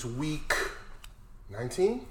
is 0.00 0.06
week 0.06 0.54
19? 1.50 2.06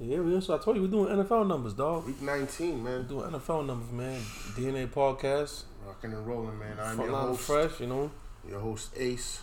Yeah, 0.00 0.20
we 0.20 0.34
also, 0.34 0.56
I 0.58 0.62
told 0.62 0.76
you 0.76 0.82
we're 0.82 0.88
doing 0.88 1.16
NFL 1.16 1.46
numbers, 1.48 1.72
dog. 1.74 2.06
Week 2.06 2.20
19, 2.22 2.84
We're 2.84 2.98
man. 2.98 3.08
doing 3.08 3.30
NFL 3.32 3.66
numbers, 3.66 3.90
man. 3.90 4.20
DNA 4.54 4.86
podcast. 4.88 5.62
Rocking 5.86 6.12
and 6.12 6.26
rolling, 6.26 6.58
man. 6.58 6.76
I'm 6.80 6.98
your 7.00 7.08
host, 7.16 7.40
fresh, 7.40 7.80
you 7.80 7.86
know. 7.86 8.10
your 8.48 8.60
host 8.60 8.90
Ace. 8.96 9.40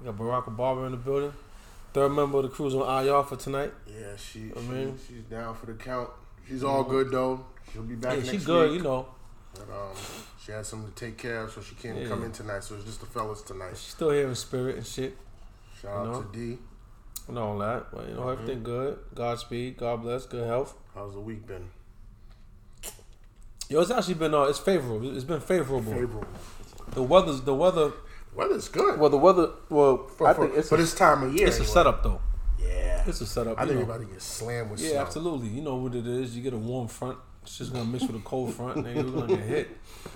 We 0.00 0.06
got 0.06 0.16
Barack 0.16 0.44
Obama 0.44 0.86
in 0.86 0.92
the 0.92 0.98
building. 0.98 1.32
Third 1.92 2.10
member 2.10 2.38
of 2.38 2.42
the 2.44 2.48
crew's 2.50 2.74
on 2.74 3.04
IR 3.06 3.22
for 3.24 3.36
tonight. 3.36 3.72
Yeah, 3.86 4.14
she, 4.16 4.52
I 4.54 4.60
she 4.60 4.66
mean- 4.68 4.98
she's 5.08 5.22
down 5.24 5.54
for 5.54 5.66
the 5.66 5.72
count. 5.74 6.10
She's 6.46 6.62
all 6.62 6.84
good 6.84 7.10
though. 7.10 7.44
She'll 7.72 7.82
be 7.82 7.94
back 7.96 8.18
Yeah, 8.18 8.24
next 8.24 8.30
she 8.30 8.44
good, 8.44 8.70
week. 8.70 8.78
you 8.78 8.84
know. 8.84 9.06
But, 9.54 9.62
um, 9.74 9.96
she 10.44 10.52
had 10.52 10.64
something 10.66 10.92
to 10.92 10.94
take 10.94 11.16
care 11.18 11.40
of, 11.42 11.50
so 11.50 11.62
she 11.62 11.74
can't 11.76 11.98
Yeah. 11.98 12.08
come 12.08 12.22
in 12.22 12.30
tonight. 12.30 12.62
So 12.62 12.74
it's 12.76 12.84
just 12.84 13.00
the 13.00 13.06
fellas 13.06 13.40
tonight. 13.42 13.70
She's 13.70 13.94
still 13.94 14.10
here 14.10 14.28
in 14.28 14.34
spirit 14.36 14.76
and 14.76 14.86
shit. 14.86 15.16
Shout 15.80 15.90
You 15.90 15.98
out 15.98 16.06
know? 16.12 16.22
to 16.22 16.38
Dee. 16.38 16.58
And 17.28 17.38
all 17.38 17.58
that. 17.58 17.86
But, 17.92 18.08
you 18.08 18.14
know, 18.14 18.28
everything 18.28 18.62
good. 18.62 18.98
Godspeed. 19.14 19.76
God 19.78 20.02
bless. 20.02 20.26
Good 20.26 20.46
health. 20.46 20.74
How's 20.94 21.12
the 21.14 21.20
week 21.20 21.46
been? 21.46 21.68
Yo, 23.68 23.80
it's 23.80 23.90
actually 23.90 24.14
been, 24.14 24.32
uh, 24.32 24.42
it's 24.42 24.60
favorable. 24.60 25.14
It's 25.16 25.24
been 25.24 25.40
favorable. 25.40 25.92
Favorable. 25.92 26.26
The 26.92 27.02
weather's, 27.02 27.40
the 27.42 27.54
weather, 27.54 27.92
Weather's 28.34 28.68
good. 28.68 29.00
well, 29.00 29.10
the 29.10 29.16
weather, 29.16 29.50
well, 29.70 30.06
for, 30.06 30.28
I 30.28 30.34
for, 30.34 30.46
think 30.46 30.58
it's, 30.58 30.68
for 30.68 30.76
a, 30.76 30.78
this 30.78 30.94
time 30.94 31.24
of 31.24 31.34
year. 31.34 31.48
it's 31.48 31.58
a 31.58 31.64
setup, 31.64 32.02
though. 32.04 32.20
Yeah. 32.60 33.02
It's 33.06 33.20
a 33.20 33.26
setup. 33.26 33.58
I 33.58 33.62
think 33.64 33.72
know. 33.72 33.78
we're 33.86 33.94
about 33.96 34.06
to 34.06 34.12
get 34.12 34.22
slammed 34.22 34.70
with 34.70 34.80
Yeah, 34.80 34.90
snow. 34.90 35.00
absolutely. 35.00 35.48
You 35.48 35.62
know 35.62 35.76
what 35.76 35.94
it 35.96 36.06
is. 36.06 36.36
You 36.36 36.42
get 36.42 36.52
a 36.52 36.58
warm 36.58 36.86
front. 36.86 37.18
It's 37.42 37.58
just 37.58 37.72
gonna 37.72 37.84
mix 37.84 38.04
with 38.04 38.16
a 38.16 38.24
cold 38.24 38.52
front, 38.54 38.84
and 38.86 39.14
we're 39.14 39.20
gonna 39.20 39.36
get 39.36 39.46
hit. 39.46 39.68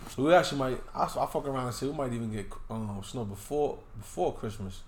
So 0.08 0.24
we 0.24 0.34
actually 0.34 0.58
might. 0.58 0.80
I, 0.92 1.04
I 1.04 1.26
fuck 1.26 1.46
around 1.46 1.66
and 1.66 1.74
say 1.74 1.86
we 1.86 1.92
might 1.92 2.12
even 2.12 2.32
get 2.32 2.46
um, 2.68 3.00
snow 3.04 3.24
before 3.24 3.78
before 3.96 4.34
Christmas. 4.34 4.80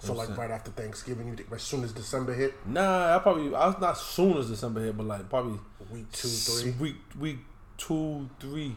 So 0.00 0.12
like 0.12 0.36
right 0.36 0.50
after 0.50 0.70
Thanksgiving, 0.70 1.26
you 1.28 1.34
think 1.34 1.50
as 1.52 1.62
soon 1.62 1.82
as 1.82 1.92
December 1.92 2.32
hit, 2.32 2.54
Nah, 2.66 3.16
I 3.16 3.18
probably. 3.18 3.54
I 3.54 3.66
was 3.66 3.80
not 3.80 3.98
soon 3.98 4.36
as 4.38 4.48
December 4.48 4.84
hit, 4.84 4.96
but 4.96 5.06
like 5.06 5.28
probably 5.28 5.58
week 5.90 6.10
two, 6.12 6.28
three, 6.28 6.70
week 6.72 6.96
week 7.18 7.38
two 7.76 8.30
three. 8.38 8.76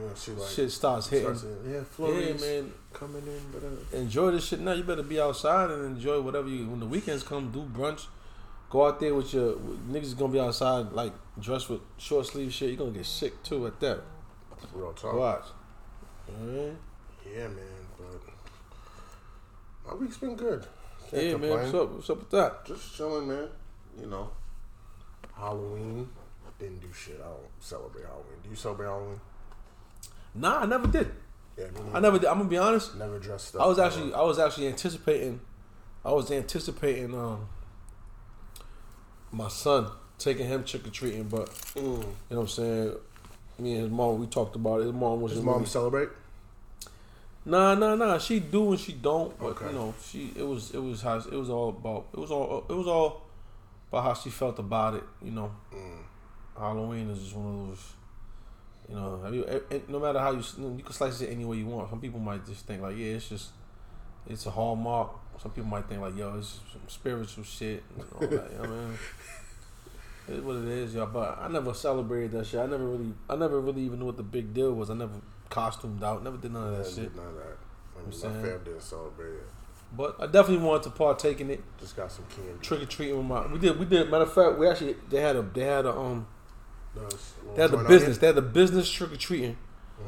Yeah, 0.00 0.14
she 0.14 0.30
like 0.30 0.48
shit 0.48 0.70
starts 0.72 1.08
hitting. 1.08 1.36
starts 1.36 1.44
yeah, 1.66 2.08
yeah, 2.08 2.32
man. 2.32 2.72
coming 2.94 3.22
in, 3.26 3.40
but 3.52 3.62
uh, 3.62 4.00
Enjoy 4.00 4.30
this 4.30 4.46
shit 4.46 4.60
now. 4.60 4.72
You 4.72 4.84
better 4.84 5.02
be 5.02 5.20
outside 5.20 5.70
and 5.70 5.84
enjoy 5.84 6.20
whatever 6.22 6.48
you. 6.48 6.66
When 6.66 6.80
the 6.80 6.86
weekends 6.86 7.22
come, 7.22 7.50
do 7.50 7.62
brunch. 7.64 8.06
Go 8.70 8.86
out 8.86 8.98
there 9.00 9.14
with 9.14 9.34
your 9.34 9.56
niggas. 9.90 10.02
is 10.04 10.14
Gonna 10.14 10.32
be 10.32 10.40
outside 10.40 10.92
like 10.92 11.12
dressed 11.38 11.68
with 11.68 11.80
short 11.98 12.24
sleeve 12.26 12.54
shit. 12.54 12.70
You're 12.70 12.78
gonna 12.78 12.92
get 12.92 13.04
sick 13.04 13.42
too 13.42 13.66
at 13.66 13.78
that. 13.80 14.00
real 14.72 14.94
talk. 14.94 15.14
Watch. 15.14 15.44
Yeah, 17.34 17.48
man, 17.48 17.58
my 19.92 20.00
week's 20.00 20.16
been 20.18 20.36
good. 20.36 20.66
Can't 21.10 21.22
Yeah, 21.22 21.36
man. 21.36 21.50
What's 21.50 21.74
up? 21.74 21.92
What's 21.92 22.10
up 22.10 22.18
with 22.18 22.30
that? 22.30 22.64
Just 22.66 22.96
chilling, 22.96 23.28
man. 23.28 23.48
You 24.00 24.06
know, 24.06 24.30
Halloween 25.36 26.08
didn't 26.58 26.80
do 26.80 26.92
shit. 26.92 27.20
I 27.20 27.28
don't 27.28 27.40
celebrate 27.60 28.04
Halloween. 28.04 28.38
Do 28.42 28.50
you 28.50 28.56
celebrate 28.56 28.86
Halloween? 28.86 29.20
Nah, 30.34 30.60
I 30.60 30.66
never 30.66 30.86
did. 30.86 31.10
Yeah, 31.58 31.66
I 31.92 32.00
never 32.00 32.18
did. 32.18 32.28
I'm 32.28 32.38
gonna 32.38 32.48
be 32.48 32.56
honest. 32.58 32.94
never 32.96 33.18
dressed 33.18 33.56
up. 33.56 33.62
I 33.62 33.66
was 33.66 33.78
uh, 33.78 33.86
actually, 33.86 34.14
I 34.14 34.22
was 34.22 34.38
actually 34.38 34.68
anticipating, 34.68 35.40
I 36.04 36.12
was 36.12 36.30
anticipating 36.30 37.14
um 37.14 37.46
my 39.30 39.48
son 39.48 39.90
taking 40.18 40.46
him 40.46 40.64
trick 40.64 40.86
or 40.86 40.90
treating, 40.90 41.24
but 41.24 41.48
Mm. 41.74 41.74
you 41.74 41.82
know 41.92 42.04
what 42.28 42.40
I'm 42.40 42.48
saying. 42.48 42.94
Me 43.58 43.74
and 43.74 43.82
his 43.82 43.90
mom, 43.90 44.18
we 44.18 44.26
talked 44.26 44.56
about 44.56 44.80
it. 44.80 44.84
His 44.84 44.92
mom 44.92 45.20
was 45.20 45.32
His 45.32 45.42
mom 45.42 45.66
celebrate. 45.66 46.08
Nah, 47.44 47.74
nah, 47.74 47.94
nah. 47.96 48.18
She 48.18 48.40
do 48.40 48.70
and 48.70 48.80
she 48.80 48.92
don't. 48.92 49.36
But 49.38 49.46
Okay. 49.46 49.66
you 49.66 49.72
know, 49.72 49.94
she 50.02 50.32
it 50.36 50.46
was 50.46 50.70
it 50.72 50.78
was 50.78 51.02
how 51.02 51.16
it 51.18 51.32
was 51.32 51.50
all 51.50 51.70
about. 51.70 52.06
It 52.12 52.18
was 52.20 52.30
all 52.30 52.64
it 52.68 52.72
was 52.72 52.86
all 52.86 53.22
about 53.90 54.04
how 54.04 54.14
she 54.14 54.30
felt 54.30 54.58
about 54.58 54.94
it. 54.94 55.04
You 55.22 55.32
know, 55.32 55.50
Mm. 55.74 56.02
Halloween 56.56 57.10
is 57.10 57.18
just 57.20 57.34
one 57.34 57.46
of 57.62 57.68
those. 57.68 57.92
You 58.88 58.94
know, 58.96 59.20
have 59.24 59.34
you, 59.34 59.44
eh, 59.46 59.58
eh, 59.70 59.78
no 59.88 59.98
matter 59.98 60.18
how 60.18 60.32
you 60.32 60.42
you 60.76 60.82
can 60.84 60.92
slice 60.92 61.20
it 61.20 61.30
any 61.30 61.44
way 61.44 61.56
you 61.56 61.66
want. 61.66 61.88
Some 61.90 62.00
people 62.00 62.20
might 62.20 62.44
just 62.46 62.66
think 62.66 62.82
like, 62.82 62.96
yeah, 62.96 63.14
it's 63.16 63.28
just 63.28 63.50
it's 64.26 64.46
a 64.46 64.50
hallmark. 64.50 65.10
Some 65.42 65.50
people 65.50 65.70
might 65.70 65.86
think 65.86 66.00
like, 66.00 66.16
yo, 66.16 66.36
it's 66.38 66.60
some 66.70 66.82
spiritual 66.86 67.42
shit. 67.42 67.82
And 67.96 68.06
all 68.14 68.20
that, 68.20 68.50
you 68.52 68.58
know 68.58 68.64
I 68.64 68.66
mean? 68.66 68.98
It's 70.28 70.40
what 70.44 70.56
it 70.56 70.68
is, 70.68 70.94
y'all. 70.94 71.06
But 71.06 71.38
I 71.40 71.48
never 71.48 71.74
celebrated 71.74 72.30
that 72.32 72.46
shit. 72.46 72.60
I 72.60 72.66
never 72.66 72.84
really, 72.86 73.12
I 73.28 73.34
never 73.34 73.60
really 73.60 73.82
even 73.82 73.98
knew 73.98 74.06
what 74.06 74.16
the 74.16 74.22
big 74.22 74.54
deal 74.54 74.72
was. 74.72 74.88
I 74.88 74.94
never 74.94 75.14
costumed 75.52 76.02
out. 76.02 76.24
Never 76.24 76.36
did 76.38 76.52
none 76.52 76.66
of 76.66 76.72
Yeah, 76.72 76.78
that 76.78 76.86
shit. 76.88 76.96
did 77.12 77.16
none 77.16 77.26
of 77.28 77.34
that. 77.36 77.42
I 77.94 78.00
mean, 78.00 78.08
my 78.08 78.10
saying? 78.16 78.42
fam 78.42 78.64
didn't 78.64 78.82
celebrate 78.82 79.34
it. 79.34 79.46
But 79.94 80.16
I 80.18 80.26
definitely 80.26 80.64
wanted 80.66 80.84
to 80.84 80.90
partake 80.90 81.40
in 81.40 81.50
it. 81.50 81.62
Just 81.78 81.94
got 81.96 82.10
some 82.10 82.24
candy. 82.34 82.52
Trick 82.62 82.82
or 82.82 82.86
treating 82.86 83.16
with 83.18 83.26
my. 83.26 83.46
We 83.46 83.58
did. 83.58 83.78
We 83.78 83.84
did. 83.84 84.10
Matter 84.10 84.24
of 84.24 84.32
fact, 84.32 84.58
we 84.58 84.66
actually 84.68 84.96
they 85.10 85.20
had 85.20 85.36
a 85.36 85.42
they 85.42 85.64
had 85.64 85.84
a 85.86 85.94
um 85.96 86.26
they 87.54 87.62
had 87.62 87.70
the 87.70 87.76
business 87.78 88.18
they 88.18 88.26
had 88.28 88.36
the 88.36 88.42
business 88.42 88.90
trick 88.90 89.12
or 89.12 89.16
treating 89.16 89.56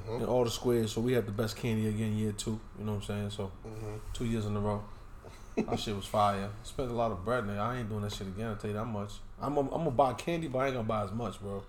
onion. 0.09 0.23
in 0.23 0.27
all 0.27 0.45
the 0.45 0.51
squares. 0.51 0.93
So 0.93 1.01
we 1.03 1.13
had 1.13 1.27
the 1.27 1.33
best 1.33 1.57
candy 1.57 1.87
again 1.89 2.17
year 2.17 2.33
two. 2.33 2.59
You 2.79 2.85
know 2.87 2.93
what 2.93 2.99
I'm 2.99 3.03
saying? 3.05 3.31
So 3.31 3.53
Mhm. 3.67 4.01
two 4.15 4.25
years 4.25 4.47
in 4.47 4.57
a 4.57 4.61
row. 4.61 4.83
That 5.57 5.79
shit 5.79 5.95
was 5.95 6.07
fire. 6.07 6.49
Spent 6.65 6.91
a 6.91 6.95
lot 6.95 7.13
of 7.13 7.25
bread 7.25 7.49
there. 7.49 7.61
I 7.61 7.77
ain't 7.79 7.89
doing 7.89 8.03
that 8.03 8.13
shit 8.13 8.27
again. 8.27 8.49
I'll 8.49 8.57
tell 8.57 8.71
you 8.71 8.77
that 8.77 8.87
much. 8.87 9.13
I'm 9.41 9.57
I'm 9.57 9.69
gonna 9.69 9.91
buy 9.93 10.15
candy, 10.15 10.49
but 10.49 10.59
I 10.61 10.67
ain't 10.67 10.75
gonna 10.75 10.89
buy 10.89 11.05
as 11.05 11.13
much, 11.13 11.41
bro. 11.41 11.63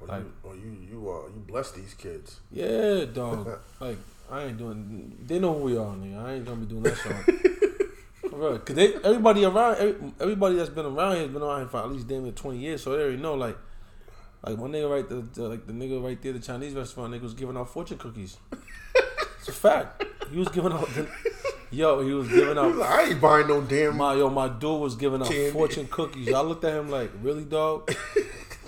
Or 0.00 0.06
Like- 0.08 0.22
you, 0.22 0.32
or 0.42 0.54
you, 0.56 0.76
you, 0.90 1.10
uh, 1.10 1.26
you 1.28 1.42
bless 1.46 1.70
these 1.72 1.94
kids. 1.94 2.40
Yeah, 2.50 3.04
dog. 3.06 3.58
like 3.80 3.98
I 4.30 4.44
ain't 4.44 4.58
doing. 4.58 5.16
They 5.26 5.38
know 5.38 5.54
who 5.54 5.64
we 5.64 5.76
are, 5.76 5.94
nigga. 5.94 6.24
I 6.24 6.32
ain't 6.34 6.44
gonna 6.44 6.56
be 6.58 6.66
doing 6.66 6.82
that 6.82 6.96
shit. 6.96 8.32
Real, 8.32 8.58
cause 8.58 8.74
they 8.74 8.94
everybody 8.94 9.44
around 9.44 9.76
every, 9.76 9.94
everybody 10.18 10.56
that's 10.56 10.70
been 10.70 10.86
around 10.86 11.12
here 11.12 11.22
has 11.22 11.30
been 11.30 11.42
around 11.42 11.60
here 11.60 11.68
for 11.68 11.76
at 11.78 11.92
least 11.92 12.08
damn 12.08 12.24
near 12.24 12.32
twenty 12.32 12.58
years, 12.58 12.82
so 12.82 12.96
they 12.96 13.02
already 13.02 13.18
know. 13.18 13.34
Like, 13.34 13.56
like 14.44 14.58
one 14.58 14.72
nigga 14.72 14.90
right 14.90 15.08
the, 15.08 15.16
the 15.40 15.48
like 15.48 15.66
the 15.68 15.72
nigga 15.72 16.02
right 16.02 16.20
there, 16.20 16.32
the 16.32 16.40
Chinese 16.40 16.72
restaurant 16.74 17.12
nigga 17.14 17.22
was 17.22 17.34
giving 17.34 17.56
out 17.56 17.68
fortune 17.68 17.96
cookies. 17.98 18.38
it's 19.38 19.48
a 19.48 19.52
fact. 19.52 20.04
He 20.30 20.38
was 20.38 20.48
giving 20.48 20.72
out. 20.72 20.88
yo, 21.70 22.00
he 22.00 22.12
was 22.12 22.28
giving 22.28 22.58
out. 22.58 22.74
like, 22.74 22.90
I 22.90 23.02
ain't 23.10 23.20
buying 23.20 23.46
no 23.46 23.60
damn. 23.60 23.96
My 23.98 24.14
yo, 24.14 24.28
my 24.30 24.48
dude 24.48 24.80
was 24.80 24.96
giving 24.96 25.20
out 25.20 25.28
Candy. 25.28 25.50
fortune 25.52 25.86
cookies. 25.88 26.32
I 26.32 26.40
looked 26.40 26.64
at 26.64 26.72
him 26.72 26.90
like, 26.90 27.12
really, 27.22 27.44
dog? 27.44 27.94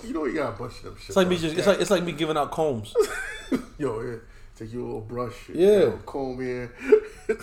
you 0.03 0.13
know 0.13 0.25
you 0.25 0.33
gotta 0.35 0.55
brush 0.55 0.79
them 0.81 0.95
shit. 0.97 1.09
It's 1.09 1.15
like 1.15 1.27
me 1.27 1.37
just. 1.37 1.57
It's 1.57 1.67
like 1.67 1.79
it's 1.81 1.91
like 1.91 2.03
me 2.03 2.11
giving 2.11 2.37
out 2.37 2.51
combs. 2.51 2.93
Yo, 3.77 4.01
yeah. 4.01 4.15
Take 4.55 4.73
your 4.73 4.83
little 4.83 5.01
brush. 5.01 5.49
Yeah. 5.53 5.79
Know, 5.79 5.99
comb 6.05 6.41
in. 6.41 6.69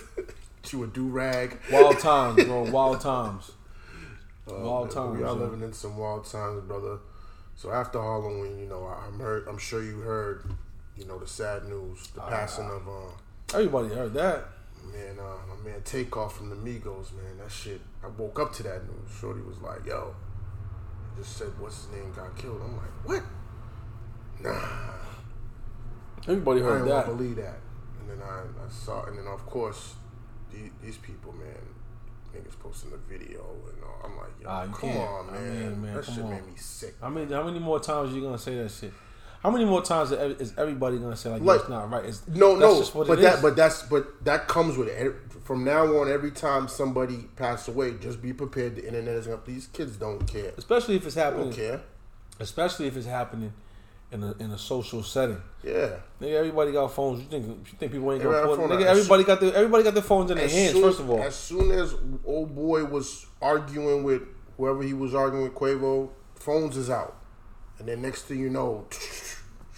you 0.71 0.83
a 0.83 0.87
do 0.89 1.07
rag. 1.07 1.59
Wild 1.71 1.99
times, 2.01 2.45
bro. 2.45 2.71
Wild 2.71 3.01
times. 3.01 3.53
Wild 4.47 4.91
times. 4.91 5.19
We 5.19 5.25
are 5.25 5.33
living 5.33 5.63
in 5.63 5.73
some 5.73 5.97
wild 5.97 6.25
times, 6.27 6.63
brother. 6.65 6.99
So 7.57 7.71
after 7.71 8.01
Halloween, 8.01 8.59
you 8.59 8.67
know, 8.67 8.87
I'm 8.87 9.21
heard. 9.21 9.47
I'm 9.49 9.59
sure 9.59 9.83
you 9.83 10.01
heard, 10.01 10.45
you 10.97 11.05
know, 11.05 11.19
the 11.19 11.27
sad 11.27 11.65
news, 11.67 12.09
the 12.09 12.21
passing 12.23 12.67
of 12.67 12.89
uh, 12.89 13.57
Everybody 13.57 13.95
heard 13.95 14.13
that. 14.15 14.49
man, 14.93 15.19
uh, 15.21 15.37
my 15.55 15.71
man 15.71 15.83
Takeoff 15.85 16.37
from 16.37 16.51
the 16.51 16.57
Migos, 16.57 17.13
man. 17.13 17.39
That 17.39 17.51
shit. 17.53 17.81
I 18.03 18.09
woke 18.09 18.39
up 18.41 18.53
to 18.55 18.63
that 18.65 18.83
news. 18.85 19.17
Shorty 19.21 19.41
was 19.43 19.59
like, 19.59 19.87
"Yo," 19.87 20.15
just 21.17 21.37
said, 21.37 21.49
"What's 21.59 21.85
his 21.85 21.93
name 21.93 22.13
got 22.15 22.37
killed?" 22.37 22.61
I'm 22.65 22.77
like, 22.77 22.91
"What?" 23.07 23.23
Nah, 24.43 24.69
Everybody 26.29 26.61
heard 26.61 26.87
that. 26.89 26.93
I 26.93 27.01
didn't 27.03 27.07
that. 27.11 27.17
believe 27.17 27.37
that. 27.37 27.59
And 28.01 28.11
then 28.11 28.27
I, 28.27 28.41
I 28.41 28.69
saw, 28.71 29.05
and 29.05 29.19
then 29.19 29.27
of 29.27 29.45
course, 29.47 29.95
these, 30.53 30.71
these 30.83 30.99
people, 30.99 31.33
man, 31.33 31.55
niggas 32.35 32.59
posting 32.61 32.91
the 32.91 32.97
video 32.97 33.41
and 33.69 33.83
all. 33.85 34.01
I'm 34.05 34.17
like, 34.17 34.31
yo, 34.43 34.49
Ah, 34.49 34.67
come 34.67 34.91
can't. 34.91 34.99
on, 35.09 35.29
I 35.31 35.33
man. 35.33 35.59
mean, 35.71 35.83
man, 35.83 35.95
that 35.97 36.05
shit 36.05 36.19
on. 36.25 36.31
made 36.31 36.47
me 36.47 36.53
sick. 36.57 36.95
I 37.03 37.09
mean, 37.11 37.29
how 37.31 37.43
many 37.45 37.59
more 37.59 37.79
times 37.81 38.11
are 38.13 38.15
you 38.17 38.23
gonna 38.23 38.39
say 38.39 38.57
that 38.57 38.71
shit? 38.71 38.93
How 39.45 39.51
many 39.51 39.67
more 39.67 39.83
times 39.83 40.11
is 40.11 40.55
everybody 40.57 40.97
gonna 40.97 41.15
say 41.17 41.29
like, 41.31 41.43
Like- 41.43 41.57
"Yo, 41.59 41.61
it's 41.61 41.69
not 41.69 41.91
right"? 41.91 42.05
It's, 42.07 42.27
No, 42.27 42.57
no, 42.57 42.83
but 42.95 43.21
that, 43.21 43.35
is. 43.37 43.43
but 43.43 43.55
that's, 43.57 43.83
but 43.83 44.25
that 44.25 44.49
comes 44.49 44.79
with 44.79 44.89
it. 44.89 45.15
From 45.45 45.65
now 45.65 45.85
on, 46.01 46.11
every 46.11 46.31
time 46.31 46.67
somebody 46.67 47.29
passes 47.37 47.69
away, 47.69 47.93
just 48.01 48.23
be 48.23 48.33
prepared. 48.33 48.77
The 48.77 48.87
internet 48.87 49.17
is 49.17 49.27
gonna. 49.27 49.41
These 49.45 49.67
kids 49.67 49.97
don't 49.97 50.27
care. 50.27 50.53
especially 50.57 50.97
if 50.97 51.05
it's 51.05 51.15
They 51.17 51.21
happening, 51.21 51.51
don't 51.51 51.57
care. 51.57 51.81
especially 52.41 52.87
if 52.87 52.97
it's 52.97 53.07
happening 53.07 53.53
in 54.11 54.23
a 54.23 54.33
in 54.39 54.51
a 54.51 54.57
social 54.57 55.03
setting. 55.03 55.43
Yeah. 55.63 55.97
Nigga, 56.23 56.33
everybody 56.37 56.73
got 56.73 56.91
phones. 56.95 57.21
You 57.21 57.27
think 57.29 57.47
you 57.47 57.79
think 57.79 57.93
people 57.93 58.11
ain't 58.13 58.23
gonna 58.23 58.47
got 58.47 58.57
put? 58.59 58.71
Nigga, 58.71 58.87
everybody 58.87 59.25
got 59.25 59.41
their 59.43 59.55
everybody 59.55 59.85
got 59.85 59.93
their 59.93 60.03
phones 60.03 60.31
in 60.31 60.39
their 60.39 60.49
hands. 60.49 60.73
soon- 60.73 60.83
First 60.83 61.01
of 61.01 61.11
all, 61.11 61.21
as 61.23 61.35
soon 61.35 61.71
as 61.71 61.95
old 62.25 62.55
boy 62.55 62.83
was 62.87 63.27
arguing 63.43 64.05
with 64.05 64.23
whoever 64.57 64.83
he 64.83 64.95
was 64.95 65.15
arguing 65.15 65.45
with, 65.45 65.55
Quavo, 65.55 66.09
phones 66.37 66.79
is 66.79 66.89
out, 66.89 67.15
and 67.79 67.87
then 67.89 68.01
next 68.01 68.23
thing 68.23 68.39
you 68.39 68.49
know, 68.49 68.87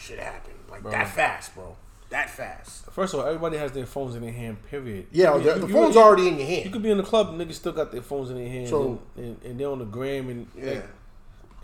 shit 0.06 0.18
happened 0.18 0.54
like 0.70 0.82
that 0.84 1.08
fast, 1.08 1.54
bro. 1.54 1.76
That 2.08 2.30
fast. 2.30 2.86
first 2.92 3.14
of 3.14 3.20
all, 3.20 3.26
everybody 3.26 3.56
has 3.58 3.72
their 3.72 3.84
phones 3.86 4.14
in 4.14 4.22
their 4.22 4.32
hand. 4.32 4.58
Period. 4.70 5.06
Yeah, 5.10 5.36
You- 5.36 5.42
the, 5.42 5.48
you- 5.54 5.60
the 5.62 5.66
you- 5.66 5.72
phone's 5.72 5.94
you- 5.96 6.00
already 6.00 6.28
in 6.28 6.38
your 6.38 6.46
hand. 6.46 6.64
You 6.64 6.70
could 6.70 6.82
be 6.82 6.90
in 6.90 6.98
the 6.98 7.02
club, 7.02 7.36
niggas 7.36 7.54
still 7.54 7.72
got 7.72 7.90
their 7.90 8.02
phones 8.02 8.30
in 8.30 8.36
their 8.36 8.48
hands, 8.48 8.70
So- 8.70 9.00
and, 9.16 9.24
and, 9.24 9.42
and 9.44 9.60
they're 9.60 9.68
on 9.68 9.80
the 9.80 9.84
gram 9.86 10.28
and 10.30 10.46
Yeah, 10.56 10.70
like, 10.74 10.84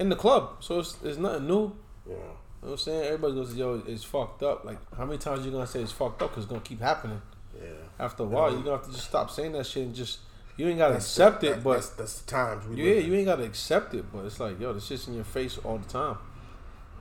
in 0.00 0.08
the 0.08 0.16
club. 0.16 0.56
So 0.60 0.80
it's, 0.80 0.96
it's 1.04 1.18
nothing 1.18 1.46
new. 1.46 1.72
yeah. 2.08 2.14
You 2.14 2.14
know 2.14 2.20
what 2.60 2.70
I'm 2.72 2.78
saying? 2.78 3.04
Everybody 3.04 3.34
goes, 3.34 3.54
yo, 3.54 3.82
it's 3.86 4.04
fucked 4.04 4.42
up. 4.42 4.64
Like, 4.64 4.78
how 4.96 5.04
many 5.04 5.18
times 5.18 5.44
you 5.44 5.50
gonna 5.52 5.66
say 5.66 5.80
it's 5.82 5.92
fucked 5.92 6.22
up? 6.22 6.30
Because 6.30 6.44
it's 6.44 6.50
gonna 6.50 6.62
keep 6.64 6.80
happening. 6.80 7.20
Yeah. 7.60 7.68
After 7.98 8.22
a 8.24 8.26
while, 8.26 8.50
you're 8.52 8.62
gonna 8.62 8.76
have 8.78 8.86
to 8.86 8.92
just 8.92 9.08
stop 9.08 9.30
saying 9.30 9.52
that 9.52 9.66
shit 9.66 9.84
and 9.84 9.94
just 9.94 10.18
You 10.56 10.68
ain't 10.68 10.78
gotta 10.78 10.94
That's 10.94 11.06
accept 11.06 11.40
the, 11.40 11.46
it, 11.48 11.50
that- 11.54 11.64
but 11.64 11.74
that's, 11.74 11.88
that's 11.90 12.20
the 12.20 12.30
times 12.30 12.66
we 12.66 12.76
yeah, 12.76 12.84
live 12.94 13.04
in. 13.04 13.10
you 13.12 13.16
ain't 13.18 13.26
gotta 13.26 13.44
accept 13.44 13.94
it. 13.94 14.04
But 14.12 14.24
it's 14.26 14.38
like, 14.40 14.60
yo, 14.60 14.72
this 14.72 14.86
shit's 14.86 15.06
in 15.08 15.14
your 15.14 15.24
face 15.24 15.56
all 15.64 15.78
the 15.78 15.88
time. 15.88 16.16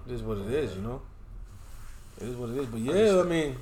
It 0.07 0.13
is 0.13 0.21
what 0.21 0.37
it 0.37 0.47
is, 0.47 0.75
you 0.75 0.81
know. 0.81 1.01
It 2.21 2.29
is 2.29 2.35
what 2.35 2.49
it 2.49 2.57
is. 2.57 2.67
But 2.67 2.81
yeah, 2.81 3.19
I 3.19 3.23
mean, 3.23 3.55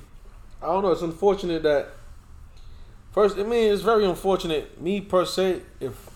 I 0.62 0.66
don't 0.66 0.82
know. 0.82 0.92
It's 0.92 1.02
unfortunate 1.02 1.62
that 1.62 1.88
first. 3.12 3.38
I 3.38 3.42
mean, 3.42 3.72
it's 3.72 3.82
very 3.82 4.04
unfortunate. 4.04 4.80
Me 4.80 5.00
per 5.00 5.24
se, 5.24 5.62
if 5.80 6.10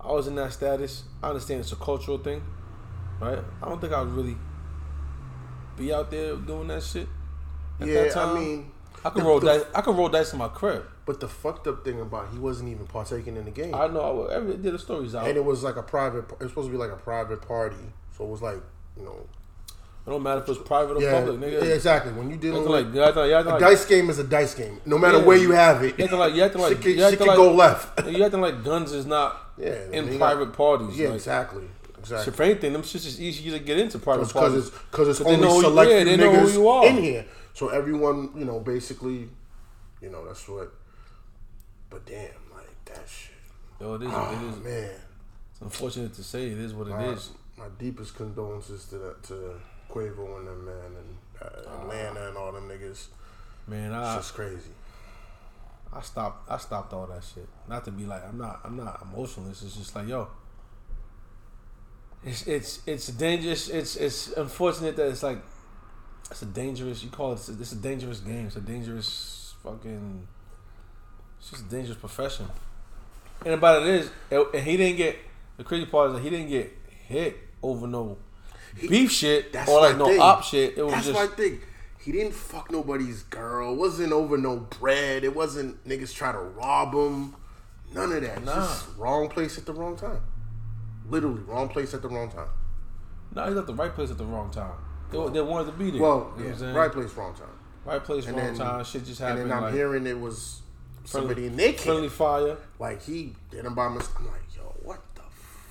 I 0.00 0.12
was 0.12 0.26
in 0.26 0.34
that 0.36 0.52
status, 0.52 1.04
I 1.22 1.28
understand 1.28 1.60
it's 1.60 1.72
a 1.72 1.76
cultural 1.76 2.18
thing, 2.18 2.42
right? 3.20 3.38
I 3.62 3.68
don't 3.68 3.80
think 3.80 3.92
I'd 3.92 4.08
really 4.08 4.36
be 5.76 5.92
out 5.92 6.10
there 6.10 6.36
doing 6.36 6.68
that 6.68 6.82
shit. 6.82 7.08
At 7.80 7.86
yeah, 7.88 8.02
that 8.04 8.12
time. 8.12 8.36
I 8.36 8.40
mean, 8.40 8.72
I 9.04 9.10
could 9.10 9.22
roll 9.24 9.40
the- 9.40 9.46
dice. 9.46 9.64
I 9.74 9.80
could 9.80 9.96
roll 9.96 10.08
dice 10.08 10.32
in 10.32 10.38
my 10.38 10.48
crib. 10.48 10.84
but 11.04 11.18
the 11.20 11.28
fucked 11.28 11.66
up 11.66 11.84
thing 11.84 12.00
about 12.00 12.30
he 12.32 12.38
wasn't 12.38 12.68
even 12.70 12.86
partaking 12.86 13.36
in 13.36 13.44
the 13.44 13.50
game, 13.50 13.74
I 13.74 13.88
know. 13.88 14.00
I 14.00 14.10
would, 14.10 14.30
every 14.30 14.56
did 14.56 14.72
the 14.74 14.78
stories 14.78 15.14
out. 15.14 15.26
and 15.26 15.36
it 15.36 15.44
was 15.44 15.62
like 15.62 15.76
a 15.76 15.82
private. 15.82 16.24
It 16.32 16.40
was 16.40 16.50
supposed 16.50 16.68
to 16.68 16.72
be 16.72 16.78
like 16.78 16.92
a 16.92 16.96
private 16.96 17.42
party, 17.42 17.76
so 18.16 18.24
it 18.24 18.28
was 18.30 18.40
like 18.42 18.60
you 18.96 19.04
know, 19.04 19.26
It 20.04 20.10
don't 20.10 20.22
matter 20.22 20.40
if 20.42 20.48
it's 20.48 20.58
private 20.66 20.96
or 20.96 21.00
yeah, 21.02 21.12
public, 21.12 21.38
nigga. 21.38 21.62
yeah, 21.64 21.74
exactly. 21.74 22.12
When 22.12 22.28
you 22.28 22.36
dealing 22.36 22.62
with 22.62 22.70
like, 22.72 22.92
you 22.92 23.02
acting 23.04 23.22
like, 23.22 23.28
you 23.28 23.34
acting 23.36 23.50
a 23.52 23.54
like, 23.54 23.60
dice 23.60 23.84
game 23.84 24.10
is 24.10 24.18
a 24.18 24.24
dice 24.24 24.54
game, 24.54 24.80
no 24.84 24.98
matter 24.98 25.18
Yeah. 25.18 25.24
where 25.24 25.36
you 25.36 25.52
have 25.52 25.84
it. 25.84 25.96
you 25.96 26.04
acting 26.04 26.18
like, 26.18 26.34
you 26.34 26.42
acting 26.42 26.60
like, 26.60 26.80
can, 26.80 26.90
you 26.98 27.04
acting 27.04 27.26
like, 27.26 27.36
go 27.36 27.54
left. 27.54 28.06
you 28.10 28.24
acting 28.24 28.40
like 28.40 28.64
guns 28.64 28.92
is 28.92 29.06
not 29.06 29.52
Yeah, 29.56 29.76
in 29.92 30.18
private 30.18 30.52
parties. 30.54 30.98
Yeah, 30.98 31.08
like, 31.08 31.16
exactly, 31.16 31.64
exactly. 31.98 32.32
If 32.32 32.40
anything, 32.40 32.72
them 32.72 32.82
shits 32.82 33.06
is 33.06 33.20
easy 33.20 33.50
to 33.52 33.60
get 33.60 33.78
into 33.78 34.00
private 34.00 34.26
because 34.26 34.32
parties. 34.32 34.66
it's 34.68 34.78
because 34.90 35.08
it's 35.08 35.18
'Cause 35.20 35.26
they 35.28 35.34
only 35.34 35.46
know 35.46 35.60
select 35.60 35.90
yeah, 35.92 36.02
they 36.04 36.16
know 36.16 36.32
who 36.34 36.50
you 36.52 36.68
are. 36.68 36.86
in 36.86 36.96
here. 36.96 37.24
So 37.54 37.68
everyone, 37.68 38.30
you 38.36 38.44
know, 38.44 38.58
basically, 38.58 39.28
you 40.00 40.10
know, 40.10 40.26
that's 40.26 40.48
what. 40.48 40.72
But 41.90 42.06
damn, 42.06 42.28
like 42.52 42.84
that 42.86 43.06
shit. 43.08 43.30
Yo, 43.80 43.94
it 43.94 44.02
is. 44.02 44.08
Oh, 44.08 44.10
it 44.10 44.14
ah, 44.16 44.48
is. 44.50 44.64
man, 44.64 44.90
It's 45.52 45.60
unfortunate 45.60 46.12
to 46.14 46.24
say. 46.24 46.48
It 46.48 46.58
is 46.58 46.74
what 46.74 46.88
it 46.88 46.90
my, 46.90 47.04
is. 47.10 47.30
my 47.56 47.66
deepest 47.78 48.16
condolences 48.16 48.86
to 48.86 48.98
that 48.98 49.22
to 49.24 49.60
Quavo 49.92 50.38
and 50.38 50.48
them 50.48 50.64
man 50.64 50.96
and 50.96 51.16
uh, 51.40 51.80
Atlanta 51.80 52.28
and 52.28 52.36
all 52.36 52.52
them 52.52 52.68
niggas. 52.68 53.06
Man, 53.66 53.92
It's 53.92 53.94
I 53.94 54.16
just 54.16 54.34
crazy. 54.34 54.70
I 55.92 56.00
stopped. 56.00 56.50
I 56.50 56.56
stopped 56.56 56.92
all 56.92 57.06
that 57.06 57.22
shit. 57.22 57.48
Not 57.68 57.84
to 57.84 57.90
be 57.90 58.06
like 58.06 58.26
I'm 58.26 58.38
not. 58.38 58.60
I'm 58.64 58.76
not 58.76 59.02
emotionless. 59.02 59.62
It's 59.62 59.76
just 59.76 59.94
like 59.94 60.08
yo. 60.08 60.28
It's 62.24 62.46
it's 62.46 62.80
it's 62.86 63.08
dangerous. 63.08 63.68
It's 63.68 63.96
it's 63.96 64.28
unfortunate 64.32 64.96
that 64.96 65.08
it's 65.08 65.22
like 65.22 65.38
it's 66.30 66.42
a 66.42 66.46
dangerous. 66.46 67.04
You 67.04 67.10
call 67.10 67.32
it. 67.32 67.34
It's 67.34 67.48
a, 67.50 67.52
it's 67.52 67.72
a 67.72 67.76
dangerous 67.76 68.20
game. 68.20 68.46
It's 68.46 68.56
a 68.56 68.60
dangerous 68.60 69.54
fucking. 69.62 70.26
It's 71.38 71.50
just 71.50 71.66
a 71.66 71.68
dangerous 71.68 71.98
profession. 71.98 72.46
And 73.44 73.54
about 73.54 73.82
it 73.82 73.88
is, 73.88 74.10
and 74.30 74.64
he 74.64 74.76
didn't 74.76 74.96
get 74.96 75.16
the 75.56 75.64
crazy 75.64 75.86
part 75.86 76.10
is 76.10 76.16
that 76.16 76.22
he 76.22 76.30
didn't 76.30 76.48
get 76.48 76.72
hit 77.08 77.36
over 77.62 77.86
no 77.86 78.16
beef 78.80 79.10
shit 79.10 79.52
That's 79.52 79.70
or 79.70 79.80
like 79.80 79.96
no 79.96 80.06
thing. 80.06 80.20
op 80.20 80.42
shit. 80.42 80.76
It 80.78 80.82
was 80.82 80.92
That's 80.94 81.06
just 81.06 81.18
my 81.18 81.26
thing. 81.34 81.60
He 82.00 82.10
didn't 82.12 82.34
fuck 82.34 82.70
nobody's 82.72 83.22
girl. 83.24 83.72
It 83.72 83.76
wasn't 83.76 84.12
over 84.12 84.36
no 84.36 84.56
bread. 84.56 85.22
It 85.24 85.36
wasn't 85.36 85.84
niggas 85.86 86.12
try 86.14 86.32
to 86.32 86.38
rob 86.38 86.92
him. 86.94 87.36
None 87.94 88.12
of 88.12 88.22
that. 88.22 88.44
Nah. 88.44 88.54
Just 88.66 88.86
wrong 88.96 89.28
place 89.28 89.56
at 89.58 89.66
the 89.66 89.72
wrong 89.72 89.96
time. 89.96 90.20
Literally 91.08 91.42
wrong 91.42 91.68
place 91.68 91.94
at 91.94 92.02
the 92.02 92.08
wrong 92.08 92.30
time. 92.30 92.48
no, 93.34 93.46
he's 93.46 93.56
at 93.56 93.66
the 93.66 93.74
right 93.74 93.94
place 93.94 94.10
at 94.10 94.18
the 94.18 94.24
wrong 94.24 94.50
time. 94.50 94.72
They, 95.10 95.18
they 95.28 95.40
wanted 95.42 95.72
to 95.72 95.76
be 95.78 95.90
there. 95.90 96.00
Well, 96.00 96.32
You 96.38 96.44
know 96.44 96.56
yeah, 96.58 96.72
right 96.72 96.90
place, 96.90 97.12
wrong 97.14 97.34
time. 97.34 97.46
Right 97.84 98.02
place, 98.02 98.26
And 98.26 98.36
wrong 98.36 98.46
then- 98.46 98.56
time. 98.56 98.84
Shit 98.84 99.04
just 99.04 99.20
happened. 99.20 99.40
And 99.42 99.50
then 99.50 99.56
I'm 99.58 99.64
like, 99.64 99.74
hearing 99.74 100.06
it 100.06 100.18
was 100.18 100.62
friendly- 101.04 101.28
somebody 101.34 101.46
in 101.48 101.56
their 101.56 101.72
friendly 101.74 102.02
camp. 102.08 102.12
fire. 102.14 102.56
Like 102.78 103.02
he 103.02 103.34
did 103.50 103.64
him 103.64 103.74
by 103.74 103.88
mistake. 103.90 104.14
I'm 104.20 104.26
like, 104.26 104.56
yo, 104.56 104.62
what 104.82 105.00
the 105.14 105.22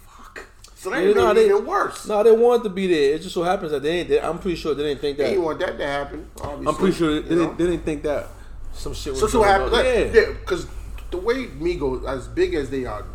fuck? 0.05 0.45
So 0.81 0.89
that 0.89 1.03
Yeah, 1.05 1.13
nah, 1.13 1.31
they- 1.31 1.45
even 1.45 1.63
worse. 1.63 2.07
No, 2.07 2.23
they 2.23 2.31
wanted 2.31 2.63
to 2.63 2.69
be 2.71 2.87
there. 2.87 3.13
It 3.13 3.21
just 3.21 3.35
so 3.35 3.43
happens 3.43 3.69
that 3.69 3.83
they 3.83 3.99
ain't. 3.99 4.09
They, 4.09 4.19
I'm 4.19 4.39
pretty 4.39 4.55
sure 4.57 4.73
they 4.73 4.81
didn't 4.81 4.99
think 4.99 5.15
that. 5.17 5.25
They 5.25 5.29
that. 5.29 5.35
didn't 5.35 5.45
want 5.45 5.59
that 5.59 5.77
to 5.77 5.85
happen. 5.85 6.27
Obviously, 6.41 6.67
I'm 6.67 6.75
pretty 6.75 6.95
sure 6.97 7.13
they, 7.13 7.21
they, 7.21 7.35
didn't, 7.35 7.57
they 7.59 7.65
didn't 7.67 7.85
think 7.85 8.01
that 8.01 8.29
some 8.73 8.95
shit 8.95 9.13
was 9.13 9.19
So 9.19 9.27
so 9.27 9.43
happened. 9.43 9.73
Like, 9.73 9.85
Yeah. 9.85 9.99
yeah, 10.11 10.25
because 10.39 10.65
the 11.11 11.17
way 11.17 11.45
Migos, 11.45 12.03
as 12.09 12.27
big 12.27 12.55
as 12.55 12.71
they 12.71 12.85
are, 12.85 13.05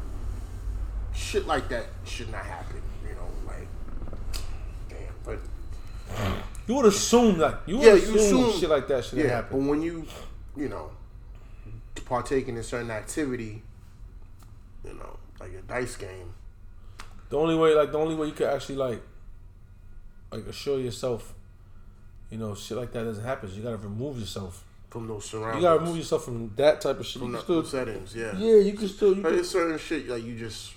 shit 1.12 1.48
like 1.48 1.68
that 1.70 1.86
should 2.04 2.30
not 2.30 2.44
happen. 2.44 2.80
You 3.02 3.16
know, 3.16 3.28
like, 3.48 3.66
damn. 4.88 4.98
But 5.24 5.40
You 6.68 6.76
would 6.76 6.86
assume 6.86 7.38
like 7.40 7.56
you 7.66 7.78
would 7.78 7.84
yeah, 7.84 7.94
assume, 7.94 8.14
you 8.14 8.20
assume 8.20 8.60
shit 8.60 8.70
like 8.70 8.86
that 8.86 9.04
should 9.06 9.18
yeah, 9.18 9.26
happen. 9.26 9.58
but 9.58 9.68
when 9.68 9.82
you, 9.82 10.06
you 10.56 10.68
know, 10.68 10.90
partaking 12.04 12.56
in 12.56 12.62
certain 12.62 12.92
activity, 12.92 13.64
you 14.84 14.94
know, 14.94 15.18
like 15.40 15.50
a 15.52 15.62
dice 15.62 15.96
game. 15.96 16.32
The 17.28 17.36
only 17.36 17.54
way, 17.54 17.74
like 17.74 17.92
the 17.92 17.98
only 17.98 18.14
way 18.14 18.28
you 18.28 18.32
could 18.32 18.48
actually 18.48 18.76
like, 18.76 19.02
like 20.30 20.46
assure 20.46 20.78
yourself, 20.78 21.34
you 22.30 22.38
know, 22.38 22.54
shit 22.54 22.76
like 22.76 22.92
that 22.92 23.04
doesn't 23.04 23.24
happen. 23.24 23.48
is 23.48 23.56
You 23.56 23.62
gotta 23.62 23.76
remove 23.76 24.18
yourself. 24.18 24.64
From 24.90 25.08
those 25.08 25.24
surroundings. 25.24 25.56
You 25.56 25.68
gotta 25.68 25.80
remove 25.80 25.96
yourself 25.96 26.24
from 26.24 26.52
that 26.56 26.80
type 26.80 27.00
of 27.00 27.06
shit. 27.06 27.20
from 27.20 27.32
You 27.32 27.40
still, 27.40 27.64
settings, 27.64 28.14
yeah. 28.14 28.36
yeah, 28.36 28.56
you 28.56 28.72
can 28.72 28.88
still. 28.88 29.14
You 29.14 29.22
But 29.22 29.32
there's 29.32 29.50
certain 29.50 29.78
shit 29.78 30.08
like 30.08 30.24
you 30.24 30.38
just 30.38 30.72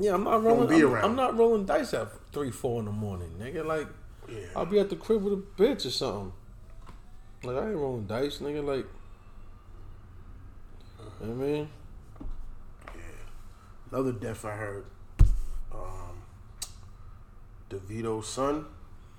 yeah, 0.00 0.14
I'm 0.14 0.24
not 0.24 0.42
rolling. 0.42 0.68
be 0.68 0.82
I'm. 0.82 1.04
I'm 1.04 1.16
not 1.16 1.36
rolling 1.36 1.66
dice 1.66 1.92
at 1.94 2.08
three, 2.32 2.50
four 2.50 2.80
in 2.80 2.86
the 2.86 2.92
morning, 2.92 3.34
nigga. 3.38 3.64
Like 3.64 3.86
yeah. 4.28 4.46
I'll 4.56 4.66
be 4.66 4.78
at 4.78 4.88
the 4.88 4.96
crib 4.96 5.22
with 5.22 5.34
a 5.34 5.36
bitch 5.36 5.84
or 5.86 5.90
something. 5.90 6.32
Like 7.42 7.56
I 7.56 7.68
ain't 7.68 7.76
rolling 7.76 8.06
dice, 8.06 8.38
nigga. 8.38 8.64
Like, 8.64 8.86
you 11.20 11.26
know 11.26 11.34
what 11.34 11.44
I 11.44 11.48
mean, 11.48 11.68
yeah. 12.94 13.02
Another 13.92 14.12
death 14.12 14.44
I 14.44 14.52
heard. 14.52 14.84
Um, 15.84 16.16
Davido's 17.70 18.26
son. 18.28 18.66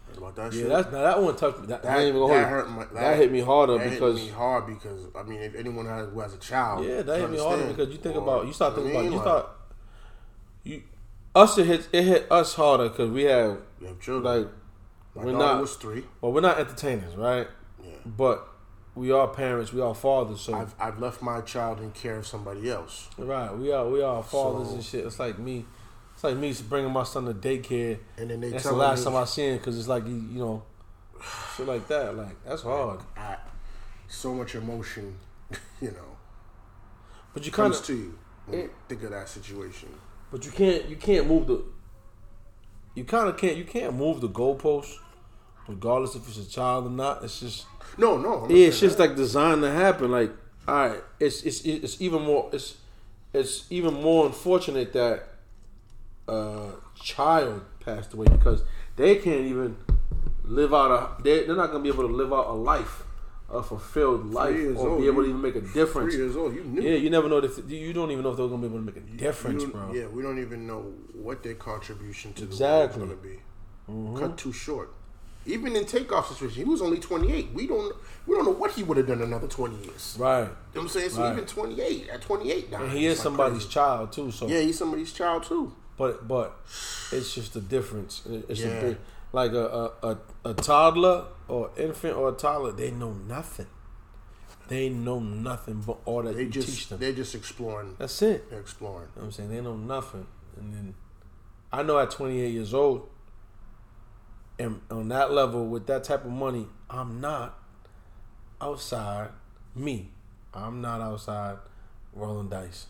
Heard 0.08 0.18
about 0.18 0.36
that 0.36 0.54
yeah, 0.54 0.60
shit? 0.62 0.70
that's 0.70 0.92
now 0.92 1.02
that 1.02 1.22
one 1.22 1.36
touched 1.36 1.60
me. 1.62 1.68
That, 1.68 1.84
that, 1.84 1.96
that 1.96 2.48
hurt 2.50 2.70
my, 2.70 2.86
that 2.94 3.18
hit 3.18 3.32
me 3.32 3.40
harder 3.40 3.78
that 3.78 3.90
because 3.90 4.18
hit 4.20 4.28
me 4.28 4.34
hard 4.34 4.68
because 4.68 5.08
I 5.16 5.24
mean 5.24 5.40
if 5.42 5.56
anyone 5.56 5.86
has, 5.86 6.10
who 6.10 6.20
has 6.20 6.34
a 6.34 6.38
child 6.38 6.86
yeah, 6.86 7.02
that 7.02 7.20
hit 7.20 7.30
me 7.32 7.38
harder 7.38 7.68
because 7.68 7.90
you 7.90 7.98
think 7.98 8.16
Or, 8.18 8.22
about 8.24 8.48
you 8.48 8.52
start 8.54 8.76
thinking 8.76 8.92
I 8.92 9.00
about 9.00 9.04
you 9.06 9.12
mean? 9.12 9.20
start 9.22 9.50
you 10.64 10.84
us 11.34 11.58
it 11.58 11.66
hit 11.68 11.88
it 11.94 12.04
hit 12.04 12.32
us 12.32 12.56
harder 12.56 12.90
because 12.90 13.10
we 13.10 13.24
have 13.24 13.60
you 13.80 13.88
have 13.88 14.00
children. 14.02 14.42
like 14.44 14.52
my 15.16 15.24
we're 15.24 15.32
not 15.32 15.62
was 15.62 15.76
three. 15.76 16.04
well 16.20 16.34
we're 16.34 16.42
not 16.42 16.60
entertainers 16.60 17.16
right 17.16 17.48
Yeah. 17.82 17.92
but 18.06 18.48
we 18.96 19.12
are 19.14 19.30
parents 19.30 19.72
we 19.72 19.80
are 19.80 19.96
fathers 19.96 20.42
so 20.42 20.56
I've 20.56 20.76
I've 20.78 21.00
left 21.00 21.22
my 21.22 21.40
child 21.40 21.80
in 21.80 21.92
care 21.92 22.18
of 22.18 22.28
somebody 22.28 22.70
else. 22.70 23.08
right 23.18 23.56
we 23.58 23.72
are 23.72 23.88
we 23.88 24.02
are 24.02 24.22
fathers 24.24 24.68
So- 24.68 24.74
and 24.76 24.84
shit 24.84 25.06
it's 25.06 25.20
like 25.20 25.40
me 25.40 25.66
it's 26.22 26.24
like 26.24 26.38
me 26.38 26.54
bringing 26.70 26.92
my 26.92 27.02
son 27.04 27.26
to 27.26 27.34
daycare 27.34 27.98
And 28.16 28.30
then 28.30 28.42
they 28.42 28.50
That's 28.52 28.66
the 28.66 28.74
last 28.74 29.04
time 29.04 29.16
I 29.16 29.26
seen 29.26 29.54
it 29.54 29.58
because 29.58 29.80
it's 29.80 29.88
like 29.88 30.06
you, 30.06 30.14
you 30.14 30.40
know, 30.40 30.64
shit 31.58 31.68
like 31.68 31.88
that. 31.88 32.16
Like 32.16 32.44
that's 32.46 32.62
hard. 32.62 33.00
I, 33.18 33.38
so 34.08 34.34
much 34.36 34.54
emotion, 34.54 35.18
you 35.82 35.90
know, 35.90 36.18
But 37.34 37.46
you 37.46 37.52
kinda, 37.52 37.76
to 37.76 37.96
you 37.96 38.20
when 38.46 38.60
you 38.60 38.70
think 38.88 39.02
of 39.04 39.10
that 39.12 39.30
situation. 39.30 39.90
but 40.32 40.46
you 40.46 40.52
can't, 40.52 40.88
you 40.88 40.96
can't 40.96 41.26
move 41.28 41.48
the. 41.48 41.64
You 42.94 43.04
kind 43.06 43.28
of 43.28 43.38
can't, 43.38 43.58
you 43.58 43.64
can't 43.64 43.96
move 43.96 44.22
the 44.22 44.30
goalpost, 44.30 44.94
regardless 45.68 46.14
if 46.14 46.28
it's 46.28 46.38
a 46.38 46.48
child 46.48 46.86
or 46.86 46.90
not. 46.92 47.24
It's 47.24 47.40
just, 47.40 47.66
No, 47.98 48.18
no. 48.18 48.48
Yeah, 48.48 48.68
it's 48.68 48.80
just 48.80 49.00
like 49.00 49.16
designed 49.16 49.62
to 49.64 49.72
happen. 49.72 50.12
Like, 50.12 50.32
all 50.68 50.76
right, 50.76 51.04
it's 51.20 51.42
it's 51.42 51.62
it's 51.66 52.00
even 52.00 52.22
more, 52.22 52.50
it's 52.54 52.78
it's 53.34 53.66
even 53.72 53.96
more 53.96 54.28
unfortunate 54.28 54.94
that 54.94 55.31
a 56.32 56.72
child 56.96 57.62
passed 57.80 58.14
away 58.14 58.28
because 58.28 58.64
they 58.96 59.16
can't 59.16 59.46
even 59.46 59.76
live 60.44 60.74
out 60.74 60.92
a. 60.92 61.24
They, 61.24 61.46
they're 61.46 61.56
not 61.56 61.72
gonna 61.72 61.84
be 61.84 61.90
able 61.90 62.08
to 62.08 62.14
live 62.14 62.32
out 62.34 62.48
a 62.48 62.54
life, 62.54 63.04
a 63.50 63.62
fulfilled 63.64 64.32
life, 64.34 64.56
or 64.78 64.90
old, 64.90 65.02
be 65.02 65.08
able 65.08 65.24
to 65.24 65.30
even 65.30 65.42
make 65.42 65.56
a 65.56 65.62
difference. 65.62 66.14
Three 66.14 66.24
years 66.24 66.36
old, 66.36 66.56
you 66.56 66.64
knew. 66.64 66.82
Yeah, 66.82 66.96
you 66.96 67.10
never 67.10 67.28
know 67.30 67.38
if 67.38 67.60
you 67.70 67.94
don't 67.94 68.12
even 68.12 68.24
know 68.24 68.32
if 68.32 68.38
they're 68.38 68.48
gonna 68.48 68.62
be 68.62 68.68
able 68.68 68.80
to 68.80 68.86
make 68.86 68.98
a 68.98 69.02
difference, 69.18 69.64
bro. 69.66 69.94
Yeah, 69.94 70.08
we 70.08 70.22
don't 70.22 70.40
even 70.40 70.66
know 70.68 70.82
what 71.14 71.44
their 71.44 71.56
contribution 71.56 72.34
to 72.34 72.42
the 72.46 72.48
Exactly. 72.52 73.04
world 73.04 73.12
is 73.14 73.18
going 73.18 73.38
to 73.38 73.38
be. 73.38 73.44
Mm-hmm. 73.92 74.18
Cut 74.20 74.38
too 74.38 74.54
short. 74.54 74.94
Even 75.46 75.76
in 75.76 75.86
takeoff 75.86 76.30
situation, 76.30 76.64
he 76.64 76.70
was 76.70 76.84
only 76.84 77.00
28. 77.00 77.52
We 77.54 77.66
don't 77.66 77.96
we 78.28 78.36
don't 78.36 78.46
know 78.46 78.52
what 78.52 78.72
he 78.72 78.84
would 78.84 78.98
have 78.98 79.08
done 79.08 79.22
another 79.24 79.48
20 79.48 79.76
years. 79.86 80.16
Right, 80.20 80.42
You 80.42 80.46
know 80.46 80.52
what 80.74 80.82
I'm 80.84 80.88
saying? 80.90 81.10
So 81.10 81.22
Right. 81.24 81.34
even 81.34 81.46
28, 81.46 82.10
at 82.10 82.22
28 82.22 82.72
now. 82.72 82.84
and 82.84 82.92
he 82.92 83.08
is 83.08 83.18
like 83.18 83.24
somebody's 83.24 83.58
crazy. 83.64 83.70
child 83.70 84.12
too. 84.12 84.30
So 84.32 84.48
Yeah, 84.48 84.60
he's 84.60 84.78
somebody's 84.78 85.12
child 85.12 85.44
too. 85.44 85.74
But 86.02 86.28
but 86.28 86.58
it's 87.12 87.36
just 87.36 87.56
a 87.56 87.62
difference. 87.62 88.24
It's 88.50 88.62
Yeah. 88.62 88.68
a 88.70 88.82
big, 88.82 88.98
like 89.34 89.52
a, 89.52 89.92
a, 90.02 90.18
a 90.46 90.54
toddler 90.56 91.26
or 91.48 91.70
infant 91.78 92.16
or 92.18 92.30
a 92.30 92.32
toddler. 92.32 92.72
They 92.72 92.90
know 92.90 93.14
nothing. 93.14 93.68
They 94.68 94.90
know 94.90 95.20
nothing 95.20 95.82
but 95.86 95.98
all 96.06 96.24
that 96.24 96.36
They 96.38 96.44
you 96.46 96.50
just 96.50 96.68
teach 96.70 96.88
them. 96.90 97.00
they're 97.00 97.14
just 97.14 97.36
exploring. 97.36 97.96
That's 98.00 98.20
it. 98.24 98.50
They're 98.50 98.60
exploring. 98.60 99.10
You 99.16 99.22
know 99.22 99.22
what 99.22 99.26
I'm 99.26 99.32
saying 99.32 99.50
they 99.52 99.62
know 99.62 99.76
nothing. 99.76 100.26
And 100.58 100.74
then 100.74 100.96
I 101.72 101.84
know 101.84 102.00
at 102.00 102.10
28 102.10 102.52
years 102.52 102.74
old, 102.74 103.08
and 104.58 104.82
on 104.90 105.08
that 105.10 105.32
level 105.32 105.68
with 105.68 105.86
that 105.86 106.04
type 106.04 106.26
of 106.26 106.32
money, 106.32 106.66
I'm 106.90 107.22
not 107.22 107.60
outside. 108.60 109.30
Me, 109.76 110.10
I'm 110.52 110.82
not 110.82 111.00
outside 111.00 111.58
rolling 112.14 112.50
dice 112.50 112.88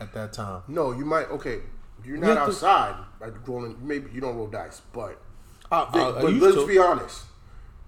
at 0.00 0.12
that 0.14 0.32
time. 0.32 0.62
No, 0.68 0.92
you 0.92 1.04
might. 1.04 1.28
Okay, 1.30 1.60
you're 2.04 2.16
You 2.16 2.20
not 2.22 2.36
have 2.36 2.46
to- 2.46 2.52
outside. 2.52 2.96
Like 3.20 3.46
rolling, 3.48 3.76
maybe 3.86 4.10
you 4.12 4.20
don't 4.20 4.36
roll 4.36 4.46
dice, 4.48 4.82
but 4.92 5.20
I, 5.72 5.76
I- 5.78 6.18
I 6.18 6.22
but 6.22 6.32
let's 6.34 6.56
to. 6.56 6.66
be 6.66 6.78
honest. 6.78 7.22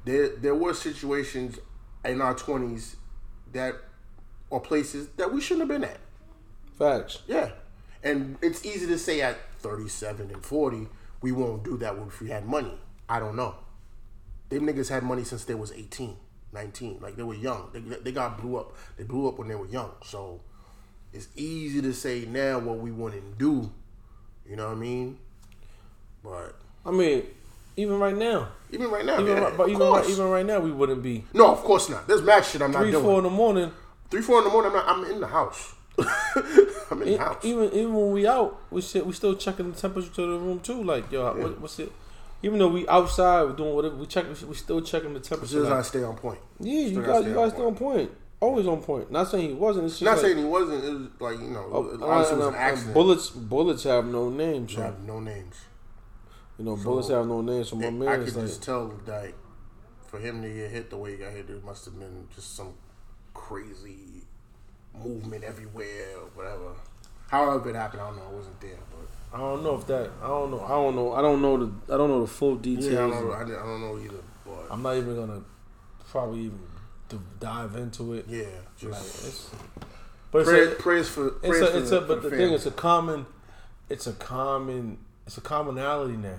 There 0.05 0.29
there 0.37 0.55
were 0.55 0.73
situations 0.75 1.59
in 2.05 2.21
our 2.21 2.35
twenties 2.35 2.97
that 3.53 3.75
or 4.51 4.61
places 4.61 5.09
that 5.17 5.33
we 5.33 5.41
shouldn't 5.41 5.69
have 5.71 5.81
been 5.81 5.89
at. 5.89 5.99
Facts. 6.79 7.23
Yeah, 7.27 7.51
and 8.03 8.39
it's 8.43 8.65
easy 8.65 8.87
to 8.87 8.99
say 8.99 9.21
at 9.21 9.37
thirty 9.59 9.89
seven 9.89 10.31
and 10.31 10.45
forty 10.45 10.89
we 11.21 11.33
won't 11.33 11.65
do 11.65 11.77
that 11.79 11.97
if 12.07 12.21
we 12.21 12.29
had 12.31 12.47
money. 12.47 12.79
I 13.09 13.19
don't 13.19 13.37
know. 13.37 13.55
Them 14.49 14.67
niggas 14.67 14.89
had 14.91 15.03
money 15.03 15.25
since 15.25 15.45
they 15.45 15.55
was 15.55 15.73
18, 15.73 16.17
19. 16.53 16.99
Like 17.01 17.17
they 17.17 17.23
were 17.25 17.35
young. 17.35 17.71
They 17.73 17.81
they 17.81 18.13
got 18.13 18.41
blew 18.41 18.57
up. 18.59 18.77
They 18.97 19.05
blew 19.05 19.27
up 19.29 19.39
when 19.39 19.49
they 19.49 19.55
were 19.57 19.67
young. 19.67 19.93
So 20.05 20.41
it's 21.13 21.29
easy 21.35 21.83
to 21.83 21.93
say 21.93 22.27
now 22.27 22.59
what 22.61 22.79
we 22.79 22.93
wouldn't 22.93 23.39
do. 23.39 23.73
You 24.49 24.57
know 24.57 24.67
what 24.69 24.77
I 24.77 24.81
mean? 24.81 25.19
But 26.23 26.55
I 26.85 26.91
mean, 26.91 27.25
even 27.77 27.99
right 27.99 28.17
now, 28.17 28.49
even 28.71 28.91
right 28.91 29.05
now, 29.05 29.21
even 29.21 29.27
yeah, 29.27 29.43
right, 29.43 29.57
but 29.57 29.69
even 29.69 29.81
right, 29.81 30.09
even 30.09 30.29
right 30.29 30.47
now, 30.47 30.61
we 30.61 30.71
wouldn't 30.71 31.03
be 31.03 31.25
no, 31.35 31.51
of 31.53 31.59
course 31.59 31.89
not. 31.89 32.07
There's 32.07 32.23
mad 32.23 32.45
shit 32.45 32.63
I'm 32.63 32.71
not 32.71 32.81
doing. 32.81 32.93
Three 32.93 33.03
four 33.03 33.19
in 33.19 33.25
the 33.25 33.31
morning. 33.31 33.73
Three, 34.11 34.23
four 34.23 34.39
in 34.39 34.45
the 34.45 34.51
morning. 34.51 34.71
I'm, 34.71 34.77
not, 34.77 34.89
I'm 34.89 35.13
in 35.13 35.21
the 35.21 35.27
house. 35.27 35.75
I'm 36.91 37.03
in 37.03 37.13
the 37.13 37.17
house. 37.19 37.45
Even 37.45 37.67
even 37.73 37.95
when 37.95 38.13
we 38.13 38.27
out, 38.27 38.61
we 38.71 38.81
sit, 38.81 39.05
we 39.05 39.13
still 39.13 39.35
checking 39.35 39.73
the 39.73 39.79
temperature 39.79 40.11
to 40.15 40.23
the 40.23 40.39
room 40.39 40.61
too. 40.61 40.83
Like 40.83 41.11
yo, 41.11 41.35
what, 41.35 41.61
what's 41.61 41.79
it? 41.79 41.93
Even 42.43 42.59
though 42.59 42.69
we 42.69 42.87
outside, 42.87 43.43
we're 43.45 43.53
doing 43.53 43.75
whatever. 43.75 43.97
We 43.97 44.07
check. 44.07 44.27
We 44.29 44.55
still 44.55 44.81
checking 44.81 45.15
the 45.15 45.21
temperature. 45.21 45.55
soon 45.55 45.67
as 45.67 45.73
I 45.73 45.83
stay 45.83 46.05
on 46.05 46.17
point. 46.17 46.39
yeah, 46.61 46.81
you 46.81 47.03
guys, 47.03 47.25
you 47.25 47.33
stay 47.33 47.35
guys 47.35 47.53
still 47.53 47.67
on 47.67 47.75
point. 47.75 48.11
Always 48.41 48.67
on 48.67 48.83
point. 48.83 49.11
Not 49.11 49.29
saying 49.29 49.49
he 49.49 49.55
wasn't. 49.55 49.87
It's 49.87 49.95
just 49.95 50.03
Not 50.03 50.13
like, 50.19 50.21
saying 50.27 50.39
he 50.39 50.45
wasn't. 50.45 50.85
It 50.85 50.93
was 50.93 51.09
like 51.21 51.39
you 51.41 51.51
know, 51.55 51.69
oh, 51.73 51.99
honestly, 52.05 52.37
was 52.37 52.47
an 52.49 52.55
um, 52.55 52.55
accident. 52.55 52.95
bullets, 52.95 53.31
bullets 53.31 53.83
have 53.85 54.07
no 54.07 54.29
names. 54.29 54.71
They 54.73 54.77
So 54.77 54.83
have 54.83 55.03
no 55.05 55.21
names. 55.21 55.57
you 56.59 56.65
know, 56.67 56.77
bullets 56.77 57.09
have 57.09 57.27
no 57.27 57.41
names. 57.41 57.71
So 57.71 57.77
my 57.77 57.89
man 57.91 58.09
I 58.09 58.17
could 58.25 58.37
like, 58.37 58.47
just 58.47 58.63
tell 58.63 58.89
that 59.07 59.33
for 60.07 60.19
him 60.19 60.43
to 60.43 60.49
get 60.49 60.71
hit 60.71 60.91
the 60.91 60.99
way 60.99 61.13
he 61.13 61.17
got 61.17 61.33
hit, 61.33 61.47
there 61.49 61.57
must 61.65 61.87
have 61.87 61.99
been 61.99 62.29
just 62.35 62.55
some 62.55 62.75
crazy 63.33 64.23
movement 64.95 65.43
everywhere, 65.45 66.17
or 66.19 66.29
whatever. 66.35 66.73
However 67.29 67.71
it 67.71 67.75
happened, 67.77 68.03
I 68.03 68.07
don't 68.09 68.17
know. 68.17 68.23
I 68.31 68.35
wasn't 68.35 68.61
there, 68.61 68.79
but 68.91 69.37
I 69.37 69.41
don't 69.41 69.65
know 69.65 69.75
if 69.77 69.87
that. 69.87 70.11
I 70.23 70.27
don't 70.29 70.51
know. 70.51 70.61
I 70.61 70.69
don't 70.69 70.95
know. 70.95 71.13
I 71.15 71.23
don't 71.23 71.41
know 71.41 71.57
the. 71.57 71.95
I 71.95 71.97
don't 71.97 72.11
know 72.11 72.21
the 72.21 72.27
full 72.27 72.57
details. 72.57 72.93
yeah, 72.93 73.05
I 73.07 73.09
don't 73.09 73.27
know. 73.29 73.33
I, 73.33 73.43
I 73.43 73.67
don't 73.67 73.81
know 73.81 73.99
either. 73.99 74.23
But 74.45 74.67
I'm 74.71 74.83
not 74.83 74.97
even 74.97 75.17
gonna 75.17 75.41
probably 76.11 76.41
even 76.41 76.61
d- 77.09 77.19
dive 77.41 77.77
into 77.77 78.15
it. 78.15 78.27
yeah, 78.29 78.43
Like, 78.45 78.79
just 78.79 79.27
it's, 79.27 79.51
but 80.31 80.39
it's 80.41 80.51
pray, 80.51 80.67
a, 80.67 80.71
prayers 80.73 81.09
for 81.09 81.29
it's 81.43 81.59
a, 81.61 81.67
for 81.71 81.79
it's 81.79 81.91
the, 81.91 81.99
a, 81.99 82.01
but 82.03 82.23
the 82.23 82.31
thing 82.31 82.53
it's 82.53 82.67
a 82.67 82.71
common, 82.71 83.27
it's 83.89 84.07
a 84.07 84.13
common, 84.13 84.99
it's 85.27 85.39
a 85.39 85.41
commonality 85.41 86.17
now. 86.17 86.37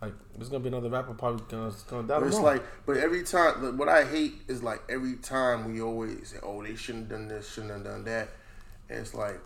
Like 0.00 0.12
there's 0.36 0.48
gonna 0.48 0.62
be 0.62 0.68
another 0.68 0.90
rapper 0.90 1.12
probably 1.14 1.44
gonna 1.48 1.72
gonna 1.90 2.06
die 2.06 2.20
But 2.20 2.28
it's 2.28 2.38
like, 2.38 2.62
but 2.86 2.98
every 2.98 3.24
time, 3.24 3.64
like, 3.64 3.74
what 3.78 3.88
I 3.88 4.04
hate 4.04 4.34
is 4.46 4.62
like 4.62 4.80
every 4.88 5.14
time 5.16 5.72
we 5.72 5.80
always 5.82 6.28
say, 6.28 6.36
"Oh, 6.42 6.62
they 6.62 6.76
shouldn't 6.76 7.10
have 7.10 7.18
done 7.18 7.28
this, 7.28 7.52
shouldn't 7.52 7.72
have 7.72 7.82
done 7.84 8.04
that," 8.04 8.28
and 8.88 9.00
it's 9.00 9.12
like, 9.12 9.40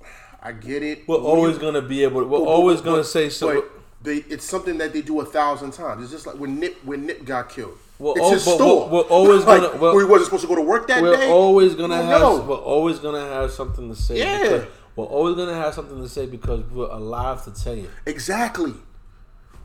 I 0.42 0.52
get 0.52 0.84
it. 0.84 1.08
we're 1.08 1.16
always 1.16 1.56
you- 1.56 1.60
gonna 1.62 1.82
be 1.82 2.04
able. 2.04 2.20
to 2.20 2.28
We're 2.28 2.38
but- 2.38 2.44
always 2.44 2.78
but- 2.80 2.84
gonna 2.84 2.96
but- 2.98 3.06
say 3.06 3.28
so. 3.30 3.64
They, 4.02 4.16
it's 4.30 4.44
something 4.46 4.78
that 4.78 4.94
they 4.94 5.02
do 5.02 5.20
a 5.20 5.26
thousand 5.26 5.72
times. 5.72 6.02
It's 6.04 6.10
just 6.12 6.26
like 6.26 6.36
when 6.36 6.58
Nip 6.58 6.76
when 6.84 7.04
Nip 7.04 7.24
got 7.24 7.48
killed. 7.50 7.76
Well, 8.00 8.14
it's 8.14 8.22
oh, 8.24 8.30
his 8.32 8.42
store. 8.42 8.88
we're- 8.88 8.90
we're 8.90 9.00
always 9.02 9.44
like, 9.44 9.60
gonna- 9.62 9.76
well- 9.78 9.94
we 9.94 10.04
wasn't 10.04 10.24
supposed 10.26 10.42
to 10.42 10.48
go 10.48 10.56
to 10.56 10.62
work 10.62 10.88
that 10.88 11.02
we're 11.02 11.16
day. 11.16 11.30
always 11.30 11.74
gonna 11.74 11.94
Well, 11.98 12.02
have. 12.04 12.20
no. 12.20 12.40
We're 12.40 12.56
always 12.56 12.98
gonna 12.98 13.20
have 13.26 13.52
something 13.52 13.88
to 13.94 14.00
say. 14.00 14.18
Yeah. 14.18 14.64
We're 14.96 15.04
always 15.04 15.36
gonna 15.36 15.54
have 15.54 15.74
something 15.74 16.00
to 16.02 16.08
say 16.08 16.26
because 16.26 16.62
we're 16.72 16.88
alive 16.90 17.44
to 17.44 17.50
tell 17.52 17.74
you. 17.76 17.88
Exactly. 18.06 18.74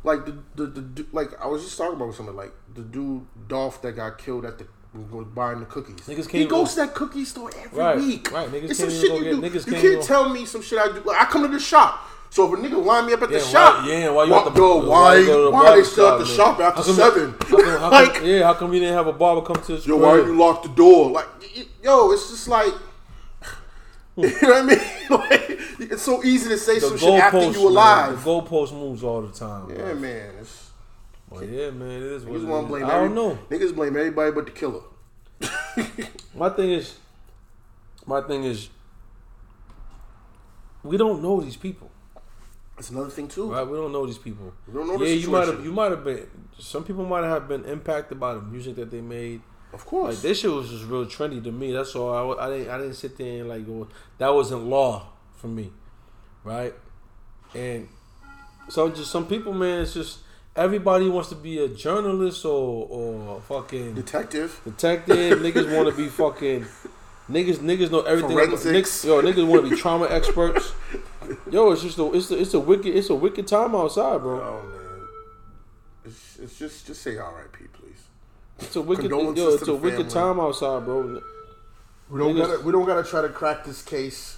Like 0.04 0.26
the, 0.26 0.38
the 0.56 0.66
the 0.68 1.06
like 1.14 1.30
I 1.42 1.48
was 1.48 1.64
just 1.64 1.78
talking 1.78 1.96
about 1.96 2.14
something 2.14 2.36
like 2.36 2.54
the 2.76 2.82
dude 2.82 3.26
Dolph 3.48 3.82
that 3.82 3.94
got 3.94 4.18
killed 4.20 4.46
at 4.46 4.60
the 4.60 4.68
was 5.12 5.26
buying 5.28 5.60
the 5.60 5.66
cookies. 5.66 5.96
Niggas 6.08 6.30
can't 6.30 6.32
he 6.32 6.46
goes 6.46 6.70
go- 6.76 6.82
to 6.84 6.88
that 6.88 6.96
cookie 6.96 7.26
store 7.26 7.50
every 7.64 7.78
Right, 7.80 7.98
week. 7.98 8.32
right. 8.32 8.50
Niggas 8.50 8.70
It's 8.70 8.80
can't 8.80 8.92
some 8.92 9.02
shit 9.02 9.10
go 9.10 9.18
you 9.18 9.24
get- 9.42 9.54
do. 9.66 9.72
you 9.72 9.82
can't 9.82 10.04
tell 10.04 10.30
me 10.30 10.46
some 10.46 10.62
shit 10.62 10.78
I 10.80 10.88
do. 10.88 11.02
Like, 11.04 11.20
I 11.22 11.26
come 11.26 11.42
to 11.42 11.48
the 11.50 11.60
shop. 11.60 12.02
So 12.30 12.52
if 12.54 12.60
a 12.60 12.62
nigga 12.62 12.84
line 12.84 13.06
me 13.08 13.14
up 13.14 13.22
at 13.22 13.30
the 13.30 13.36
Yeah, 13.38 13.42
shop, 13.46 13.84
why, 13.84 13.88
yeah, 13.90 14.10
why 14.10 14.24
you 14.26 14.32
why, 14.32 14.40
at 14.46 14.54
the 14.54 14.60
yo, 14.60 14.90
why, 14.90 15.16
to 15.20 15.26
the 15.26 15.52
why 15.52 15.76
they 15.76 15.84
still 15.84 16.08
at 16.10 16.18
the 16.20 16.26
man? 16.26 16.36
shop 16.36 16.60
after 16.60 16.84
come- 16.84 16.96
seven? 16.96 17.32
How 17.32 17.48
come, 17.48 17.66
how 17.66 17.78
come, 17.80 17.92
like, 18.14 18.22
yeah, 18.24 18.44
how 18.44 18.54
come 18.56 18.74
you 18.74 18.80
didn't 18.82 18.96
have 18.96 19.08
a 19.08 19.14
barber 19.14 19.42
come 19.42 19.64
to 19.64 19.78
the 19.78 19.88
yo, 19.88 19.96
why 19.98 20.16
you 20.18 20.38
locked 20.38 20.64
the 20.64 20.70
door? 20.70 21.12
Like, 21.12 21.28
yo, 21.82 22.12
it's 22.12 22.30
just 22.30 22.48
like, 22.50 22.74
you 24.18 24.24
know 24.30 24.32
what 24.42 24.54
I 24.54 24.62
mean? 24.64 24.80
like, 25.10 25.60
it's 25.92 26.02
so 26.04 26.24
easy 26.24 26.50
to 26.50 26.58
say 26.58 26.76
The 26.80 26.88
some 26.88 26.98
shit 26.98 27.10
after 27.14 27.40
you 27.40 27.52
man, 27.54 27.62
alive. 27.62 28.24
The 28.24 28.30
goalpost 28.30 28.74
moves 28.74 29.04
all 29.04 29.22
the 29.22 29.32
time. 29.32 29.70
yeah, 29.70 29.76
bro. 29.78 29.96
man. 29.96 30.32
It's, 30.42 30.72
But 31.32 31.48
yeah, 31.48 31.70
man, 31.72 31.92
it 31.92 32.02
is 32.04 32.26
what 32.26 32.40
niggas 32.42 32.46
want 32.48 32.66
to 32.66 32.70
blame. 32.70 32.86
I 32.86 32.96
every- 32.96 33.08
don't 33.08 33.16
know. 33.16 33.38
Niggas 33.50 33.74
blame 33.76 33.96
everybody 33.96 34.32
but 34.32 34.46
the 34.46 34.52
killer. 34.52 34.82
My 36.36 36.50
thing 36.50 36.72
is, 36.72 36.98
my 38.06 38.20
thing 38.22 38.44
is, 38.44 38.70
we 40.84 40.98
don't 40.98 41.22
know 41.22 41.42
these 41.42 41.58
people, 41.58 41.90
That's 42.76 42.90
another 42.90 43.10
thing 43.10 43.28
too. 43.28 43.52
right? 43.54 43.66
We 43.66 43.78
don't 43.78 43.92
know 43.94 44.06
these 44.06 44.18
people. 44.18 44.54
We 44.68 44.74
don't 44.74 44.88
know 44.88 45.02
yeah, 45.04 45.14
you 45.14 45.30
might 45.30 45.48
have, 45.48 45.64
you 45.64 45.72
might 45.72 45.92
have 45.92 46.04
been. 46.04 46.28
Some 46.60 46.84
people 46.84 47.06
might 47.06 47.24
have 47.24 47.48
been 47.48 47.64
impacted 47.66 48.20
by 48.20 48.34
the 48.34 48.42
music 48.42 48.76
that 48.76 48.92
they 48.92 49.02
made. 49.02 49.42
Of 49.74 49.86
course. 49.86 50.16
Like 50.16 50.22
this 50.22 50.40
shit 50.40 50.52
was 50.52 50.70
just 50.70 50.86
real 50.86 51.06
trendy 51.06 51.44
to 51.44 51.52
me. 51.52 51.72
That's 51.72 51.96
all. 51.96 52.38
I, 52.40 52.46
I 52.46 52.50
didn't. 52.58 52.70
I 52.74 52.78
didn't 52.78 52.94
sit 52.96 53.18
there 53.18 53.40
and 53.42 53.50
like 53.50 53.66
go. 53.66 53.88
That 54.18 54.34
wasn't 54.34 54.64
law 54.66 55.08
for 55.36 55.48
me, 55.48 55.72
right? 56.44 56.74
And 57.54 57.88
so 58.70 58.90
just 58.90 59.12
some 59.12 59.26
people, 59.28 59.54
man. 59.54 59.82
It's 59.82 59.94
just 59.94 60.20
everybody 60.56 61.08
wants 61.10 61.30
to 61.30 61.36
be 61.36 61.60
a 61.60 61.68
journalist 61.70 62.46
or 62.46 62.88
or 62.90 63.42
fucking 63.42 63.96
Detective. 63.96 64.60
detective. 64.66 65.40
niggas 65.46 65.74
want 65.76 65.90
to 65.90 65.96
be 65.96 66.08
fucking. 66.10 66.66
Niggas, 67.30 67.56
niggas 67.58 67.90
know 67.92 68.02
everything. 68.02 68.38
Forensics. 68.38 69.04
Niggas, 69.04 69.06
yo, 69.06 69.22
niggas 69.22 69.48
want 69.48 69.64
to 69.64 69.70
be 69.72 69.76
trauma 69.76 70.08
experts. 70.10 70.74
Yo, 71.52 71.72
it's 71.72 71.84
just 71.84 71.98
a, 72.00 72.12
it's 72.14 72.32
a, 72.32 72.40
it's 72.42 72.54
a 72.54 72.60
wicked, 72.60 72.96
it's 72.96 73.10
a 73.10 73.16
wicked 73.16 73.48
time 73.48 73.76
outside, 73.76 74.20
bro. 74.22 74.42
Oh 74.42 74.68
man. 74.68 75.08
It's, 76.06 76.40
it's 76.40 76.58
just 76.58 76.88
just 76.88 77.02
say 77.02 77.18
R.I.P. 77.18 77.66
please. 77.74 78.04
It's 78.60 78.76
a 78.76 78.82
wicked, 78.82 79.10
yo, 79.12 79.32
it's 79.32 79.68
a 79.68 79.76
wicked 79.76 80.12
family. 80.12 80.12
time 80.12 80.40
outside, 80.40 80.86
bro. 80.86 81.22
We 82.10 82.20
don't 82.20 82.36
Niggas- 82.36 82.48
gotta 82.48 82.60
we 82.64 82.72
don't 82.72 82.86
gotta 82.86 83.04
try 83.04 83.22
to 83.22 83.30
crack 83.30 83.64
this 83.66 83.82
case. 83.82 84.38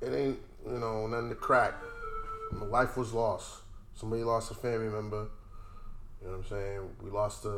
It 0.00 0.12
ain't 0.12 0.38
you 0.66 0.78
know 0.78 1.06
nothing 1.06 1.30
to 1.30 1.34
crack. 1.34 1.74
My 2.52 2.66
life 2.66 2.96
was 2.96 3.12
lost. 3.12 3.60
Somebody 3.94 4.22
lost 4.22 4.50
a 4.50 4.54
family 4.54 4.88
member. 4.88 5.28
You 6.20 6.28
know 6.28 6.36
what 6.36 6.38
I'm 6.38 6.44
saying? 6.46 6.80
We 7.02 7.10
lost 7.10 7.44
a 7.44 7.48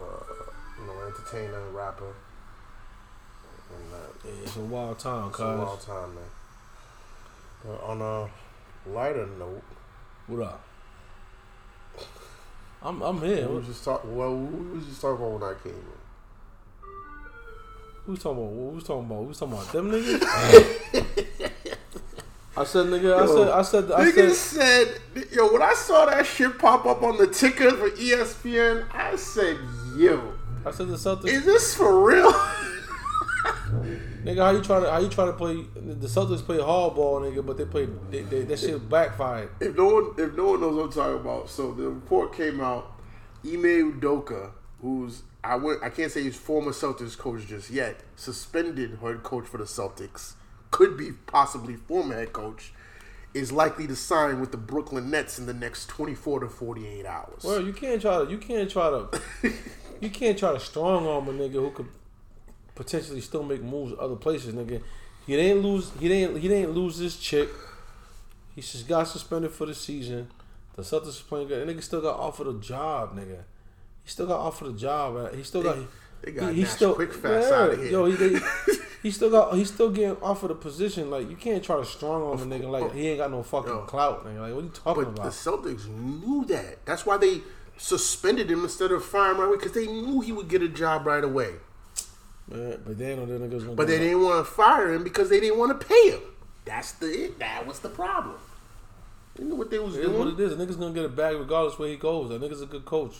uh, 0.00 0.04
you 0.80 0.86
know 0.86 1.00
entertainer, 1.06 1.60
rapper. 1.70 2.14
And 3.74 3.92
uh, 3.94 3.96
Yeah, 4.24 4.42
it's 4.42 4.56
a 4.56 4.60
wild 4.60 4.98
time, 4.98 5.28
it's 5.30 5.38
a 5.38 5.56
wild 5.56 5.80
time, 5.80 6.14
man. 6.14 6.24
But 7.64 7.82
on 7.82 8.00
a 8.02 8.28
lighter 8.90 9.26
note, 9.38 9.62
What 10.26 10.42
up? 10.46 10.60
I'm 12.82 13.00
I'm 13.02 13.20
here. 13.22 13.48
we 13.48 13.56
was 13.56 13.66
just 13.66 13.82
talk. 13.84 14.02
Well, 14.04 14.36
we 14.36 14.76
was 14.76 14.84
just 14.86 15.00
talking 15.00 15.24
about 15.24 15.40
when 15.40 15.50
I 15.50 15.54
came 15.62 15.72
in. 15.72 15.82
Who's 18.04 18.22
talking 18.22 18.42
about? 18.42 18.52
What 18.52 18.74
was 18.74 18.84
talking 18.84 19.06
about? 19.06 19.24
Who's 19.24 19.38
talking 19.38 19.54
about 19.54 19.72
them 19.72 19.90
niggas? 19.90 20.22
I 22.56 22.62
said, 22.64 22.86
nigga. 22.86 23.18
I 23.20 23.26
said, 23.26 23.48
I 23.48 23.62
said, 23.62 23.90
I 23.90 24.04
Niggas 24.04 24.32
said. 24.34 25.00
said, 25.14 25.26
yo, 25.32 25.52
when 25.52 25.62
I 25.62 25.72
saw 25.74 26.04
that 26.06 26.24
shit 26.26 26.56
pop 26.58 26.86
up 26.86 27.02
on 27.02 27.16
the 27.16 27.26
ticker 27.26 27.70
for 27.72 27.90
ESPN, 27.90 28.86
I 28.94 29.16
said, 29.16 29.56
yo, 29.96 30.34
I 30.64 30.70
said 30.70 30.86
the 30.88 30.94
Celtics. 30.96 31.26
is 31.28 31.44
this 31.44 31.74
for 31.74 31.98
real? 32.04 32.30
Nigga, 34.24 34.38
how 34.38 34.50
you 34.52 34.62
try 34.62 34.80
to 34.80 34.90
how 34.90 34.98
you 35.00 35.08
try 35.08 35.26
to 35.26 35.34
play? 35.34 35.54
The 35.76 36.06
Celtics 36.06 36.44
play 36.44 36.56
hardball, 36.56 37.20
nigga, 37.20 37.44
but 37.44 37.58
they 37.58 37.66
play 37.66 37.86
they, 38.10 38.22
they, 38.22 38.42
that 38.42 38.58
shit 38.58 38.88
backfired. 38.88 39.50
if 39.60 39.76
no 39.76 39.86
one, 39.86 40.14
if 40.16 40.34
no 40.34 40.46
one 40.46 40.60
knows 40.60 40.74
what 40.76 40.84
I'm 40.84 40.92
talking 40.92 41.20
about, 41.20 41.50
so 41.50 41.72
the 41.72 41.88
report 41.88 42.34
came 42.34 42.60
out. 42.60 42.90
Ime 43.44 44.00
Udoka, 44.00 44.52
who's 44.80 45.22
I 45.44 45.56
went, 45.56 45.82
I 45.82 45.90
can't 45.90 46.10
say 46.10 46.22
he's 46.22 46.36
former 46.36 46.70
Celtics 46.70 47.18
coach 47.18 47.46
just 47.46 47.70
yet, 47.70 48.00
suspended 48.16 48.98
head 49.02 49.22
coach 49.22 49.44
for 49.44 49.58
the 49.58 49.64
Celtics, 49.64 50.32
could 50.70 50.96
be 50.96 51.12
possibly 51.26 51.76
former 51.76 52.14
head 52.14 52.32
coach, 52.32 52.72
is 53.34 53.52
likely 53.52 53.86
to 53.86 53.94
sign 53.94 54.40
with 54.40 54.52
the 54.52 54.56
Brooklyn 54.56 55.10
Nets 55.10 55.38
in 55.38 55.44
the 55.44 55.52
next 55.52 55.88
24 55.88 56.40
to 56.40 56.48
48 56.48 57.04
hours. 57.04 57.44
Well, 57.44 57.60
you 57.60 57.74
can't 57.74 58.00
try 58.00 58.24
to 58.24 58.30
you 58.30 58.38
can't 58.38 58.70
try 58.70 58.88
to 58.88 59.20
you 60.00 60.08
can't 60.08 60.38
try 60.38 60.54
to 60.54 60.60
strong 60.60 61.06
arm 61.06 61.28
a 61.28 61.32
nigga 61.32 61.52
who 61.54 61.70
could 61.72 61.88
potentially 62.74 63.20
still 63.20 63.42
make 63.42 63.62
moves 63.62 63.94
other 63.98 64.16
places, 64.16 64.54
nigga. 64.54 64.82
He 65.26 65.36
didn't 65.36 65.62
lose 65.62 65.90
he 65.98 66.08
didn't 66.08 66.40
he 66.40 66.48
didn't 66.48 66.72
lose 66.72 66.98
this 66.98 67.16
chick. 67.16 67.48
He 68.54 68.60
just 68.60 68.86
got 68.86 69.04
suspended 69.08 69.50
for 69.50 69.66
the 69.66 69.74
season. 69.74 70.28
The 70.76 70.82
Celtics 70.82 71.08
is 71.08 71.20
playing 71.20 71.48
good. 71.48 71.66
The 71.66 71.72
nigga 71.72 71.82
still 71.82 72.00
got 72.00 72.18
offered 72.18 72.46
a 72.46 72.54
job, 72.54 73.16
nigga. 73.16 73.44
He 74.02 74.10
still 74.10 74.26
got 74.26 74.40
offered 74.40 74.68
a 74.68 74.76
job. 74.76 75.14
Right? 75.14 75.34
He 75.34 75.42
still 75.42 75.62
got. 75.62 75.78
They 76.22 76.32
got 76.32 76.52
he, 76.52 76.60
he 76.60 76.64
still 76.64 76.94
quick 76.94 77.12
fast 77.12 77.52
outta 77.52 77.76
here. 77.76 77.86
Yo, 77.86 78.06
he, 78.06 78.14
they, 78.14 78.40
he 79.02 79.10
still 79.10 79.30
got 79.30 79.54
he's 79.54 79.72
still 79.72 79.90
getting 79.90 80.16
offered 80.22 80.50
a 80.50 80.54
position. 80.54 81.10
Like 81.10 81.28
you 81.28 81.36
can't 81.36 81.62
try 81.62 81.76
to 81.76 81.84
strong 81.84 82.22
arm 82.22 82.40
a 82.40 82.46
nigga 82.56 82.70
like 82.70 82.94
he 82.94 83.08
ain't 83.08 83.18
got 83.18 83.30
no 83.30 83.42
fucking 83.42 83.70
Yo. 83.70 83.80
clout. 83.82 84.24
Nigga. 84.24 84.40
Like 84.40 84.54
what 84.54 84.60
are 84.60 84.64
you 84.64 84.72
talking 84.74 85.04
But 85.04 85.16
the? 85.16 85.28
Celtics 85.30 85.88
knew 85.88 86.44
that. 86.46 86.84
That's 86.86 87.06
why 87.06 87.16
they 87.16 87.40
suspended 87.76 88.50
him 88.50 88.62
instead 88.62 88.92
of 88.92 89.04
firing 89.04 89.38
right 89.38 89.48
away 89.48 89.56
because 89.56 89.72
they 89.72 89.86
knew 89.86 90.20
he 90.20 90.32
would 90.32 90.48
get 90.48 90.62
a 90.62 90.68
job 90.68 91.06
right 91.06 91.24
away. 91.24 91.54
But 92.48 92.98
they 92.98 93.16
know 93.16 93.26
that 93.26 93.40
niggas 93.40 93.60
gonna. 93.64 93.74
But 93.74 93.86
they 93.86 93.98
didn't 93.98 94.22
want 94.22 94.44
to 94.44 94.50
fire 94.52 94.92
him 94.92 95.02
because 95.02 95.30
they 95.30 95.40
didn't 95.40 95.58
want 95.58 95.78
to 95.80 95.86
pay 95.86 96.10
him. 96.10 96.20
That's 96.64 96.92
the 96.92 97.32
that 97.38 97.66
was 97.66 97.80
the 97.80 97.88
problem. 97.88 98.36
You 99.38 99.46
know 99.46 99.54
what 99.56 99.70
they 99.70 99.78
was 99.78 99.96
It 99.96 100.04
is 100.04 100.10
what 100.10 100.28
it 100.28 100.38
is. 100.40 100.52
A 100.52 100.56
nigga's 100.56 100.76
gonna 100.76 100.94
get 100.94 101.04
a 101.04 101.08
bag 101.08 101.36
regardless 101.36 101.78
where 101.78 101.88
he 101.88 101.96
goes. 101.96 102.28
That 102.28 102.40
nigga's 102.40 102.62
a 102.62 102.66
good 102.66 102.84
coach. 102.84 103.16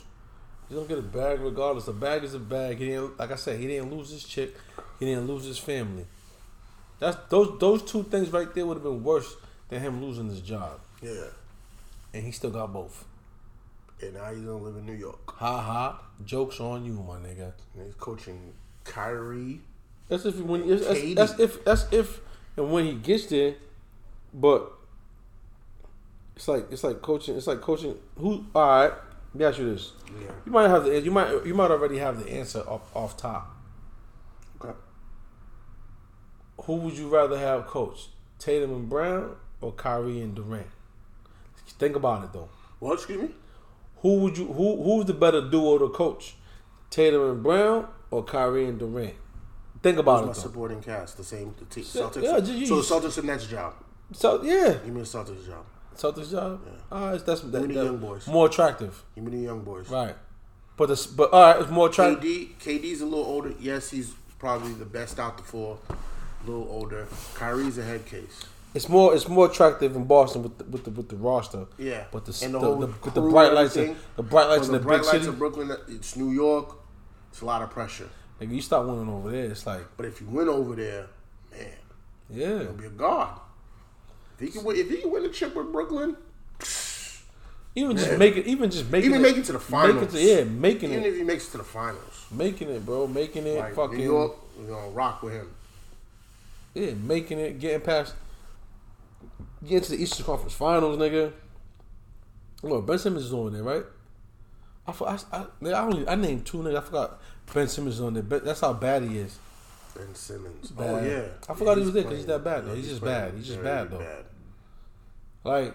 He's 0.69 0.77
gonna 0.77 0.89
get 0.89 0.99
a 0.99 1.03
bag 1.03 1.41
regardless. 1.41 1.89
A 1.89 1.93
bag 1.93 2.25
is 2.25 2.35
a 2.35 2.39
bag. 2.39 2.79
He 2.79 2.87
didn't, 2.87 3.19
like 3.19 3.31
I 3.33 3.37
said, 3.37 3.59
he 3.59 3.67
didn't 3.67 3.95
lose 3.95 4.11
his 4.11 4.25
chick. 4.25 4.55
He 4.99 5.07
didn't 5.07 5.27
lose 5.27 5.45
his 5.45 5.59
family. 5.59 6.07
That's 7.01 7.17
those 7.29 7.59
those 7.59 7.83
two 7.83 8.05
things 8.05 8.31
right 8.31 8.53
there 8.55 8.65
would 8.65 8.75
have 8.77 8.85
been 8.85 9.03
worse 9.03 9.35
than 9.69 9.81
him 9.83 10.03
losing 10.03 10.29
his 10.29 10.41
job, 10.41 10.81
Yeah. 11.03 11.27
and 12.13 12.23
he 12.23 12.31
still 12.31 12.51
got 12.51 12.73
both. 12.73 13.05
And 14.01 14.15
now 14.15 14.31
he's 14.33 14.41
gonna 14.43 14.59
live 14.59 14.77
in 14.77 14.87
New 14.87 14.93
York. 14.95 15.33
Ha 15.37 15.61
ha. 15.61 16.01
Jokes 16.25 16.61
on 16.61 16.85
you, 16.85 16.93
my 16.95 17.17
nigga. 17.17 17.53
And 17.75 17.87
he's 17.87 17.95
coaching 17.97 18.53
Kyrie. 18.85 19.61
That's 20.09 20.25
if 20.25 20.37
when 20.37 20.69
that's, 20.69 20.85
that's, 21.15 21.39
if 21.39 21.65
that's 21.65 21.87
if 21.91 22.21
and 22.57 22.71
when 22.71 22.85
he 22.85 22.95
gets 22.95 23.27
there, 23.27 23.55
but 24.33 24.73
it's 26.37 26.49
like 26.49 26.71
it's 26.71 26.85
like 26.85 27.03
coaching. 27.03 27.37
It's 27.37 27.47
like 27.47 27.61
coaching. 27.61 27.97
Who? 28.19 28.47
All 28.55 28.67
right. 28.67 28.93
Let 29.33 29.35
me 29.35 29.45
ask 29.45 29.59
you 29.59 29.73
this. 29.73 29.93
Yeah. 30.21 30.31
You 30.47 30.53
might 30.53 30.69
have 30.69 30.85
the 30.85 31.01
you 31.01 31.11
might 31.11 31.45
you 31.45 31.55
might 31.55 31.71
already 31.71 31.99
have 31.99 32.23
the 32.23 32.31
answer 32.33 32.61
off, 32.61 32.95
off 32.95 33.17
top. 33.17 33.57
Okay. 34.61 34.75
Who 36.63 36.77
would 36.77 36.97
you 36.97 37.09
rather 37.09 37.39
have 37.39 37.67
coach? 37.67 38.09
Tatum 38.39 38.71
and 38.73 38.89
Brown 38.89 39.37
or 39.61 39.73
Kyrie 39.73 40.21
and 40.21 40.35
Durant? 40.35 40.67
Think 41.79 41.97
about 41.97 42.25
it 42.25 42.33
though. 42.33 42.49
Well, 42.79 42.93
excuse 42.93 43.23
me. 43.23 43.31
Who 43.99 44.21
would 44.21 44.39
you 44.39 44.47
who 44.47 44.83
who's 44.83 45.07
the 45.07 45.15
better 45.15 45.41
duo 45.41 45.79
to 45.79 45.89
coach? 45.89 46.37
Tatum 46.91 47.31
and 47.31 47.43
Brown 47.43 47.89
or 48.15 48.23
Kyrie 48.25 48.67
and 48.67 48.79
Durant? 48.79 49.15
Think 49.83 49.99
about 49.99 50.21
Who's 50.21 50.27
my 50.29 50.33
though. 50.35 50.41
supporting 50.41 50.81
cast? 50.81 51.17
The 51.17 51.25
same. 51.25 51.55
The 51.59 51.65
team. 51.67 51.85
Celtics. 51.85 52.23
yeah, 52.23 52.37
use- 52.39 52.69
so 52.69 52.81
the 53.01 53.09
Celtics 53.09 53.15
the 53.17 53.23
next 53.23 53.49
job. 53.51 53.75
So 54.13 54.43
yeah, 54.43 54.75
Give 54.85 54.95
me 54.95 55.01
the 55.01 55.07
Celtics 55.07 55.47
job. 55.47 55.65
Celtics 55.97 56.31
job. 56.31 56.61
Ah, 56.91 57.11
it's 57.13 57.23
that's 57.25 57.41
that, 57.43 57.51
the 57.53 57.61
that- 57.67 57.75
young 57.75 57.99
boys. 57.99 58.27
more 58.27 58.47
attractive, 58.47 59.03
Give 59.15 59.25
me 59.25 59.31
the 59.33 59.43
young 59.43 59.63
boys. 59.63 59.89
right? 59.91 60.15
But 60.77 60.89
the 60.89 61.09
but 61.17 61.33
all 61.33 61.41
right, 61.53 61.61
it's 61.61 61.71
more 61.71 61.89
attractive. 61.89 62.23
KD. 62.25 62.57
KD's 62.59 63.01
a 63.01 63.05
little 63.07 63.25
older. 63.25 63.53
Yes, 63.61 63.91
he's 63.91 64.13
probably 64.39 64.73
the 64.73 64.85
best 64.85 65.19
out 65.21 65.37
the 65.37 65.43
four. 65.45 65.79
A 65.91 66.51
little 66.51 66.69
older. 66.69 67.07
Kyrie's 67.35 67.79
a 67.79 67.83
head 67.85 68.07
case. 68.07 68.45
It's 68.75 68.89
more 68.89 69.15
it's 69.15 69.29
more 69.29 69.47
attractive 69.47 69.95
in 69.95 70.05
Boston 70.05 70.43
with 70.43 70.59
the, 70.59 70.65
with 70.65 70.85
the 70.85 70.91
with 70.91 71.09
the 71.09 71.17
roster. 71.17 71.67
Yeah, 71.79 72.05
But 72.11 72.25
the 72.25 72.45
and 72.45 72.55
the, 72.55 72.59
the 72.61 72.71
the, 72.71 72.87
with 73.05 73.15
the 73.15 73.21
bright 73.21 73.53
lights 73.53 73.75
the 73.75 73.95
bright 74.23 74.49
lights 74.49 74.67
in 74.67 74.73
the, 74.73 74.81
bright 74.81 74.99
big 75.03 75.07
lights 75.07 75.11
city. 75.19 75.29
of 75.29 75.39
Brooklyn, 75.39 75.71
it's 75.89 76.17
New 76.17 76.31
York. 76.33 76.77
It's 77.35 77.43
a 77.43 77.47
lot 77.47 77.63
of 77.63 77.71
pressure. 77.71 78.09
Nigga, 78.41 78.55
you 78.55 78.61
start 78.61 78.87
winning 78.87 79.09
over 79.09 79.29
there, 79.29 79.47
it's 79.47 79.67
like 79.67 79.83
But 79.97 80.07
if 80.07 80.21
you 80.21 80.29
win 80.29 80.49
over 80.49 80.77
there, 80.77 81.09
man, 81.51 81.67
yeah. 82.31 82.63
you'll 82.63 82.75
be 82.75 82.87
a 82.87 82.91
god. 82.91 83.41
If 84.39 84.41
he 84.47 84.53
can 84.53 84.63
win, 84.63 84.77
if 84.77 84.89
he 84.89 84.99
can 84.99 85.11
win 85.11 85.25
a 85.25 85.29
chip 85.31 85.53
with 85.57 85.73
Brooklyn, 85.73 86.17
Even 87.75 87.97
just 87.97 88.17
make 88.21 88.37
it, 88.37 88.47
even 88.47 88.71
just 88.71 88.89
make 88.89 89.03
it. 89.03 89.09
even 89.09 89.19
it, 89.19 89.23
make 89.23 89.37
it 89.37 89.45
to 89.47 89.53
the 89.53 89.59
finals. 89.59 89.95
Make 89.97 90.05
it 90.05 90.11
to, 90.13 90.23
yeah, 90.23 90.45
making 90.45 90.93
even 90.93 91.03
it, 91.03 91.09
if 91.09 91.17
he 91.17 91.25
makes 91.25 91.49
it 91.49 91.51
to 91.51 91.59
the 91.59 91.65
finals, 91.65 92.27
making 92.31 92.71
it, 92.71 92.87
bro, 92.87 93.09
making 93.09 93.49
it, 93.49 93.59
like 93.59 93.75
fucking, 93.75 93.99
New 93.99 94.05
York, 94.05 94.37
we're 94.57 94.69
gonna 94.69 94.91
rock 94.91 95.21
with 95.25 95.33
him. 95.33 95.53
yeah, 96.73 96.93
making 96.93 97.41
it, 97.41 97.59
getting 97.59 97.81
past, 97.81 98.15
getting 99.65 99.81
to 99.81 99.91
the 99.91 100.01
Eastern 100.01 100.25
Conference 100.25 100.55
Finals, 100.55 100.97
nigga. 100.99 101.33
Look, 102.63 102.87
Ben 102.87 102.97
Simmons 102.97 103.25
is 103.25 103.33
on 103.33 103.55
there, 103.55 103.65
right? 103.65 103.85
I 104.87 104.93
I, 104.93 105.19
I, 105.33 105.71
I 105.71 105.81
only 105.81 106.07
I 106.09 106.15
named 106.15 106.47
two 106.47 106.59
niggas. 106.59 106.77
I 106.77 106.81
forgot 106.81 107.21
Ben 107.53 107.69
Simmons 107.69 107.97
is 107.97 108.01
on 108.01 108.15
there. 108.15 108.23
That's 108.23 108.61
how 108.61 108.73
bad 108.73 109.03
he 109.03 109.19
is. 109.19 109.39
Ben 109.95 110.15
Simmons. 110.15 110.71
Bad. 110.71 110.91
Oh 110.91 111.07
yeah, 111.07 111.29
I 111.49 111.55
forgot 111.55 111.77
he 111.79 111.85
was 111.85 111.93
there 111.93 112.03
because 112.03 112.19
he's 112.19 112.27
that 112.27 112.43
bad, 112.43 112.65
though. 112.65 112.71
yeah, 112.71 112.77
He's 112.77 112.89
just 112.89 113.01
playing 113.01 113.21
bad. 113.27 113.35
He's 113.35 113.47
just 113.47 113.61
very 113.61 113.87
bad, 113.87 113.91
though. 113.91 115.51
Like 115.51 115.75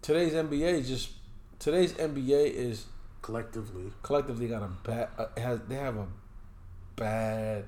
today's 0.00 0.32
NBA, 0.32 0.86
just 0.86 1.10
today's 1.58 1.92
NBA 1.92 2.52
is 2.52 2.86
Collectively, 3.22 3.92
collectively 4.02 4.48
got 4.48 4.64
a 4.64 4.68
bad. 4.82 5.08
Uh, 5.16 5.26
has 5.36 5.60
they 5.68 5.76
have 5.76 5.96
a 5.96 6.08
bad 6.96 7.64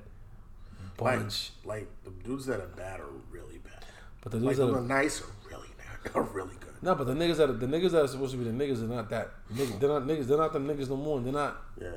like, 0.99 1.19
bunch, 1.19 1.51
like 1.63 1.87
the 2.03 2.09
dudes 2.25 2.45
that 2.47 2.59
are 2.59 2.67
bad 2.67 2.99
are 2.99 3.07
really 3.31 3.59
bad. 3.59 3.85
but 4.21 4.33
the 4.33 4.39
Like 4.39 4.57
dudes 4.57 4.69
that 4.69 4.77
are, 4.77 4.81
nice 4.81 5.21
are 5.21 5.25
really 5.49 5.69
bad. 5.77 6.11
Are 6.15 6.21
really 6.23 6.55
good. 6.59 6.73
no, 6.83 6.93
but 6.93 7.07
the 7.07 7.13
niggas 7.13 7.37
that 7.37 7.49
are, 7.49 7.53
the 7.53 7.65
niggas 7.65 7.91
that 7.91 8.03
are 8.03 8.07
supposed 8.07 8.33
to 8.33 8.37
be 8.37 8.43
the 8.43 8.51
niggas 8.51 8.83
are 8.83 8.87
not 8.93 9.09
that. 9.09 9.31
Niggas, 9.53 9.79
they're 9.79 9.89
not 9.89 10.03
niggas. 10.03 10.27
They're 10.27 10.37
not 10.37 10.53
the 10.53 10.59
niggas 10.59 10.89
no 10.89 10.97
more. 10.97 11.19
They're 11.21 11.33
not. 11.33 11.55
Yeah, 11.81 11.87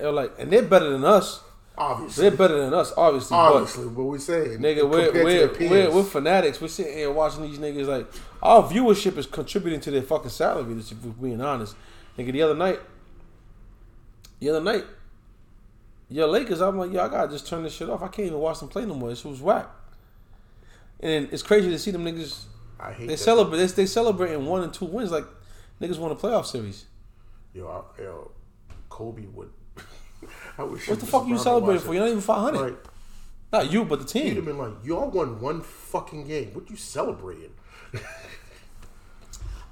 They're 0.00 0.12
like, 0.12 0.32
and 0.38 0.50
they're 0.50 0.62
better 0.62 0.90
than 0.90 1.04
us. 1.04 1.40
obviously, 1.76 2.22
They're 2.28 2.36
better 2.36 2.60
than 2.60 2.74
us, 2.74 2.92
obviously. 2.96 3.36
obviously. 3.36 3.88
But 3.88 4.04
we 4.04 4.18
say, 4.18 4.56
nigga, 4.58 4.88
we're 4.88 5.12
we're, 5.12 5.68
we're 5.70 5.90
we're 5.90 6.04
fanatics. 6.04 6.60
We're 6.60 6.68
sitting 6.68 6.92
here 6.96 7.10
watching 7.12 7.42
these 7.42 7.58
niggas 7.58 7.86
like 7.86 8.06
our 8.42 8.62
viewership 8.62 9.16
is 9.16 9.26
contributing 9.26 9.80
to 9.80 9.90
their 9.90 10.02
fucking 10.02 10.30
salary. 10.30 10.72
If 10.78 10.92
we're 11.04 11.12
being 11.12 11.40
honest, 11.40 11.74
nigga, 12.18 12.32
the 12.32 12.42
other 12.42 12.54
night, 12.54 12.80
the 14.40 14.50
other 14.50 14.60
night, 14.60 14.84
your 16.08 16.26
Lakers. 16.28 16.60
I'm 16.60 16.78
like, 16.78 16.92
yo, 16.92 17.00
I 17.04 17.08
gotta 17.08 17.32
just 17.32 17.46
turn 17.46 17.62
this 17.62 17.72
shit 17.74 17.88
off. 17.90 18.02
I 18.02 18.08
can't 18.08 18.26
even 18.26 18.38
watch 18.38 18.60
them 18.60 18.68
play 18.68 18.84
no 18.84 18.94
more. 18.94 19.08
This 19.08 19.24
was 19.24 19.40
whack. 19.40 19.66
And 21.00 21.28
it's 21.32 21.42
crazy 21.42 21.70
to 21.70 21.78
see 21.78 21.90
them 21.90 22.04
niggas. 22.04 22.44
I 22.78 22.92
hate 22.92 23.08
They 23.08 23.16
celebrate. 23.16 23.58
They, 23.58 23.66
they 23.66 23.86
celebrating 23.86 24.46
one 24.46 24.62
and 24.62 24.72
two 24.72 24.84
wins 24.86 25.10
like 25.10 25.24
niggas 25.80 25.98
won 25.98 26.10
a 26.10 26.14
playoff 26.14 26.46
series. 26.46 26.86
Yo, 27.52 27.66
I, 27.68 28.02
yo, 28.02 28.30
Kobe 28.88 29.26
would. 29.26 29.50
I 30.58 30.62
wish. 30.64 30.88
What 30.88 31.00
the 31.00 31.06
fuck 31.06 31.24
are 31.24 31.28
you 31.28 31.38
celebrating 31.38 31.82
for? 31.82 31.92
You're 31.94 32.02
not 32.02 32.10
even 32.10 32.20
500. 32.20 32.60
Like, 32.60 32.76
Not 33.52 33.72
you, 33.72 33.84
but 33.84 34.06
the 34.06 34.18
he'd 34.18 34.26
have 34.26 34.34
team. 34.36 34.44
been 34.44 34.58
like, 34.58 34.72
y'all 34.84 35.10
won 35.10 35.40
one 35.40 35.60
fucking 35.62 36.26
game. 36.26 36.50
What 36.54 36.70
you 36.70 36.76
celebrating? 36.76 37.52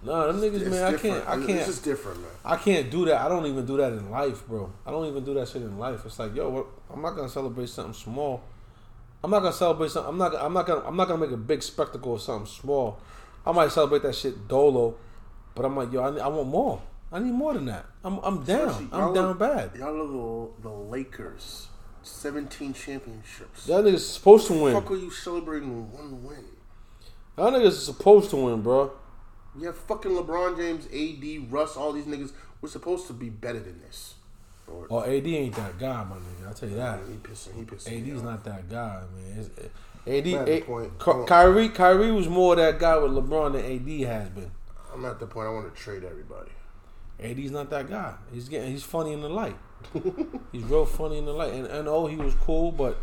Nah, 0.04 0.26
them 0.26 0.40
niggas, 0.40 0.62
It's 0.62 0.70
man. 0.70 0.94
I 0.94 0.96
can't. 0.96 1.28
I 1.28 1.36
can't. 1.36 1.46
This 1.46 1.68
is 1.68 1.78
different, 1.78 2.20
man. 2.20 2.30
I 2.44 2.56
can't 2.56 2.90
do 2.90 3.04
that. 3.04 3.20
I 3.20 3.28
don't 3.28 3.46
even 3.46 3.64
do 3.64 3.76
that 3.76 3.92
in 3.92 4.10
life, 4.10 4.46
bro. 4.48 4.72
I 4.84 4.90
don't 4.90 5.06
even 5.06 5.24
do 5.24 5.32
that 5.34 5.46
shit 5.46 5.62
in 5.62 5.78
life. 5.78 6.04
It's 6.04 6.18
like, 6.18 6.34
yo, 6.34 6.50
what, 6.50 6.66
I'm 6.92 7.00
not 7.00 7.12
gonna 7.14 7.28
celebrate 7.28 7.68
something 7.68 7.94
small. 7.94 8.42
I'm 9.22 9.30
not 9.30 9.40
gonna 9.40 9.52
celebrate 9.52 9.92
something. 9.92 10.10
I'm 10.10 10.18
not. 10.18 10.34
I'm 10.34 10.52
not 10.52 10.66
gonna. 10.66 10.84
I'm 10.84 10.96
not 10.96 11.06
gonna 11.06 11.20
make 11.24 11.30
a 11.30 11.36
big 11.36 11.62
spectacle 11.62 12.14
of 12.14 12.20
something 12.22 12.46
small. 12.46 12.98
I 13.46 13.52
might 13.52 13.70
celebrate 13.70 14.02
that 14.02 14.16
shit 14.16 14.48
dolo, 14.48 14.96
but 15.54 15.64
I'm 15.64 15.76
like, 15.76 15.92
yo, 15.92 16.00
I, 16.02 16.16
I 16.18 16.26
want 16.26 16.48
more. 16.48 16.82
I 17.12 17.18
need 17.18 17.32
more 17.32 17.54
than 17.54 17.66
that. 17.66 17.86
I'm. 18.04 18.18
I'm 18.22 18.42
down. 18.44 18.88
I'm 18.92 19.12
down 19.14 19.24
are- 19.30 19.34
bad. 19.34 19.72
Y'all 19.78 19.88
are 20.00 20.06
the, 20.62 20.62
the 20.68 20.74
Lakers. 20.74 21.68
17 22.04 22.74
championships. 22.74 23.68
Y'all 23.68 23.80
niggas 23.82 24.00
supposed 24.00 24.48
to 24.48 24.54
win. 24.54 24.72
fuck 24.74 24.90
are 24.90 24.96
you 24.96 25.10
celebrating 25.10 25.92
one 25.92 26.24
win? 26.24 26.44
Y'all 27.38 27.52
niggas 27.52 27.74
supposed 27.84 28.30
to 28.30 28.36
win, 28.36 28.60
bro. 28.60 28.90
You 29.56 29.66
have 29.66 29.76
fucking 29.76 30.10
LeBron 30.10 30.56
James, 30.56 30.86
AD, 30.86 31.52
Russ, 31.52 31.76
all 31.76 31.92
these 31.92 32.06
niggas. 32.06 32.32
We're 32.60 32.70
supposed 32.70 33.06
to 33.06 33.12
be 33.12 33.28
better 33.28 33.60
than 33.60 33.80
this. 33.82 34.14
Or, 34.66 34.86
Oh, 34.90 35.02
AD 35.02 35.26
ain't 35.26 35.54
that 35.56 35.78
guy, 35.78 36.02
my 36.04 36.16
nigga. 36.16 36.50
I 36.50 36.52
tell 36.54 36.68
you 36.68 36.76
that. 36.76 37.00
he 37.08 37.14
pissing. 37.18 37.54
He 37.56 37.62
pissing. 37.64 38.12
AD's 38.14 38.22
not 38.22 38.42
that 38.44 38.68
guy, 38.68 39.02
man. 39.14 39.38
It's, 39.38 39.50
AD, 40.06 40.34
I'm 40.34 40.40
at 40.40 40.46
the 40.46 40.52
A- 40.52 40.60
point- 40.62 40.98
Ky- 40.98 41.24
Kyrie, 41.26 41.68
Kyrie 41.68 42.10
was 42.12 42.28
more 42.28 42.56
that 42.56 42.78
guy 42.80 42.96
with 42.98 43.12
LeBron 43.12 43.52
than 43.52 43.64
AD 43.64 44.00
has 44.08 44.28
been. 44.30 44.50
I'm 44.92 45.04
at 45.04 45.20
the 45.20 45.26
point 45.26 45.46
I 45.48 45.50
want 45.52 45.72
to 45.72 45.80
trade 45.80 46.02
everybody. 46.02 46.50
AD's 47.22 47.50
not 47.50 47.70
that 47.70 47.88
guy. 47.88 48.14
He's 48.32 48.48
getting 48.48 48.70
he's 48.70 48.82
funny 48.84 49.12
in 49.12 49.20
the 49.22 49.28
light. 49.28 49.56
he's 50.52 50.62
real 50.64 50.86
funny 50.86 51.18
in 51.18 51.24
the 51.26 51.32
light. 51.32 51.52
And 51.52 51.66
and 51.66 51.88
oh 51.88 52.06
he 52.06 52.16
was 52.16 52.34
cool, 52.34 52.72
but 52.72 52.98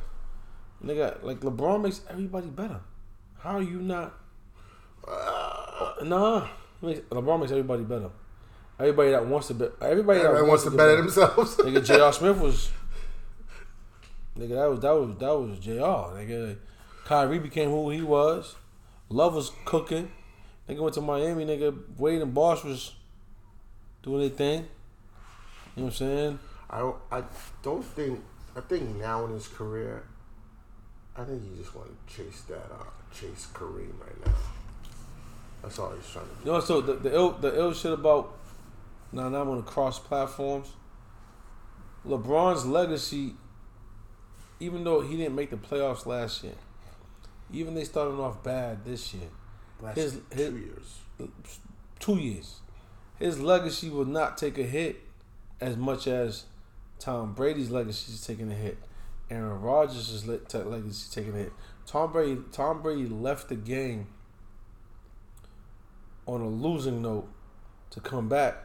nigga 0.84 1.22
like 1.24 1.40
LeBron 1.42 1.82
makes 1.82 2.02
everybody 2.10 2.48
better. 2.48 2.80
How 3.40 3.58
are 3.58 3.62
you 3.62 3.80
not 3.82 4.14
Uh, 5.08 5.94
Nah. 6.04 6.48
makes- 6.82 7.02
LeBron 7.10 7.40
makes 7.40 7.52
everybody 7.52 7.84
better. 7.84 8.10
Everybody 8.80 9.12
that 9.12 9.26
wants 9.26 9.48
to 9.48 9.54
be 9.56 9.66
everybody, 9.82 10.20
Everybody 10.20 10.42
that 10.42 10.48
wants 10.48 10.64
to 10.64 10.70
get 10.70 10.78
better 10.78 10.96
themselves. 10.98 11.56
Nigga 11.58 11.86
J.R. 11.86 12.14
Smith 12.20 12.40
was 12.40 12.70
Nigga 14.38 14.50
that 14.56 14.70
was 14.70 14.80
that 14.80 14.92
was 14.92 15.18
that 15.18 15.38
was 15.38 15.60
J.R. 15.60 16.12
Nigga 16.14 16.58
Kyrie 17.06 17.40
became 17.40 17.70
who 17.70 17.90
he 17.90 18.02
was. 18.02 18.56
Love 19.10 19.34
was 19.36 19.52
cooking. 19.66 20.12
Nigga 20.70 20.80
went 20.82 20.94
to 20.94 21.02
Miami, 21.02 21.46
nigga 21.46 21.76
Wade 21.98 22.22
and 22.22 22.34
Bosh 22.34 22.64
was 22.64 22.94
doing 24.04 24.22
their 24.22 24.30
thing. 24.30 24.60
You 25.76 25.84
know 25.84 25.86
what 25.86 25.88
I'm 25.88 25.92
saying? 25.94 26.40
I 26.70 26.80
don't, 26.80 26.96
I 27.12 27.24
don't 27.64 27.84
think. 27.84 28.22
I 28.56 28.62
think 28.62 28.96
now 28.98 29.26
in 29.26 29.34
his 29.34 29.48
career, 29.48 30.04
I 31.16 31.24
think 31.24 31.42
he 31.44 31.62
just 31.62 31.76
want 31.76 31.90
to 32.08 32.14
chase 32.16 32.42
that. 32.50 32.72
Uh, 32.72 32.84
chase 33.14 33.48
Kareem 33.54 33.94
right 34.00 34.26
now. 34.26 34.34
That's 35.62 35.78
all 35.80 35.92
he's 35.96 36.10
trying 36.12 36.26
to 36.26 36.32
do. 36.32 36.40
You 36.46 36.52
know, 36.54 36.60
so 36.60 36.82
the 36.82 36.94
the 36.94 37.14
ill 37.14 37.32
the 37.32 37.58
ill 37.58 37.74
shit 37.74 37.92
about 37.94 38.34
now 39.12 39.30
now 39.30 39.42
I'm 39.42 39.50
on 39.50 39.58
the 39.58 39.64
cross 39.64 40.00
platforms. 40.00 40.72
LeBron's 42.08 42.66
legacy 42.66 43.34
even 44.62 44.84
though 44.84 45.02
he 45.02 45.16
didn't 45.18 45.36
make 45.36 45.50
the 45.52 45.56
playoffs 45.58 46.06
last 46.06 46.44
year, 46.44 46.54
even 47.54 47.76
they 47.76 47.84
started 47.86 48.16
off 48.20 48.44
bad 48.44 48.84
this 48.84 49.14
year, 49.14 49.30
Last 49.82 49.96
his- 49.96 50.14
two 50.14 50.22
his- 50.36 50.54
years. 50.54 51.00
two 52.00 52.16
years, 52.18 52.60
his 53.20 53.40
legacy 53.40 53.90
will 53.90 54.06
not 54.06 54.38
take 54.38 54.58
a 54.58 54.64
hit 54.64 55.02
as 55.62 55.76
much 55.76 56.08
as 56.08 56.46
Tom 56.98 57.34
Brady's 57.34 57.70
legacy 57.70 58.14
is 58.14 58.26
taking 58.26 58.52
a 58.52 58.56
hit. 58.56 58.78
Aaron 59.30 59.62
Rodgers' 59.62 60.26
le- 60.26 60.40
legacy 60.54 60.90
is 60.90 61.12
taking 61.14 61.34
a 61.34 61.38
hit. 61.38 61.54
Tom 61.86 62.12
Brady, 62.12 62.42
Tom 62.52 62.82
Brady 62.82 63.08
left 63.08 63.50
the 63.50 63.56
game 63.56 64.08
on 66.26 66.42
a 66.42 66.48
losing 66.48 67.02
note 67.02 67.28
to 67.92 68.00
come 68.00 68.30
back 68.30 68.56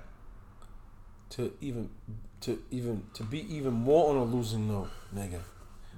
to 1.30 1.52
even 1.60 1.90
to 2.40 2.62
even 2.70 3.04
to 3.14 3.24
be 3.24 3.40
even 3.54 3.72
more 3.72 4.10
on 4.10 4.16
a 4.16 4.24
losing 4.24 4.68
note, 4.68 4.90
nigga. 5.14 5.40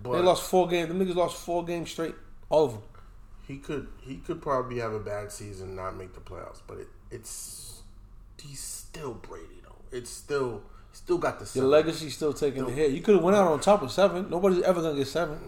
But 0.03 0.13
they 0.13 0.23
lost 0.23 0.45
four 0.45 0.69
games. 0.69 0.89
The 0.89 0.95
niggas 0.95 1.17
lost 1.17 1.37
four 1.37 1.65
games 1.65 1.91
straight. 1.91 2.15
All 2.49 2.65
of 2.67 2.73
them. 2.73 2.83
he 3.47 3.59
could 3.59 3.89
he 4.01 4.17
could 4.17 4.41
probably 4.41 4.79
have 4.79 4.93
a 4.93 5.01
bad 5.01 5.33
season, 5.33 5.69
and 5.69 5.77
not 5.77 5.97
make 5.97 6.15
the 6.15 6.21
playoffs. 6.21 6.61
But 6.67 6.79
it, 6.79 6.89
it's 7.11 7.76
he's 8.41 8.61
still 8.61 9.15
Brady 9.15 9.63
though. 9.63 9.97
It's 9.97 10.11
still 10.11 10.63
still 10.93 11.19
got 11.19 11.39
the 11.39 11.45
Your 11.45 11.47
seven. 11.49 11.71
legacy's 11.71 12.15
still 12.17 12.33
taking 12.33 12.65
the 12.65 12.73
hit. 12.73 12.91
You 12.93 13.01
could 13.03 13.15
have 13.17 13.25
went 13.25 13.37
out 13.37 13.49
on 13.49 13.61
top 13.61 13.83
of 13.83 13.91
seven. 13.93 14.29
Nobody's 14.31 14.63
ever 14.63 14.81
gonna 14.83 14.97
get 14.97 15.07
seven. 15.09 15.39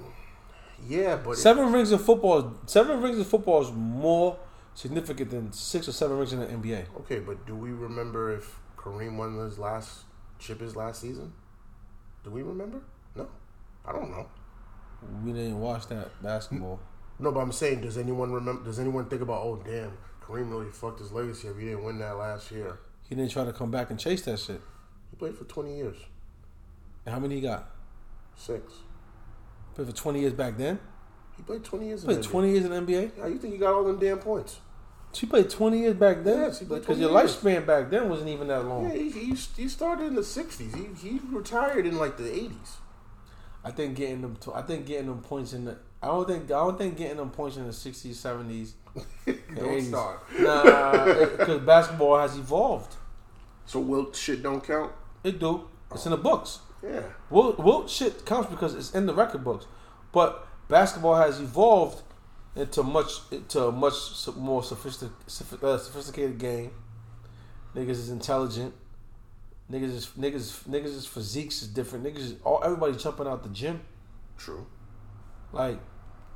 Yeah, 0.87 1.17
but 1.17 1.33
it- 1.33 1.37
Seven 1.39 1.73
rings 1.73 1.91
in 1.93 1.99
football. 1.99 2.55
Seven 2.67 3.03
rings 3.03 3.19
in 3.19 3.25
football 3.25 3.63
is 3.63 3.73
more 3.73 4.37
significant 4.75 5.31
than 5.31 5.53
six 5.53 5.89
or 5.89 5.93
seven 5.93 6.19
rings 6.19 6.33
in 6.33 6.41
the 6.41 6.47
NBA. 6.47 6.85
okay, 7.01 7.19
but 7.19 7.45
do 7.47 7.55
we 7.57 7.71
remember 7.73 8.31
if 8.33 8.61
Kareem 8.77 9.17
won 9.17 9.37
his 9.39 9.59
last 9.59 10.03
chip 10.39 10.61
his 10.61 10.77
last 10.77 11.01
season? 11.01 11.33
Do 12.23 12.31
we 12.31 12.43
remember? 12.43 12.81
No, 13.17 13.27
I 13.85 13.93
don't 13.93 14.11
know. 14.11 14.27
We 15.25 15.33
didn't 15.33 15.59
watch 15.61 15.87
that 15.89 16.23
basketball. 16.23 16.79
No, 17.19 17.33
but 17.33 17.41
I'm 17.41 17.51
saying, 17.53 17.81
does 17.81 17.99
anyone 17.99 18.31
remember? 18.33 18.65
Does 18.65 18.79
anyone 18.79 19.07
think 19.07 19.23
about? 19.23 19.43
Oh, 19.43 19.61
damn, 19.65 19.93
Kareem 20.29 20.51
really 20.51 20.71
fucked 20.71 20.99
his 20.99 21.11
legacy 21.13 21.49
if 21.49 21.57
he 21.57 21.65
didn't 21.67 21.85
win 21.85 21.99
that 22.01 22.17
last 22.17 22.51
year. 22.51 22.79
He 23.09 23.15
didn't 23.15 23.31
try 23.31 23.45
to 23.45 23.53
come 23.53 23.71
back 23.71 23.91
and 23.91 23.99
chase 23.99 24.23
that 24.23 24.39
shit. 24.39 24.61
He 25.11 25.17
played 25.17 25.35
for 25.37 25.45
20 25.45 25.75
years, 25.77 25.97
And 27.07 27.15
how 27.15 27.21
many 27.21 27.37
he 27.37 27.41
got? 27.41 27.71
six. 28.37 28.73
Played 29.75 29.89
for 29.89 29.95
twenty 29.97 30.21
years 30.21 30.33
back 30.33 30.57
then. 30.57 30.79
He 31.37 31.43
played 31.43 31.65
20 31.65 31.87
years. 31.87 32.05
Played 32.05 32.17
in 32.17 32.23
the 32.23 32.29
twenty 32.29 32.51
years 32.53 32.65
in 32.65 32.71
the 32.71 32.77
NBA. 32.93 33.13
Yeah, 33.19 33.27
you 33.27 33.39
think 33.39 33.55
he 33.55 33.59
got 33.59 33.75
all 33.75 33.85
them 33.85 33.99
damn 33.99 34.19
points? 34.19 34.59
She 35.13 35.27
played 35.27 35.49
twenty 35.51 35.81
years 35.81 35.95
back 35.95 36.23
then. 36.25 36.39
Yes, 36.43 36.59
he 36.61 36.67
played 36.67 36.83
because 36.83 36.99
your 37.01 37.11
years. 37.11 37.37
lifespan 37.37 37.67
back 37.67 37.91
then 37.91 38.09
wasn't 38.09 38.29
even 38.29 38.47
that 38.49 38.65
long. 38.65 38.85
Yeah, 38.85 38.95
he, 38.97 39.11
he, 39.11 39.35
he 39.57 39.69
started 39.69 40.07
in 40.07 40.15
the 40.15 40.21
60s. 40.21 40.75
He, 41.01 41.09
he 41.09 41.21
retired 41.31 41.87
in 41.87 41.97
like 41.99 42.17
the 42.17 42.25
80s. 42.25 42.77
I 43.65 43.71
think 43.71 43.97
getting 43.97 44.21
them. 44.21 44.37
To, 44.43 44.55
I 44.55 44.63
think 44.63 44.87
getting 44.87 45.07
them 45.07 45.21
points 45.23 45.53
in 45.53 45.65
the. 45.65 45.79
I 46.03 46.07
don't 46.07 46.29
think. 46.29 46.45
I 46.45 46.49
don't 46.49 46.79
think 46.79 46.97
getting 46.97 47.17
them 47.17 47.31
points 47.31 47.57
in 47.57 47.67
the 47.67 47.73
sixties, 47.73 48.19
seventies. 48.21 48.75
Don't 49.55 49.83
start. 49.83 50.21
Nah, 50.39 51.05
because 51.05 51.61
basketball 51.61 52.19
has 52.19 52.37
evolved. 52.37 52.97
So 53.67 53.81
Wilt 53.81 54.17
shit 54.17 54.43
don't 54.43 54.65
count? 54.65 54.93
It 55.23 55.39
do. 55.39 55.69
It's 55.93 56.07
in 56.07 56.11
the 56.11 56.17
books. 56.17 56.61
Yeah. 56.83 57.03
Wilt, 57.29 57.59
Wilt 57.59 57.91
shit 57.91 58.25
counts 58.25 58.51
because 58.51 58.75
it's 58.75 58.93
in 58.93 59.07
the 59.07 59.15
record 59.15 59.45
books. 59.45 59.67
But 60.11 60.47
basketball 60.69 61.17
has 61.17 61.41
evolved 61.41 62.03
into 62.57 62.83
much 62.83 63.13
into 63.31 63.67
a 63.67 63.73
much 63.73 63.95
more 64.37 64.63
sophistic, 64.63 65.11
uh, 65.63 65.79
sophisticated 65.79 66.39
game. 66.39 66.71
Niggas 67.75 67.91
is 67.91 68.11
intelligent. 68.11 68.75
Niggas 69.71 69.95
is 69.95 70.07
niggas 70.19 70.65
niggas 70.67 70.97
is 70.97 71.07
physiques 71.07 71.63
is 71.63 71.69
different. 71.69 72.05
Niggas 72.05 72.19
is 72.19 72.35
all 72.43 72.63
everybody 72.65 72.97
jumping 72.97 73.27
out 73.27 73.43
the 73.43 73.51
gym. 73.51 73.83
True. 74.39 74.67
Like, 75.53 75.79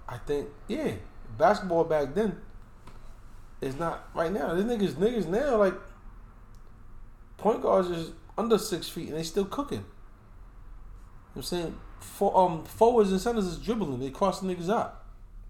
I 0.09 0.19
think 0.19 0.49
yeah, 0.69 0.93
basketball 1.39 1.85
back 1.85 2.15
then 2.15 2.41
is 3.61 3.77
not 3.77 4.09
right 4.15 4.33
now. 4.33 4.55
These 4.55 4.65
niggas 4.65 4.93
niggas 4.95 5.29
now 5.29 5.57
like 5.57 5.75
point 7.37 7.63
guards 7.63 7.91
is 7.91 8.13
under 8.37 8.59
six 8.59 8.89
feet 8.89 9.09
and 9.09 9.17
they 9.17 9.23
still 9.23 9.45
cooking. 9.45 9.79
You 9.79 9.85
know 9.85 9.91
what 11.35 11.41
I'm 11.41 11.43
saying 11.43 11.79
for 12.01 12.37
um 12.37 12.65
forwards 12.65 13.11
and 13.11 13.21
centers 13.21 13.47
is 13.47 13.59
dribbling. 13.59 14.01
They 14.01 14.11
cross 14.11 14.41
the 14.41 14.53
niggas 14.53 14.71
out. 14.71 15.03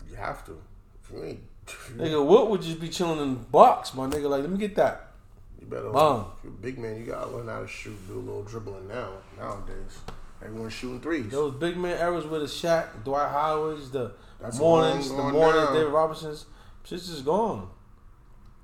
You 0.09 0.17
have 0.17 0.45
to. 0.47 0.59
If 1.03 1.11
you 1.11 1.25
you, 1.25 1.39
Nigga, 1.97 2.27
Wilt 2.27 2.51
would 2.51 2.63
just 2.63 2.81
be 2.81 2.89
chilling 2.89 3.21
in 3.21 3.35
the 3.35 3.41
box, 3.41 3.95
my 3.95 4.07
nigga. 4.07 4.29
Like, 4.29 4.43
let 4.43 4.51
me 4.51 4.59
get 4.59 4.75
that. 4.77 5.13
you 5.61 5.67
better. 5.67 5.91
Bomb. 5.91 6.27
If 6.39 6.45
you're 6.45 6.53
a 6.53 6.57
big 6.57 6.79
man, 6.79 6.99
you 6.99 7.07
gotta 7.07 7.31
learn 7.31 7.47
how 7.49 7.61
to 7.61 7.69
shoot, 7.69 7.97
do 8.09 8.15
a 8.15 8.19
little 8.19 8.43
dribbling 8.43 8.89
now. 8.89 9.13
Nowadays, 9.39 9.99
everyone's 10.45 10.73
shooting 10.73 11.01
threes. 11.01 11.31
Those 11.31 11.55
big 11.55 11.77
man 11.77 11.99
eras 11.99 12.27
with 12.27 12.41
the 12.43 12.47
Shaq, 12.47 13.05
Dwight 13.05 13.31
Howards, 13.31 13.91
the 13.91 14.13
That's 14.41 14.59
Mournings, 14.59 15.09
the 15.11 15.17
Mournings, 15.17 15.69
now. 15.69 15.73
David 15.75 15.93
Robinsons, 15.93 16.47
shit's 16.85 17.09
just 17.09 17.25
gone. 17.25 17.69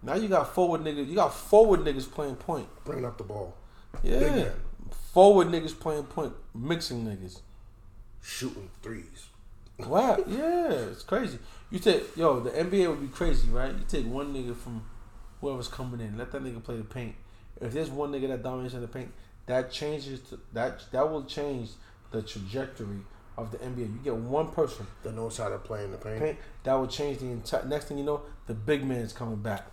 Now 0.02 0.14
you 0.14 0.28
got 0.28 0.54
forward 0.54 0.82
niggas. 0.82 1.08
You 1.08 1.14
got 1.16 1.34
forward 1.34 1.80
niggas 1.80 2.10
playing 2.10 2.36
point. 2.36 2.68
Bringing 2.84 3.04
up 3.04 3.18
the 3.18 3.24
ball, 3.24 3.56
Yeah, 4.02 4.50
forward 5.12 5.48
niggas 5.48 5.78
playing 5.78 6.04
point, 6.04 6.32
mixing 6.54 7.04
niggas. 7.04 7.40
shooting 8.22 8.70
threes. 8.82 9.28
Wow, 9.78 10.18
yeah, 10.26 10.70
it's 10.70 11.02
crazy. 11.02 11.38
You 11.70 11.78
take 11.78 12.16
yo, 12.16 12.40
the 12.40 12.50
NBA 12.50 12.88
would 12.88 13.00
be 13.00 13.08
crazy, 13.08 13.48
right? 13.48 13.72
You 13.72 13.84
take 13.86 14.06
one 14.06 14.32
nigga 14.34 14.56
from 14.56 14.82
whoever's 15.40 15.68
coming 15.68 16.00
in, 16.00 16.16
let 16.18 16.32
that 16.32 16.42
nigga 16.42 16.62
play 16.62 16.76
the 16.76 16.84
paint. 16.84 17.14
If 17.60 17.72
there's 17.72 17.90
one 17.90 18.12
nigga 18.12 18.28
that 18.28 18.42
dominates 18.42 18.74
in 18.74 18.80
the 18.80 18.88
paint, 18.88 19.12
that 19.48 19.72
changes 19.72 20.20
to, 20.28 20.38
that 20.52 20.82
that 20.92 21.10
will 21.10 21.24
change 21.24 21.70
the 22.10 22.22
trajectory 22.22 23.00
of 23.36 23.50
the 23.50 23.58
NBA. 23.58 23.78
You 23.78 24.00
get 24.02 24.14
one 24.14 24.48
person 24.50 24.86
That 25.02 25.14
knows 25.14 25.36
how 25.36 25.48
to 25.48 25.58
play 25.58 25.84
in 25.84 25.92
the 25.92 25.98
paint. 25.98 26.20
paint, 26.20 26.38
that 26.64 26.74
will 26.74 26.86
change 26.88 27.18
the 27.18 27.26
entire. 27.26 27.64
Next 27.66 27.86
thing 27.86 27.98
you 27.98 28.04
know, 28.04 28.22
the 28.46 28.54
big 28.54 28.84
man 28.84 28.98
is 28.98 29.12
coming 29.12 29.36
back. 29.36 29.66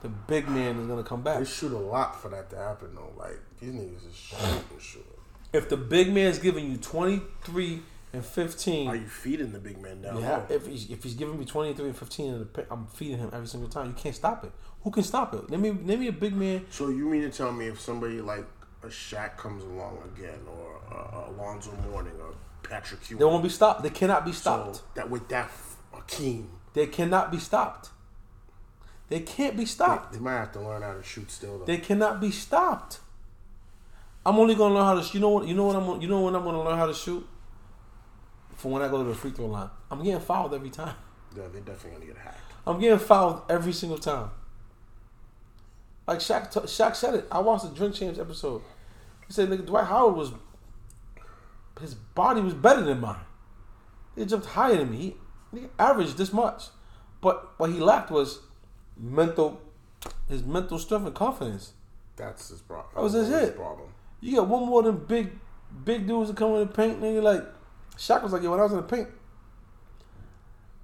The 0.00 0.08
big 0.08 0.48
man 0.48 0.78
is 0.78 0.86
gonna 0.86 1.02
come 1.02 1.22
back. 1.22 1.38
They 1.40 1.44
shoot 1.44 1.72
a 1.72 1.78
lot 1.78 2.20
for 2.20 2.28
that 2.28 2.50
to 2.50 2.56
happen 2.56 2.94
though. 2.94 3.12
Like 3.16 3.40
these 3.60 3.72
niggas 3.72 4.08
is 4.08 4.14
shooting, 4.14 4.62
shooting. 4.78 5.08
If 5.52 5.68
the 5.68 5.76
big 5.76 6.12
man's 6.12 6.38
giving 6.38 6.70
you 6.70 6.76
twenty 6.76 7.20
three 7.42 7.82
and 8.12 8.24
fifteen, 8.24 8.88
Are 8.88 8.96
you 8.96 9.06
feeding 9.06 9.52
the 9.52 9.58
big 9.58 9.80
man 9.82 10.00
down 10.02 10.20
Yeah, 10.20 10.42
if 10.48 10.66
he's 10.66 10.88
if 10.90 11.02
he's 11.02 11.14
giving 11.14 11.38
me 11.38 11.44
twenty 11.44 11.74
three 11.74 11.86
and 11.86 11.96
fifteen, 11.96 12.32
in 12.32 12.38
the 12.52 12.66
I'm 12.70 12.86
feeding 12.86 13.18
him 13.18 13.30
every 13.32 13.48
single 13.48 13.68
time. 13.68 13.88
You 13.88 13.92
can't 13.94 14.14
stop 14.14 14.44
it. 14.44 14.52
Who 14.88 14.92
can 14.92 15.02
stop 15.02 15.34
it? 15.34 15.50
Name 15.50 15.60
me 15.60 15.70
name 15.72 16.00
me 16.00 16.08
a 16.08 16.12
big 16.12 16.34
man. 16.34 16.64
So 16.70 16.88
you 16.88 17.04
mean 17.10 17.20
to 17.20 17.28
tell 17.30 17.52
me 17.52 17.66
if 17.66 17.78
somebody 17.78 18.22
like 18.22 18.46
a 18.82 18.86
Shaq 18.86 19.36
comes 19.36 19.62
along 19.62 19.98
again, 20.16 20.38
or 20.48 20.80
uh, 20.90 21.28
Alonzo 21.30 21.72
Mourning, 21.90 22.14
or 22.18 22.32
Patrick 22.62 23.00
Ewing, 23.10 23.18
They 23.18 23.24
won't 23.26 23.42
be 23.42 23.50
stopped. 23.50 23.82
They 23.82 23.90
cannot 23.90 24.24
be 24.24 24.32
so 24.32 24.38
stopped. 24.40 24.94
that 24.94 25.10
with 25.10 25.28
that 25.28 25.50
Akeem, 25.92 26.46
They 26.72 26.86
cannot 26.86 27.30
be 27.30 27.36
stopped. 27.38 27.90
They 29.10 29.20
can't 29.20 29.58
be 29.58 29.66
stopped. 29.66 30.14
they 30.14 30.20
might 30.20 30.38
have 30.38 30.52
to 30.52 30.60
learn 30.62 30.80
how 30.80 30.94
to 30.94 31.02
shoot 31.02 31.30
still 31.30 31.58
though. 31.58 31.64
They 31.66 31.76
cannot 31.76 32.18
be 32.18 32.30
stopped. 32.30 33.00
I'm 34.24 34.38
only 34.38 34.54
gonna 34.54 34.74
learn 34.74 34.84
how 34.86 34.98
to. 35.02 35.12
You 35.12 35.20
know 35.20 35.28
what? 35.28 35.46
You 35.46 35.54
know 35.54 35.66
what 35.66 35.76
I'm. 35.76 35.84
gonna- 35.84 36.00
You 36.00 36.08
know 36.08 36.22
when 36.22 36.34
I'm 36.34 36.44
gonna 36.44 36.62
learn 36.62 36.78
how 36.78 36.86
to 36.86 36.94
shoot. 36.94 37.28
For 38.56 38.72
when 38.72 38.80
I 38.80 38.88
go 38.88 39.02
to 39.02 39.08
the 39.10 39.14
free 39.14 39.32
throw 39.32 39.48
line, 39.48 39.68
I'm 39.90 40.02
getting 40.02 40.18
fouled 40.18 40.54
every 40.54 40.70
time. 40.70 40.94
yeah, 41.36 41.42
they're 41.52 41.60
definitely 41.60 41.90
gonna 41.98 42.06
get 42.06 42.16
hacked. 42.16 42.40
I'm 42.66 42.80
getting 42.80 42.98
fouled 42.98 43.42
every 43.50 43.74
single 43.74 43.98
time. 43.98 44.30
Like 46.08 46.20
Shaq, 46.20 46.50
t- 46.50 46.60
Shaq 46.60 46.96
said 46.96 47.14
it. 47.14 47.26
I 47.30 47.38
watched 47.40 47.64
the 47.64 47.70
Drink 47.70 47.94
Champs 47.94 48.18
episode. 48.18 48.62
He 49.26 49.32
said, 49.34 49.50
"Nigga, 49.50 49.66
Dwight 49.66 49.84
Howard 49.84 50.16
was 50.16 50.32
his 51.82 51.94
body 51.94 52.40
was 52.40 52.54
better 52.54 52.80
than 52.80 53.00
mine. 53.00 53.20
He 54.16 54.24
jumped 54.24 54.46
higher 54.46 54.76
than 54.78 54.90
me. 54.90 55.16
He 55.52 55.58
nigga, 55.60 55.68
averaged 55.78 56.16
this 56.16 56.32
much, 56.32 56.64
but 57.20 57.52
what 57.58 57.68
he 57.70 57.78
lacked 57.78 58.10
was 58.10 58.40
mental, 58.96 59.60
his 60.28 60.42
mental 60.42 60.78
strength 60.78 61.04
and 61.04 61.14
confidence. 61.14 61.74
That's 62.16 62.48
his 62.48 62.62
problem. 62.62 62.88
That 62.94 63.02
was 63.02 63.12
his 63.12 63.28
hit. 63.28 63.54
problem. 63.54 63.90
You 64.20 64.36
got 64.36 64.48
one 64.48 64.64
more 64.66 64.82
than 64.82 64.96
big, 64.96 65.38
big 65.84 66.06
dudes 66.06 66.30
that 66.30 66.38
come 66.38 66.54
in 66.54 66.60
the 66.60 66.66
paint, 66.66 67.02
nigga. 67.02 67.22
Like 67.22 67.44
Shaq 67.98 68.22
was 68.22 68.32
like, 68.32 68.42
yo, 68.42 68.50
when 68.50 68.60
I 68.60 68.62
was 68.62 68.72
in 68.72 68.78
the 68.78 68.82
paint, 68.84 69.08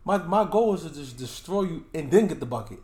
my 0.04 0.18
my 0.18 0.44
goal 0.44 0.72
was 0.72 0.82
to 0.82 0.90
just 0.92 1.16
destroy 1.16 1.62
you 1.62 1.86
and 1.94 2.10
then 2.10 2.26
get 2.26 2.40
the 2.40 2.46
bucket. 2.46 2.80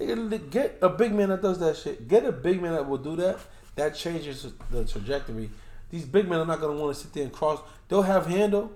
Nigga, 0.00 0.50
get 0.50 0.78
a 0.80 0.88
big 0.88 1.12
man 1.12 1.30
that 1.30 1.42
does 1.42 1.58
that 1.58 1.76
shit. 1.76 2.06
Get 2.06 2.24
a 2.24 2.32
big 2.32 2.62
man 2.62 2.72
that 2.72 2.88
will 2.88 2.98
do 2.98 3.16
that. 3.16 3.38
That 3.74 3.94
changes 3.94 4.46
the 4.70 4.84
trajectory. 4.84 5.50
These 5.90 6.04
big 6.04 6.28
men 6.28 6.38
are 6.40 6.46
not 6.46 6.60
gonna 6.60 6.78
want 6.78 6.94
to 6.96 7.00
sit 7.02 7.12
there 7.12 7.24
and 7.24 7.32
cross. 7.32 7.60
They'll 7.88 8.02
have 8.02 8.26
handle. 8.26 8.70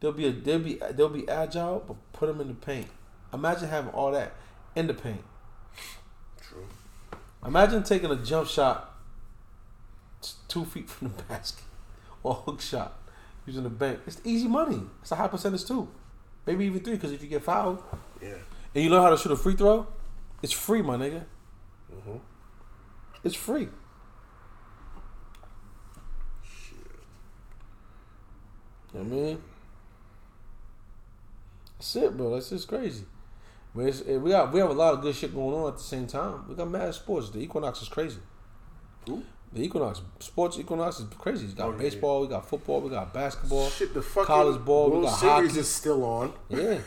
They'll 0.00 0.12
be 0.12 0.26
a, 0.26 0.32
they'll 0.32 0.58
be 0.58 0.80
they'll 0.92 1.08
be 1.08 1.28
agile, 1.28 1.82
but 1.86 1.96
put 2.12 2.26
them 2.26 2.40
in 2.40 2.48
the 2.48 2.54
paint. 2.54 2.88
Imagine 3.32 3.68
having 3.68 3.90
all 3.92 4.12
that 4.12 4.34
in 4.74 4.86
the 4.86 4.94
paint. 4.94 5.22
True. 6.40 6.66
Imagine 7.46 7.82
taking 7.82 8.10
a 8.10 8.16
jump 8.16 8.48
shot 8.48 8.94
two 10.48 10.64
feet 10.64 10.88
from 10.88 11.12
the 11.16 11.22
basket 11.28 11.64
or 12.22 12.32
a 12.32 12.34
hook 12.34 12.60
shot 12.60 12.98
using 13.46 13.62
the 13.64 13.70
bank. 13.70 14.00
It's 14.06 14.20
easy 14.24 14.48
money. 14.48 14.80
It's 15.00 15.12
a 15.12 15.16
high 15.16 15.28
percentage 15.28 15.64
too. 15.64 15.88
Maybe 16.46 16.64
even 16.66 16.80
three, 16.80 16.94
because 16.94 17.12
if 17.12 17.22
you 17.22 17.28
get 17.28 17.42
fouled 17.42 17.82
Yeah. 18.20 18.34
and 18.74 18.84
you 18.84 18.90
learn 18.90 19.02
how 19.02 19.10
to 19.10 19.16
shoot 19.16 19.32
a 19.32 19.36
free 19.36 19.54
throw, 19.54 19.86
it's 20.42 20.52
free, 20.52 20.82
my 20.82 20.96
nigga. 20.96 21.24
Mhm. 21.92 22.20
It's 23.24 23.34
free. 23.36 23.68
Shit. 26.42 26.76
You 28.94 29.00
know 29.00 29.04
what 29.04 29.06
I 29.06 29.22
mean? 29.24 29.42
That's 31.78 31.96
it, 31.96 32.16
bro. 32.16 32.34
That's 32.34 32.50
just 32.50 32.68
crazy. 32.68 33.04
But 33.74 33.86
it's, 33.86 34.00
it, 34.00 34.18
we 34.18 34.30
got 34.30 34.52
we 34.52 34.60
have 34.60 34.70
a 34.70 34.74
lot 34.74 34.94
of 34.94 35.00
good 35.00 35.14
shit 35.14 35.34
going 35.34 35.54
on 35.54 35.68
at 35.68 35.78
the 35.78 35.82
same 35.82 36.06
time. 36.06 36.44
We 36.48 36.54
got 36.54 36.68
mad 36.70 36.94
sports. 36.94 37.30
The 37.30 37.40
Equinox 37.40 37.82
is 37.82 37.88
crazy. 37.88 38.18
Who? 39.08 39.22
The 39.52 39.62
Equinox 39.64 40.00
sports 40.18 40.58
Equinox 40.58 41.00
is 41.00 41.06
crazy. 41.18 41.46
We 41.46 41.52
got 41.52 41.68
Oh, 41.68 41.72
yeah. 41.72 41.78
baseball, 41.78 42.20
we 42.22 42.28
got 42.28 42.48
football, 42.48 42.80
we 42.80 42.90
got 42.90 43.12
basketball. 43.12 43.68
Shit, 43.68 43.92
the 43.94 44.00
fucking 44.02 44.26
college 44.26 44.64
ball, 44.64 44.86
we 44.86 44.92
World 44.98 45.04
got 45.10 45.18
Series 45.18 45.50
hockey. 45.50 45.60
is 45.60 45.68
still 45.68 46.04
on. 46.04 46.32
Yeah, 46.48 46.78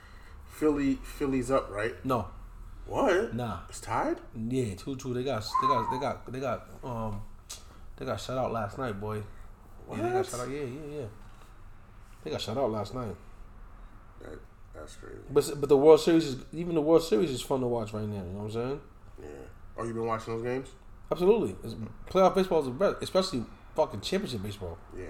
Philly, 0.48 0.94
Philly's 1.02 1.50
up, 1.50 1.70
right? 1.70 1.94
no, 2.04 2.28
What? 2.86 3.34
nah, 3.34 3.60
It's 3.68 3.80
tied. 3.80 4.18
yeah, 4.48 4.74
two 4.74 4.96
two. 4.96 5.14
They 5.14 5.24
got 5.24 5.42
they 5.60 5.68
got 5.68 5.90
they 5.90 5.98
got 5.98 6.32
they 6.32 6.40
got 6.40 6.68
um 6.82 7.22
they 7.96 8.04
got 8.04 8.20
shut 8.20 8.36
out 8.36 8.52
last 8.52 8.78
night, 8.78 9.00
boy. 9.00 9.22
Yeah, 9.90 10.02
they 10.02 10.10
got 10.10 10.26
shut 10.26 10.40
out. 10.40 10.50
Yeah, 10.50 10.62
yeah, 10.62 10.98
yeah. 10.98 11.06
They 12.22 12.30
got 12.30 12.40
shut 12.40 12.56
out 12.56 12.70
last 12.70 12.94
night. 12.94 13.14
That, 14.20 14.38
that's 14.74 14.96
crazy. 14.96 15.16
But 15.30 15.60
but 15.60 15.68
the 15.68 15.76
World 15.76 16.00
Series 16.00 16.26
is 16.26 16.36
even 16.52 16.74
the 16.74 16.80
World 16.82 17.02
Series 17.02 17.30
is 17.30 17.40
fun 17.40 17.60
to 17.60 17.66
watch 17.66 17.92
right 17.92 18.06
now. 18.06 18.22
You 18.22 18.32
know 18.32 18.38
what 18.40 18.44
I'm 18.44 18.50
saying? 18.52 18.80
Yeah. 19.22 19.28
Oh, 19.78 19.84
you 19.84 19.94
been 19.94 20.06
watching 20.06 20.34
those 20.34 20.44
games? 20.44 20.68
Absolutely. 21.10 21.56
It's, 21.64 21.74
playoff 22.10 22.34
baseball 22.34 22.60
is 22.60 22.66
the 22.66 22.70
best, 22.72 22.96
especially 23.02 23.44
fucking 23.74 24.00
championship 24.00 24.42
baseball. 24.42 24.78
Yeah. 24.96 25.06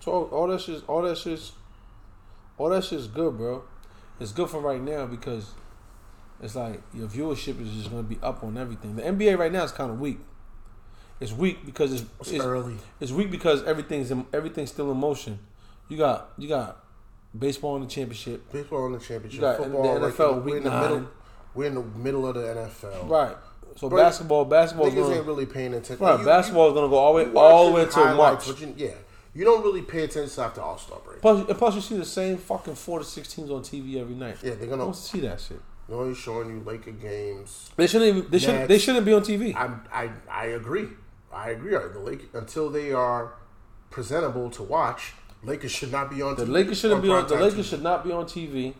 So 0.00 0.12
all, 0.12 0.24
all 0.26 0.46
that 0.48 0.60
shit, 0.60 0.82
all 0.88 1.02
that 1.02 1.18
shit, 1.18 1.40
all 2.56 2.68
that 2.70 2.84
shit's 2.84 3.06
good, 3.08 3.36
bro. 3.36 3.62
It's 4.20 4.32
good 4.32 4.48
for 4.50 4.60
right 4.60 4.80
now 4.80 5.06
because 5.06 5.50
it's 6.42 6.54
like 6.56 6.80
your 6.94 7.08
viewership 7.08 7.60
is 7.62 7.70
just 7.74 7.90
gonna 7.90 8.02
be 8.02 8.18
up 8.22 8.42
on 8.44 8.56
everything. 8.58 8.96
The 8.96 9.02
NBA 9.02 9.38
right 9.38 9.52
now 9.52 9.64
is 9.64 9.72
kind 9.72 9.90
of 9.90 10.00
weak. 10.00 10.18
It's 11.20 11.32
weak 11.32 11.64
because 11.66 11.92
it's 11.92 12.04
It's, 12.20 12.30
it's, 12.32 12.44
early. 12.44 12.76
it's 13.00 13.10
weak 13.12 13.30
because 13.30 13.62
everything's 13.64 14.10
in, 14.10 14.26
everything's 14.32 14.70
still 14.70 14.90
in 14.92 14.96
motion. 14.98 15.38
You 15.88 15.96
got 15.96 16.30
you 16.38 16.48
got 16.48 16.84
baseball 17.36 17.76
in 17.76 17.82
the 17.82 17.88
championship, 17.88 18.50
Baseball 18.52 18.86
in 18.86 18.92
the 18.92 18.98
championship. 18.98 19.34
You 19.34 19.40
got 19.40 19.56
Football. 19.58 19.94
the 19.94 20.00
like, 20.06 20.14
NFL 20.14 20.18
we're 20.18 20.38
in 20.38 20.44
week 20.44 20.62
the 20.64 20.70
middle. 20.80 21.08
We're 21.54 21.64
in 21.66 21.74
the 21.74 21.82
middle 21.82 22.26
of 22.26 22.34
the 22.34 22.40
NFL. 22.42 23.08
right? 23.08 23.36
So 23.76 23.88
basketball, 23.88 24.44
basketball's 24.44 24.92
Niggas 24.92 25.02
gonna, 25.02 25.14
ain't 25.16 25.26
really 25.26 25.46
paying 25.46 25.74
attention. 25.74 26.04
right. 26.04 26.24
Basketball 26.24 26.68
is 26.68 26.74
gonna 26.74 26.88
go 26.88 26.96
all 26.96 27.14
the 27.16 27.24
way 27.24 27.32
all 27.34 27.66
the 27.68 27.72
way 27.72 27.82
until 27.84 28.14
March. 28.16 28.48
you- 28.60 28.74
yeah, 28.76 28.90
you 29.34 29.44
don't 29.44 29.62
really 29.62 29.82
pay 29.82 30.04
attention 30.04 30.42
after 30.42 30.60
All 30.60 30.78
Star 30.78 30.98
break. 31.04 31.20
Plus, 31.20 31.48
and 31.48 31.58
plus, 31.58 31.74
you 31.74 31.80
see 31.80 31.96
the 31.96 32.04
same 32.04 32.36
fucking 32.36 32.74
four 32.74 32.98
to 32.98 33.04
six 33.04 33.32
teams 33.32 33.50
on 33.50 33.62
TV 33.62 34.00
every 34.00 34.14
night. 34.14 34.38
Yeah, 34.42 34.54
they're 34.54 34.68
gonna. 34.68 34.84
want 34.84 34.96
to 34.96 35.02
see 35.02 35.20
that 35.20 35.40
shit. 35.40 35.60
They're 35.88 35.96
only 35.96 36.14
showing 36.14 36.50
you 36.50 36.60
Laker 36.60 36.90
games. 36.90 37.70
They 37.76 37.86
shouldn't. 37.86 38.16
Even, 38.16 38.30
they 38.30 38.38
should. 38.38 38.68
They 38.68 38.78
shouldn't 38.78 39.06
be 39.06 39.12
on 39.12 39.22
TV. 39.22 39.54
I 39.54 39.70
I 39.92 40.10
I 40.30 40.46
agree. 40.46 40.88
I 41.32 41.50
agree. 41.50 41.70
The 41.70 41.98
Lakers 41.98 42.28
until 42.34 42.70
they 42.70 42.92
are 42.92 43.34
presentable 43.90 44.50
to 44.50 44.62
watch, 44.62 45.12
Lakers 45.42 45.72
should 45.72 45.92
not 45.92 46.10
be 46.10 46.20
on. 46.22 46.36
The 46.36 46.44
TV, 46.44 46.48
Lakers 46.48 46.80
shouldn't 46.80 47.02
be 47.02 47.10
on. 47.10 47.26
The 47.26 47.36
Lakers 47.36 47.66
TV. 47.66 47.70
should 47.70 47.82
not 47.82 48.04
be 48.04 48.12
on 48.12 48.24
TV. 48.24 48.74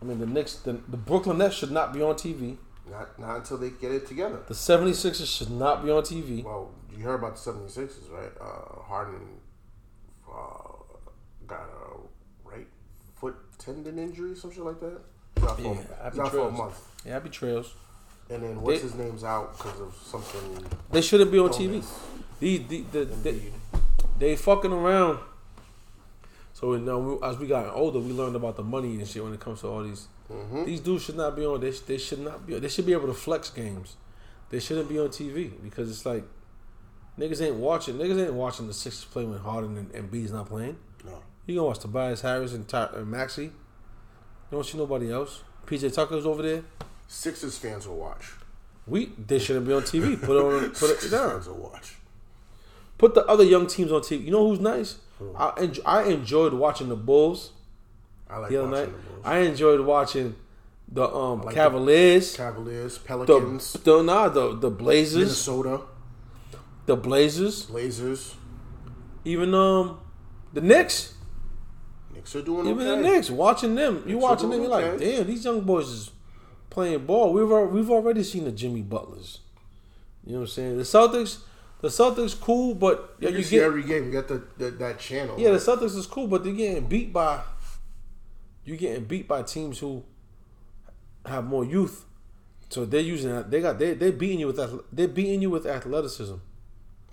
I 0.00 0.04
mean, 0.04 0.18
the 0.18 0.26
Knicks, 0.26 0.56
the, 0.56 0.72
the 0.88 0.96
Brooklyn 0.96 1.38
Nets 1.38 1.56
should 1.56 1.70
not 1.70 1.92
be 1.92 2.02
on 2.02 2.14
TV. 2.14 2.56
not 2.90 3.18
not 3.18 3.36
until 3.36 3.58
they 3.58 3.70
get 3.70 3.92
it 3.92 4.06
together. 4.06 4.40
The 4.46 4.54
76ers 4.54 5.38
should 5.38 5.50
not 5.50 5.84
be 5.84 5.90
on 5.90 6.02
TV. 6.02 6.44
Well, 6.44 6.70
you 6.96 7.04
heard 7.04 7.16
about 7.16 7.36
the 7.36 7.50
76ers, 7.52 8.10
right? 8.10 8.32
Uh, 8.40 8.80
Harden 8.82 9.20
uh, 10.28 10.68
got 11.46 11.60
a 11.68 12.48
right 12.48 12.66
foot 13.16 13.36
tendon 13.58 13.98
injury, 13.98 14.34
some 14.34 14.50
shit 14.50 14.64
like 14.64 14.80
that. 14.80 15.00
He's 15.36 15.44
out 15.44 15.56
for, 15.56 15.62
Yeah, 15.62 16.10
he's 16.10 16.18
out 16.18 16.30
for 16.30 16.36
a 16.38 16.40
trails. 16.42 16.58
month. 16.58 16.80
Yeah, 17.04 17.12
happy 17.12 17.28
trails. 17.30 17.74
And 18.30 18.42
then 18.42 18.60
what's 18.60 18.78
They- 18.80 18.82
his 18.88 18.94
name's 18.94 19.24
out 19.24 19.56
because 19.56 19.80
of 19.80 19.94
something. 20.04 20.64
They 20.90 21.02
shouldn't 21.02 21.30
be 21.30 21.38
on 21.38 21.50
TV. 21.50 21.84
The, 22.40 22.58
the, 22.58 22.80
the, 22.92 23.04
they, 23.04 23.52
they 24.18 24.36
fucking 24.36 24.72
around. 24.72 25.18
So 26.52 26.72
you 26.74 26.80
know, 26.80 26.98
we- 26.98 27.26
as 27.28 27.38
we 27.38 27.46
got 27.46 27.72
older, 27.74 27.98
we 28.00 28.12
learned 28.12 28.36
about 28.36 28.56
the 28.56 28.62
money 28.64 28.96
and 28.96 29.06
shit 29.06 29.22
when 29.22 29.34
it 29.34 29.40
comes 29.40 29.60
to 29.60 29.68
all 29.68 29.82
these. 29.82 30.08
Mhm. 30.32 30.64
These 30.66 30.80
dudes 30.80 31.04
should 31.04 31.16
not 31.16 31.36
be 31.36 31.46
on. 31.46 31.60
They, 31.60 31.70
they 31.70 31.98
should 31.98 32.18
not 32.20 32.44
be. 32.46 32.58
They 32.58 32.68
should 32.68 32.86
be 32.86 32.92
able 32.94 33.06
to 33.06 33.14
flex 33.14 33.48
games. 33.50 33.96
They 34.50 34.58
shouldn't 34.58 34.88
be 34.88 34.98
on 34.98 35.08
TV 35.08 35.52
because 35.62 35.88
it's 35.90 36.04
like 36.04 36.24
niggas 37.18 37.40
ain't 37.42 37.56
watching. 37.56 37.96
Niggas 37.96 38.22
ain't 38.24 38.34
watching 38.34 38.66
the 38.66 38.72
Sixers 38.74 39.04
play 39.04 39.24
when 39.24 39.38
Harden 39.38 39.76
and, 39.76 39.94
and 39.94 40.10
B's 40.10 40.32
not 40.32 40.46
playing. 40.46 40.76
No. 41.04 41.22
You 41.46 41.54
gonna 41.56 41.68
watch 41.68 41.78
Tobias 41.80 42.20
Harris 42.22 42.52
and, 42.52 42.66
Ty, 42.68 42.88
and 42.94 43.10
Maxey. 43.10 43.44
You 43.44 43.52
don't 44.50 44.64
see 44.66 44.78
nobody 44.78 45.12
else. 45.12 45.42
PJ 45.66 45.92
Tucker's 45.94 46.26
over 46.26 46.42
there. 46.42 46.62
Sixers 47.08 47.58
fans 47.58 47.86
will 47.86 47.96
watch. 47.96 48.32
We 48.86 49.06
they 49.18 49.38
shouldn't 49.38 49.66
be 49.66 49.72
on 49.72 49.82
TV. 49.82 50.20
Put 50.20 50.36
it 50.36 50.42
on. 50.44 50.60
Put 50.70 50.70
it 50.70 50.76
Sixers 50.76 51.10
down. 51.10 51.30
fans 51.30 51.48
will 51.48 51.56
watch. 51.56 51.96
Put 52.98 53.14
the 53.14 53.24
other 53.26 53.44
young 53.44 53.66
teams 53.66 53.92
on 53.92 54.00
TV. 54.00 54.24
You 54.24 54.30
know 54.30 54.48
who's 54.48 54.60
nice? 54.60 54.98
I 55.36 55.50
enj- 55.56 55.80
I 55.84 56.04
enjoyed 56.04 56.52
watching 56.54 56.88
the 56.88 56.96
Bulls 56.96 57.52
I 58.28 58.38
like 58.38 58.50
the 58.50 58.58
other 58.58 58.68
watching 58.70 58.92
night. 58.92 58.96
the 59.04 59.10
Bulls. 59.12 59.22
I 59.24 59.38
enjoyed 59.38 59.80
watching 59.80 60.36
the 60.88 61.08
um 61.08 61.42
like 61.42 61.54
Cavaliers. 61.54 62.36
Cavaliers, 62.36 62.98
The, 62.98 63.04
Pelicans, 63.04 63.72
the 63.72 64.02
nah 64.02 64.28
the 64.28 64.54
the 64.56 64.70
Blazers, 64.70 65.16
Minnesota, 65.22 65.80
the 66.86 66.96
Blazers, 66.96 67.64
Blazers. 67.64 68.34
even 69.24 69.54
um 69.54 70.00
the 70.52 70.60
Knicks, 70.60 71.14
Knicks 72.14 72.34
are 72.34 72.42
doing 72.42 72.66
even 72.66 72.86
okay. 72.86 73.02
the 73.02 73.08
Knicks. 73.08 73.30
Watching 73.30 73.74
them, 73.74 73.96
you 74.06 74.14
Knicks 74.14 74.24
are 74.24 74.28
watching 74.28 74.50
them, 74.50 74.62
you're 74.62 74.70
like, 74.70 74.98
damn, 74.98 75.26
these 75.26 75.44
young 75.44 75.60
boys 75.60 75.88
is 75.88 76.10
playing 76.70 77.04
ball. 77.06 77.32
We've 77.32 77.70
we've 77.70 77.90
already 77.90 78.22
seen 78.22 78.44
the 78.44 78.52
Jimmy 78.52 78.82
Butlers. 78.82 79.40
You 80.24 80.32
know 80.32 80.38
what 80.40 80.44
I'm 80.44 80.48
saying? 80.48 80.76
The 80.78 80.82
Celtics, 80.82 81.38
the 81.80 81.88
Celtics 81.88 82.38
cool, 82.40 82.74
but 82.74 83.16
You 83.20 83.30
you, 83.30 83.42
see 83.42 83.56
get 83.56 83.64
every 83.64 83.84
game. 83.84 84.06
You 84.06 84.12
got 84.12 84.28
the, 84.28 84.42
the 84.58 84.70
that 84.70 84.98
channel. 84.98 85.36
Yeah, 85.38 85.50
the 85.50 85.58
Celtics 85.58 85.96
is 85.96 86.06
cool, 86.06 86.26
but 86.26 86.42
they're 86.42 86.52
getting 86.52 86.86
beat 86.86 87.12
by 87.12 87.42
you're 88.64 88.76
getting 88.76 89.04
beat 89.04 89.28
by 89.28 89.42
teams 89.42 89.78
who 89.78 90.04
have 91.24 91.44
more 91.44 91.64
youth. 91.64 92.04
So 92.68 92.84
they're 92.84 93.00
using 93.00 93.30
that. 93.30 93.50
They 93.50 93.60
got 93.60 93.78
they 93.78 93.94
they 93.94 94.10
beating 94.10 94.40
you 94.40 94.48
with 94.48 94.56
that. 94.56 94.84
They're 94.92 95.08
beating 95.08 95.40
you 95.40 95.50
with 95.50 95.66
athleticism. 95.66 96.34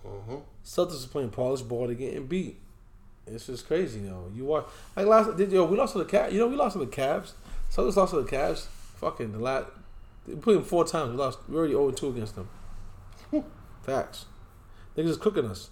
Mhm. 0.05 0.41
Celtics 0.65 0.93
is 0.95 1.05
playing 1.05 1.29
polished 1.29 1.67
ball. 1.67 1.87
They're 1.87 1.95
getting 1.95 2.25
beat. 2.27 2.59
It's 3.25 3.45
just 3.47 3.67
crazy, 3.67 3.99
you 4.01 4.07
know. 4.09 4.29
You 4.35 4.43
watch 4.45 4.65
like 4.95 5.05
last 5.05 5.37
did 5.37 5.51
yo 5.51 5.65
we 5.65 5.77
lost 5.77 5.93
to 5.93 5.99
the 5.99 6.05
Cavs. 6.05 6.31
You 6.33 6.39
know 6.39 6.47
we 6.47 6.55
lost 6.55 6.73
to 6.73 6.79
the 6.79 6.87
Cavs. 6.87 7.31
Celtics 7.71 7.95
lost 7.95 8.13
to 8.13 8.21
the 8.21 8.29
Cavs. 8.29 8.67
Fucking 8.97 9.31
the 9.31 9.39
last. 9.39 9.67
They 10.27 10.35
put 10.35 10.53
them 10.53 10.63
four 10.63 10.85
times. 10.85 11.11
We 11.11 11.17
lost. 11.17 11.39
We 11.47 11.55
already 11.57 11.73
0 11.73 11.91
2 11.91 12.09
against 12.09 12.35
them. 12.35 12.49
Facts. 13.81 14.25
Niggas 14.97 15.07
is 15.09 15.17
cooking 15.17 15.45
us. 15.45 15.69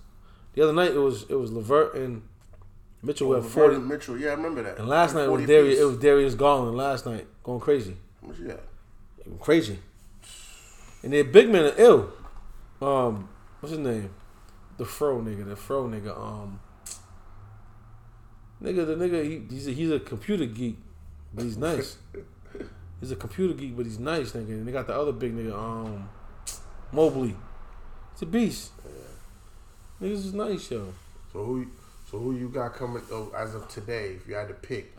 The 0.53 0.61
other 0.63 0.73
night 0.73 0.91
it 0.91 0.97
was 0.99 1.23
it 1.29 1.35
was 1.35 1.51
LeVert 1.51 1.95
and 1.95 2.23
Mitchell 3.01 3.27
who 3.27 3.33
had 3.33 3.45
forty. 3.45 3.75
and 3.75 3.87
Mitchell. 3.87 4.17
Yeah, 4.17 4.29
I 4.31 4.33
remember 4.33 4.63
that. 4.63 4.77
And 4.77 4.87
last 4.87 5.13
night 5.15 5.23
it 5.25 5.29
was 5.31 5.41
40 5.41 5.45
Darius. 5.45 5.79
It 5.79 5.83
was 5.85 5.97
Darius 5.97 6.35
Garland. 6.35 6.75
Last 6.77 7.05
night 7.05 7.27
going 7.43 7.59
crazy, 7.59 7.95
How 8.21 8.27
much 8.27 8.39
you 8.39 8.47
got? 8.47 8.59
crazy. 9.39 9.79
And 11.03 11.13
their 11.13 11.23
big 11.23 11.49
men 11.49 11.65
are 11.65 11.73
ill. 11.77 12.11
Um, 12.81 13.29
what's 13.59 13.71
his 13.71 13.79
name? 13.79 14.09
The 14.81 14.87
fro 14.87 15.21
nigga. 15.21 15.47
The 15.47 15.55
fro 15.55 15.83
nigga. 15.83 16.19
Um, 16.19 16.59
nigga. 18.63 18.83
The 18.83 18.95
nigga. 18.95 19.23
He, 19.23 19.43
he's 19.47 19.67
a, 19.67 19.71
he's 19.73 19.91
a 19.91 19.99
computer 19.99 20.47
geek, 20.47 20.79
but 21.31 21.43
he's 21.43 21.55
nice. 21.55 21.97
he's 22.99 23.11
a 23.11 23.15
computer 23.15 23.53
geek, 23.53 23.77
but 23.77 23.85
he's 23.85 23.99
nice, 23.99 24.31
nigga. 24.31 24.49
And 24.49 24.67
they 24.67 24.71
got 24.71 24.87
the 24.87 24.95
other 24.95 25.11
big 25.11 25.37
nigga. 25.37 25.53
Um, 25.53 26.09
Mobley. 26.91 27.35
It's 28.13 28.23
a 28.23 28.25
beast. 28.25 28.71
Niggas 30.01 30.13
is 30.13 30.33
nice, 30.33 30.71
yo. 30.71 30.91
So 31.31 31.43
who? 31.43 31.67
So 32.09 32.17
who 32.17 32.35
you 32.35 32.49
got 32.49 32.73
coming? 32.73 33.03
Oh, 33.11 33.31
as 33.37 33.53
of 33.53 33.67
today, 33.67 34.13
if 34.15 34.27
you 34.27 34.33
had 34.33 34.47
to 34.47 34.55
pick, 34.55 34.95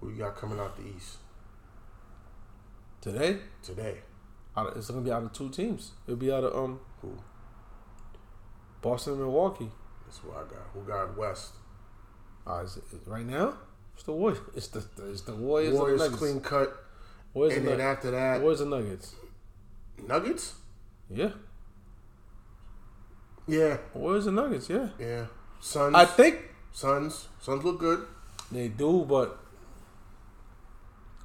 who 0.00 0.10
you 0.10 0.18
got 0.18 0.36
coming 0.36 0.60
out 0.60 0.76
the 0.76 0.84
East 0.96 1.16
Today, 3.00 3.38
today? 3.64 3.96
out 4.56 4.68
of, 4.68 4.76
it's 4.76 4.88
gonna 4.88 5.02
be 5.02 5.10
out 5.10 5.24
of 5.24 5.32
two 5.32 5.48
teams. 5.48 5.90
It'll 6.06 6.14
be 6.14 6.30
out 6.30 6.44
of 6.44 6.54
um 6.54 6.78
Who? 7.02 7.18
Boston 8.84 9.14
and 9.14 9.22
Milwaukee. 9.22 9.70
That's 10.04 10.18
who 10.18 10.30
I 10.30 10.42
got. 10.42 10.68
Who 10.74 10.82
got 10.82 11.16
West? 11.16 11.52
Uh, 12.46 12.62
is 12.62 12.76
it, 12.76 12.84
right 13.06 13.24
now, 13.24 13.54
it's 13.94 14.02
the 14.02 14.12
Warriors. 14.12 14.40
It's 14.54 14.68
the 14.68 14.84
it's 15.08 15.22
the 15.22 15.34
Warriors. 15.34 15.72
Warriors 15.72 16.02
the 16.02 16.14
clean 16.14 16.40
cut, 16.40 16.84
Warriors 17.32 17.56
and 17.56 17.62
and, 17.66 17.72
then 17.72 17.78
the, 17.78 17.84
after 17.84 18.10
that, 18.10 18.42
Warriors 18.42 18.60
and 18.60 18.70
Nuggets. 18.70 19.14
Nuggets. 20.06 20.54
Yeah, 21.10 21.30
Yeah, 23.46 23.78
Warriors 23.94 24.26
and 24.26 24.36
Nuggets. 24.36 24.68
Yeah, 24.68 24.88
yeah. 24.98 25.26
Suns. 25.60 25.94
I 25.94 26.04
think 26.04 26.40
Suns. 26.72 27.28
Suns 27.40 27.64
look 27.64 27.80
good. 27.80 28.06
they 28.52 28.68
do. 28.68 29.06
But 29.08 29.38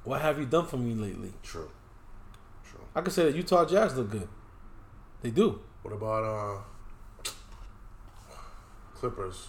what 0.04 0.22
have 0.22 0.38
you 0.38 0.46
done 0.46 0.64
for 0.64 0.78
me 0.78 0.94
lately? 0.94 1.34
True. 1.42 1.70
True. 2.64 2.86
I 2.94 3.02
can 3.02 3.12
say 3.12 3.24
that 3.24 3.36
Utah 3.36 3.66
Jazz 3.66 3.98
look 3.98 4.10
good. 4.10 4.28
They 5.20 5.30
do. 5.30 5.60
What 5.82 5.92
about 5.92 6.24
uh 6.24 6.62
Clippers? 9.00 9.48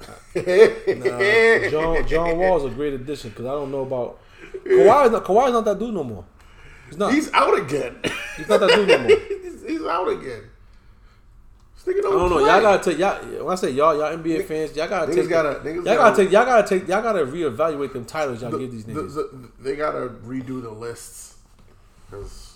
Nah, 0.00 1.68
John 1.70 2.06
John 2.06 2.38
Wall's 2.38 2.64
a 2.64 2.70
great 2.70 2.94
addition 2.94 3.30
because 3.30 3.46
I 3.46 3.50
don't 3.50 3.70
know 3.70 3.82
about 3.82 4.18
Kawhi's 4.64 5.12
not 5.12 5.24
Kawhi's 5.24 5.52
not 5.52 5.64
that 5.64 5.78
dude 5.78 5.94
no 5.94 6.02
more. 6.04 6.24
He's 6.88 6.96
not. 6.98 7.12
He's, 7.12 7.32
out 7.32 7.56
again. 7.58 7.96
He's 8.36 8.48
not 8.48 8.60
that 8.60 8.70
dude 8.70 8.88
no 8.88 8.98
more. 8.98 9.08
he's, 9.42 9.62
he's 9.66 9.82
out 9.86 10.08
again. 10.08 10.42
I 11.86 11.92
don't 11.92 12.28
know. 12.30 12.38
Y'all 12.40 12.60
gotta 12.60 12.82
take 12.90 12.98
y'all. 12.98 13.44
When 13.44 13.52
I 13.52 13.54
say 13.54 13.70
y'all, 13.70 13.96
y'all 13.96 14.16
NBA 14.18 14.44
fans, 14.46 14.76
y'all 14.76 14.88
gotta 14.88 15.10
niggas 15.12 15.14
take. 15.14 15.28
gotta- 15.28 15.64
y'all 15.64 15.82
gotta, 15.84 15.96
gotta- 15.96 16.16
take. 16.16 16.32
Y'all 16.32 16.44
gotta 16.44 16.68
take. 16.68 16.88
Y'all 16.88 17.02
gotta 17.02 17.18
reevaluate 17.20 17.92
them 17.92 18.04
titles 18.04 18.42
y'all 18.42 18.50
The- 18.50 18.58
give 18.58 18.72
these 18.72 18.84
the- 18.84 18.92
the- 18.94 19.48
they 19.60 19.76
gotta 19.76 20.08
redo 20.26 20.60
the 20.60 20.70
lists 20.70 21.36
because 22.10 22.54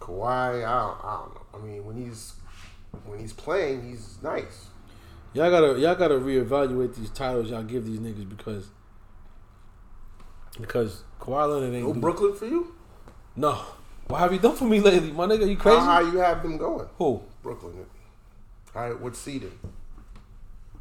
Kawhi, 0.00 0.64
I 0.66 0.80
don't, 0.80 1.04
I 1.04 1.20
don't 1.20 1.34
know. 1.34 1.40
I 1.54 1.58
mean, 1.64 1.84
when 1.84 1.96
he's 1.96 2.32
when 3.06 3.18
he's 3.18 3.32
playing, 3.32 3.82
he's 3.88 4.18
nice. 4.22 4.66
Y'all 5.32 5.50
gotta 5.50 5.78
y'all 5.80 5.94
gotta 5.94 6.14
reevaluate 6.14 6.94
these 6.94 7.10
titles 7.10 7.50
y'all 7.50 7.62
give 7.62 7.84
these 7.86 7.98
niggas 7.98 8.28
because 8.28 8.68
because 10.60 11.02
Kawhi 11.20 11.48
Leonard 11.52 11.74
ain't 11.74 11.86
No 11.86 11.92
do- 11.94 12.00
Brooklyn 12.00 12.34
for 12.34 12.46
you? 12.46 12.74
no. 13.36 13.58
What 14.06 14.18
have 14.18 14.32
you 14.34 14.38
done 14.38 14.54
for 14.54 14.66
me 14.66 14.80
lately, 14.80 15.12
my 15.12 15.24
nigga? 15.26 15.48
You 15.48 15.56
crazy? 15.56 15.78
How 15.78 15.84
high 15.84 16.00
you 16.02 16.18
have 16.18 16.42
them 16.42 16.58
going? 16.58 16.86
Who? 16.98 17.22
Brooklyn. 17.42 17.86
All 18.74 18.82
right, 18.82 19.00
what 19.00 19.16
seeding? 19.16 19.58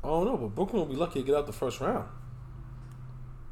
I 0.03 0.07
don't 0.07 0.25
know, 0.25 0.35
but 0.35 0.53
Brooklyn 0.53 0.81
will 0.81 0.89
be 0.93 0.97
lucky 0.97 1.21
to 1.21 1.25
get 1.25 1.33
out 1.35 1.47
the 1.47 1.53
first 1.53 1.79
round. 1.79 2.05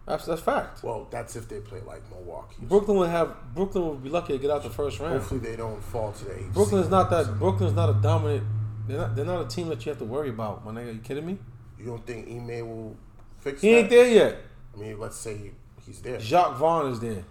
That's 0.08 0.26
that's 0.26 0.42
fact. 0.42 0.84
Well, 0.84 1.08
that's 1.12 1.36
if 1.36 1.48
they 1.48 1.60
play 1.60 1.80
like 1.82 2.02
Milwaukee. 2.10 2.56
Brooklyn 2.62 2.98
will 2.98 3.08
have 3.08 3.36
Brooklyn 3.54 3.86
will 3.86 3.96
be 3.96 4.10
lucky 4.10 4.34
to 4.34 4.40
get 4.40 4.50
out 4.52 4.64
the 4.64 4.70
first 4.70 5.00
round. 5.00 5.14
Hopefully, 5.20 5.40
they 5.40 5.56
don't 5.56 5.82
fall 5.84 6.12
to 6.12 6.26
the 6.26 6.40
eighth. 6.40 6.54
Brooklyn's 6.54 6.90
not 6.90 7.10
that. 7.12 7.38
Brooklyn's 7.40 7.74
not 7.74 7.90
a 7.90 7.94
dominant. 7.94 8.44
They're 8.88 8.98
not. 8.98 9.16
They're 9.16 9.26
not 9.26 9.46
a 9.46 9.48
team 9.48 9.68
that 9.70 9.86
you 9.86 9.92
have 9.92 10.00
to 10.00 10.06
worry 10.06 10.30
about, 10.30 10.66
my 10.66 10.72
nigga. 10.72 10.94
You 10.96 11.00
kidding 11.02 11.26
me? 11.26 11.38
You 11.80 11.86
don't 11.86 12.06
think 12.06 12.28
Ime 12.28 12.68
will 12.68 12.98
fix 13.40 13.62
He 13.62 13.72
that? 13.72 13.78
ain't 13.78 13.90
there 13.90 14.08
yet. 14.08 14.38
I 14.76 14.80
mean, 14.80 15.00
let's 15.00 15.18
say 15.18 15.52
he's 15.86 16.02
there, 16.02 16.20
Jacques 16.20 16.58
Vaughn 16.58 16.92
is 16.92 17.00
there. 17.00 17.24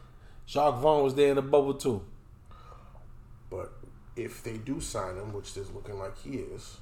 Jacques 0.47 0.79
Vaughn 0.81 1.03
was 1.05 1.15
there 1.15 1.29
in 1.31 1.37
the 1.37 1.43
bubble 1.43 1.75
too. 1.75 2.03
but 3.49 3.73
if 4.17 4.43
they 4.43 4.59
do 4.59 4.81
sign 4.81 5.17
him, 5.17 5.33
which 5.33 5.57
is 5.57 5.71
looking 5.73 5.99
like 5.99 6.17
he 6.19 6.31
is, 6.37 6.79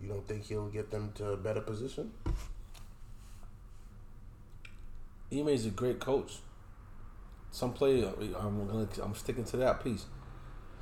you 0.00 0.08
don't 0.08 0.26
think 0.26 0.44
he'll 0.44 0.68
get 0.68 0.90
them 0.90 1.12
to 1.16 1.30
a 1.32 1.36
better 1.36 1.60
position? 1.60 2.12
Ime's 5.32 5.66
a 5.66 5.70
great 5.70 5.98
coach. 6.00 6.38
Some 7.50 7.72
players, 7.72 8.12
I'm 8.38 8.66
gonna, 8.66 8.88
I'm 9.02 9.14
sticking 9.14 9.44
to 9.44 9.56
that 9.58 9.82
piece. 9.82 10.06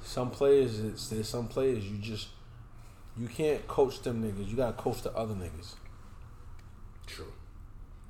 Some 0.02 0.30
players, 0.30 0.80
it's, 0.80 1.08
there's 1.08 1.28
some 1.28 1.48
players 1.48 1.84
you 1.84 1.98
just, 1.98 2.28
you 3.16 3.28
can't 3.28 3.66
coach 3.66 4.02
them 4.02 4.22
niggas. 4.22 4.48
You 4.48 4.56
gotta 4.56 4.72
coach 4.74 5.02
the 5.02 5.12
other 5.12 5.34
niggas. 5.34 5.74
True. 7.06 7.32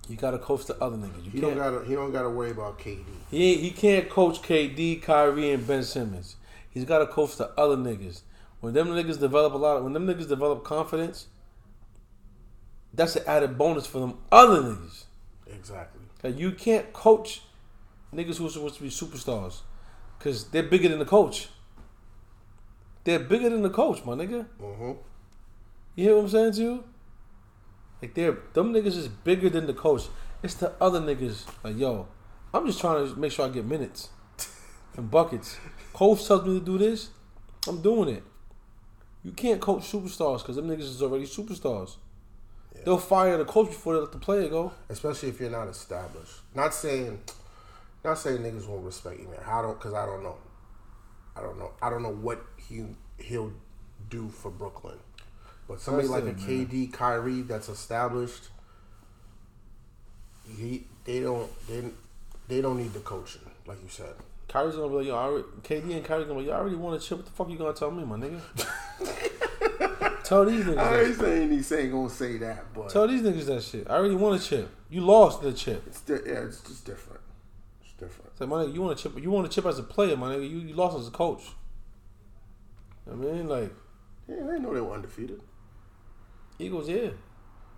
You 0.08 0.16
gotta 0.16 0.38
coach 0.38 0.66
the 0.66 0.76
other 0.82 0.96
niggas. 0.96 1.24
You 1.24 1.30
He 1.30 1.40
don't 1.40 1.54
got 1.54 1.70
to. 1.70 1.84
He 1.88 1.94
don't 1.94 2.12
got 2.12 2.22
to 2.22 2.30
worry 2.30 2.50
about 2.50 2.78
KD. 2.78 3.04
He 3.30 3.56
he 3.56 3.70
can't 3.70 4.08
coach 4.08 4.42
KD, 4.42 5.00
Kyrie, 5.02 5.52
and 5.52 5.66
Ben 5.66 5.84
Simmons. 5.84 6.36
He's 6.68 6.84
got 6.84 6.98
to 6.98 7.06
coach 7.06 7.36
the 7.36 7.48
other 7.58 7.76
niggas. 7.76 8.22
When 8.60 8.74
them 8.74 8.88
niggas 8.88 9.18
develop 9.18 9.54
a 9.54 9.56
lot, 9.56 9.76
of, 9.78 9.84
when 9.84 9.92
them 9.92 10.06
niggas 10.06 10.28
develop 10.28 10.64
confidence, 10.64 11.28
that's 12.92 13.16
an 13.16 13.22
added 13.26 13.56
bonus 13.56 13.86
for 13.86 14.00
them 14.00 14.18
other 14.30 14.62
niggas. 14.62 15.04
Exactly. 15.46 15.99
Okay, 16.22 16.36
you 16.36 16.52
can't 16.52 16.92
coach 16.92 17.42
niggas 18.14 18.36
who 18.36 18.46
are 18.46 18.50
supposed 18.50 18.76
to 18.76 18.82
be 18.82 18.90
superstars 18.90 19.60
because 20.18 20.44
they're 20.50 20.62
bigger 20.62 20.88
than 20.88 20.98
the 20.98 21.06
coach. 21.06 21.48
They're 23.04 23.18
bigger 23.18 23.48
than 23.48 23.62
the 23.62 23.70
coach, 23.70 24.04
my 24.04 24.12
nigga. 24.12 24.46
Mm-hmm. 24.60 24.92
You 25.96 26.04
hear 26.04 26.16
what 26.16 26.24
I'm 26.24 26.28
saying 26.28 26.52
to 26.54 26.60
you? 26.60 26.84
Like 28.02 28.14
they're 28.14 28.36
them 28.52 28.72
niggas 28.72 28.96
is 28.96 29.08
bigger 29.08 29.48
than 29.48 29.66
the 29.66 29.74
coach. 29.74 30.08
It's 30.42 30.54
the 30.54 30.72
other 30.80 31.00
niggas. 31.00 31.46
Like 31.64 31.78
yo, 31.78 32.08
I'm 32.52 32.66
just 32.66 32.80
trying 32.80 33.06
to 33.06 33.18
make 33.18 33.32
sure 33.32 33.46
I 33.46 33.48
get 33.48 33.64
minutes 33.64 34.10
and 34.96 35.10
buckets. 35.10 35.58
Coach 35.92 36.26
tells 36.26 36.44
me 36.44 36.58
to 36.58 36.64
do 36.64 36.78
this, 36.78 37.10
I'm 37.66 37.80
doing 37.80 38.08
it. 38.08 38.22
You 39.22 39.32
can't 39.32 39.60
coach 39.60 39.82
superstars 39.82 40.38
because 40.38 40.56
them 40.56 40.68
niggas 40.68 40.80
is 40.80 41.02
already 41.02 41.26
superstars. 41.26 41.96
They'll 42.84 42.98
fire 42.98 43.36
the 43.36 43.44
coach 43.44 43.68
before 43.68 43.94
they 43.94 44.00
let 44.00 44.12
the 44.12 44.18
player 44.18 44.48
go. 44.48 44.72
Especially 44.88 45.28
if 45.28 45.40
you're 45.40 45.50
not 45.50 45.68
established. 45.68 46.32
Not 46.54 46.74
saying, 46.74 47.20
not 48.04 48.18
saying 48.18 48.38
niggas 48.38 48.66
won't 48.66 48.84
respect 48.84 49.20
you, 49.20 49.26
man. 49.28 49.40
I 49.46 49.62
don't, 49.62 49.78
cause 49.78 49.94
I 49.94 50.06
don't 50.06 50.22
know. 50.22 50.36
I 51.36 51.42
don't 51.42 51.58
know. 51.58 51.72
I 51.80 51.90
don't 51.90 52.02
know 52.02 52.12
what 52.12 52.44
he 52.56 52.84
he'll 53.18 53.52
do 54.08 54.28
for 54.28 54.50
Brooklyn. 54.50 54.98
But 55.68 55.80
somebody 55.80 56.08
That's 56.08 56.24
like 56.24 56.24
a 56.24 56.36
it, 56.36 56.48
man. 56.48 56.66
KD, 56.66 56.92
Kyrie 56.92 57.42
that's 57.42 57.68
established, 57.68 58.48
he 60.58 60.86
they 61.04 61.20
don't 61.20 61.50
they 61.68 61.84
they 62.48 62.60
don't 62.60 62.78
need 62.78 62.92
the 62.92 63.00
coaching, 63.00 63.42
like 63.66 63.80
you 63.82 63.88
said. 63.88 64.14
Kyrie's 64.48 64.74
gonna 64.74 64.88
be 64.88 64.94
like, 64.96 65.06
yo, 65.06 65.14
I 65.14 65.22
already, 65.22 65.44
KD 65.62 65.94
and 65.94 66.04
Kyrie 66.04 66.24
gonna 66.24 66.40
be 66.40 66.40
like, 66.40 66.46
yo, 66.48 66.52
I 66.54 66.58
already 66.58 66.76
want 66.76 67.00
to 67.00 67.06
chip. 67.06 67.18
What 67.18 67.26
the 67.26 67.32
fuck 67.32 67.48
you 67.50 67.56
gonna 67.56 67.72
tell 67.72 67.92
me, 67.92 68.04
my 68.04 68.16
nigga? 68.16 68.40
tell 70.30 70.44
these 70.44 70.64
niggas. 70.64 70.78
I 70.78 71.02
ain't 71.02 71.16
saying 71.16 71.50
he's 71.50 71.72
ain't 71.72 71.92
gonna 71.92 72.08
say 72.08 72.36
that, 72.38 72.72
but 72.72 72.88
Tell 72.88 73.08
these 73.08 73.20
niggas 73.20 73.46
that 73.46 73.62
shit. 73.62 73.90
I 73.90 73.94
already 73.94 74.14
want 74.14 74.40
a 74.40 74.44
chip. 74.44 74.70
You 74.88 75.00
lost 75.00 75.42
the 75.42 75.52
chip. 75.52 75.82
it's 75.86 76.00
di- 76.02 76.14
yeah, 76.24 76.44
it's 76.46 76.60
just 76.60 76.84
different. 76.86 77.20
It's 77.82 77.92
different. 77.94 78.38
Say, 78.38 78.46
my 78.46 78.64
nigga, 78.64 78.74
you 78.74 78.82
want 78.82 78.98
a 78.98 79.02
chip? 79.02 79.20
You 79.20 79.30
want 79.30 79.46
a 79.46 79.50
chip 79.50 79.66
as 79.66 79.78
a 79.80 79.82
player, 79.82 80.16
my 80.16 80.34
nigga. 80.34 80.48
You, 80.48 80.58
you 80.58 80.74
lost 80.74 80.96
as 80.98 81.08
a 81.08 81.10
coach. 81.10 81.42
I 83.10 83.14
mean, 83.14 83.48
like 83.48 83.72
Yeah, 84.28 84.36
I 84.54 84.58
know 84.58 84.72
they 84.72 84.80
were 84.80 84.92
undefeated. 84.94 85.40
Eagles, 86.58 86.88
yeah. 86.88 87.10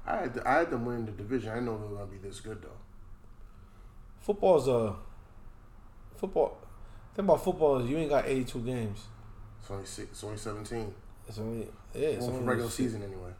I 0.07 0.17
had 0.17 0.43
I 0.45 0.59
had 0.59 0.71
them 0.71 0.85
win 0.85 1.07
the 1.07 1.13
division. 1.13 1.53
I 1.53 1.61
know 1.61 1.79
they 1.79 1.87
were 1.87 1.97
gonna 1.97 2.07
be 2.07 2.19
this 2.19 2.41
good 2.41 2.61
though. 2.61 2.69
Football's 4.21 4.69
uh, 4.69 4.93
football. 6.17 6.59
Thing 7.15 7.25
about 7.25 7.43
football 7.45 7.79
is 7.79 7.89
you 7.89 7.97
ain't 7.97 8.11
got 8.11 8.27
eighty 8.27 8.45
two 8.45 8.61
games. 8.61 9.05
It's 9.61 9.71
only 9.71 9.87
six, 9.87 10.11
it's 10.11 10.25
only 10.25 10.37
seventeen. 10.37 10.95
It's 11.29 11.39
only 11.39 11.67
yeah. 11.95 12.09
It's 12.09 12.25
only 12.27 12.43
regular 12.45 12.71
season 12.71 13.03
anyway. 13.03 13.31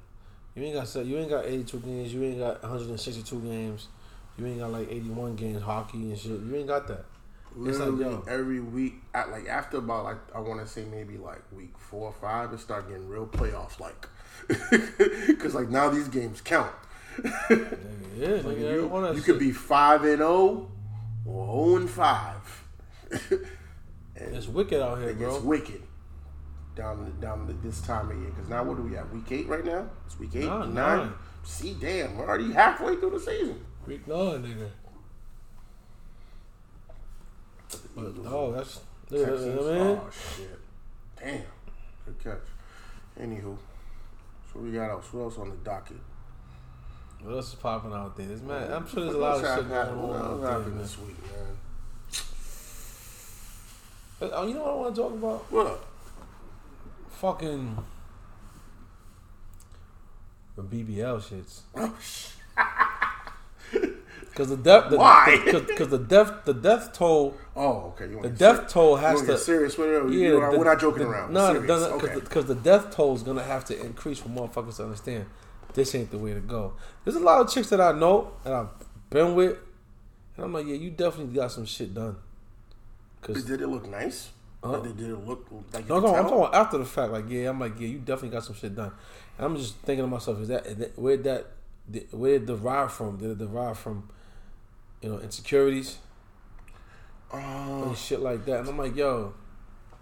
You 0.55 0.65
ain't 0.65 0.75
got 0.75 1.07
you 1.07 1.19
ain't 1.19 1.31
got 1.31 1.45
eighty 1.47 1.65
two 1.65 1.79
games. 1.81 2.13
You 2.13 2.23
ain't 2.25 2.39
got 2.39 2.63
one 2.63 2.71
hundred 2.73 2.89
and 2.91 3.01
sixty 3.01 3.23
two 3.23 3.41
games. 3.41 3.89
You 4.39 4.47
ain't 4.47 4.59
got 4.61 4.71
like 4.73 4.89
eighty 4.91 5.09
one 5.11 5.35
games 5.37 5.63
hockey 5.63 5.99
and 5.99 6.19
shit. 6.19 6.33
You 6.41 6.57
ain't 6.57 6.69
got 6.69 6.89
that. 6.89 7.05
It's 7.67 7.79
like, 7.79 7.91
Literally 7.91 8.05
yo. 8.05 8.25
every 8.29 8.61
week, 8.61 8.95
at 9.15 9.31
like 9.31 9.47
after 9.47 9.77
about 9.79 10.05
like 10.05 10.17
I 10.35 10.41
want 10.41 10.61
to 10.61 10.67
say 10.67 10.85
maybe 10.91 11.19
like 11.19 11.43
week 11.53 11.77
four 11.77 12.07
or 12.09 12.13
five, 12.13 12.53
it 12.55 12.61
start 12.61 12.89
getting 12.89 13.09
real 13.09 13.27
playoff 13.27 13.79
like, 13.79 14.09
because 15.27 15.55
like 15.55 15.69
now 15.69 15.91
these 15.91 16.09
games 16.09 16.41
count. 16.41 16.73
Yeah, 17.21 18.41
Like, 18.45 18.59
you 18.59 19.13
you 19.15 19.21
could 19.23 19.39
be 19.39 19.53
five 19.53 20.03
and 20.05 20.19
zero 20.19 20.71
or 21.27 21.47
zero 21.67 21.77
and 21.77 21.91
five. 21.91 22.65
and 23.11 23.41
It's 24.35 24.47
wicked 24.49 24.83
out 24.83 24.99
here, 25.01 25.11
it 25.11 25.19
bro. 25.19 25.33
gets 25.33 25.45
wicked 25.45 25.83
down 26.75 27.13
down 27.21 27.59
this 27.63 27.81
time 27.81 28.11
of 28.11 28.17
year. 28.17 28.31
Because 28.31 28.49
now 28.49 28.63
what 28.65 28.77
do 28.77 28.83
we 28.83 28.95
have? 28.95 29.11
Week 29.11 29.31
eight 29.31 29.49
right 29.49 29.65
now. 29.65 29.89
It's 30.07 30.19
week 30.19 30.35
eight, 30.37 30.47
nine. 30.47 31.13
See, 31.45 31.75
damn, 31.75 32.17
we're 32.17 32.29
already 32.29 32.53
halfway 32.53 32.97
through 32.97 33.11
the 33.11 33.21
season. 33.21 33.65
Week 33.87 34.07
nine, 34.07 34.43
nigga. 34.45 34.69
But 37.95 38.17
no, 38.19 38.53
that's 38.53 38.81
Texans, 39.09 39.45
know 39.47 39.63
what 39.63 39.65
I 39.65 39.79
oh, 39.79 39.85
mean. 39.85 40.01
oh 40.03 40.11
shit, 40.37 40.59
damn, 41.19 41.43
good 42.07 42.19
catch. 42.23 43.21
Anywho, 43.21 43.57
so 44.53 44.61
we 44.61 44.71
got 44.71 44.91
else? 44.91 45.13
What 45.13 45.23
else 45.23 45.39
on 45.39 45.51
the 45.51 45.57
docket? 45.57 45.99
What 47.23 47.35
else 47.35 47.49
is 47.49 47.55
popping 47.57 47.93
out 47.93 48.17
there? 48.17 48.27
This 48.27 48.41
man, 48.41 48.73
I'm 48.73 48.89
sure 48.89 49.03
there's 49.03 49.15
a 49.15 49.19
lot 49.19 49.45
of 49.45 49.59
shit 49.59 49.69
going 49.69 49.89
on 49.89 50.17
out 50.17 50.41
there, 50.41 50.51
happened 50.51 50.75
man. 50.75 50.83
this 50.83 50.99
week, 50.99 51.17
man? 51.23 51.57
Uh, 54.23 54.31
oh, 54.35 54.47
you 54.47 54.55
know 54.55 54.63
what 54.63 54.71
I 54.71 54.75
want 54.77 54.95
to 54.95 55.03
talk 55.03 55.13
about? 55.13 55.53
What? 55.53 55.85
Fucking 57.23 57.79
the 60.57 60.63
BBL 60.63 61.23
shits. 61.23 61.61
Because 64.29 64.49
the 64.49 64.57
death, 64.57 64.89
the, 64.89 64.97
Why? 64.97 65.39
Because 65.45 65.89
the 65.89 65.99
death, 65.99 66.47
the 66.47 66.55
death 66.55 66.95
toll, 66.95 67.37
Oh, 67.55 67.93
okay. 67.95 68.09
You 68.09 68.23
the 68.23 68.31
death 68.31 68.67
toll 68.67 68.97
has 68.97 69.21
to 69.21 69.37
serious 69.37 69.77
with 69.77 69.89
it? 69.91 70.11
Yeah, 70.11 70.19
You 70.19 70.41
know, 70.41 70.53
the- 70.53 70.59
we're 70.59 70.65
not 70.65 70.81
joking 70.81 71.03
the- 71.03 71.09
around. 71.11 71.35
No, 71.35 71.61
because 71.61 71.83
the, 71.83 71.91
okay. 71.97 72.21
'cause 72.21 72.47
the, 72.47 72.55
the 72.55 72.61
death 72.63 72.91
toll 72.97 73.15
is 73.15 73.23
gonna 73.23 73.43
have 73.43 73.67
to 73.67 73.79
increase 73.79 74.21
for 74.21 74.31
motherfuckers 74.31 74.77
to 74.77 74.85
understand 74.85 75.27
this 75.75 75.95
ain't 75.95 76.11
the 76.11 76.17
way 76.17 76.33
to 76.33 76.41
go. 76.41 76.73
There's 77.05 77.15
a 77.17 77.21
lot 77.21 77.43
of 77.43 77.51
chicks 77.53 77.69
that 77.69 77.81
I 77.83 77.93
know 77.93 78.33
that 78.45 78.55
I've 78.55 78.69
been 79.11 79.35
with, 79.35 79.59
and 80.37 80.47
I'm 80.47 80.53
like, 80.55 80.67
yeah, 80.67 80.77
you 80.77 80.91
definitely 80.91 81.35
got 81.35 81.53
some 81.53 81.67
shit 81.67 81.93
done. 81.95 82.17
Cause 83.21 83.45
did 83.45 83.61
it 83.61 83.67
look 83.69 83.87
nice? 83.87 84.31
Like, 84.63 84.97
did 84.97 85.09
it 85.11 85.27
look 85.27 85.47
like 85.73 85.83
you 85.85 85.89
no, 85.89 86.01
could 86.01 86.07
no, 86.07 86.15
I'm 86.15 86.29
talking 86.29 86.55
after 86.55 86.79
the 86.79 86.85
fact. 86.85 87.13
Like, 87.13 87.25
yeah, 87.29 87.49
I'm 87.49 87.59
like, 87.59 87.81
yeah, 87.81 87.89
you 87.89 87.99
definitely 87.99 88.29
got 88.31 88.45
some 88.45 88.55
shit 88.55 88.75
done. 88.77 88.93
And 89.37 89.47
I'm 89.47 89.57
just 89.57 89.77
thinking 89.79 90.05
to 90.05 90.09
myself, 90.09 90.41
is 90.41 90.49
that, 90.49 90.67
is 90.67 90.77
that 90.77 90.99
where 90.99 91.17
did 91.17 91.25
that 91.25 91.47
where 92.13 92.39
did 92.39 92.43
it 92.43 92.47
derive 92.47 92.93
from? 92.93 93.17
Did 93.19 93.31
it 93.33 93.39
derive 93.39 93.77
from, 93.79 94.09
you 95.01 95.09
know, 95.11 95.19
insecurities 95.19 95.99
Uh, 97.33 97.39
and 97.87 97.97
shit 97.97 98.21
like 98.21 98.45
that? 98.45 98.61
And 98.61 98.69
I'm 98.69 98.79
like, 98.79 98.95
yo, 98.95 99.35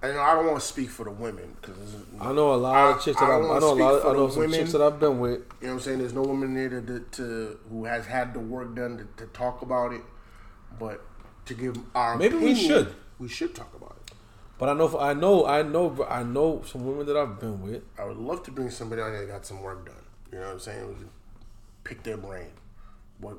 I 0.02 0.08
know 0.08 0.20
I 0.20 0.34
don't 0.34 0.46
want 0.46 0.60
to 0.60 0.66
speak 0.66 0.90
for 0.90 1.04
the 1.04 1.10
women 1.10 1.56
because 1.60 1.94
I 2.20 2.32
know 2.32 2.52
a 2.52 2.56
lot 2.56 2.74
I- 2.76 2.96
of 2.96 3.02
chicks 3.02 3.18
that 3.18 3.26
I, 3.30 3.38
don't 3.38 3.50
I, 3.50 3.58
know 3.60 3.72
a 3.72 3.74
lot. 3.74 3.94
Of, 3.94 4.06
I 4.06 4.12
know 4.12 4.28
some 4.28 4.40
women. 4.40 4.58
chicks 4.60 4.72
that 4.72 4.82
I've 4.82 4.98
been 5.00 5.20
with. 5.20 5.32
You 5.32 5.38
know 5.38 5.46
what 5.60 5.70
I'm 5.72 5.80
saying? 5.80 5.98
There's 6.00 6.12
no 6.12 6.22
woman 6.22 6.54
there 6.54 6.68
to, 6.68 6.80
to, 6.82 7.00
to 7.12 7.58
who 7.70 7.84
has 7.86 8.04
had 8.06 8.34
the 8.34 8.40
work 8.40 8.74
done 8.74 8.98
to, 8.98 9.24
to 9.24 9.32
talk 9.32 9.62
about 9.62 9.92
it, 9.92 10.02
but 10.78 11.02
to 11.46 11.54
give 11.54 11.76
our 11.94 12.16
Maybe 12.18 12.36
we 12.36 12.54
should. 12.54 12.94
we 13.18 13.28
should 13.28 13.54
talk 13.54 13.72
about 13.74 13.92
it. 13.92 13.99
But 14.60 14.68
I 14.68 14.74
know, 14.74 14.88
for, 14.88 15.00
I 15.00 15.14
know, 15.14 15.46
I 15.46 15.62
know, 15.62 16.06
I 16.06 16.22
know 16.22 16.60
some 16.66 16.84
women 16.84 17.06
that 17.06 17.16
I've 17.16 17.40
been 17.40 17.62
with. 17.62 17.82
I 17.98 18.04
would 18.04 18.18
love 18.18 18.42
to 18.42 18.50
bring 18.50 18.68
somebody 18.68 19.00
on 19.00 19.10
here 19.10 19.22
that 19.22 19.32
got 19.32 19.46
some 19.46 19.62
work 19.62 19.86
done. 19.86 19.94
You 20.30 20.38
know 20.38 20.44
what 20.44 20.52
I'm 20.52 20.60
saying? 20.60 21.08
Pick 21.82 22.02
their 22.02 22.18
brain. 22.18 22.50
What, 23.20 23.38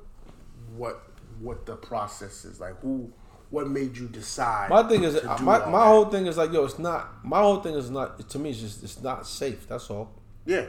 what, 0.75 1.03
what 1.39 1.67
the 1.67 1.75
process 1.75 2.43
is 2.43 2.59
like? 2.59 2.79
Who, 2.81 3.13
what 3.51 3.69
made 3.69 3.95
you 3.97 4.07
decide? 4.07 4.71
My 4.71 4.81
thing 4.81 5.03
is, 5.03 5.23
my, 5.23 5.37
my 5.39 5.59
that? 5.59 5.69
whole 5.69 6.05
thing 6.05 6.25
is 6.25 6.37
like, 6.37 6.51
yo, 6.51 6.65
it's 6.65 6.79
not. 6.79 7.23
My 7.23 7.39
whole 7.39 7.61
thing 7.61 7.75
is 7.75 7.91
not. 7.91 8.27
To 8.27 8.39
me, 8.39 8.49
it's 8.49 8.59
just 8.61 8.83
it's 8.83 8.99
not 8.99 9.27
safe. 9.27 9.67
That's 9.67 9.91
all. 9.91 10.09
yeah. 10.45 10.65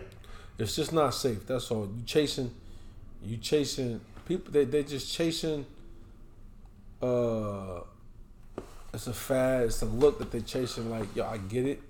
It's 0.58 0.76
just 0.76 0.92
not 0.92 1.14
safe. 1.14 1.46
That's 1.46 1.70
all. 1.70 1.86
You 1.86 2.02
chasing, 2.04 2.52
you 3.24 3.38
chasing 3.38 4.02
people. 4.26 4.52
They 4.52 4.64
they 4.64 4.82
just 4.82 5.10
chasing. 5.12 5.64
Uh, 7.00 7.80
it's 8.94 9.06
a 9.06 9.12
fad. 9.12 9.64
It's 9.64 9.82
a 9.82 9.86
look 9.86 10.18
that 10.18 10.30
they're 10.30 10.40
chasing. 10.40 10.90
Like 10.90 11.14
yo, 11.16 11.26
I 11.26 11.38
get 11.38 11.66
it, 11.66 11.82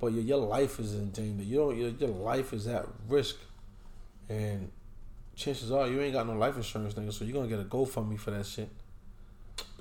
but 0.00 0.08
your 0.12 0.22
your 0.22 0.38
life 0.38 0.78
is 0.80 0.94
in 0.94 1.10
danger. 1.10 1.44
You 1.44 1.58
don't. 1.58 1.76
Your, 1.76 1.88
your 1.90 2.08
life 2.10 2.52
is 2.52 2.66
at 2.66 2.86
risk, 3.08 3.36
and 4.28 4.70
chances 5.36 5.70
are 5.70 5.86
you 5.86 6.00
ain't 6.00 6.12
got 6.12 6.26
no 6.26 6.34
life 6.34 6.56
insurance, 6.56 6.94
nigga. 6.94 7.12
So 7.12 7.24
you're 7.24 7.34
gonna 7.34 7.48
get 7.48 7.60
a 7.60 7.64
GoFundMe 7.64 8.18
for 8.18 8.30
that 8.32 8.46
shit. 8.46 8.68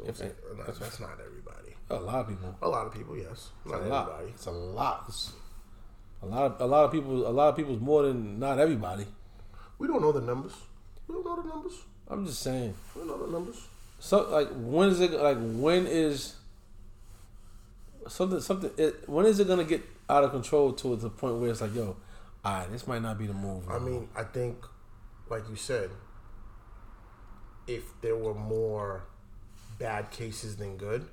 If 0.05 0.17
say- 0.17 0.31
no, 0.55 0.63
that's, 0.63 0.99
not 0.99 1.17
everybody. 1.25 1.75
A 1.89 1.95
lot 1.95 2.21
of 2.21 2.27
people. 2.27 2.55
A 2.61 2.67
lot 2.67 2.87
of 2.87 2.93
people, 2.93 3.17
yes. 3.17 3.49
Not 3.65 3.81
a 3.81 3.85
lot. 3.85 4.09
everybody. 4.09 4.29
It's 4.29 4.45
a 4.45 4.51
lot. 4.51 5.05
It's 5.07 5.31
a 6.21 6.25
lot. 6.25 6.51
Of, 6.51 6.61
a 6.61 6.65
lot 6.65 6.85
of 6.85 6.91
people. 6.91 7.27
A 7.27 7.29
lot 7.29 7.49
of 7.49 7.55
people's 7.55 7.79
more 7.79 8.03
than 8.03 8.39
not 8.39 8.59
everybody. 8.59 9.05
We 9.79 9.87
don't 9.87 10.01
know 10.01 10.11
the 10.11 10.21
numbers. 10.21 10.53
We 11.07 11.15
don't 11.15 11.25
know 11.25 11.41
the 11.41 11.47
numbers. 11.47 11.73
I'm 12.07 12.25
just 12.25 12.41
saying. 12.41 12.73
We 12.95 13.01
don't 13.01 13.07
know 13.07 13.25
the 13.25 13.31
numbers. 13.31 13.59
So 13.99 14.29
like 14.29 14.49
when 14.53 14.89
is 14.89 14.99
it 14.99 15.11
like 15.11 15.37
when 15.37 15.87
is 15.87 16.35
something 18.07 18.39
something 18.39 18.71
it, 18.77 19.07
when 19.07 19.25
is 19.25 19.39
it 19.39 19.47
gonna 19.47 19.63
get 19.63 19.83
out 20.09 20.23
of 20.23 20.31
control 20.31 20.73
to 20.73 20.95
the 20.95 21.09
point 21.09 21.35
where 21.35 21.49
it's 21.49 21.61
like 21.61 21.73
yo, 21.75 21.95
all 22.43 22.59
right, 22.59 22.71
this 22.71 22.87
might 22.87 23.01
not 23.01 23.17
be 23.17 23.27
the 23.27 23.33
move. 23.33 23.69
I 23.69 23.79
mean, 23.79 24.09
I 24.15 24.23
think, 24.23 24.57
like 25.29 25.43
you 25.49 25.55
said, 25.55 25.89
if 27.67 27.83
there 28.01 28.15
were 28.15 28.33
more 28.33 29.05
bad 29.79 30.11
cases 30.11 30.57
than 30.57 30.77
good 30.77 31.07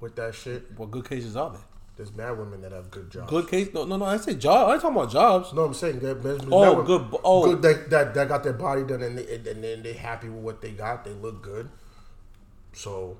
with 0.00 0.16
that 0.16 0.34
shit, 0.34 0.76
what 0.76 0.90
good 0.90 1.08
cases 1.08 1.36
are 1.36 1.50
there? 1.50 1.60
there's 1.96 2.14
mad 2.14 2.38
women 2.38 2.60
that 2.60 2.72
have 2.72 2.90
good 2.90 3.10
jobs. 3.10 3.30
Good 3.30 3.48
case? 3.48 3.72
No, 3.72 3.84
no, 3.84 3.96
no. 3.96 4.04
I 4.04 4.18
say 4.18 4.34
job. 4.34 4.68
I 4.68 4.74
ain't 4.74 4.82
talking 4.82 4.96
about 4.96 5.10
jobs. 5.10 5.52
No, 5.54 5.64
I'm 5.64 5.74
saying 5.74 6.00
that. 6.00 6.22
There's, 6.22 6.38
there's 6.38 6.52
Oh, 6.52 6.76
mad 6.76 6.86
good 6.86 7.08
oh. 7.24 7.54
good 7.54 7.62
that, 7.62 7.90
that 7.90 8.14
that 8.14 8.28
got 8.28 8.44
their 8.44 8.52
body 8.52 8.84
done 8.84 9.02
and 9.02 9.16
they, 9.16 9.34
and 9.34 9.64
then 9.64 9.82
they 9.82 9.94
happy 9.94 10.28
with 10.28 10.42
what 10.42 10.60
they 10.60 10.72
got. 10.72 11.04
They 11.04 11.12
look 11.12 11.42
good. 11.42 11.70
So 12.74 13.16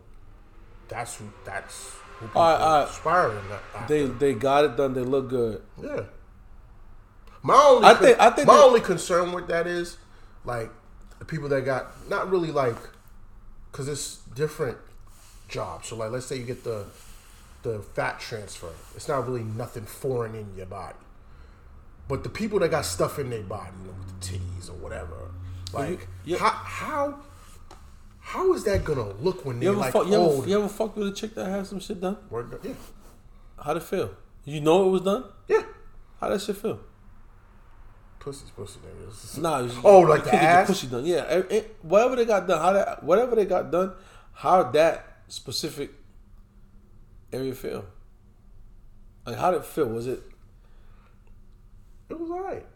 that's. 0.89 1.19
That's 1.45 1.97
who 2.19 2.27
people 2.27 2.41
All 2.43 2.53
right, 2.53 2.61
all 2.61 2.81
right. 2.81 2.89
aspiring. 2.91 3.45
after. 3.75 3.95
They 3.95 4.07
they 4.07 4.35
got 4.35 4.65
it 4.65 4.77
done. 4.77 4.95
They 4.95 5.03
look 5.03 5.29
good. 5.29 5.63
Yeah. 5.83 6.03
My 7.43 7.55
only, 7.55 7.87
I 7.89 7.95
think- 7.95 8.19
I 8.21 8.31
think 8.31 8.47
my 8.49 8.55
only 8.59 8.81
concern 8.81 9.33
with 9.33 9.47
that 9.49 9.67
is 9.67 9.99
like 10.45 10.71
the 11.19 11.25
people 11.25 11.49
that 11.51 11.65
got 11.65 12.09
not 12.09 12.31
really 12.31 12.51
like 12.51 12.77
because 13.71 13.89
it's 13.89 14.17
different 14.35 14.79
jobs. 15.49 15.89
So 15.89 15.97
like, 15.97 16.11
let's 16.11 16.27
say 16.27 16.37
you 16.39 16.45
get 16.45 16.65
the 16.65 16.85
the 17.63 17.81
fat 17.81 18.21
transfer. 18.21 18.71
It's 18.95 19.09
not 19.09 19.27
really 19.27 19.45
nothing 19.45 19.85
foreign 19.85 20.35
in 20.35 20.55
your 20.57 20.67
body. 20.67 20.95
But 22.09 22.23
the 22.23 22.29
people 22.29 22.59
that 22.61 22.71
got 22.71 22.85
stuff 22.85 23.19
in 23.19 23.31
their 23.31 23.43
body, 23.43 23.71
you 23.83 23.89
know, 23.89 23.95
with 23.99 24.21
the 24.21 24.27
titties 24.39 24.69
or 24.71 24.75
whatever, 24.75 25.31
like 25.73 26.09
you- 26.25 26.39
how 26.39 26.51
how 26.51 27.19
how 28.33 28.53
is 28.55 28.65
that 28.65 28.85
gonna 28.85 29.13
look 29.27 29.45
when 29.45 29.57
You 29.63 29.69
they're 29.71 29.73
like 29.79 29.93
fuck? 29.93 30.07
You 30.09 30.15
old? 30.17 30.39
ever, 30.41 30.49
you 30.51 30.59
ever 30.59 30.69
fucked 30.69 30.97
with 30.97 31.09
a 31.09 31.13
chick 31.13 31.35
that 31.37 31.47
had 31.49 31.67
some 31.67 31.79
shit 31.81 32.01
done? 32.01 32.17
Word- 32.31 32.59
yeah, 32.63 32.73
How'd 33.63 33.77
it 33.79 33.83
feel? 33.85 34.11
You 34.45 34.61
know 34.61 34.87
it 34.89 34.91
was 34.91 35.03
done. 35.03 35.25
yeah. 35.49 35.63
How'd 36.21 36.33
that 36.33 36.41
shit 36.43 36.57
feel? 36.57 36.81
Pussy's 38.19 38.51
pussy 38.51 38.81
niggas. 38.81 39.39
Nah. 39.39 39.61
it 39.61 39.63
was- 39.65 39.77
Oh, 39.85 40.01
like 40.01 40.19
you 40.21 40.25
the 40.25 40.31
could 40.31 40.41
get 40.41 40.43
your 40.43 40.51
ass? 40.51 40.67
pussy 40.67 40.87
done. 40.89 41.05
Yeah. 41.07 41.23
it- 41.37 41.53
it- 41.53 41.77
whatever 41.83 42.17
they 42.17 42.25
got 42.25 42.47
done. 42.49 42.61
How 42.61 42.73
that? 42.73 43.03
Whatever 43.05 43.37
they 43.37 43.45
got 43.45 43.71
done. 43.71 43.93
How 44.33 44.65
that 44.73 45.19
specific 45.29 45.91
area 47.33 47.55
feel? 47.55 47.85
Like 49.25 49.37
how 49.39 49.51
did 49.53 49.59
it 49.61 49.67
feel? 49.67 49.87
Was 49.87 50.07
it? 50.09 50.23
It 52.09 52.19
was 52.21 52.31
alright. 52.31 52.67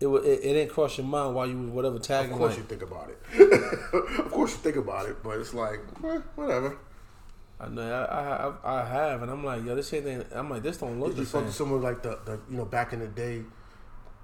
It. 0.00 0.06
It, 0.06 0.26
it, 0.26 0.52
didn't 0.54 0.70
cross 0.70 0.98
your 0.98 1.06
mind 1.06 1.34
while 1.34 1.46
you 1.46 1.58
was 1.58 1.70
whatever 1.70 1.98
tagging. 1.98 2.32
Of 2.32 2.38
course 2.38 2.50
like, 2.50 2.58
you 2.58 2.64
think 2.64 2.82
about 2.82 3.10
it. 3.10 4.18
of 4.18 4.30
course 4.30 4.52
you 4.52 4.58
think 4.58 4.76
about 4.76 5.08
it, 5.08 5.22
but 5.22 5.38
it's 5.38 5.54
like, 5.54 5.80
eh, 6.04 6.18
whatever. 6.34 6.76
I 7.60 7.68
know 7.68 7.82
I, 7.82 8.68
I 8.68 8.80
I 8.80 8.84
have, 8.84 9.22
and 9.22 9.30
I'm 9.30 9.44
like, 9.44 9.64
yo, 9.64 9.74
this 9.76 9.92
ain't. 9.94 10.26
I'm 10.32 10.50
like, 10.50 10.62
this 10.62 10.78
don't 10.78 10.98
look 10.98 11.10
Did 11.10 11.18
you 11.18 11.24
fuck 11.24 11.48
someone 11.50 11.82
like 11.82 12.02
the, 12.02 12.18
the 12.24 12.40
you 12.50 12.56
know 12.56 12.64
back 12.64 12.92
in 12.92 12.98
the 12.98 13.06
day, 13.06 13.42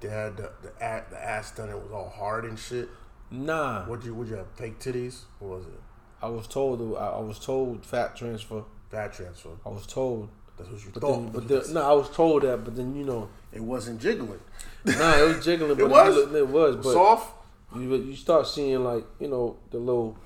they 0.01 0.09
had 0.09 0.37
the 0.37 0.51
the, 0.63 0.83
ass, 0.83 1.05
the 1.11 1.25
ass 1.25 1.51
done. 1.53 1.69
It 1.69 1.77
was 1.77 1.93
all 1.93 2.09
hard 2.09 2.45
and 2.45 2.59
shit. 2.59 2.89
Nah, 3.31 3.87
Would 3.89 4.05
you 4.05 4.15
would 4.15 4.29
you 4.29 4.35
have 4.35 4.51
fake 4.57 4.81
titties? 4.81 5.21
What 5.39 5.59
was 5.59 5.67
it? 5.67 5.81
I 6.21 6.29
was 6.29 6.49
told. 6.49 6.81
I, 6.97 7.07
I 7.07 7.21
was 7.21 7.39
told 7.39 7.87
fat 7.87 8.17
transfer. 8.17 8.65
Fat 8.91 9.13
transfer. 9.13 9.51
I 9.65 9.69
was 9.69 9.87
told, 9.87 10.29
That's 10.59 10.69
what 10.69 10.85
you 10.85 10.91
but 10.93 11.01
thought. 11.01 11.13
then, 11.13 11.25
but 11.31 11.49
but 11.49 11.65
then, 11.65 11.75
no, 11.75 11.89
I 11.89 11.93
was 11.93 12.11
told 12.11 12.43
that, 12.43 12.65
but 12.65 12.75
then 12.75 12.97
you 12.97 13.05
know, 13.05 13.29
it 13.53 13.63
wasn't 13.63 14.01
jiggling. 14.01 14.41
Nah, 14.85 15.17
it 15.17 15.37
was 15.37 15.45
jiggling. 15.45 15.75
But 15.77 15.85
It 15.85 15.91
was? 15.91 16.17
It, 16.17 16.35
it 16.35 16.49
was, 16.49 16.77
but 16.77 16.93
Soft. 16.93 17.35
you 17.77 17.95
you 17.95 18.17
start 18.17 18.47
seeing 18.47 18.83
like 18.85 19.05
you 19.19 19.29
know 19.29 19.57
the 19.71 19.79
little, 19.79 20.17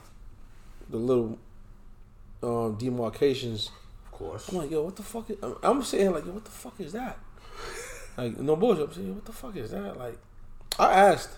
the 0.89 0.97
little, 0.97 1.39
um, 2.43 2.77
demarcations. 2.77 3.71
Of 4.07 4.13
course. 4.13 4.49
I'm 4.49 4.59
like, 4.59 4.71
yo, 4.71 4.83
what 4.83 4.97
the 4.97 5.03
fuck? 5.03 5.29
Is, 5.31 5.37
I'm, 5.43 5.57
I'm 5.63 5.83
saying 5.83 6.13
like, 6.13 6.25
yo, 6.25 6.33
what 6.33 6.45
the 6.45 6.51
fuck 6.51 6.79
is 6.81 6.93
that? 6.93 7.19
Like, 8.17 8.39
no 8.39 8.55
bullshit. 8.57 8.87
I'm 8.87 8.93
saying, 8.95 9.15
what 9.15 9.25
the 9.25 9.33
fuck 9.33 9.57
is 9.57 9.73
that? 9.73 9.99
Like, 9.99 10.19
I 10.79 10.93
asked. 10.93 11.31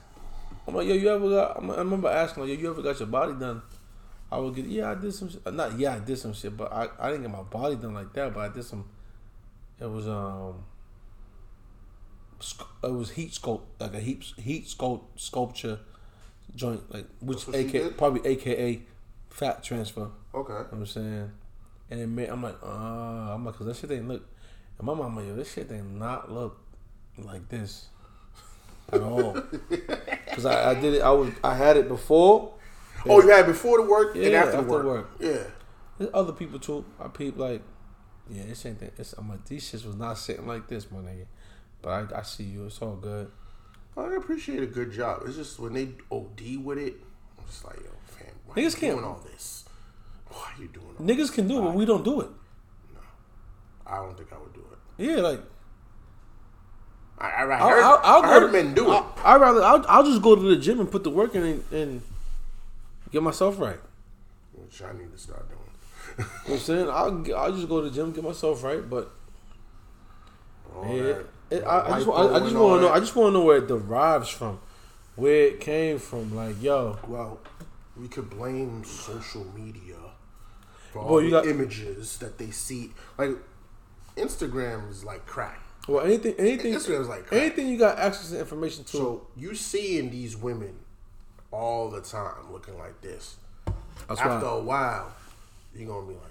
I'm 0.68 0.74
like, 0.74 0.86
yo, 0.86 0.94
you 0.94 1.08
ever 1.08 1.28
got? 1.30 1.56
I'm- 1.56 1.70
I 1.70 1.76
remember 1.78 2.08
asking, 2.08 2.42
like, 2.42 2.52
yo, 2.52 2.58
you 2.58 2.70
ever 2.70 2.82
got 2.82 2.98
your 2.98 3.08
body 3.08 3.32
done? 3.32 3.62
I 4.30 4.38
would 4.38 4.54
get, 4.56 4.66
yeah, 4.66 4.90
I 4.90 4.94
did 4.96 5.14
some, 5.14 5.30
shit. 5.30 5.54
not, 5.54 5.78
yeah, 5.78 5.94
I 5.94 5.98
did 6.00 6.18
some 6.18 6.34
shit, 6.34 6.56
but 6.56 6.72
I, 6.72 6.88
I 6.98 7.10
didn't 7.10 7.22
get 7.22 7.30
my 7.30 7.42
body 7.42 7.76
done 7.76 7.94
like 7.94 8.12
that, 8.14 8.34
but 8.34 8.40
I 8.40 8.48
did 8.52 8.64
some. 8.64 8.84
It 9.80 9.86
was 9.88 10.08
um. 10.08 10.64
It 12.82 12.92
was 12.92 13.10
heat 13.12 13.32
sculpt, 13.32 13.62
like 13.80 13.94
a 13.94 14.00
heat 14.00 14.24
heat 14.38 14.66
sculpt 14.66 15.04
sculpture 15.16 15.78
joint, 16.54 16.82
like 16.92 17.06
which 17.20 17.46
That's 17.46 17.58
what 17.58 17.70
she 17.70 17.78
AK 17.78 17.96
probably 17.96 18.28
AKA 18.30 18.82
fat 19.30 19.62
transfer. 19.62 20.08
Okay. 20.34 20.52
You 20.52 20.58
know 20.58 20.68
I'm 20.72 20.86
saying? 20.86 21.30
And 21.90 22.00
it 22.00 22.06
made, 22.08 22.28
I'm 22.28 22.42
like, 22.42 22.56
uh, 22.62 22.66
I'm 22.66 23.44
like, 23.44 23.56
cause 23.56 23.66
that 23.66 23.76
shit 23.76 23.90
didn't 23.90 24.08
look. 24.08 24.26
And 24.78 24.86
my 24.86 24.94
mama, 24.94 25.22
yo, 25.22 25.36
this 25.36 25.52
shit 25.52 25.68
did 25.68 25.84
not 25.84 26.32
look 26.32 26.58
like 27.18 27.48
this 27.48 27.86
at 28.92 29.00
all. 29.00 29.40
Cause 30.32 30.44
I, 30.44 30.70
I 30.70 30.74
did 30.74 30.94
it. 30.94 31.02
I 31.02 31.10
was, 31.10 31.32
I 31.42 31.54
had 31.54 31.76
it 31.76 31.88
before. 31.88 32.52
Oh, 33.06 33.22
you 33.22 33.28
had 33.30 33.40
it 33.40 33.46
before 33.46 33.80
the 33.80 33.88
work 33.88 34.14
and 34.16 34.24
Yeah, 34.24 34.38
after, 34.44 34.56
after 34.58 34.68
work. 34.68 34.84
work. 34.84 35.10
Yeah. 35.20 35.44
There's 35.98 36.10
other 36.12 36.32
people 36.32 36.58
too. 36.58 36.84
I 37.00 37.08
peep 37.08 37.38
like, 37.38 37.62
yeah, 38.28 38.42
this 38.46 38.66
ain't 38.66 38.80
that. 38.80 38.98
It's, 38.98 39.12
I'm 39.14 39.28
like, 39.28 39.44
these 39.46 39.70
shits 39.70 39.86
was 39.86 39.96
not 39.96 40.18
sitting 40.18 40.46
like 40.46 40.66
this, 40.66 40.90
my 40.90 40.98
nigga. 40.98 41.26
But 41.86 42.12
I, 42.12 42.18
I 42.18 42.22
see 42.22 42.42
you. 42.42 42.66
It's 42.66 42.82
all 42.82 42.96
good. 42.96 43.30
Oh, 43.96 44.10
I 44.10 44.16
appreciate 44.16 44.60
a 44.60 44.66
good 44.66 44.90
job. 44.90 45.22
It's 45.24 45.36
just 45.36 45.60
when 45.60 45.72
they 45.74 45.90
OD 46.10 46.56
with 46.64 46.78
it, 46.78 46.94
I'm 47.38 47.44
just 47.46 47.64
like, 47.64 47.76
yo, 47.76 47.90
fam, 48.06 48.26
why 48.44 48.56
Niggas 48.56 48.74
you 48.74 48.80
can't- 48.80 48.94
doing 48.96 49.04
all 49.04 49.20
this? 49.32 49.64
Why 50.28 50.50
are 50.56 50.60
you 50.62 50.66
doing 50.66 50.86
all 50.98 51.06
Niggas 51.06 51.32
can 51.32 51.46
do 51.46 51.58
it, 51.58 51.62
but 51.62 51.74
we 51.74 51.84
don't 51.84 52.04
do 52.04 52.22
it. 52.22 52.28
No. 52.92 53.00
I 53.86 53.98
don't 53.98 54.16
think 54.16 54.32
I 54.32 54.36
would 54.38 54.52
do 54.52 54.64
it. 54.72 54.78
Yeah, 55.08 55.16
like 55.22 55.40
I, 57.18 57.28
I, 57.28 57.44
I 57.44 57.56
I'll, 57.56 57.68
heard, 57.68 57.82
I'll, 57.84 58.00
I'll 58.02 58.22
I 58.24 58.26
heard 58.26 58.46
to, 58.48 58.52
men 58.52 58.74
do 58.74 58.86
it. 58.90 58.94
I'll, 58.96 59.12
I'd 59.24 59.40
rather 59.40 59.62
I'll, 59.62 59.84
I'll 59.88 60.04
just 60.04 60.20
go 60.22 60.34
to 60.34 60.42
the 60.42 60.56
gym 60.56 60.80
and 60.80 60.90
put 60.90 61.04
the 61.04 61.10
work 61.10 61.36
in 61.36 61.44
and, 61.44 61.64
and 61.72 62.02
get 63.12 63.22
myself 63.22 63.60
right. 63.60 63.78
which 64.54 64.82
I 64.82 64.92
need 64.92 65.12
to 65.12 65.18
start 65.18 65.46
doing. 65.48 65.60
You 66.18 66.24
know 66.24 66.30
what 66.46 66.52
I'm 66.54 66.58
saying? 66.58 66.88
I'll, 66.90 67.36
I'll 67.44 67.52
just 67.52 67.68
go 67.68 67.80
to 67.80 67.88
the 67.88 67.94
gym, 67.94 68.10
get 68.10 68.24
myself 68.24 68.64
right, 68.64 68.90
but 68.90 69.12
All 70.74 70.84
yeah, 70.96 71.02
that, 71.04 71.26
it, 71.50 71.62
I, 71.64 71.94
I 71.94 71.98
just, 71.98 72.08
I, 72.08 72.34
I 72.34 72.40
just 72.40 72.54
want 72.56 72.80
to 72.80 72.86
know. 72.86 72.92
I 72.92 73.00
just 73.00 73.14
want 73.16 73.28
to 73.28 73.38
know 73.38 73.44
where 73.44 73.58
it 73.58 73.68
derives 73.68 74.28
from, 74.28 74.58
where 75.14 75.46
it 75.46 75.60
came 75.60 75.98
from. 75.98 76.34
Like, 76.34 76.60
yo, 76.62 76.98
Well, 77.06 77.40
we 77.96 78.08
could 78.08 78.28
blame 78.30 78.84
social 78.84 79.44
media 79.54 79.96
for 80.92 81.00
all 81.02 81.20
the 81.20 81.30
got- 81.30 81.46
images 81.46 82.18
that 82.18 82.38
they 82.38 82.50
see. 82.50 82.92
Like 83.18 83.30
Instagram 84.16 84.90
is 84.90 85.04
like 85.04 85.26
crack. 85.26 85.60
well, 85.88 86.04
anything, 86.04 86.34
anything, 86.38 86.74
Instagram 86.74 87.00
is 87.02 87.08
like 87.08 87.26
crack. 87.26 87.40
anything 87.40 87.68
you 87.68 87.78
got 87.78 87.98
access 87.98 88.30
to 88.30 88.38
information 88.40 88.84
to. 88.84 88.96
So 88.96 89.26
you 89.36 89.54
seeing 89.54 90.10
these 90.10 90.36
women 90.36 90.74
all 91.52 91.90
the 91.90 92.00
time 92.00 92.50
looking 92.52 92.76
like 92.78 93.00
this. 93.02 93.36
that's 94.08 94.20
After 94.20 94.46
a 94.46 94.60
while, 94.60 95.12
you're 95.74 95.88
gonna 95.88 96.06
be 96.06 96.14
like. 96.14 96.22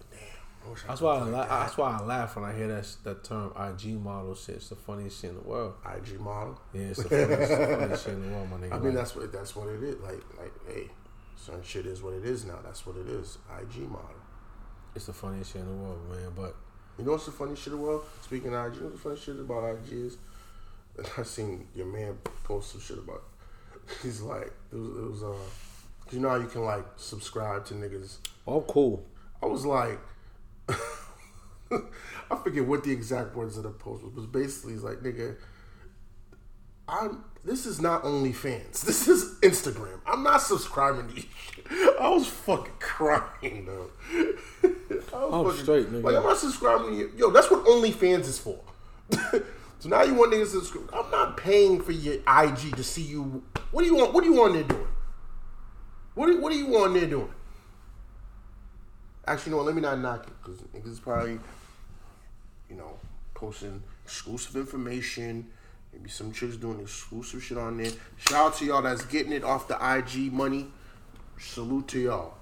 I 0.84 0.88
That's 0.88 1.02
why. 1.02 1.16
I 1.16 1.20
la- 1.24 1.32
that. 1.32 1.50
that's 1.50 1.78
why 1.78 1.98
I 2.00 2.04
laugh 2.04 2.36
when 2.36 2.46
I 2.46 2.54
hear 2.56 2.68
that 2.68 2.88
that 3.04 3.24
term 3.24 3.52
IG 3.58 4.00
model 4.02 4.36
shit. 4.36 4.56
It's 4.56 4.70
the 4.70 4.76
funniest 4.76 5.22
shit 5.22 5.32
in 5.32 5.36
the 5.38 5.42
world. 5.44 5.74
IG 5.86 6.20
model. 6.20 6.60
Yeah, 6.74 6.82
it's 6.84 7.04
the 7.04 7.10
funniest, 7.10 7.50
the 7.52 7.68
funniest 7.78 8.04
shit 8.06 8.14
in 8.14 8.22
the 8.30 8.36
world, 8.36 8.50
my 8.50 8.58
nigga. 8.58 8.72
I 8.74 8.76
mean, 8.78 8.86
Like, 8.86 8.94
that's 8.96 9.16
what 9.16 9.32
that's 9.32 9.56
what 9.56 9.68
it 9.70 9.84
is. 9.84 10.00
Like, 10.02 10.22
like, 10.40 10.54
hey, 10.68 10.90
certain 11.36 11.64
shit 11.64 11.86
is 11.86 12.02
what 12.02 12.14
it 12.14 12.26
is 12.26 12.46
now. 12.46 12.60
That's 12.64 12.86
what 12.86 12.98
it 12.98 13.08
is. 13.08 13.38
IG 13.60 13.90
model. 13.90 14.10
it's 14.96 15.06
the 15.06 15.14
funniest 15.14 15.54
shit 15.54 15.62
in 15.62 15.68
the 15.68 15.74
world, 15.84 16.00
man. 16.10 16.32
But 16.36 16.56
You 16.98 17.06
know 17.06 17.12
what's 17.12 17.26
the 17.26 17.32
funny 17.32 17.56
shit 17.56 17.68
in 17.74 17.80
the 17.80 17.86
world? 17.86 18.04
Speaking 18.22 18.54
of 18.54 18.66
IG, 18.68 18.76
you 18.78 18.82
know 18.84 18.90
the 18.90 18.98
funny 18.98 19.18
shit 19.18 19.40
about 19.40 19.64
IG 19.70 19.92
is? 19.94 20.18
I 21.18 21.24
seen 21.24 21.68
your 21.76 21.88
man 21.88 22.18
post 22.44 22.72
some 22.72 22.82
shit 22.82 22.98
about. 22.98 23.24
He's 24.02 24.22
like, 24.22 24.52
it 24.72 24.76
was, 24.76 24.90
it 24.98 25.10
was 25.12 25.24
uh, 25.24 25.36
you 26.12 26.20
know 26.20 26.30
how 26.30 26.36
you 26.38 26.48
can 26.48 26.64
like 26.64 26.86
subscribe 26.98 27.66
to 27.66 27.74
niggas. 27.74 28.18
oh, 28.48 28.62
cool. 28.62 29.06
I 29.44 29.48
was 29.48 29.66
like, 29.66 30.00
I 31.72 32.36
forget 32.44 32.66
what 32.66 32.84
the 32.84 32.92
exact 32.92 33.36
words 33.36 33.58
of 33.58 33.64
the 33.64 33.72
post 33.72 34.04
was, 34.04 34.12
but 34.14 34.32
basically, 34.32 34.74
he's 34.74 34.84
like, 34.84 35.00
nigga, 35.00 35.36
I'm. 36.88 37.24
This 37.44 37.68
is 37.68 37.80
not 37.80 38.04
OnlyFans. 38.04 38.82
This 38.82 39.08
is 39.08 39.36
Instagram. 39.42 40.00
I'm 40.08 40.24
not 40.24 40.42
subscribing 40.42 41.10
to 41.10 41.16
you. 41.16 41.96
I 42.02 42.10
was 42.10 42.28
fucking 42.28 42.74
crying 42.80 43.66
though. 43.68 43.90
I 44.64 44.68
was 44.68 45.04
oh, 45.14 45.44
fucking- 45.44 45.62
straight, 45.62 45.88
nigga. 45.92 46.04
Like 46.04 46.16
I'm 46.16 46.24
not 46.24 46.38
subscribing 46.38 46.90
to 46.90 46.96
you. 46.96 47.12
Yo, 47.16 47.30
that's 47.30 47.52
what 47.52 47.64
OnlyFans 47.66 48.22
is 48.22 48.40
for. 48.40 48.60
so 49.12 49.90
now 49.90 50.04
you 50.04 50.16
want 50.16 50.34
niggas 50.34 50.52
to 50.54 50.64
subscribe. 50.64 50.90
I'm 50.94 51.12
not 51.12 51.38
paying 51.38 51.82
for 51.82 51.92
your 51.92 52.16
IG 52.16 52.76
to 52.76 52.84
see 52.84 53.04
you. 53.04 53.44
What 53.72 53.82
do 53.82 53.88
you 53.88 53.96
want? 53.96 54.14
What 54.14 54.24
do 54.24 54.30
you 54.32 54.40
want 54.40 54.54
there 54.54 54.64
doing? 54.64 54.88
What 56.16 56.28
do, 56.28 56.42
what 56.42 56.52
do 56.52 56.58
you 56.58 56.68
want 56.68 56.94
there 56.94 57.06
doing? 57.06 57.32
Actually, 59.28 59.54
know? 59.54 59.62
Let 59.62 59.76
me 59.76 59.82
not 59.82 60.00
knock 60.00 60.28
it 60.28 60.34
because 60.42 60.62
niggas 60.62 61.02
probably, 61.02 61.40
you 62.70 62.76
know, 62.76 62.98
posting 63.34 63.82
exclusive 64.04 64.56
information. 64.56 65.48
Maybe 65.94 66.10
some 66.10 66.32
chicks 66.32 66.58
doing 66.58 66.80
exclusive 66.82 67.44
shit 67.44 67.58
on 67.58 67.78
there. 67.78 67.92
Shout 68.18 68.48
out 68.48 68.56
to 68.58 68.66
y'all 68.66 68.82
that's 68.82 69.06
getting 69.06 69.32
it 69.32 69.44
off 69.44 69.68
the 69.68 69.76
IG 69.76 70.32
money. 70.32 70.68
Salute 71.38 71.88
to 71.90 72.00
y'all. 72.00 72.34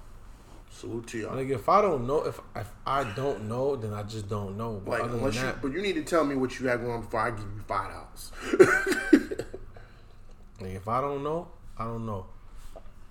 Salute 0.70 1.06
to 1.08 1.18
y'all. 1.18 1.36
Like 1.36 1.48
if 1.50 1.68
I 1.68 1.80
don't 1.80 2.06
know, 2.06 2.24
if 2.24 2.40
if 2.56 2.68
I 2.84 3.04
don't 3.14 3.48
know, 3.48 3.76
then 3.76 3.94
I 3.94 4.02
just 4.02 4.28
don't 4.28 4.58
know. 4.58 4.82
But 4.84 4.90
Like, 4.90 5.00
other 5.02 5.12
than 5.12 5.20
unless 5.20 5.36
you, 5.36 5.54
but 5.62 5.72
you 5.72 5.80
need 5.80 5.94
to 5.94 6.02
tell 6.02 6.24
me 6.24 6.34
what 6.34 6.58
you 6.58 6.66
had 6.66 6.80
going 6.80 6.92
on 6.92 7.00
before 7.02 7.20
I 7.20 7.30
give 7.30 7.40
you 7.40 7.62
five 7.66 7.92
dollars. 7.92 8.32
like 10.60 10.72
if 10.72 10.88
I 10.88 11.00
don't 11.00 11.22
know, 11.22 11.48
I 11.78 11.84
don't 11.84 12.04
know. 12.06 12.26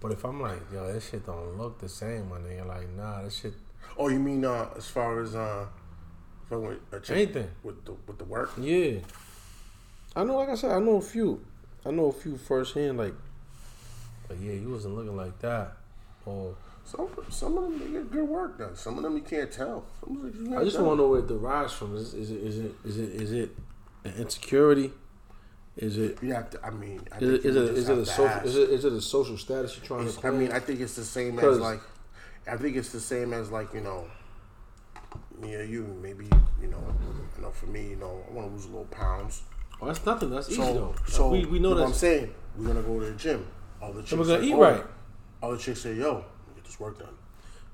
But 0.04 0.12
if 0.12 0.26
I'm 0.26 0.42
like, 0.42 0.60
yo, 0.74 0.92
this 0.92 1.10
shit 1.10 1.26
don't 1.26 1.58
look 1.58 1.80
the 1.80 1.88
same, 1.88 2.28
my 2.28 2.36
nigga. 2.38 2.68
Like, 2.68 2.90
nah, 2.90 3.22
this 3.22 3.38
shit. 3.40 3.54
oh, 3.98 4.10
you 4.10 4.20
mean 4.20 4.44
uh, 4.44 4.68
as 4.76 4.90
far 4.90 5.22
as 5.22 5.34
uh, 5.34 5.66
with 6.50 6.78
a 6.92 7.14
Anything. 7.14 7.50
with 7.64 7.86
the 7.86 7.94
with 8.06 8.18
the 8.18 8.26
work? 8.26 8.52
Yeah. 8.60 9.00
I 10.14 10.26
know, 10.26 10.36
like 10.36 10.50
I 10.50 10.56
said, 10.56 10.72
I 10.72 10.80
know 10.80 10.98
a 10.98 11.02
few. 11.02 11.46
I 11.86 11.92
know 11.92 12.08
a 12.08 12.12
few 12.12 12.38
firsthand. 12.38 12.98
Like, 12.98 13.14
like 14.30 14.40
yeah, 14.42 14.52
you 14.52 14.72
wasn't 14.72 14.96
looking 14.96 15.16
like 15.16 15.40
that. 15.40 15.78
Or 16.26 16.54
Some 16.84 17.08
some 17.30 17.58
of 17.58 17.64
them 17.64 17.80
they 17.80 17.88
get 17.88 18.12
good 18.12 18.28
work 18.28 18.58
done. 18.58 18.76
Some 18.76 18.98
of 18.98 19.04
them 19.04 19.16
you 19.16 19.24
can't 19.24 19.50
tell. 19.50 19.86
Them 20.06 20.34
you 20.38 20.48
I 20.52 20.56
not 20.56 20.64
just 20.66 20.80
want 20.80 20.98
to 20.98 21.04
know 21.04 21.10
where 21.12 21.20
it 21.20 21.28
derives 21.28 21.72
from. 21.72 21.96
Is, 21.96 22.14
is 22.14 22.30
it 22.30 22.44
is 22.44 22.60
it 22.60 22.76
is 22.84 22.98
it 22.98 23.10
is 23.22 23.32
it 23.32 23.56
an 24.04 24.14
insecurity? 24.18 24.92
Is 25.76 25.98
it 25.98 26.20
You 26.22 26.34
have 26.34 26.50
to. 26.52 26.64
I 26.66 26.70
mean, 26.70 27.02
I 27.12 27.18
is 27.18 27.24
it 27.24 27.42
think 27.42 27.46
is 27.46 27.56
it 27.56 27.78
is 27.78 27.90
it 27.90 27.98
a 27.98 28.06
social 28.06 28.28
ask. 28.28 28.46
is 28.46 28.56
it 28.58 28.70
is 28.70 28.86
it 28.86 28.94
a 28.94 29.02
social 29.02 29.38
status 29.38 29.76
you're 29.76 29.86
trying 29.86 30.04
to 30.04 30.10
It's- 30.10 30.24
I 30.26 30.30
mean, 30.30 30.52
I 30.52 30.60
think 30.60 30.80
it's 30.82 30.96
the 30.96 31.04
same 31.04 31.40
as 31.40 31.60
like. 31.60 31.82
I 32.46 32.58
think 32.58 32.76
it's 32.76 32.92
the 32.92 33.00
same 33.00 33.34
as 33.34 33.50
like 33.52 33.74
you 33.74 33.82
know. 33.82 34.06
Me 35.40 35.56
or 35.56 35.64
you, 35.64 35.84
maybe 36.02 36.26
you 36.62 36.68
know. 36.68 36.84
You 37.36 37.42
know, 37.44 37.50
for 37.52 37.66
me, 37.66 37.90
you 37.90 37.96
know, 37.96 38.24
I 38.30 38.34
want 38.34 38.48
to 38.50 38.54
lose 38.54 38.66
a 38.66 38.68
little 38.70 38.86
pounds. 38.86 39.42
oh, 39.82 39.88
that's 39.88 40.06
nothing. 40.06 40.30
That's 40.30 40.50
easy 40.50 40.62
So, 40.62 40.74
though. 40.74 40.96
so 41.08 41.30
we 41.30 41.46
we 41.46 41.60
know 41.60 41.72
what 41.72 41.84
I'm 41.84 41.94
saying. 41.94 42.34
We're 42.58 42.68
gonna 42.68 42.82
go 42.84 43.00
to 43.00 43.06
the 43.08 43.14
gym. 43.18 43.48
All 43.82 43.92
the 43.94 44.02
chicks 44.02 44.14
we're 44.14 44.26
gonna 44.26 44.40
like, 44.40 44.44
eat 44.48 44.54
oh. 44.54 44.62
right. 44.62 44.84
All 45.42 45.52
the 45.52 45.58
chicks 45.58 45.82
say, 45.82 45.96
"Yo, 45.96 46.24
get 46.56 46.64
this 46.66 46.80
work 46.80 47.00
done." 47.00 47.16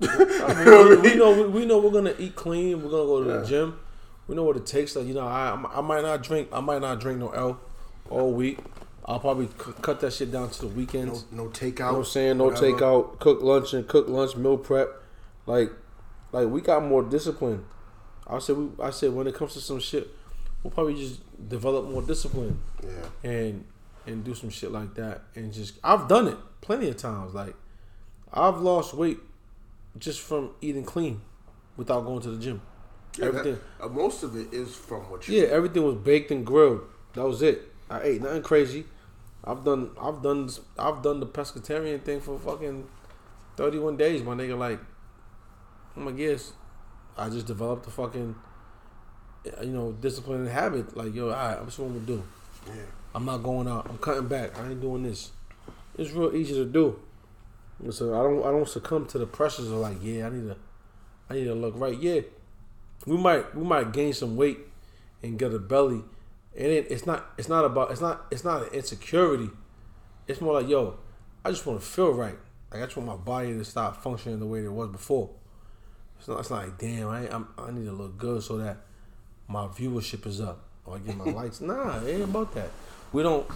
we, 0.00 0.96
we 1.10 1.14
know 1.16 1.32
we, 1.42 1.48
we 1.60 1.66
know 1.66 1.78
we're 1.78 1.90
gonna 1.90 2.14
eat 2.18 2.34
clean. 2.34 2.82
We're 2.82 2.90
gonna 2.90 3.04
go 3.04 3.24
to 3.24 3.40
the 3.40 3.46
gym. 3.46 3.78
We 4.26 4.34
know 4.34 4.44
what 4.44 4.56
it 4.56 4.64
takes. 4.64 4.96
Like 4.96 5.06
you 5.06 5.14
know, 5.14 5.26
I 5.26 5.50
I 5.74 5.80
might 5.82 6.02
not 6.02 6.22
drink. 6.22 6.48
I 6.52 6.60
might 6.60 6.80
not 6.80 6.98
drink 7.00 7.18
no 7.18 7.28
L 7.30 7.60
all 8.10 8.32
week. 8.32 8.58
I'll 9.06 9.18
probably 9.20 9.46
c- 9.46 9.72
cut 9.82 10.00
that 10.00 10.12
shit 10.12 10.30
down 10.30 10.50
to 10.50 10.60
the 10.62 10.66
No, 10.68 10.72
weekends. 10.74 11.24
no 11.32 11.46
takeout. 11.48 11.78
You 11.78 11.84
know 11.84 11.92
what 11.92 11.98
I'm 11.98 12.04
saying? 12.04 12.38
No 12.38 12.44
whatever. 12.44 12.66
takeout, 12.66 13.18
cook 13.18 13.42
lunch 13.42 13.72
and 13.74 13.88
cook 13.88 14.08
lunch, 14.08 14.36
meal 14.36 14.58
prep. 14.58 14.88
Like, 15.46 15.72
like 16.32 16.48
we 16.48 16.60
got 16.60 16.84
more 16.84 17.02
discipline. 17.02 17.64
I 18.26 18.38
said, 18.38 18.56
we, 18.56 18.68
I 18.84 18.90
said 18.90 19.12
when 19.12 19.26
it 19.26 19.34
comes 19.34 19.54
to 19.54 19.60
some 19.60 19.80
shit, 19.80 20.08
we'll 20.62 20.70
probably 20.70 20.94
just 20.94 21.20
develop 21.48 21.88
more 21.88 22.02
discipline 22.02 22.60
Yeah. 22.84 23.28
and 23.30 23.64
and 24.06 24.22
do 24.24 24.34
some 24.34 24.50
shit 24.50 24.70
like 24.70 24.94
that. 24.94 25.22
And 25.34 25.52
just, 25.52 25.74
I've 25.84 26.06
done 26.08 26.28
it 26.28 26.36
plenty 26.60 26.88
of 26.88 26.96
times. 26.96 27.34
Like, 27.34 27.54
I've 28.32 28.58
lost 28.60 28.94
weight 28.94 29.18
just 29.98 30.20
from 30.20 30.50
eating 30.60 30.84
clean 30.84 31.20
without 31.76 32.04
going 32.04 32.20
to 32.22 32.30
the 32.30 32.42
gym. 32.42 32.62
Yeah, 33.18 33.26
Everything. 33.26 33.58
That, 33.78 33.86
uh, 33.86 33.88
most 33.88 34.22
of 34.22 34.36
it 34.36 34.52
is 34.54 34.74
from 34.74 35.10
what 35.10 35.26
you. 35.28 35.40
Yeah, 35.40 35.48
everything 35.48 35.84
was 35.84 35.96
baked 35.96 36.30
and 36.30 36.46
grilled. 36.46 36.80
That 37.14 37.24
was 37.24 37.42
it. 37.42 37.69
I 37.90 38.02
ate 38.02 38.22
nothing 38.22 38.42
crazy. 38.42 38.86
I've 39.44 39.64
done 39.64 39.90
I've 40.00 40.22
done 40.22 40.48
I've 40.78 41.02
done 41.02 41.20
the 41.20 41.26
pescatarian 41.26 42.02
thing 42.02 42.20
for 42.20 42.38
fucking 42.38 42.86
thirty 43.56 43.78
one 43.78 43.96
days, 43.96 44.22
my 44.22 44.34
nigga. 44.34 44.56
Like, 44.56 44.78
I'm 45.96 46.06
like, 46.06 46.18
yes, 46.18 46.52
I 47.18 47.28
just 47.28 47.46
developed 47.46 47.86
a 47.86 47.90
fucking 47.90 48.34
uh, 49.46 49.62
you 49.62 49.72
know 49.72 49.92
discipline 49.92 50.40
and 50.40 50.48
habit. 50.48 50.96
Like, 50.96 51.14
yo, 51.14 51.26
all 51.26 51.32
right, 51.32 51.60
what's 51.62 51.78
what 51.78 51.86
I'm 51.86 51.94
gonna 51.94 52.06
do? 52.06 52.22
Yeah. 52.66 52.82
I'm 53.14 53.24
not 53.24 53.38
going 53.38 53.66
out. 53.66 53.86
I'm 53.88 53.98
cutting 53.98 54.28
back. 54.28 54.56
I 54.58 54.68
ain't 54.68 54.80
doing 54.80 55.02
this. 55.02 55.32
It's 55.98 56.12
real 56.12 56.34
easy 56.34 56.54
to 56.54 56.64
do. 56.64 56.98
So 57.90 58.14
I 58.18 58.22
don't 58.22 58.46
I 58.46 58.50
don't 58.50 58.68
succumb 58.68 59.06
to 59.06 59.18
the 59.18 59.26
pressures 59.26 59.66
of 59.66 59.78
like, 59.78 59.96
yeah, 60.02 60.26
I 60.26 60.30
need 60.30 60.48
to 60.48 60.56
I 61.28 61.34
need 61.34 61.44
to 61.44 61.54
look 61.54 61.74
right. 61.76 61.98
Yeah. 61.98 62.20
We 63.06 63.16
might 63.16 63.54
we 63.54 63.64
might 63.64 63.92
gain 63.92 64.12
some 64.12 64.36
weight 64.36 64.58
and 65.22 65.38
get 65.38 65.52
a 65.54 65.58
belly. 65.58 66.02
And 66.56 66.66
it, 66.66 66.86
it's 66.90 67.06
not 67.06 67.26
it's 67.38 67.48
not 67.48 67.64
about 67.64 67.90
it's 67.90 68.00
not 68.00 68.26
it's 68.30 68.44
not 68.44 68.62
an 68.62 68.68
insecurity. 68.72 69.50
It's 70.26 70.40
more 70.40 70.54
like, 70.60 70.68
yo, 70.68 70.98
I 71.44 71.50
just 71.50 71.64
want 71.66 71.80
to 71.80 71.86
feel 71.86 72.12
right. 72.12 72.38
Like 72.72 72.82
I 72.82 72.84
just 72.84 72.96
want 72.96 73.08
my 73.08 73.16
body 73.16 73.52
to 73.52 73.64
stop 73.64 74.02
functioning 74.02 74.38
the 74.40 74.46
way 74.46 74.64
it 74.64 74.72
was 74.72 74.88
before. 74.90 75.30
It's 76.18 76.28
not 76.28 76.40
it's 76.40 76.50
not 76.50 76.64
like, 76.64 76.78
damn, 76.78 77.08
I 77.08 77.28
I'm, 77.32 77.48
I 77.58 77.70
need 77.70 77.86
to 77.86 77.92
look 77.92 78.18
good 78.18 78.42
so 78.42 78.58
that 78.58 78.78
my 79.48 79.66
viewership 79.66 80.26
is 80.26 80.40
up 80.40 80.64
or 80.84 80.96
I 80.96 80.98
get 80.98 81.16
my 81.16 81.24
likes. 81.32 81.60
Nah, 81.60 82.02
it 82.04 82.12
ain't 82.14 82.24
about 82.24 82.54
that. 82.54 82.70
We 83.12 83.22
don't. 83.22 83.46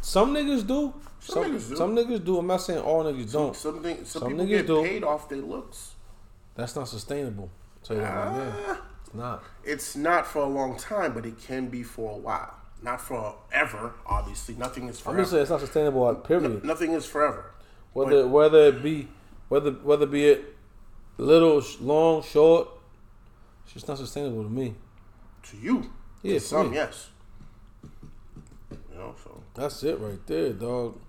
Some 0.00 0.34
niggas 0.34 0.66
do. 0.66 0.94
Some 1.20 1.34
Some 1.34 1.44
niggas 1.52 1.68
do. 1.68 1.76
some 1.76 1.96
niggas 1.96 2.24
do. 2.24 2.38
I'm 2.38 2.46
not 2.46 2.58
saying 2.62 2.80
all 2.80 3.04
niggas 3.04 3.32
don't. 3.32 3.56
Some 3.56 3.82
some, 3.82 4.04
Some 4.04 4.28
people 4.28 4.44
niggas 4.44 4.48
get 4.48 4.66
do. 4.66 4.82
paid 4.82 5.04
off 5.04 5.28
their 5.28 5.38
looks. 5.38 5.94
That's 6.54 6.74
not 6.76 6.88
sustainable. 6.88 7.50
Tell 7.82 7.96
you 7.96 8.02
that 8.02 8.14
right 8.14 8.34
there. 8.34 8.52
Ah. 8.68 8.80
It's 9.08 9.14
not. 9.14 9.44
it's 9.64 9.96
not 9.96 10.26
for 10.26 10.42
a 10.42 10.46
long 10.46 10.76
time, 10.76 11.14
but 11.14 11.24
it 11.24 11.40
can 11.40 11.68
be 11.68 11.82
for 11.82 12.14
a 12.14 12.18
while. 12.18 12.54
Not 12.82 13.00
forever, 13.00 13.94
obviously. 14.06 14.54
Nothing 14.54 14.88
is 14.88 15.00
forever. 15.00 15.18
I'm 15.18 15.22
just 15.22 15.30
saying 15.32 15.42
it's 15.42 15.50
not 15.50 15.60
sustainable. 15.60 16.14
Period. 16.16 16.64
Nothing 16.64 16.92
is 16.92 17.06
forever. 17.06 17.52
Whether 17.92 18.28
whether 18.28 18.68
it 18.68 18.82
be 18.82 19.08
whether 19.48 19.72
whether 19.72 20.06
be 20.06 20.26
it 20.26 20.56
little, 21.16 21.62
long, 21.80 22.22
short, 22.22 22.68
it's 23.64 23.74
just 23.74 23.88
not 23.88 23.98
sustainable 23.98 24.44
to 24.44 24.48
me. 24.48 24.74
To 25.44 25.56
you. 25.56 25.90
Yeah, 26.22 26.34
to 26.34 26.40
some, 26.40 26.70
me. 26.70 26.76
yes. 26.76 27.08
You 28.70 28.98
know, 28.98 29.14
so. 29.22 29.42
That's 29.54 29.82
it 29.82 29.98
right 29.98 30.24
there, 30.26 30.52
dog. 30.52 31.00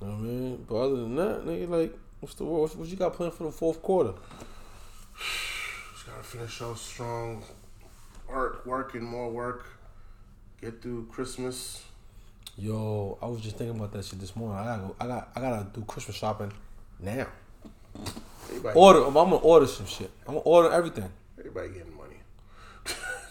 You 0.00 0.06
know 0.06 0.12
what 0.12 0.18
I 0.18 0.22
mean? 0.22 0.66
But 0.68 0.74
other 0.76 0.96
than 0.96 1.16
that, 1.16 1.44
nigga, 1.44 1.68
like, 1.68 1.98
what's 2.20 2.34
the 2.34 2.44
what, 2.44 2.74
what 2.76 2.88
you 2.88 2.96
got 2.96 3.14
planned 3.14 3.34
for 3.34 3.44
the 3.44 3.52
fourth 3.52 3.82
quarter? 3.82 4.14
Gotta 6.18 6.30
finish 6.30 6.60
off 6.62 6.80
strong. 6.80 7.44
Work, 8.28 8.66
work, 8.66 8.94
and 8.94 9.04
more 9.04 9.30
work. 9.30 9.66
Get 10.60 10.82
through 10.82 11.06
Christmas. 11.12 11.84
Yo, 12.56 13.16
I 13.22 13.26
was 13.26 13.40
just 13.40 13.56
thinking 13.56 13.76
about 13.76 13.92
that 13.92 14.04
shit 14.04 14.18
this 14.18 14.34
morning. 14.34 14.58
I 14.58 14.64
gotta 14.64 14.82
go, 14.82 14.96
I 14.98 15.06
got 15.06 15.28
I 15.36 15.40
gotta 15.40 15.66
do 15.72 15.82
Christmas 15.82 16.16
shopping 16.16 16.52
now. 16.98 17.28
Everybody, 18.48 18.76
Order. 18.76 19.06
I'm 19.06 19.14
gonna 19.14 19.36
order 19.36 19.68
some 19.68 19.86
shit. 19.86 20.10
I'm 20.26 20.34
gonna 20.34 20.40
order 20.40 20.72
everything. 20.72 21.08
everybody 21.38 21.68
getting 21.68 21.96
money. 21.96 22.16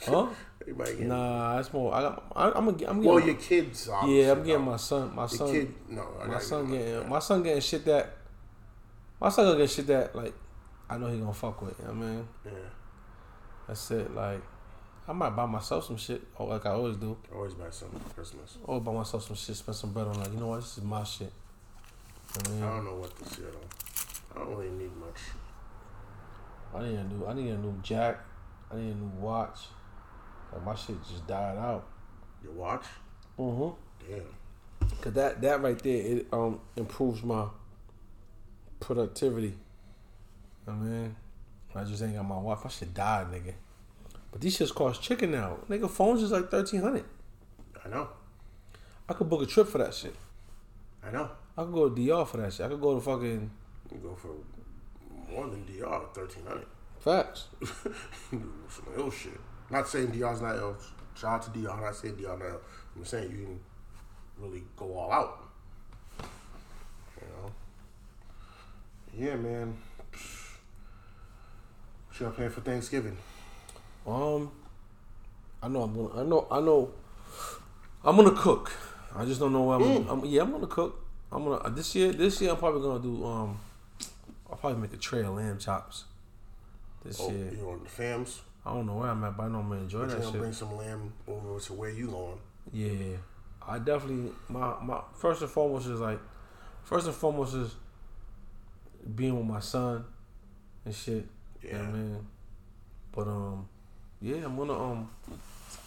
Huh? 0.05 0.27
Everybody 0.61 0.91
getting. 0.91 1.09
Nah, 1.09 1.59
it's 1.59 1.73
more. 1.73 1.93
I 1.93 2.01
got. 2.03 2.23
I, 2.37 2.47
I'm 2.47 2.53
gonna. 2.53 2.71
get- 2.71 2.87
I'm 2.89 3.01
getting. 3.01 3.11
Well, 3.15 3.19
your 3.19 3.35
kids. 3.35 3.89
Yeah, 4.05 4.31
I'm 4.31 4.43
getting 4.43 4.63
no. 4.63 4.71
my 4.71 4.77
son. 4.77 5.13
My 5.13 5.23
Your 5.23 5.27
son. 5.27 5.51
kid. 5.51 5.73
No, 5.89 6.07
I 6.21 6.27
my 6.27 6.39
son 6.39 6.71
get 6.71 6.85
getting. 6.85 7.09
My 7.09 7.19
son 7.19 7.43
getting 7.43 7.61
shit 7.61 7.83
that. 7.83 8.15
My 9.19 9.27
son 9.27 9.45
gonna 9.45 9.57
get 9.57 9.69
shit 9.69 9.87
that 9.87 10.15
like. 10.15 10.33
I 10.89 10.97
know 10.97 11.07
he 11.07 11.19
gonna 11.19 11.33
fuck 11.33 11.61
with. 11.61 11.77
You 11.79 11.85
know 11.87 11.93
what 11.93 12.05
I 12.05 12.09
mean, 12.11 12.27
Yeah. 12.45 12.51
That's 13.67 13.91
it. 13.91 14.13
Like, 14.13 14.41
I 15.07 15.13
might 15.13 15.31
buy 15.31 15.45
myself 15.45 15.85
some 15.85 15.97
shit, 15.97 16.21
like 16.39 16.65
I 16.65 16.71
always 16.71 16.97
do, 16.97 17.17
Always 17.33 17.53
buy 17.53 17.69
something 17.69 17.99
for 17.99 18.09
Christmas. 18.13 18.57
or 18.63 18.81
buy 18.81 18.91
myself 18.93 19.23
some 19.23 19.35
shit, 19.35 19.55
spend 19.55 19.75
some 19.75 19.91
bread 19.93 20.07
on. 20.07 20.19
Like, 20.19 20.31
you 20.33 20.39
know 20.39 20.47
what? 20.47 20.61
This 20.61 20.77
is 20.77 20.83
my 20.83 21.03
shit. 21.03 21.31
You 22.49 22.55
know 22.55 22.59
what 22.59 22.67
I 22.67 22.71
I 22.71 22.75
don't 22.75 22.85
know 22.85 22.95
what 22.95 23.15
this 23.17 23.37
year 23.39 23.47
though. 23.51 24.35
I 24.35 24.43
don't 24.45 24.55
really 24.55 24.69
need 24.69 24.91
much. 24.97 25.19
I 26.75 26.83
need 26.83 26.95
a 26.95 27.03
new. 27.05 27.25
I 27.25 27.33
need 27.33 27.49
a 27.49 27.57
new 27.57 27.79
jack. 27.81 28.19
I 28.71 28.75
need 28.75 28.91
a 28.91 28.95
new 28.95 29.11
watch. 29.19 29.59
Like 30.53 30.63
my 30.65 30.75
shit 30.75 30.97
just 31.09 31.25
died 31.25 31.57
out. 31.57 31.87
Your 32.43 32.51
watch? 32.53 32.83
Mm-hmm. 33.39 34.11
Damn. 34.11 34.89
Cause 35.01 35.13
that 35.13 35.41
that 35.41 35.61
right 35.61 35.81
there 35.81 36.05
it 36.17 36.27
um 36.31 36.59
improves 36.75 37.23
my 37.23 37.47
productivity. 38.79 39.53
I 40.67 40.71
mean, 40.71 41.15
I 41.75 41.83
just 41.83 42.01
ain't 42.01 42.15
got 42.15 42.23
my 42.27 42.37
wife. 42.37 42.59
I 42.65 42.69
should 42.69 42.93
die, 42.93 43.25
nigga. 43.31 43.53
But 44.31 44.41
these 44.41 44.57
shits 44.57 44.73
cost 44.73 45.01
chicken 45.01 45.31
now. 45.31 45.57
Nigga, 45.69 45.89
phones 45.89 46.23
is 46.23 46.31
like 46.31 46.49
thirteen 46.49 46.81
hundred. 46.81 47.05
I 47.85 47.89
know. 47.89 48.09
I 49.07 49.13
could 49.13 49.29
book 49.29 49.41
a 49.41 49.45
trip 49.45 49.67
for 49.67 49.77
that 49.77 49.93
shit. 49.93 50.15
I 51.05 51.11
know. 51.11 51.29
I 51.57 51.63
could 51.63 51.73
go 51.73 51.89
to 51.89 51.95
DR 51.95 52.25
for 52.25 52.37
that 52.37 52.51
shit. 52.53 52.65
I 52.65 52.69
could 52.69 52.81
go 52.81 52.95
to 52.95 53.01
fucking 53.01 53.49
You 53.91 53.97
go 53.99 54.15
for 54.15 54.29
more 55.31 55.47
than 55.47 55.65
DR, 55.65 56.01
thirteen 56.13 56.45
hundred. 56.45 56.65
facts. 56.99 57.45
Some 58.29 58.87
ill 58.97 59.11
shit. 59.11 59.39
Not 59.69 59.87
saying 59.87 60.07
DR's 60.07 60.41
not 60.41 60.55
ill. 60.55 60.77
Shout 61.15 61.45
out 61.47 61.53
to 61.53 61.59
DR. 61.59 61.79
Not 61.79 61.95
saying 61.95 62.15
DR 62.15 62.37
not 62.37 62.47
ill. 62.47 62.61
I'm 62.95 63.05
saying 63.05 63.31
you 63.31 63.45
can 63.45 63.59
really 64.39 64.63
go 64.75 64.97
all 64.97 65.11
out. 65.11 65.43
You 67.21 67.27
know. 67.27 67.51
Yeah, 69.13 69.35
man. 69.35 69.77
What 72.17 72.25
y'all 72.25 72.31
playing 72.31 72.49
for 72.49 72.61
Thanksgiving? 72.61 73.15
Um, 74.07 74.49
I 75.61 75.67
know 75.67 75.83
I'm 75.83 75.93
gonna. 75.93 76.19
I 76.19 76.23
know. 76.23 76.47
I 76.49 76.59
know. 76.61 76.91
I'm 78.03 78.15
gonna 78.15 78.31
cook. 78.31 78.71
I 79.15 79.23
just 79.23 79.39
don't 79.39 79.53
know 79.53 79.61
what 79.61 79.75
I'm. 79.75 79.81
Mm. 80.03 80.09
I'm 80.09 80.25
yeah, 80.25 80.41
I'm 80.41 80.49
gonna 80.51 80.65
cook. 80.65 80.99
I'm 81.31 81.43
gonna 81.43 81.57
uh, 81.57 81.69
this 81.69 81.93
year. 81.93 82.11
This 82.11 82.41
year, 82.41 82.49
I'm 82.49 82.57
probably 82.57 82.81
gonna 82.81 83.03
do. 83.03 83.23
Um, 83.23 83.59
I'll 84.49 84.57
probably 84.57 84.81
make 84.81 84.93
a 84.93 84.97
tray 84.97 85.19
of 85.19 85.35
lamb 85.35 85.59
chops. 85.59 86.05
This 87.05 87.19
Oh, 87.21 87.29
year, 87.29 87.51
you 87.55 87.69
on 87.69 87.83
the 87.83 87.89
fams? 88.03 88.39
I 88.65 88.73
don't 88.73 88.87
know 88.87 88.95
where 88.95 89.09
I'm 89.09 89.23
at, 89.23 89.37
but 89.37 89.43
I 89.43 89.47
know 89.49 89.59
I'm 89.59 89.69
gonna 89.69 89.81
enjoy 89.81 90.07
that 90.07 90.23
shit. 90.23 90.33
bring 90.39 90.53
some 90.53 90.75
lamb 90.75 91.13
over 91.27 91.59
to 91.59 91.73
where 91.73 91.91
you 91.91 92.07
going? 92.07 92.39
Yeah, 92.73 93.17
I 93.67 93.77
definitely 93.77 94.31
my 94.49 94.73
my 94.81 95.01
first 95.13 95.43
and 95.43 95.51
foremost 95.51 95.85
is 95.87 95.99
like 95.99 96.19
first 96.83 97.05
and 97.05 97.15
foremost 97.15 97.53
is 97.53 97.75
being 99.15 99.37
with 99.37 99.45
my 99.45 99.59
son 99.59 100.03
and 100.83 100.95
shit. 100.95 101.27
Yeah, 101.63 101.71
Yeah. 101.73 101.81
man. 101.83 102.27
But 103.11 103.27
um, 103.27 103.67
yeah, 104.21 104.45
I'm 104.45 104.55
gonna 104.57 104.73
um, 104.73 105.09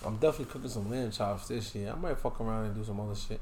I'm 0.04 0.16
definitely 0.16 0.46
cooking 0.52 0.68
some 0.70 0.90
lamb 0.90 1.10
chops 1.10 1.48
this 1.48 1.74
year. 1.74 1.92
I 1.92 1.98
might 1.98 2.18
fuck 2.18 2.40
around 2.40 2.66
and 2.66 2.74
do 2.74 2.84
some 2.84 3.00
other 3.00 3.14
shit. 3.14 3.40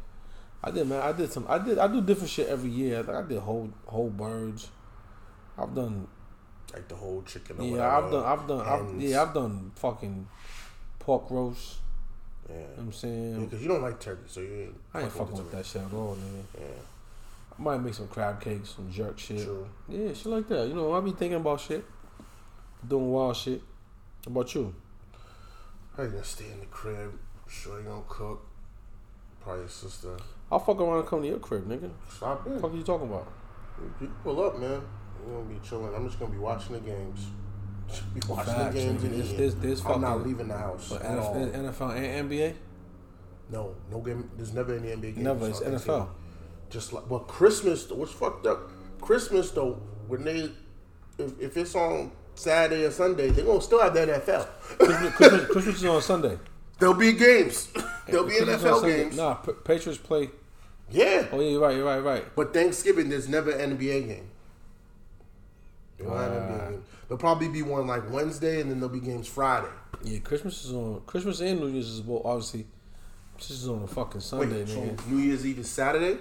I 0.63 0.71
did, 0.71 0.87
man. 0.89 1.01
I 1.01 1.13
did 1.13 1.33
some. 1.33 1.47
I 1.49 1.59
did. 1.59 1.79
I 1.79 1.87
do 1.89 2.01
different 2.01 2.31
shit 2.31 2.49
every 2.49 2.71
year. 2.71 3.03
Like 3.03 3.17
I 3.17 3.23
did 3.29 3.39
whole 3.39 3.71
whole 3.87 4.11
birds. 4.11 4.69
I've 5.57 5.75
done. 5.75 6.09
Like 6.75 6.87
the 6.89 6.97
whole 6.97 7.23
chicken 7.23 7.57
or 7.59 7.63
Yeah, 7.65 7.71
whatever. 7.71 7.97
I've 7.97 8.11
done. 8.11 8.27
I've 8.27 8.49
done. 8.49 8.95
I've, 8.97 9.01
yeah, 9.01 9.23
I've 9.23 9.33
done 9.35 9.73
fucking 9.77 10.29
pork 10.99 11.31
roast. 11.31 11.77
Yeah. 12.49 12.55
You 12.57 12.61
know 12.63 12.67
what 12.77 12.83
I'm 12.83 12.93
saying. 12.93 13.45
Because 13.45 13.63
you 13.63 13.69
don't 13.69 13.83
like 13.83 14.01
turkey, 14.01 14.23
so 14.27 14.41
you 14.41 14.55
ain't 14.55 14.75
I 14.93 15.03
ain't 15.03 15.13
fucking 15.13 15.37
the 15.37 15.43
with 15.43 15.53
that 15.53 15.65
shit 15.67 15.83
at 15.83 15.93
all, 15.95 16.17
nigga. 16.17 16.53
turkey. 16.61 16.73
I 17.59 17.63
might 17.63 17.79
make 17.79 17.95
some 17.95 18.09
crab 18.09 18.41
cakes, 18.41 18.75
some 18.77 18.91
jerk 18.91 19.19
shit. 19.19 19.45
true. 19.45 19.67
Yeah, 19.89 20.13
shit 20.13 20.27
like 20.27 20.49
that. 20.49 20.69
You 20.69 20.75
know, 20.75 20.93
I 20.93 21.01
be 21.01 21.11
thinking 21.13 21.35
about 21.35 21.61
shit, 21.61 21.85
doing 22.87 23.11
wild 23.11 23.37
shit. 23.37 23.61
How 24.25 24.31
about 24.33 24.55
you? 24.55 24.75
I 25.97 26.05
gonna 26.07 26.25
stay 26.25 26.47
in 26.53 26.61
the 26.61 26.67
crib. 26.67 27.13
Sure, 27.49 27.79
you 27.79 27.85
gonna 27.87 28.03
cook. 28.09 28.47
Probably 29.41 29.63
your 29.63 29.69
sister. 29.71 30.17
I'll 30.51 30.59
fuck 30.59 30.81
around 30.81 30.99
and 31.01 31.09
come 31.09 31.23
to 31.23 31.29
your 31.29 31.39
crib, 31.39 31.67
nigga. 31.69 31.91
Stop 32.15 32.47
What 32.47 32.61
fuck 32.61 32.73
are 32.73 32.77
you 32.77 32.83
talking 32.83 33.09
about? 33.09 33.27
You 34.01 34.13
pull 34.23 34.43
up, 34.45 34.59
man. 34.59 34.81
We're 35.25 35.35
gonna 35.39 35.45
be 35.55 35.61
chilling. 35.67 35.95
I'm 35.95 36.07
just 36.07 36.19
gonna 36.19 36.33
be 36.33 36.39
watching 36.39 36.75
the 36.75 36.81
games. 36.81 37.27
Just 37.89 38.13
be 38.15 38.21
watching 38.29 38.53
Facts, 38.53 38.75
the 38.75 38.81
games 38.81 39.03
nigga. 39.03 39.07
and 39.07 39.15
This- 39.23 39.33
this- 39.33 39.55
this 39.55 39.85
I'm 39.87 40.03
not 40.03 40.23
leaving 40.27 40.49
the 40.49 40.59
house 40.59 40.91
But 40.91 41.01
at 41.01 41.19
all. 41.19 41.35
NFL, 41.35 41.55
NFL 41.55 41.97
and 41.97 42.31
NBA? 42.31 42.55
No, 43.51 43.75
no 43.91 44.01
game. 44.01 44.31
There's 44.37 44.53
never 44.53 44.75
any 44.77 44.89
NBA 44.89 45.01
games. 45.15 45.19
Never. 45.19 45.49
It's. 45.49 45.61
NFL. 45.61 46.09
Just 46.69 46.93
like, 46.93 47.09
but 47.09 47.21
Christmas. 47.29 47.89
What's 47.91 48.13
fucked 48.13 48.47
up? 48.47 48.71
Christmas 49.01 49.53
though, 49.53 49.81
when 50.07 50.23
they, 50.25 50.51
if, 51.17 51.41
if 51.41 51.57
it's 51.57 51.75
on 51.75 52.13
Saturday 52.39 52.85
or 52.85 52.91
Sunday, 52.91 53.31
they're 53.31 53.45
gonna 53.45 53.61
still 53.61 53.81
have 53.83 53.95
the 53.95 54.01
NFL. 54.07 54.47
Christmas, 54.79 55.15
Christmas, 55.15 55.47
Christmas 55.51 55.77
is 55.77 55.85
on 55.85 56.03
Sunday. 56.03 56.39
There'll 56.79 56.95
be 56.95 57.13
games. 57.13 57.69
There'll 58.07 58.27
be 58.27 58.37
Christmas 58.37 58.63
NFL 58.63 58.83
games. 58.87 59.17
Nah, 59.17 59.35
P- 59.35 59.53
Patriots 59.65 59.99
play. 60.01 60.31
Yeah. 60.91 61.27
Oh 61.33 61.41
yeah, 61.41 61.51
you're 61.51 61.61
right. 61.61 61.77
You're 61.77 61.85
right. 61.85 61.99
Right. 61.99 62.25
But 62.37 62.53
Thanksgiving, 62.55 63.09
there's 63.09 63.29
never 63.29 63.51
an 63.51 63.77
NBA 63.77 64.07
game. 64.07 64.29
Have 65.99 66.09
Ah. 66.09 66.13
NBA 66.29 66.71
game. 66.71 66.85
There'll 67.09 67.19
probably 67.19 67.49
be 67.49 67.63
one 67.63 67.87
like 67.87 68.11
Wednesday, 68.11 68.61
and 68.61 68.71
then 68.71 68.81
there'll 68.81 68.95
be 68.95 69.01
games 69.01 69.27
Friday. 69.27 69.69
Yeah, 70.05 70.19
Christmas 70.21 70.65
is 70.65 70.73
on. 70.73 71.03
Christmas 71.07 71.41
and 71.41 71.61
New 71.61 71.69
Year's 71.69 71.89
is 71.89 72.01
both 72.01 72.23
obviously. 72.25 72.67
This 73.37 73.51
is 73.51 73.69
on 73.69 73.83
a 73.83 73.87
fucking 73.87 74.21
Sunday, 74.21 74.65
Wait, 74.65 74.69
so. 74.69 74.97
New 75.09 75.19
Year's 75.19 75.47
Eve 75.47 75.61
is 75.61 75.69
Saturday? 75.71 76.19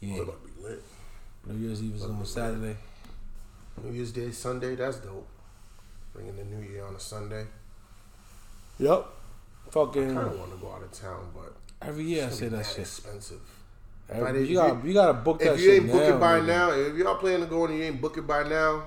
Yeah. 0.00 0.14
Oh, 0.20 0.24
that'll 0.24 0.34
be 0.40 0.62
lit. 0.62 0.82
New 1.46 1.66
Year's 1.66 1.82
Eve 1.82 1.96
is 1.96 2.04
on 2.04 2.12
a 2.20 2.24
Saturday. 2.26 2.76
New 3.82 3.92
Year's 3.92 4.12
Day, 4.12 4.30
Sunday, 4.30 4.74
that's 4.76 4.98
dope. 4.98 5.26
Bringing 6.12 6.36
the 6.36 6.44
New 6.44 6.62
Year 6.68 6.84
on 6.84 6.94
a 6.94 7.00
Sunday. 7.00 7.46
Yep. 8.78 9.06
Fucking. 9.70 10.10
I 10.10 10.14
kind 10.22 10.32
of 10.32 10.38
want 10.38 10.50
to 10.52 10.56
go 10.58 10.72
out 10.72 10.82
of 10.82 10.90
town, 10.92 11.30
but 11.34 11.54
every 11.86 12.04
year 12.04 12.26
I 12.26 12.30
say 12.30 12.48
that 12.48 12.66
shit. 12.66 12.80
expensive. 12.80 13.40
Every- 14.08 14.48
you 14.48 14.56
got 14.56 14.82
you- 14.82 14.88
you 14.88 14.94
got 14.94 15.06
to 15.06 15.14
book 15.14 15.38
that 15.38 15.54
If 15.54 15.60
you 15.60 15.66
shit 15.66 15.82
ain't 15.82 15.92
booking 15.92 16.08
now, 16.10 16.18
by 16.18 16.40
nigga. 16.40 16.46
now, 16.46 16.70
if 16.72 16.96
y'all 16.96 17.14
planning 17.16 17.42
to 17.42 17.46
go 17.46 17.64
and 17.66 17.76
you 17.78 17.84
ain't 17.84 18.00
booking 18.00 18.24
by 18.26 18.42
now, 18.48 18.82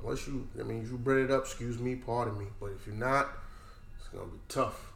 unless 0.00 0.28
you, 0.28 0.46
I 0.58 0.62
mean, 0.62 0.82
you 0.88 0.96
bring 0.96 1.24
it 1.24 1.30
up, 1.32 1.42
excuse 1.42 1.78
me, 1.80 1.96
pardon 1.96 2.38
me. 2.38 2.46
But 2.60 2.66
if 2.78 2.86
you're 2.86 2.94
not, 2.94 3.28
it's 3.98 4.08
gonna 4.08 4.26
be 4.26 4.38
tough. 4.48 4.92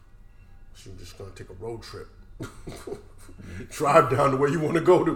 So 0.76 0.90
you're 0.90 0.98
just 1.00 1.18
gonna 1.18 1.30
take 1.34 1.50
a 1.50 1.54
road 1.54 1.82
trip, 1.82 2.06
drive 3.70 4.10
down 4.10 4.30
to 4.30 4.36
where 4.36 4.48
you 4.48 4.60
want 4.60 4.74
to 4.74 4.80
go 4.80 5.04
to. 5.04 5.10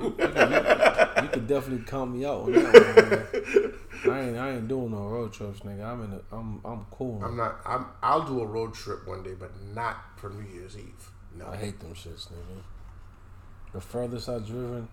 You 1.23 1.29
could 1.29 1.47
definitely 1.47 1.85
count 1.87 2.13
me 2.15 2.25
out 2.25 2.43
on 2.43 2.53
that 2.53 3.29
one. 3.33 3.75
I 4.05 4.21
ain't 4.21 4.37
I 4.37 4.51
ain't 4.53 4.69
doing 4.69 4.91
no 4.91 5.07
road 5.09 5.33
trips, 5.33 5.61
nigga. 5.61 5.85
I'm 5.85 6.05
in 6.05 6.13
a, 6.13 6.37
I'm 6.37 6.61
I'm 6.65 6.87
cool. 6.91 7.23
I'm 7.25 7.37
not. 7.37 7.61
I'm. 7.65 7.87
I'll 8.03 8.27
do 8.27 8.41
a 8.41 8.47
road 8.47 8.75
trip 8.75 9.07
one 9.07 9.23
day, 9.23 9.35
but 9.39 9.53
not 9.75 10.19
for 10.19 10.31
New 10.31 10.47
Year's 10.49 10.77
Eve. 10.77 11.11
No. 11.37 11.47
I 11.49 11.57
hate 11.57 11.79
them 11.81 11.95
shits, 11.95 12.29
nigga. 12.29 12.63
The 13.73 13.81
furthest 13.81 14.29
I've 14.29 14.47
driven 14.47 14.89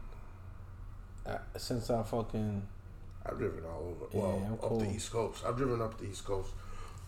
uh, 1.26 1.38
since 1.58 1.90
I 1.90 2.04
fucking 2.04 2.62
I've 3.26 3.38
driven 3.38 3.64
all 3.66 3.96
over. 3.96 4.06
Yeah, 4.14 4.20
well, 4.20 4.44
I'm 4.46 4.54
up 4.54 4.62
cool. 4.62 4.80
the 4.80 4.92
East 4.92 5.12
Coast. 5.12 5.44
I've 5.46 5.58
driven 5.58 5.82
up 5.82 5.98
the 5.98 6.06
East 6.06 6.26
Coast, 6.26 6.52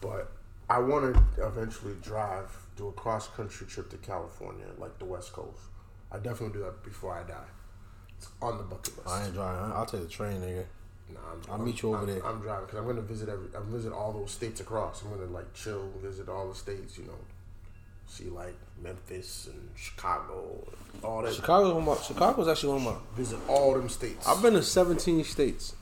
but 0.01 0.31
I 0.69 0.79
want 0.79 1.15
to 1.15 1.45
eventually 1.45 1.95
drive, 2.01 2.49
do 2.75 2.87
a 2.87 2.91
cross 2.93 3.27
country 3.27 3.67
trip 3.67 3.89
to 3.91 3.97
California, 3.97 4.65
like 4.77 4.97
the 4.99 5.05
West 5.05 5.33
Coast. 5.33 5.59
I 6.11 6.17
definitely 6.17 6.59
do 6.59 6.65
that 6.65 6.83
before 6.83 7.13
I 7.13 7.27
die. 7.27 7.49
It's 8.17 8.29
on 8.41 8.57
the 8.57 8.63
bucket 8.63 8.97
list. 8.97 9.09
I 9.09 9.25
ain't 9.25 9.33
driving. 9.33 9.71
I'll 9.73 9.85
take 9.85 10.01
the 10.01 10.07
train, 10.07 10.41
nigga. 10.41 10.65
Nah, 11.13 11.19
I'm, 11.31 11.41
I'll 11.47 11.53
I'm- 11.55 11.65
meet 11.65 11.81
you 11.81 11.89
over 11.89 11.97
I'm- 11.99 12.07
there. 12.07 12.25
I'm 12.25 12.39
driving 12.41 12.65
because 12.65 12.79
I'm 12.79 12.85
going 12.85 12.95
to 12.97 13.01
visit 13.01 13.29
every. 13.29 13.47
I'm 13.55 13.71
visit 13.71 13.93
all 13.93 14.11
those 14.13 14.31
states 14.31 14.59
across. 14.61 15.01
I'm 15.03 15.09
going 15.09 15.27
to 15.27 15.33
like 15.33 15.53
chill, 15.53 15.89
visit 16.01 16.27
all 16.29 16.49
the 16.49 16.55
states. 16.55 16.97
You 16.97 17.05
know, 17.05 17.17
see 18.07 18.25
like 18.29 18.55
Memphis 18.81 19.47
and 19.51 19.69
Chicago, 19.75 20.63
and 20.93 21.03
all 21.03 21.21
that. 21.21 21.33
Chicago's 21.33 21.73
one 21.73 21.87
of 21.87 21.97
my 21.99 22.03
Chicago's 22.03 22.47
actually 22.47 22.73
one 22.81 22.87
of 22.87 22.93
my. 22.93 23.15
Visit 23.15 23.39
all 23.47 23.73
them 23.73 23.89
states. 23.89 24.27
I've 24.27 24.41
been 24.41 24.53
to 24.53 24.63
17 24.63 25.23
states 25.23 25.75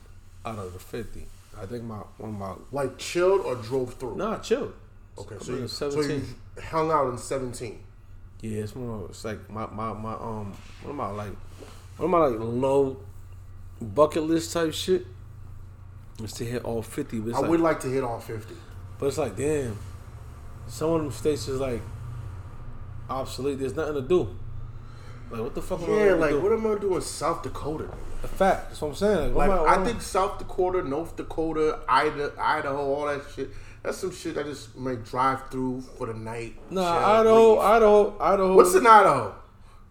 out 0.44 0.58
of 0.58 0.72
the 0.72 0.78
50. 0.78 1.26
I 1.60 1.66
think 1.66 1.84
my 1.84 1.96
one 2.18 2.30
of 2.30 2.36
my 2.38 2.54
like 2.70 2.98
chilled 2.98 3.40
or 3.40 3.56
drove 3.56 3.94
through. 3.94 4.16
nah 4.16 4.38
chill. 4.38 4.72
Okay, 5.18 5.36
so 5.40 5.52
you, 5.52 5.66
so 5.66 5.88
you 6.02 6.22
hung 6.62 6.90
out 6.90 7.10
in 7.10 7.16
17. 7.16 7.82
Yeah, 8.42 8.60
it's 8.62 8.76
more. 8.76 9.06
It's 9.08 9.24
like 9.24 9.48
my 9.50 9.66
my 9.66 9.92
my 9.94 10.12
um. 10.12 10.54
What 10.82 10.92
am 10.92 11.00
I 11.00 11.08
like? 11.10 11.32
What 11.96 12.06
am 12.06 12.14
I 12.14 12.18
like? 12.26 12.38
Low 12.38 12.98
bucket 13.80 14.22
list 14.24 14.52
type 14.52 14.72
shit. 14.74 15.06
Is 16.22 16.32
to 16.34 16.44
hit 16.44 16.64
all 16.64 16.80
fifty, 16.82 17.18
but 17.20 17.34
I 17.34 17.40
like, 17.40 17.50
would 17.50 17.60
like 17.60 17.80
to 17.80 17.88
hit 17.88 18.02
all 18.02 18.18
50. 18.20 18.54
but 18.98 19.06
it's 19.06 19.18
like 19.18 19.36
damn. 19.36 19.76
Some 20.66 20.90
of 20.90 21.02
them 21.02 21.10
states 21.12 21.46
is 21.48 21.60
like 21.60 21.82
obsolete. 23.08 23.58
There's 23.58 23.76
nothing 23.76 23.94
to 23.94 24.02
do. 24.02 24.34
Like 25.30 25.40
what 25.42 25.54
the 25.54 25.62
fuck? 25.62 25.82
am 25.82 25.92
I 25.92 26.04
Yeah, 26.06 26.12
like 26.14 26.30
do? 26.30 26.40
what 26.40 26.52
am 26.52 26.66
I 26.66 26.78
doing 26.78 26.94
in 26.94 27.00
South 27.02 27.42
Dakota? 27.42 27.88
A 28.22 28.28
fact. 28.28 28.68
That's 28.70 28.80
what 28.80 28.88
I'm 28.88 28.94
saying. 28.94 29.34
Like, 29.34 29.48
Like 29.50 29.60
I, 29.60 29.80
I 29.80 29.84
think 29.84 30.00
South 30.00 30.38
Dakota, 30.38 30.82
North 30.88 31.16
Dakota, 31.16 31.80
Idaho, 31.88 32.32
Idaho, 32.38 32.94
all 32.94 33.06
that 33.06 33.22
shit. 33.34 33.50
That's 33.82 33.98
some 33.98 34.10
shit 34.12 34.36
I 34.38 34.42
just 34.42 34.74
might 34.76 35.04
drive 35.04 35.48
through 35.50 35.82
for 35.82 36.06
the 36.06 36.14
night. 36.14 36.54
Nah, 36.70 37.20
Idaho. 37.20 37.58
Idaho, 37.60 38.18
Idaho. 38.18 38.56
What's 38.56 38.74
in 38.74 38.86
Idaho? 38.86 39.34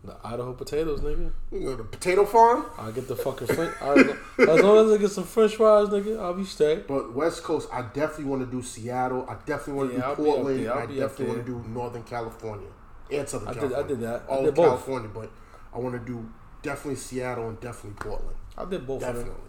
The 0.05 0.15
Idaho 0.23 0.53
potatoes, 0.53 1.01
nigga? 1.01 1.31
You 1.51 1.59
know, 1.61 1.75
the 1.75 1.83
potato 1.83 2.25
farm. 2.25 2.65
I 2.77 2.91
get 2.91 3.07
the 3.07 3.15
fucking 3.15 3.47
French. 3.47 3.73
I, 3.81 3.93
as 4.41 4.61
long 4.61 4.85
as 4.85 4.91
I 4.93 4.97
get 5.01 5.11
some 5.11 5.23
French 5.23 5.55
fries, 5.55 5.87
nigga, 5.89 6.19
I'll 6.19 6.33
be 6.33 6.43
straight. 6.45 6.87
But 6.87 7.13
West 7.13 7.43
Coast, 7.43 7.67
I 7.71 7.81
definitely 7.81 8.25
want 8.25 8.41
to 8.49 8.51
do 8.57 8.61
Seattle. 8.61 9.25
I 9.29 9.35
definitely 9.45 9.73
want 9.73 9.91
to 9.91 9.97
Yeah, 9.97 10.03
I'll 10.05 10.15
do 10.15 10.23
Portland. 10.23 10.67
I'll 10.69 10.77
I 10.79 10.85
be 10.85 11.01
up 11.01 11.09
definitely 11.09 11.35
want 11.35 11.45
to 11.47 11.51
do 11.63 11.69
Northern 11.69 12.03
California 12.03 12.67
and 13.11 13.27
Southern 13.29 13.47
I 13.49 13.53
did- 13.53 13.73
I 13.73 13.83
did 13.83 13.99
that. 14.01 14.23
I 14.27 14.31
All 14.31 14.39
did 14.41 14.49
of 14.49 14.55
both. 14.55 14.65
California, 14.65 15.09
but 15.13 15.29
I 15.73 15.79
want 15.79 15.93
to 15.93 16.11
do 16.11 16.27
definitely 16.61 16.95
Seattle 16.95 17.49
and 17.49 17.59
definitely 17.59 17.97
Portland. 17.99 18.35
I 18.57 18.65
did 18.65 18.87
both 18.87 19.03
of 19.03 19.07
Definitely. 19.15 19.31
them. 19.31 19.41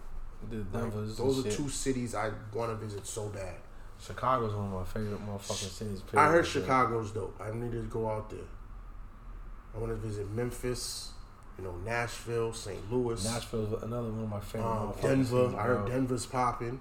I 0.46 0.50
did 0.50 0.74
Like, 0.74 1.16
those 1.16 1.38
are 1.40 1.42
shit. 1.48 1.52
two 1.56 1.68
cities 1.68 2.14
I 2.14 2.30
want 2.52 2.70
to 2.70 2.76
visit 2.76 3.06
so 3.06 3.28
bad. 3.28 3.54
Chicago's 3.98 4.52
one 4.54 4.66
of 4.66 4.72
my 4.72 4.84
favorite 4.84 5.20
motherfucking 5.26 5.70
cities. 5.70 6.02
I 6.14 6.28
heard. 6.30 6.46
Chicago's 6.46 7.12
dope. 7.12 7.40
I 7.40 7.50
need 7.52 7.72
to 7.72 7.82
go 7.84 8.08
out 8.10 8.28
there. 8.28 8.40
I 9.76 9.78
want 9.78 9.90
to 9.92 9.96
visit 9.96 10.30
Memphis, 10.30 11.10
you 11.58 11.64
know, 11.64 11.74
Nashville, 11.84 12.52
St. 12.54 12.90
Louis, 12.90 13.22
Nashville's 13.24 13.82
another 13.82 14.08
one 14.10 14.24
of 14.24 14.30
my 14.30 14.40
favorite. 14.40 14.66
um, 14.68 14.94
Denver. 15.02 15.54
I 15.56 15.62
heard. 15.64 15.86
Denver's 15.88 16.24
popping. 16.26 16.80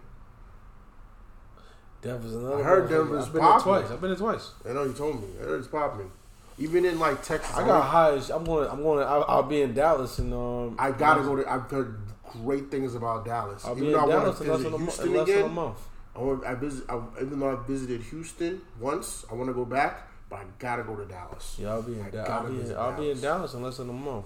Denver's 2.02 2.34
another. 2.36 2.60
I 2.60 2.64
heard. 2.64 2.90
Denver's 2.90 3.26
I've 3.26 3.34
been 3.34 3.42
there 3.42 3.60
twice. 3.60 3.92
I've 3.92 4.02
been 4.02 4.10
there 4.12 4.20
twice. 4.20 4.52
I 4.70 4.74
know 4.74 4.84
you 4.84 4.94
told 4.94 5.22
me. 5.22 5.28
I 5.40 5.44
heard 5.44 5.60
it's 5.60 5.68
popping. 5.68 6.12
Even 6.58 6.86
in 6.86 7.00
like 7.00 7.22
Texas, 7.22 7.54
I 7.56 7.66
got 7.66 7.82
high. 7.84 8.12
I'm 8.34 8.44
going. 8.46 8.70
I'm 8.70 8.82
going. 8.82 9.06
I'll, 9.06 9.26
I'll 9.28 9.44
be 9.44 9.62
in 9.62 9.74
Dallas 9.74 10.20
and 10.20 10.34
um. 10.34 10.76
I 10.80 10.92
gotta 10.92 11.22
go 11.24 11.36
to. 11.36 11.52
I've 11.52 11.70
heard 11.70 12.00
great 12.32 12.72
things 12.72 12.96
about 12.96 13.26
Dallas. 13.26 13.66
I'll 13.66 13.72
even 13.72 13.84
be 13.84 13.88
in 13.88 13.94
though 13.94 14.06
I 14.06 14.08
Dallas 14.08 14.40
want 14.40 14.52
to 14.52 14.58
visit 14.58 14.78
Houston 14.78 15.08
in 15.08 15.14
less 15.16 15.28
than 15.28 15.36
a 15.36 15.40
again. 15.42 15.54
month. 15.54 15.78
I 16.16 16.20
want. 16.20 16.46
I 16.46 16.54
visit. 16.56 16.86
I, 16.88 17.02
even 17.22 17.40
though 17.40 17.58
I 17.58 17.68
visited 17.68 18.02
Houston 18.04 18.62
once, 18.80 19.26
I 19.30 19.34
want 19.34 19.50
to 19.50 19.54
go 19.54 19.66
back, 19.66 20.08
but 20.36 20.42
I 20.42 20.46
gotta 20.60 20.84
go 20.84 20.96
to 20.96 21.06
Dallas. 21.06 21.56
Yeah, 21.60 21.72
I'll 21.72 21.82
be 21.82 21.94
in. 22.00 22.10
Da- 22.10 22.24
I'll 22.24 22.44
be 22.44 22.50
in. 22.56 22.62
visit 22.62 22.78
I'll 22.78 22.92
be 23.00 23.12
in 23.12 23.22
Dallas. 23.22 23.52
Dallas 23.52 23.54
in 23.54 23.62
less 23.64 23.78
than 23.78 23.90
a 23.90 23.94
month. 23.94 24.26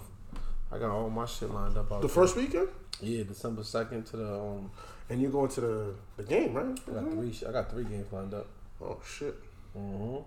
I 0.72 0.78
got 0.78 0.90
all 0.92 1.10
my 1.10 1.26
shit 1.26 1.52
lined 1.52 1.78
up 1.78 1.92
out 1.92 2.02
The 2.02 2.08
there. 2.08 2.14
first 2.16 2.36
weekend, 2.36 2.68
Yeah, 3.02 3.24
December 3.24 3.64
second 3.64 4.06
to 4.08 4.18
the 4.18 4.40
um. 4.40 4.72
and 5.10 5.22
you're 5.22 5.32
going 5.32 5.50
to 5.52 5.62
the 5.62 5.94
the 6.18 6.24
game, 6.24 6.54
right? 6.54 6.80
I 6.88 6.92
got 6.94 7.12
three. 7.12 7.34
I 7.48 7.52
got 7.52 7.70
three 7.72 7.84
games 7.84 8.12
lined 8.12 8.34
up. 8.34 8.48
Oh 8.82 9.00
shit! 9.06 9.36
Mm-hmm. 9.78 10.26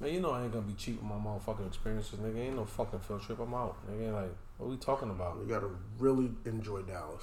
Man, 0.00 0.12
you 0.12 0.20
know 0.20 0.30
I 0.32 0.42
ain't 0.42 0.52
gonna 0.52 0.66
be 0.66 0.74
cheap 0.74 0.96
with 1.00 1.10
my 1.10 1.16
motherfucking 1.16 1.66
experiences, 1.66 2.18
nigga. 2.18 2.38
Ain't 2.38 2.56
no 2.56 2.64
fucking 2.66 3.00
field 3.00 3.22
trip. 3.22 3.38
I'm 3.40 3.54
out, 3.54 3.76
nigga. 3.90 4.12
Like, 4.12 4.34
what 4.58 4.68
we 4.68 4.76
talking 4.76 5.08
about? 5.10 5.38
You 5.40 5.48
gotta 5.48 5.68
really 5.98 6.30
enjoy 6.44 6.82
Dallas. 6.82 7.22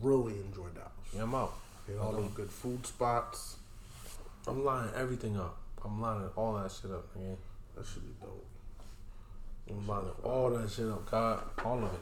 Really 0.00 0.34
enjoy 0.34 0.68
Dallas. 0.74 0.90
Yeah, 1.14 1.22
I'm 1.24 1.34
out. 1.34 1.54
Hit 1.86 1.98
all 1.98 2.12
them 2.12 2.28
good 2.34 2.50
food 2.50 2.86
spots. 2.86 3.56
I'm 4.46 4.64
lining 4.64 4.92
everything 4.94 5.36
up. 5.38 5.56
I'm 5.84 6.00
lining 6.00 6.28
all 6.36 6.54
that 6.54 6.70
shit 6.70 6.90
up, 6.90 7.06
nigga. 7.16 7.36
That 7.76 7.86
should 7.86 8.02
be 8.02 8.14
dope. 8.20 8.46
I'm 9.70 9.86
lining 9.86 10.10
all 10.22 10.50
that 10.50 10.70
shit 10.70 10.86
up, 10.88 11.10
God. 11.10 11.42
All 11.64 11.78
of 11.78 11.92
it. 11.92 12.00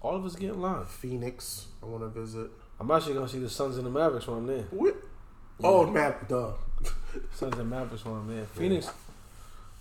All 0.00 0.16
of 0.16 0.24
us 0.24 0.36
getting 0.36 0.60
lined. 0.60 0.86
Phoenix, 0.86 1.66
I 1.82 1.86
want 1.86 2.02
to 2.02 2.08
visit. 2.08 2.50
I'm 2.80 2.90
actually 2.90 3.14
gonna 3.14 3.28
see 3.28 3.38
the 3.38 3.50
Suns 3.50 3.76
and 3.76 3.86
the 3.86 3.90
Mavericks 3.90 4.26
when 4.26 4.38
I'm 4.38 4.46
there. 4.46 4.64
What? 4.70 4.96
Oh, 5.62 5.86
man, 5.86 6.14
duh. 6.28 6.52
Suns 7.34 7.58
and 7.58 7.70
Mavericks 7.70 8.04
when 8.04 8.14
I'm 8.16 8.34
there. 8.34 8.46
Phoenix. 8.46 8.90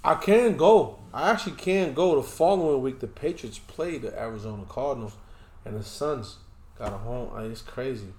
I 0.04 0.16
can 0.16 0.58
go. 0.58 1.00
I 1.14 1.32
actually 1.32 1.56
can 1.56 1.94
go. 1.94 2.16
The 2.18 2.24
following 2.24 2.82
week, 2.82 3.00
the 3.00 3.08
Patriots 3.08 3.58
play 3.60 3.98
the 3.98 4.18
Arizona 4.20 4.64
Cardinals, 4.68 5.14
and 5.66 5.78
the 5.78 5.84
Suns 5.84 6.38
got 6.78 6.94
a 6.94 6.98
home. 6.98 7.32
It's 7.50 7.62
crazy. 7.62 8.14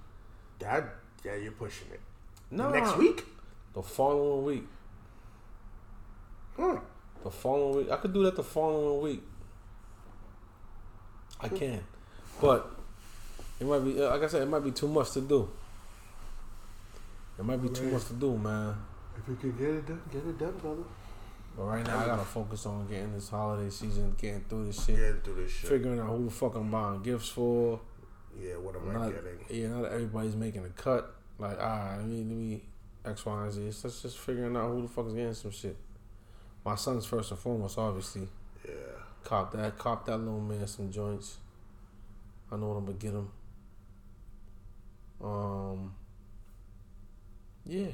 That, 0.59 0.95
yeah, 1.23 1.35
you're 1.35 1.51
pushing 1.51 1.87
it. 1.93 2.01
No, 2.51 2.69
Next 2.71 2.97
week? 2.97 3.23
The 3.75 3.83
following 3.83 4.45
week. 4.45 4.63
Huh. 6.55 6.79
The 7.23 7.29
following 7.29 7.77
week. 7.77 7.91
I 7.91 7.97
could 7.97 8.13
do 8.13 8.23
that 8.23 8.35
the 8.37 8.43
following 8.43 9.01
week. 9.01 9.23
I 11.41 11.49
can. 11.49 11.83
But 12.39 12.71
it 13.59 13.67
might 13.67 13.79
be 13.79 14.01
uh, 14.01 14.09
like 14.11 14.23
I 14.23 14.27
said, 14.27 14.43
it 14.43 14.45
might 14.47 14.63
be 14.63 14.71
too 14.71 14.87
much 14.87 15.11
to 15.11 15.21
do. 15.21 15.49
It 17.37 17.43
might 17.43 17.61
be 17.61 17.67
too 17.67 17.91
much 17.91 18.05
to 18.05 18.13
do, 18.13 18.37
man. 18.37 18.75
If 19.17 19.27
you 19.27 19.35
could 19.35 19.59
get 19.59 19.69
it 19.69 19.85
done, 19.85 20.01
get 20.09 20.25
it 20.25 20.39
done, 20.39 20.57
brother. 20.57 20.83
But 21.57 21.63
right 21.63 21.85
now 21.85 21.99
I 21.99 22.05
gotta 22.05 22.23
focus 22.23 22.65
on 22.65 22.87
getting 22.87 23.13
this 23.13 23.29
holiday 23.29 23.69
season, 23.69 24.15
getting 24.17 24.45
through 24.47 24.67
this 24.67 24.85
shit. 24.85 24.95
Get 24.95 25.23
through 25.23 25.43
this 25.43 25.51
shit. 25.51 25.69
Figuring 25.69 25.99
out 25.99 26.07
who 26.07 26.25
the 26.25 26.31
fuck 26.31 26.55
I'm 26.55 26.71
buying 26.71 27.01
gifts 27.01 27.29
for. 27.29 27.81
yeah, 28.39 28.53
what 28.53 28.75
am 28.75 28.89
I 28.89 28.93
Not, 28.93 29.11
getting? 29.11 29.61
yeah, 29.61 29.67
not 29.67 29.91
everybody's 29.91 30.35
making 30.35 30.63
a 30.63 30.69
cut. 30.69 31.13
Like, 31.37 31.57
ah, 31.59 31.95
let 31.97 32.05
me 32.07 32.17
let 32.17 32.37
me 32.37 32.61
X, 33.05 33.25
Y, 33.25 33.43
and 33.43 33.51
Z. 33.51 33.61
It's 33.61 33.81
just, 33.81 34.01
just 34.01 34.17
figuring 34.17 34.55
out 34.55 34.69
who 34.71 34.81
the 34.83 34.87
fuck 34.87 35.07
is 35.07 35.13
getting 35.13 35.33
some 35.33 35.51
shit. 35.51 35.75
My 36.63 36.75
son's 36.75 37.05
first 37.05 37.31
and 37.31 37.39
foremost, 37.39 37.77
obviously. 37.77 38.27
Yeah. 38.67 38.71
Cop 39.23 39.51
that, 39.53 39.77
cop 39.77 40.05
that 40.05 40.17
little 40.17 40.39
man 40.39 40.65
some 40.67 40.91
joints. 40.91 41.37
I 42.51 42.57
know 42.57 42.67
what 42.67 42.75
I'm 42.75 42.85
gonna 42.85 42.97
get 42.97 43.11
him. 43.11 43.29
Um, 45.23 45.93
yeah, 47.65 47.87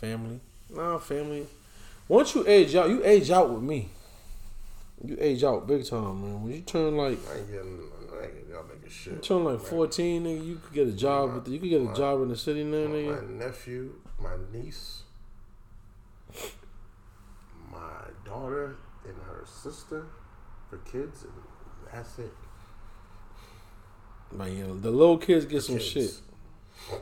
family. 0.00 0.40
Nah, 0.70 0.98
family. 0.98 1.46
Once 2.06 2.34
you 2.34 2.44
age 2.46 2.74
out, 2.74 2.88
you 2.88 3.04
age 3.04 3.30
out 3.30 3.50
with 3.50 3.62
me. 3.62 3.88
You 5.04 5.16
age 5.20 5.42
out 5.44 5.66
big 5.66 5.84
time, 5.86 6.20
man. 6.22 6.42
When 6.42 6.52
you 6.52 6.60
turn 6.60 6.96
like 6.96 7.18
I 7.32 7.38
ain't 7.38 7.50
getting, 7.50 7.80
I 8.12 8.24
ain't 8.24 8.34
getting 8.34 8.50
y'all 8.50 8.62
niggas 8.64 8.84
you 8.84 8.90
shit. 8.90 9.22
turn 9.22 9.44
like 9.44 9.60
fourteen, 9.60 10.24
nigga, 10.24 10.46
you 10.46 10.56
could 10.56 10.74
get 10.74 10.88
a 10.88 10.92
job. 10.92 11.44
The, 11.44 11.50
you 11.50 11.58
could 11.58 11.70
get 11.70 11.82
a 11.82 11.94
job 11.94 12.22
in 12.22 12.28
the 12.28 12.36
city 12.36 12.64
now, 12.64 12.86
My, 12.88 12.94
nigga. 12.94 13.28
my 13.38 13.44
nephew, 13.46 13.94
my 14.20 14.34
niece, 14.52 15.02
my 17.70 18.02
daughter, 18.24 18.76
and 19.06 19.16
her 19.26 19.44
sister, 19.46 20.06
her 20.70 20.78
kids, 20.78 21.22
and 21.24 21.32
that's 21.92 22.18
it. 22.18 22.32
Man, 24.32 24.56
yeah, 24.56 24.64
the 24.66 24.90
little 24.90 25.18
kids 25.18 25.44
get 25.46 25.62
some 25.62 25.76
Kids. 25.78 25.88
shit. 25.88 26.98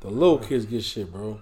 The 0.00 0.08
little 0.08 0.38
kids 0.38 0.64
get 0.66 0.82
shit, 0.84 1.12
bro. 1.12 1.40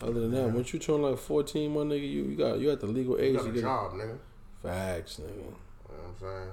Other 0.00 0.20
than 0.20 0.30
that, 0.32 0.50
once 0.50 0.72
you 0.72 0.78
turn 0.78 1.02
like 1.02 1.18
fourteen, 1.18 1.72
my 1.72 1.80
nigga, 1.80 2.00
you, 2.10 2.24
you 2.24 2.36
got 2.36 2.58
you 2.58 2.70
at 2.70 2.80
the 2.80 2.86
legal 2.86 3.16
You 3.18 3.24
age 3.24 3.36
got 3.36 3.44
to 3.44 3.58
a 3.58 3.60
job, 3.60 3.92
nigga. 3.92 4.18
facts, 4.62 5.20
nigga. 5.20 5.34
You 5.36 5.40
know 5.42 5.54
what 5.88 5.98
I'm 6.08 6.14
saying? 6.20 6.50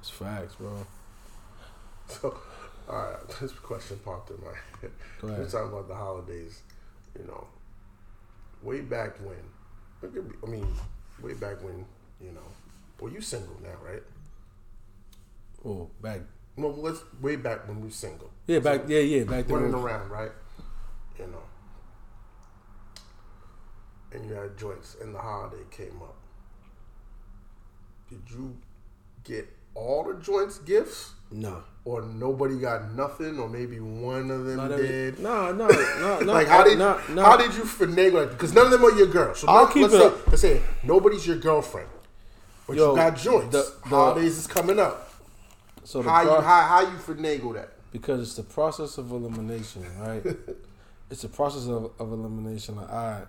It's 0.00 0.10
facts, 0.10 0.54
bro. 0.56 0.86
So, 2.08 2.36
all 2.88 2.96
right, 2.96 3.28
this 3.40 3.52
question 3.52 3.98
popped 4.04 4.30
in 4.30 4.36
my 4.40 4.52
head. 4.80 4.90
We're 5.22 5.48
talking 5.48 5.68
about 5.72 5.88
the 5.88 5.94
holidays. 5.94 6.62
You 7.18 7.26
know, 7.26 7.46
way 8.62 8.80
back 8.80 9.18
when. 9.20 9.36
it 10.02 10.14
could 10.14 10.28
be- 10.28 10.46
I 10.46 10.50
mean, 10.50 10.66
way 11.22 11.34
back 11.34 11.62
when. 11.62 11.84
You 12.20 12.32
know, 12.32 12.40
well, 13.00 13.12
you 13.12 13.20
single 13.20 13.56
now, 13.62 13.76
right? 13.84 14.02
Oh, 15.64 15.90
back. 16.00 16.20
Well, 16.56 16.72
let's 16.74 17.00
way 17.20 17.36
back 17.36 17.66
when 17.68 17.80
we 17.80 17.90
single. 17.90 18.30
Yeah, 18.46 18.58
back. 18.60 18.82
Yeah, 18.88 19.00
yeah, 19.00 19.24
back 19.24 19.48
running 19.48 19.72
there. 19.72 19.80
around, 19.80 20.10
right? 20.10 20.30
You 21.18 21.26
know, 21.26 21.42
and 24.12 24.26
you 24.28 24.34
had 24.34 24.56
joints, 24.58 24.96
and 25.00 25.14
the 25.14 25.18
holiday 25.18 25.62
came 25.70 26.00
up. 26.02 26.16
Did 28.08 28.22
you 28.30 28.56
get 29.24 29.48
all 29.74 30.04
the 30.04 30.20
joints 30.20 30.58
gifts, 30.58 31.12
Nah, 31.32 31.60
or 31.84 32.02
nobody 32.02 32.58
got 32.58 32.92
nothing, 32.94 33.38
or 33.38 33.48
maybe 33.48 33.80
one 33.80 34.30
of 34.30 34.44
them 34.44 34.56
not 34.56 34.72
every. 34.72 34.86
did? 34.86 35.18
Nah, 35.20 35.50
nah, 35.52 35.66
nah, 36.00 36.18
nah. 36.20 36.32
like 36.32 36.46
how 36.46 36.62
did 36.62 36.78
nah, 36.78 37.00
nah. 37.10 37.22
how 37.24 37.36
did 37.36 37.54
you 37.54 37.62
finagle? 37.62 38.28
Because 38.30 38.52
none 38.54 38.66
of 38.66 38.70
them 38.72 38.84
are 38.84 38.92
your 38.96 39.06
girls. 39.08 39.40
So 39.40 39.48
I'll 39.48 39.64
let- 39.64 39.72
keep 39.72 39.82
let's 39.90 39.94
it 39.94 39.98
say, 39.98 40.30
let's 40.30 40.42
say 40.42 40.62
nobody's 40.84 41.26
your 41.26 41.38
girlfriend, 41.38 41.88
but 42.66 42.76
Yo, 42.76 42.90
you 42.90 42.96
got 42.96 43.16
joints. 43.16 43.52
the- 43.56 43.72
the- 43.84 43.88
Holidays 43.88 44.38
is 44.38 44.46
coming 44.46 44.78
up. 44.78 45.10
So 45.84 46.02
How 46.02 46.22
pro- 46.22 46.36
you 46.36 46.42
how, 46.42 46.60
how 46.62 46.80
you 46.82 46.96
finagle 46.98 47.54
that? 47.54 47.70
because 47.90 48.20
it's 48.22 48.34
the 48.34 48.42
process 48.44 48.98
of 48.98 49.10
elimination, 49.10 49.84
right? 50.00 50.22
it's 51.10 51.22
the 51.22 51.28
process 51.28 51.66
of, 51.66 51.90
of 51.98 52.12
elimination. 52.12 52.76
Like, 52.76 52.90
all 52.92 53.10
right, 53.10 53.26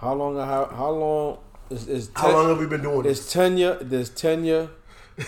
how 0.00 0.14
long? 0.14 0.36
Have, 0.36 0.70
how 0.72 0.90
long 0.90 1.38
is 1.70 1.86
is 1.88 2.10
How 2.14 2.32
long 2.32 2.48
have 2.48 2.58
we 2.58 2.66
been 2.66 2.82
doing 2.82 3.02
this? 3.02 3.18
There's 3.20 3.32
tenure. 3.32 3.74
There's 3.80 4.10
tenure. 4.10 4.70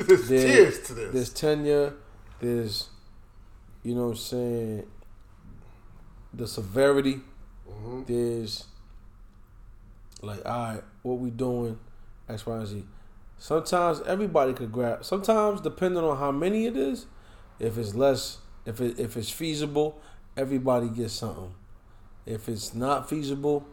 There's 0.06 0.80
to 0.86 0.94
this. 0.94 1.12
There's 1.12 1.30
tenure. 1.30 1.94
There's, 2.40 2.88
you 3.82 3.94
know, 3.94 4.04
what 4.06 4.10
I'm 4.10 4.16
saying, 4.16 4.86
the 6.32 6.46
severity. 6.46 7.20
Mhm. 7.68 8.06
There's, 8.06 8.64
like, 10.22 10.44
all 10.46 10.74
right, 10.74 10.82
what 11.02 11.18
we 11.18 11.30
doing? 11.30 11.78
X, 12.28 12.46
Y, 12.46 12.56
and 12.56 12.66
Z. 12.66 12.84
Sometimes 13.38 14.00
everybody 14.02 14.52
could 14.52 14.70
grab. 14.72 15.04
Sometimes, 15.04 15.60
depending 15.60 16.04
on 16.04 16.16
how 16.18 16.30
many 16.30 16.66
it 16.66 16.76
is, 16.76 17.06
if 17.58 17.78
it's 17.78 17.94
less, 17.94 18.38
if 18.66 18.80
it 18.80 18.98
if 18.98 19.16
it's 19.16 19.30
feasible, 19.30 20.00
everybody 20.36 20.88
gets 20.88 21.14
something. 21.14 21.54
If 22.26 22.48
it's 22.48 22.74
not 22.74 23.08
feasible, 23.08 23.66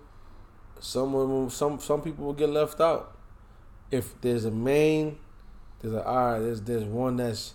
someone 0.80 1.50
some 1.50 1.80
some 1.80 2.02
people 2.02 2.26
will 2.26 2.34
get 2.34 2.50
left 2.50 2.80
out. 2.80 3.18
If 3.92 4.20
there's 4.22 4.46
a 4.46 4.52
main, 4.52 5.18
there's 5.82 5.94
a 5.94 6.04
all 6.04 6.32
right. 6.34 6.40
There's 6.40 6.62
there's 6.62 6.84
one 6.84 7.18
that's. 7.18 7.54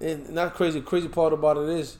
And 0.00 0.30
not 0.30 0.54
crazy. 0.54 0.80
Crazy 0.80 1.08
part 1.08 1.32
about 1.32 1.56
it 1.58 1.68
is. 1.68 1.98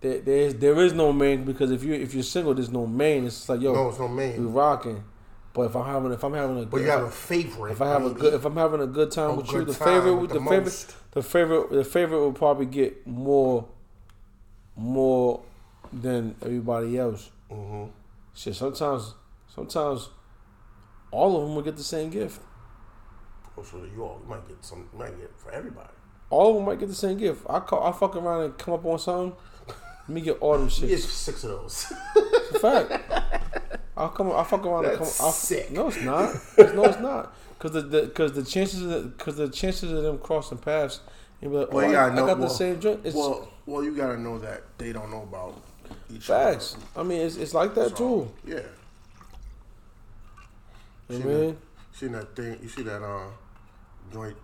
There, 0.00 0.18
there 0.20 0.36
is 0.38 0.54
there 0.56 0.80
is 0.80 0.92
no 0.92 1.12
main 1.12 1.44
because 1.44 1.70
if 1.70 1.84
you 1.84 1.94
if 1.94 2.14
you're 2.14 2.22
single, 2.22 2.54
there's 2.54 2.70
no 2.70 2.86
main. 2.86 3.26
It's 3.26 3.48
like 3.48 3.60
yo, 3.60 3.74
no, 3.74 3.88
it's 3.90 3.98
no 3.98 4.06
we 4.06 4.14
main. 4.14 4.52
rocking. 4.52 5.04
But 5.52 5.62
if 5.62 5.76
I'm 5.76 5.84
having 5.84 6.12
if 6.12 6.22
I'm 6.24 6.32
having 6.32 6.62
a 6.62 6.66
But 6.66 6.80
you 6.80 6.86
have 6.88 7.02
a 7.02 7.10
favorite. 7.10 7.72
if 7.72 7.82
I 7.82 7.88
have 7.88 8.04
a 8.06 8.10
good 8.10 8.34
if 8.34 8.44
I'm 8.44 8.56
having 8.56 8.80
a 8.80 8.86
good 8.86 9.10
time 9.10 9.30
a 9.30 9.34
with 9.34 9.52
you, 9.52 9.64
the 9.64 9.74
favorite 9.74 10.14
with 10.16 10.30
the, 10.30 10.38
the 10.40 10.46
favorite 10.46 10.94
the 11.12 11.22
favorite 11.22 11.70
the 11.70 11.84
favorite 11.84 12.18
will 12.20 12.32
probably 12.32 12.66
get 12.66 13.06
more 13.06 13.66
more 14.76 15.42
than 15.92 16.34
everybody 16.42 16.96
else. 16.98 17.30
Mhm. 17.50 17.90
Shit, 18.34 18.54
sometimes 18.54 19.14
sometimes 19.54 20.08
all 21.10 21.36
of 21.36 21.42
them 21.46 21.54
will 21.56 21.62
get 21.62 21.76
the 21.76 21.82
same 21.82 22.10
gift. 22.10 22.40
Oh, 23.60 23.62
so 23.62 23.78
you 23.94 24.02
all 24.02 24.20
you 24.22 24.28
might 24.28 24.46
get 24.48 24.64
some. 24.64 24.88
You 24.92 24.98
might 24.98 25.18
get 25.18 25.30
for 25.36 25.52
everybody. 25.52 25.88
All 26.30 26.50
of 26.50 26.56
them 26.56 26.64
might 26.66 26.78
get 26.80 26.88
the 26.88 26.94
same 26.94 27.18
gift. 27.18 27.44
I 27.48 27.60
call 27.60 27.84
I 27.84 27.92
fuck 27.92 28.16
around 28.16 28.42
and 28.44 28.58
come 28.58 28.74
up 28.74 28.84
on 28.86 28.98
something. 28.98 29.36
Let 30.08 30.08
me 30.14 30.20
get 30.22 30.38
all 30.40 30.58
them 30.58 30.68
You 30.76 30.88
get 30.88 31.00
six 31.00 31.44
of 31.44 31.50
those. 31.50 31.84
Fact. 32.60 32.92
I'll 33.96 34.08
come. 34.08 34.30
I'll 34.32 34.44
fuck 34.44 34.64
around. 34.64 34.86
and 34.86 34.94
come, 34.96 35.06
I'll, 35.20 35.32
sick. 35.32 35.70
No, 35.70 35.88
it's 35.88 36.00
not. 36.02 36.34
It's- 36.58 36.74
no, 36.74 36.84
it's 36.84 36.98
not. 37.00 37.34
Because 37.58 37.72
the 37.90 38.02
because 38.06 38.32
the, 38.32 38.42
chances 38.42 39.04
because 39.06 39.36
the 39.36 39.48
chances 39.50 39.92
of 39.92 40.02
them 40.02 40.18
crossing 40.18 40.56
paths, 40.58 41.00
and 41.42 41.50
be 41.50 41.58
like, 41.58 41.68
oh, 41.70 41.76
Well, 41.76 41.86
I, 41.96 42.14
know- 42.14 42.24
I 42.24 42.26
got 42.28 42.40
the 42.40 42.48
same 42.48 42.80
joint. 42.80 43.00
It's 43.04 43.14
Well, 43.14 43.48
well, 43.66 43.84
you 43.84 43.94
gotta 43.94 44.18
know 44.18 44.38
that 44.38 44.62
they 44.78 44.92
don't 44.92 45.10
know 45.10 45.22
about 45.22 45.60
each 46.08 46.30
other. 46.30 46.52
facts. 46.52 46.76
I 46.96 47.02
mean, 47.02 47.20
it's 47.20 47.36
it's 47.36 47.52
like 47.52 47.74
that 47.74 47.86
other. 47.86 47.96
too. 47.96 48.32
Yeah. 48.46 48.60
You 51.10 51.18
know 51.18 51.24
I 51.24 51.28
mean? 51.42 51.56
Seen 51.92 52.12
that 52.12 52.34
thing? 52.34 52.58
You 52.62 52.68
see 52.68 52.82
that 52.82 53.02
uh, 53.02 53.26
joint 54.12 54.36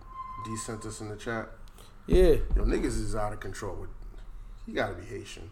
D 0.45 0.57
sent 0.57 0.85
us 0.85 1.01
in 1.01 1.09
the 1.09 1.17
chat? 1.17 1.49
Yeah. 2.07 2.37
Yo, 2.55 2.65
niggas 2.65 2.85
is 3.01 3.15
out 3.17 3.33
of 3.33 3.41
control. 3.41 3.75
With, 3.77 3.91
you 4.67 4.75
gotta 4.75 4.95
be 4.95 5.05
Haitian. 5.05 5.51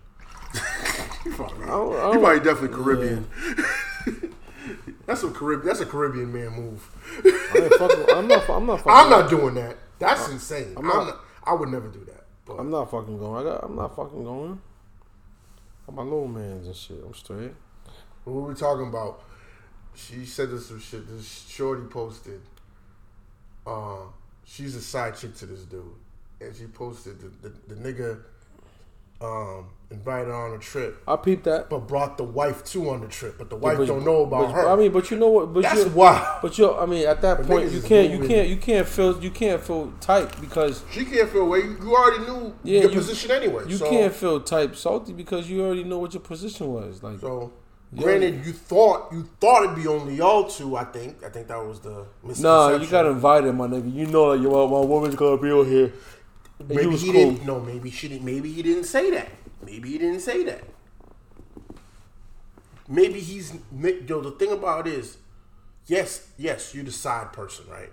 you 1.25 1.33
probably, 1.33 1.65
I 1.65 1.69
don't- 1.69 1.93
I 1.93 2.07
you 2.09 2.13
don't- 2.15 2.21
probably 2.23 2.41
definitely 2.41 2.77
Caribbean. 2.85 3.29
that's 5.07 5.23
a 5.23 5.31
Caribbean. 5.31 5.67
That's 5.67 5.81
a 5.81 5.87
Caribbean 5.87 6.33
man 6.33 6.51
move. 6.51 6.89
I 7.25 8.09
I'm 8.15 8.29
not. 8.29 8.49
I'm 8.49 8.67
not. 8.67 8.87
I'm 8.87 9.11
not 9.11 9.31
doing 9.31 9.55
that. 9.55 9.77
That's 9.99 10.29
insane. 10.29 10.75
I'm 10.77 10.87
not- 10.87 11.07
not, 11.07 11.21
I 11.45 11.55
would 11.55 11.69
never 11.69 11.89
do 11.89 12.05
that. 12.07 12.25
But 12.47 12.55
I'm 12.55 12.71
not 12.71 12.91
fucking 12.91 13.19
going. 13.19 13.47
I 13.47 13.51
got. 13.51 13.65
I'm 13.65 13.75
not 13.77 13.97
fucking 13.97 14.23
going. 14.23 14.61
I'm 15.89 15.95
my 15.95 16.03
little 16.03 16.29
man's 16.29 16.67
and 16.67 16.77
shit. 16.77 16.99
I'm 17.05 17.15
straight. 17.15 17.53
what 18.25 18.33
were 18.35 18.43
we 18.49 18.55
talking 18.55 18.89
about? 18.89 19.23
She 19.95 20.25
said 20.25 20.51
this 20.51 20.67
some 20.67 20.81
shit. 20.81 21.07
This 21.09 21.47
shorty 21.49 21.87
posted. 21.87 22.41
Uh, 23.67 23.97
she's 24.45 24.75
a 24.75 24.81
side 24.81 25.17
chick 25.17 25.35
to 25.37 25.47
this 25.47 25.61
dude, 25.65 25.83
and 26.41 26.55
she 26.55 26.65
posted 26.67 27.19
the 27.21 27.49
the, 27.49 27.75
the 27.75 27.81
nigga 27.93 28.21
um, 29.21 29.67
invited 29.91 30.27
her 30.27 30.35
on 30.35 30.55
a 30.55 30.59
trip, 30.59 31.01
I 31.09 31.17
peeped 31.17 31.45
that. 31.45 31.71
but 31.71 31.87
brought 31.89 32.19
the 32.19 32.25
wife 32.25 32.63
too 32.65 32.91
on 32.91 33.01
the 33.01 33.07
trip. 33.07 33.39
But 33.39 33.49
the 33.49 33.57
wife 33.57 33.79
But- 33.79 33.87
don't 33.87 34.05
know 34.05 34.23
about 34.25 34.47
but- 34.49 34.53
her. 34.53 34.69
I 34.69 34.77
mean, 34.77 34.93
but 34.93 35.11
you 35.11 35.17
know 35.17 35.29
what? 35.29 35.55
But 35.55 35.63
That's 35.63 35.85
you, 35.85 35.91
wild. 35.93 36.43
But 36.43 36.59
you, 36.59 36.75
I 36.75 36.85
mean, 36.85 37.07
at 37.07 37.23
that 37.23 37.39
But 37.39 37.47
point, 37.47 37.73
you 37.73 37.81
can't, 37.81 38.11
you 38.11 38.27
can't, 38.29 38.49
you 38.49 38.57
can't 38.57 38.87
feel, 38.87 39.23
you 39.23 39.31
can't 39.31 39.63
feel 39.63 39.93
tight 40.01 40.39
because 40.41 40.83
She 40.91 41.05
can't 41.07 41.31
feel 41.31 41.47
way. 41.47 41.61
You 41.61 41.95
already 41.97 42.25
knew 42.31 42.55
Yeah, 42.65 42.81
your 42.83 42.91
you- 42.91 42.97
position 42.99 43.31
anyway. 43.31 43.65
you 43.67 43.77
so, 43.79 43.89
can't 43.89 44.13
feel 44.13 44.41
type 44.41 44.77
salty 44.77 45.13
because 45.15 45.49
you 45.49 45.65
already 45.65 45.85
know 45.85 45.99
what 46.01 46.13
your 46.13 46.21
position 46.23 46.73
was. 46.75 47.03
Like, 47.03 47.21
So, 47.21 47.53
Yeah. 47.97 48.03
granted, 48.03 48.45
you 48.45 48.53
thought 48.53 49.13
you 49.13 49.29
thought 49.41 49.65
it'd 49.65 49.77
be 49.77 49.87
only 49.87 50.17
y'all 50.17 50.49
two. 50.49 50.77
I 50.77 50.85
think. 50.85 51.23
I 51.25 51.29
think 51.29 51.47
that 51.49 51.65
was 51.65 51.81
the 51.81 52.07
nah, 52.41 52.75
you 52.77 52.87
got 52.89 53.07
invited, 53.07 53.53
my 53.55 53.67
nigga. 53.69 53.93
You 53.95 54.07
know 54.07 54.33
that 54.33 54.43
you 54.43 54.51
my 54.51 54.81
woman's 54.81 55.15
gonna 55.15 55.41
be 55.41 55.51
on 55.53 55.67
here. 55.67 55.93
And 56.59 56.69
Maybe 56.69 56.87
was 56.87 57.03
he 57.03 57.13
cool. 57.13 57.31
didn't. 57.33 57.47
No, 57.47 57.61
maybe 57.61 57.91
she 57.91 58.09
didn't. 58.09 58.25
Maybe 58.25 58.51
he 58.53 58.63
didn't 58.63 58.85
say 58.85 59.11
that. 59.11 59.29
Maybe 59.65 59.91
he 59.91 59.99
didn't 59.99 60.21
say 60.21 60.45
that. 60.45 60.63
Maybe 62.89 63.21
he's 63.21 63.53
yo. 64.07 64.21
The 64.21 64.33
thing 64.33 64.53
about 64.53 64.87
it 64.87 64.95
is, 64.95 65.17
yes, 65.87 66.29
yes, 66.37 66.75
you're 66.75 66.85
the 66.85 66.93
side 66.93 67.33
person, 67.33 67.65
right? 67.71 67.91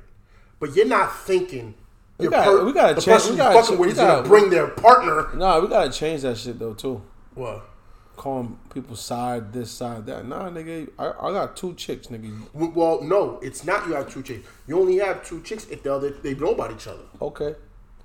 But 0.60 0.76
you're 0.76 0.86
not 0.88 1.16
thinking. 1.22 1.76
We 2.18 2.28
gotta- 2.28 2.64
we 2.64 2.72
gotta 2.74 2.94
the 2.96 3.02
change- 3.02 3.24
we 3.26 3.32
you 3.32 3.38
gotta 3.38 3.60
fucking 3.62 3.78
ch- 3.78 3.80
with 3.80 3.90
we 3.90 3.96
gonna 3.96 4.08
gotta- 4.18 4.28
bring 4.30 4.50
their 4.52 4.68
partner. 4.68 5.30
Nah, 5.34 5.60
we 5.60 5.68
gotta 5.68 5.90
change 5.92 6.22
that 6.22 6.38
shit 6.38 6.60
though 6.60 6.74
too. 6.74 7.02
What? 7.34 7.66
Calling 8.22 8.60
people 8.72 8.96
side 8.96 9.52
this 9.52 9.72
side 9.72 10.06
that. 10.06 10.28
Nah, 10.28 10.48
nigga, 10.52 10.88
I, 11.00 11.06
I 11.08 11.32
got 11.32 11.58
two 11.58 11.74
chicks, 11.74 12.06
nigga. 12.06 12.32
Well, 12.54 13.02
no, 13.02 13.40
it's 13.42 13.64
not. 13.66 13.88
You 13.88 13.96
have 13.96 14.14
two 14.14 14.22
chicks. 14.22 14.48
You 14.68 14.80
only 14.80 14.98
have 14.98 15.26
two 15.26 15.42
chicks 15.42 15.66
if 15.72 15.82
the 15.82 15.92
other 15.92 16.12
they 16.12 16.36
know 16.36 16.52
about 16.52 16.70
each 16.72 16.86
other. 16.86 17.02
Okay, 17.20 17.56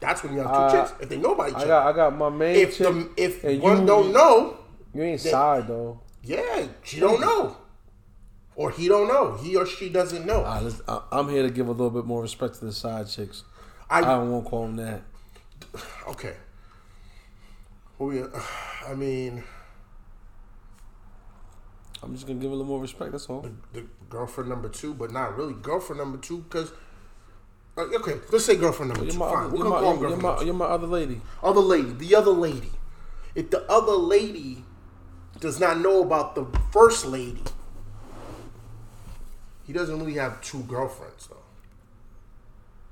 That's 0.00 0.22
when 0.22 0.32
you 0.32 0.38
have 0.38 0.46
two 0.48 0.54
Uh, 0.54 0.70
chicks 0.86 1.02
if 1.02 1.10
they 1.10 1.18
know 1.18 1.34
about 1.34 1.50
each 1.50 1.54
I 1.56 1.58
other. 1.58 1.66
got 1.66 1.86
I 1.86 1.92
got 1.96 2.16
my 2.16 2.30
main 2.30 2.56
if 2.56 2.78
chick. 2.78 2.86
the, 2.86 3.10
if 3.18 3.44
one 3.60 3.80
you- 3.82 3.86
don't 3.86 4.10
know, 4.14 4.56
You 4.94 5.02
ain't 5.02 5.20
side 5.20 5.68
though. 5.68 6.00
yeah, 6.22 6.66
she 6.82 6.98
don't 6.98 7.20
know, 7.20 7.58
or 8.54 8.70
he 8.70 8.88
don't 8.88 9.08
know. 9.08 9.34
He 9.34 9.54
or 9.54 9.66
she 9.66 9.90
doesn't 9.90 10.24
know. 10.24 10.44
Ah, 10.46 10.62
I, 10.88 11.18
I'm 11.18 11.28
here 11.28 11.42
to 11.42 11.50
give 11.50 11.68
a 11.68 11.72
little 11.72 11.90
bit 11.90 12.06
more 12.06 12.22
respect 12.22 12.54
to 12.60 12.64
the 12.64 12.72
side 12.72 13.06
chicks. 13.10 13.44
I- 13.90 13.98
I, 13.98 14.00
don't 14.00 14.30
want 14.32 14.46
call 14.46 14.62
them 14.62 14.76
that. 14.76 15.02
Okay. 16.08 16.36
We? 17.98 18.22
I 18.88 18.94
mean, 18.94 19.44
I'm 22.06 22.14
just 22.14 22.26
gonna 22.28 22.38
give 22.38 22.50
a 22.52 22.54
little 22.54 22.66
more 22.66 22.80
respect. 22.80 23.10
That's 23.10 23.26
all. 23.28 23.44
the 23.72 23.84
girlfriend 24.08 24.48
number 24.48 24.68
two, 24.68 24.94
but 24.94 25.10
not 25.10 25.36
really 25.36 25.54
girlfriend 25.54 25.98
number 25.98 26.18
two 26.18 26.38
because. 26.38 26.72
Okay, 27.76 28.14
let's 28.30 28.44
say 28.44 28.56
girlfriend 28.56 28.90
number 28.92 29.04
You're 29.04 29.12
two. 29.12 29.18
my, 29.18 29.30
Fine, 29.32 29.50
we're 29.50 29.58
you're, 29.58 29.64
gonna 29.64 29.70
my, 29.70 29.80
call 29.80 29.90
you're, 29.90 30.00
girlfriend 30.00 30.22
my, 30.22 30.28
number 30.28 30.40
two. 30.40 30.46
you're 30.46 30.54
my 30.54 30.64
other 30.66 30.86
lady. 30.86 31.20
Other 31.42 31.60
lady, 31.60 31.92
the 31.92 32.14
other 32.14 32.30
lady. 32.30 32.70
If 33.34 33.50
the 33.50 33.68
other 33.70 33.92
lady 33.92 34.64
does 35.40 35.58
not 35.58 35.80
know 35.80 36.00
about 36.02 36.36
the 36.36 36.46
first 36.72 37.04
lady, 37.06 37.42
he 39.66 39.72
doesn't 39.72 39.98
really 39.98 40.14
have 40.14 40.40
two 40.42 40.62
girlfriends 40.62 41.26
though. 41.26 41.36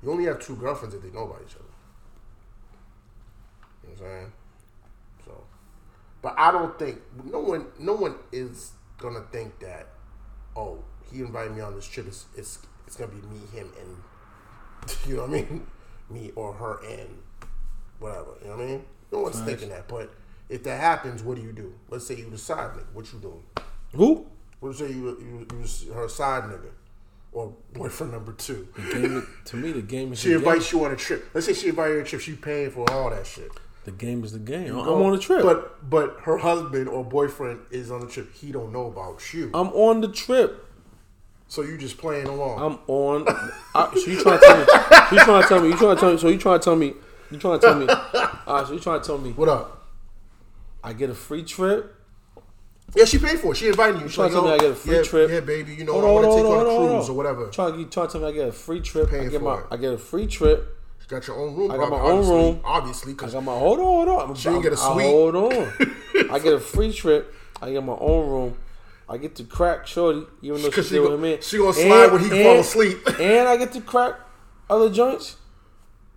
You 0.03 0.11
only 0.11 0.25
have 0.25 0.39
two 0.41 0.55
girlfriends 0.57 0.93
if 0.93 1.01
they 1.01 1.09
know 1.09 1.23
about 1.23 1.41
each 1.47 1.55
other. 1.55 1.63
You 3.83 3.89
know 3.89 3.95
what 3.95 4.05
I'm 4.05 4.19
saying? 4.19 4.31
So, 5.25 5.43
but 6.21 6.35
I 6.37 6.51
don't 6.51 6.77
think 6.77 7.01
no 7.23 7.39
one, 7.39 7.65
no 7.79 7.93
one 7.93 8.15
is 8.31 8.73
gonna 8.97 9.23
think 9.31 9.59
that. 9.59 9.87
Oh, 10.55 10.79
he 11.11 11.19
invited 11.19 11.53
me 11.55 11.61
on 11.61 11.75
this 11.75 11.87
trip. 11.87 12.07
It's 12.07 12.25
it's, 12.35 12.59
it's 12.87 12.95
gonna 12.95 13.11
be 13.11 13.21
me, 13.27 13.39
him, 13.53 13.69
and 13.79 14.91
you 15.07 15.15
know 15.15 15.23
what 15.23 15.31
I 15.31 15.33
mean, 15.33 15.67
me 16.09 16.31
or 16.35 16.53
her 16.53 16.79
and 16.85 17.09
whatever. 17.99 18.31
You 18.41 18.47
know 18.49 18.55
what 18.57 18.63
I 18.63 18.67
mean? 18.67 18.85
No 19.11 19.19
one's 19.19 19.39
thinking 19.41 19.69
that. 19.69 19.87
But 19.87 20.13
if 20.49 20.63
that 20.63 20.79
happens, 20.79 21.23
what 21.23 21.35
do 21.35 21.41
you 21.41 21.51
do? 21.51 21.73
Let's 21.89 22.07
say 22.07 22.15
you 22.15 22.29
the 22.29 22.37
side 22.37 22.71
nigga. 22.73 22.85
What 22.93 23.11
you 23.11 23.19
doing? 23.19 23.43
Who? 23.93 24.25
Let's 24.61 24.79
say 24.79 24.89
you 24.89 25.17
you, 25.19 25.47
you 25.51 25.59
was 25.59 25.85
her 25.93 26.07
side 26.09 26.43
nigga 26.45 26.71
or 27.31 27.53
boyfriend 27.73 28.13
number 28.13 28.31
two. 28.33 28.67
Game, 28.91 29.27
to 29.45 29.57
me, 29.57 29.71
the 29.73 29.81
game 29.81 30.13
is 30.13 30.19
She 30.21 30.29
the 30.29 30.39
game. 30.39 30.47
invites 30.47 30.71
you 30.71 30.83
on 30.85 30.91
a 30.93 30.95
trip. 30.95 31.29
Let's 31.33 31.45
say 31.47 31.53
she 31.53 31.67
invited 31.69 31.91
you 31.93 31.99
on 31.99 32.05
a 32.05 32.07
trip. 32.07 32.21
She 32.21 32.33
paying 32.35 32.71
for 32.71 32.89
all 32.89 33.09
that 33.09 33.27
shit. 33.27 33.51
The 33.85 33.91
game 33.91 34.23
is 34.23 34.31
the 34.31 34.39
game. 34.39 34.77
I'm 34.77 34.85
Go- 34.85 35.05
on 35.05 35.13
a 35.13 35.17
trip. 35.19 35.43
But 35.43 35.89
but 35.89 36.17
her 36.23 36.37
husband 36.37 36.89
or 36.89 37.03
boyfriend 37.03 37.61
is 37.69 37.91
on 37.91 38.01
the 38.01 38.07
trip. 38.07 38.33
He 38.33 38.51
don't 38.51 38.73
know 38.73 38.87
about 38.87 39.33
you. 39.33 39.51
I'm 39.53 39.69
on 39.69 40.01
the 40.01 40.07
trip. 40.07 40.65
so 41.47 41.61
you 41.61 41.77
just 41.77 41.97
playing 41.97 42.27
along. 42.27 42.59
I'm 42.59 42.79
on. 42.87 43.25
I, 43.75 43.91
so 43.93 44.09
you 44.09 44.21
trying 44.21 44.39
to 44.39 44.45
tell 44.45 44.57
me? 44.57 44.65
You 45.11 45.23
trying 45.23 45.41
to 45.43 45.47
tell 45.47 45.61
me? 45.61 45.69
You 45.69 45.77
trying 45.77 45.95
to 45.95 45.99
tell 45.99 46.11
me? 46.11 46.17
So 46.17 46.27
you 46.29 46.37
trying 46.39 46.59
to 46.59 46.63
tell 46.63 46.75
me? 46.75 46.93
You 47.29 47.37
trying 47.37 47.59
to 47.59 47.67
tell 47.67 47.75
me? 47.75 47.87
All 48.47 48.55
right. 48.55 48.67
So 48.67 48.73
you 48.73 48.79
trying 48.79 49.01
to 49.01 49.05
tell 49.05 49.17
me? 49.19 49.31
what 49.33 49.49
up? 49.49 49.87
I 50.83 50.93
get 50.93 51.11
a 51.11 51.15
free 51.15 51.43
trip. 51.43 51.95
Yeah, 52.95 53.05
she 53.05 53.19
paid 53.19 53.39
for 53.39 53.51
it. 53.51 53.57
She 53.57 53.67
invited 53.67 54.01
you. 54.01 54.07
She's 54.07 54.15
trying 54.15 54.33
like, 54.33 54.33
to 54.33 54.35
tell 54.35 54.45
me 54.45 54.51
I 54.51 54.55
oh, 54.55 54.59
get 54.59 54.71
a 54.71 54.75
free 54.75 54.95
yeah, 54.95 55.03
trip? 55.03 55.29
Yeah, 55.29 55.39
baby. 55.41 55.75
You 55.75 55.83
know, 55.83 55.93
Hold 55.93 56.05
I 56.05 56.11
want 56.11 56.25
to 56.25 56.29
take 56.31 56.45
on, 56.45 56.51
you 56.51 56.57
on 56.57 56.65
a 56.65 56.69
on, 56.69 56.87
cruise 56.87 57.09
or 57.09 57.13
whatever. 57.13 57.47
Trying 57.49 57.73
to 57.73 57.79
you 57.79 57.85
trying 57.85 58.07
to 58.07 58.13
tell 58.13 58.21
me 58.21 58.27
I 58.27 58.31
get 58.31 58.47
a 58.47 58.51
free 58.51 58.81
trip. 58.81 59.13
I 59.13 59.27
get 59.27 59.41
my. 59.41 59.61
I 59.69 59.77
get 59.77 59.93
a 59.93 59.97
free 59.97 60.25
trip. 60.27 60.74
She 61.01 61.07
got 61.07 61.27
your 61.27 61.37
own 61.37 61.55
room. 61.55 61.71
I 61.71 61.77
got 61.77 61.89
my 61.89 61.99
own 61.99 62.27
room. 62.27 62.61
Obviously, 62.63 63.11
I 63.11 63.15
because 63.15 63.33
got 63.33 63.43
my 63.43 63.53
hold 63.57 63.79
on, 63.79 63.85
hold 63.85 64.07
on. 64.09 64.29
I'm, 64.29 64.35
She 64.35 64.49
didn't 64.49 64.63
get 64.63 64.73
a 64.73 64.79
I- 64.79 64.89
I 64.89 64.93
suite. 64.93 65.05
I 65.05 65.09
hold 65.09 65.35
on. 65.35 66.31
I 66.31 66.39
get 66.39 66.53
a 66.53 66.59
free 66.59 66.91
trip. 66.91 67.33
I 67.61 67.71
get 67.71 67.83
my 67.83 67.93
own 67.99 68.29
room. 68.29 68.57
I 69.07 69.17
get 69.17 69.35
to 69.35 69.43
crack 69.43 69.85
shorty, 69.85 70.23
even 70.41 70.61
though 70.63 70.71
she's 70.71 70.87
she 70.87 70.95
go- 70.95 71.11
with 71.11 71.19
me. 71.19 71.37
she 71.41 71.57
gonna 71.59 71.73
slide 71.73 72.11
when 72.11 72.23
he 72.23 72.43
fall 72.43 72.59
asleep. 72.59 72.97
and 73.19 73.47
I 73.47 73.55
get 73.57 73.71
to 73.73 73.81
crack 73.81 74.15
other 74.69 74.89
joints. 74.89 75.37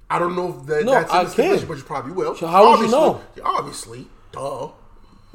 I 0.08 0.18
don't 0.18 0.34
know 0.34 0.58
if 0.58 0.66
that, 0.66 0.84
No, 0.86 0.92
that's 0.92 1.36
in 1.38 1.50
I 1.50 1.56
the 1.56 1.66
but 1.66 1.76
you 1.76 1.82
probably 1.82 2.12
will. 2.12 2.34
So 2.34 2.46
how 2.46 2.70
would 2.70 2.88
you 2.88 2.94
Obviously- 2.96 3.42
Obviously, 3.44 4.06
duh. 4.32 4.68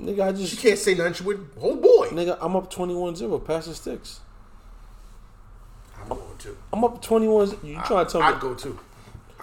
Nigga, 0.01 0.21
I 0.21 0.33
She 0.35 0.45
just 0.47 0.59
can't 0.59 0.79
say 0.79 0.95
nothing. 0.95 1.13
She 1.13 1.23
would. 1.23 1.47
Oh 1.61 1.75
boy, 1.75 2.07
nigga, 2.09 2.39
I'm 2.41 2.55
up 2.55 2.73
21-0. 2.73 3.45
Pass 3.45 3.67
the 3.67 3.75
sticks. 3.75 4.19
I'm 6.01 6.09
going 6.09 6.37
to. 6.39 6.57
I'm 6.73 6.83
up 6.83 7.01
21 7.01 7.59
You 7.63 7.79
trying 7.85 8.05
to 8.07 8.11
tell 8.11 8.21
me 8.21 8.27
I'd 8.27 8.39
go 8.39 8.55
too. 8.55 8.79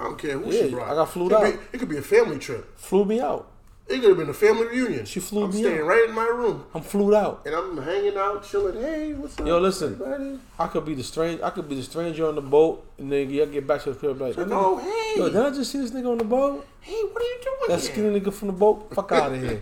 I 0.01 0.05
don't 0.05 0.19
care 0.19 0.39
who 0.39 0.51
Yeah, 0.51 0.63
she 0.65 0.71
brought. 0.71 0.91
I 0.91 0.95
got 0.95 1.11
flued 1.11 1.33
it 1.33 1.35
out. 1.37 1.45
Be, 1.45 1.59
it 1.73 1.79
could 1.79 1.89
be 1.91 1.99
a 1.99 2.03
family 2.03 2.39
trip. 2.39 2.79
flew 2.79 3.05
me 3.05 3.21
out? 3.21 3.49
It 3.87 3.99
could 4.01 4.11
have 4.11 4.19
been 4.19 4.29
a 4.31 4.33
family 4.35 4.67
reunion. 4.69 5.05
She 5.05 5.19
flew 5.21 5.45
I'm 5.45 5.51
me 5.51 5.61
staying 5.63 5.81
out. 5.81 5.87
right 5.87 6.09
in 6.09 6.15
my 6.15 6.27
room, 6.29 6.65
I'm 6.75 6.81
flew 6.83 7.15
out. 7.15 7.43
and 7.45 7.55
I'm 7.55 7.77
hanging 7.83 8.17
out, 8.17 8.43
chilling. 8.49 8.81
Hey, 8.81 9.13
what's 9.15 9.39
up? 9.39 9.47
Yo, 9.47 9.59
listen. 9.59 9.95
everybody? 10.01 10.39
I 10.61 10.67
could 10.69 10.85
be 10.87 10.95
the 10.95 11.03
strange. 11.03 11.41
I 11.43 11.51
could 11.51 11.69
be 11.69 11.75
the 11.75 11.83
stranger 11.83 12.27
on 12.29 12.37
the 12.37 12.41
boat, 12.41 12.87
and 12.99 13.11
then 13.13 13.29
you 13.29 13.45
get 13.47 13.67
back 13.67 13.83
to 13.83 13.93
the 13.93 13.99
crib 13.99 14.21
like, 14.21 14.37
Like, 14.37 14.47
"That 14.47 14.55
oh, 14.55 14.79
hey. 14.79 15.15
yo, 15.21 15.29
did 15.29 15.37
I 15.43 15.51
just 15.51 15.73
see 15.73 15.79
this 15.81 15.91
nigga 15.91 16.09
on 16.13 16.19
the 16.19 16.25
boat? 16.25 16.65
Hey, 16.81 17.03
what 17.03 17.21
are 17.21 17.27
you 17.27 17.39
doing 17.43 17.57
That 17.69 17.81
here? 17.81 17.93
skinny 17.93 18.21
nigga 18.21 18.33
from 18.33 18.47
the 18.49 18.55
boat? 18.55 18.95
Fuck 18.95 19.11
out 19.21 19.33
of 19.33 19.43
here. 19.43 19.61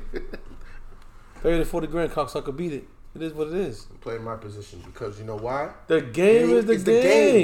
Thirty 1.40 1.58
to 1.58 1.64
forty 1.64 1.86
grand, 1.86 2.10
cocksucker, 2.12 2.54
beat 2.54 2.72
it. 2.74 2.84
It 3.14 3.22
is 3.22 3.32
what 3.32 3.48
it 3.48 3.54
is. 3.54 3.86
I'm 3.90 3.96
playing 3.96 4.24
my 4.24 4.36
position 4.36 4.82
because 4.84 5.18
you 5.18 5.24
know 5.24 5.36
why? 5.36 5.70
The 5.86 6.02
game 6.02 6.48
Game 6.48 6.56
is 6.58 6.66
the 6.66 6.72
is 6.74 6.84
the 6.84 6.92
game. 6.92 7.02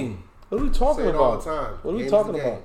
game. 0.08 0.22
What 0.50 0.60
are 0.60 0.64
we 0.64 0.70
talking 0.70 1.06
about? 1.06 1.20
all 1.20 1.36
the 1.38 1.44
time. 1.44 1.74
What 1.82 1.94
are 1.94 1.96
we 1.96 2.08
talking 2.08 2.32
game. 2.34 2.42
about? 2.46 2.62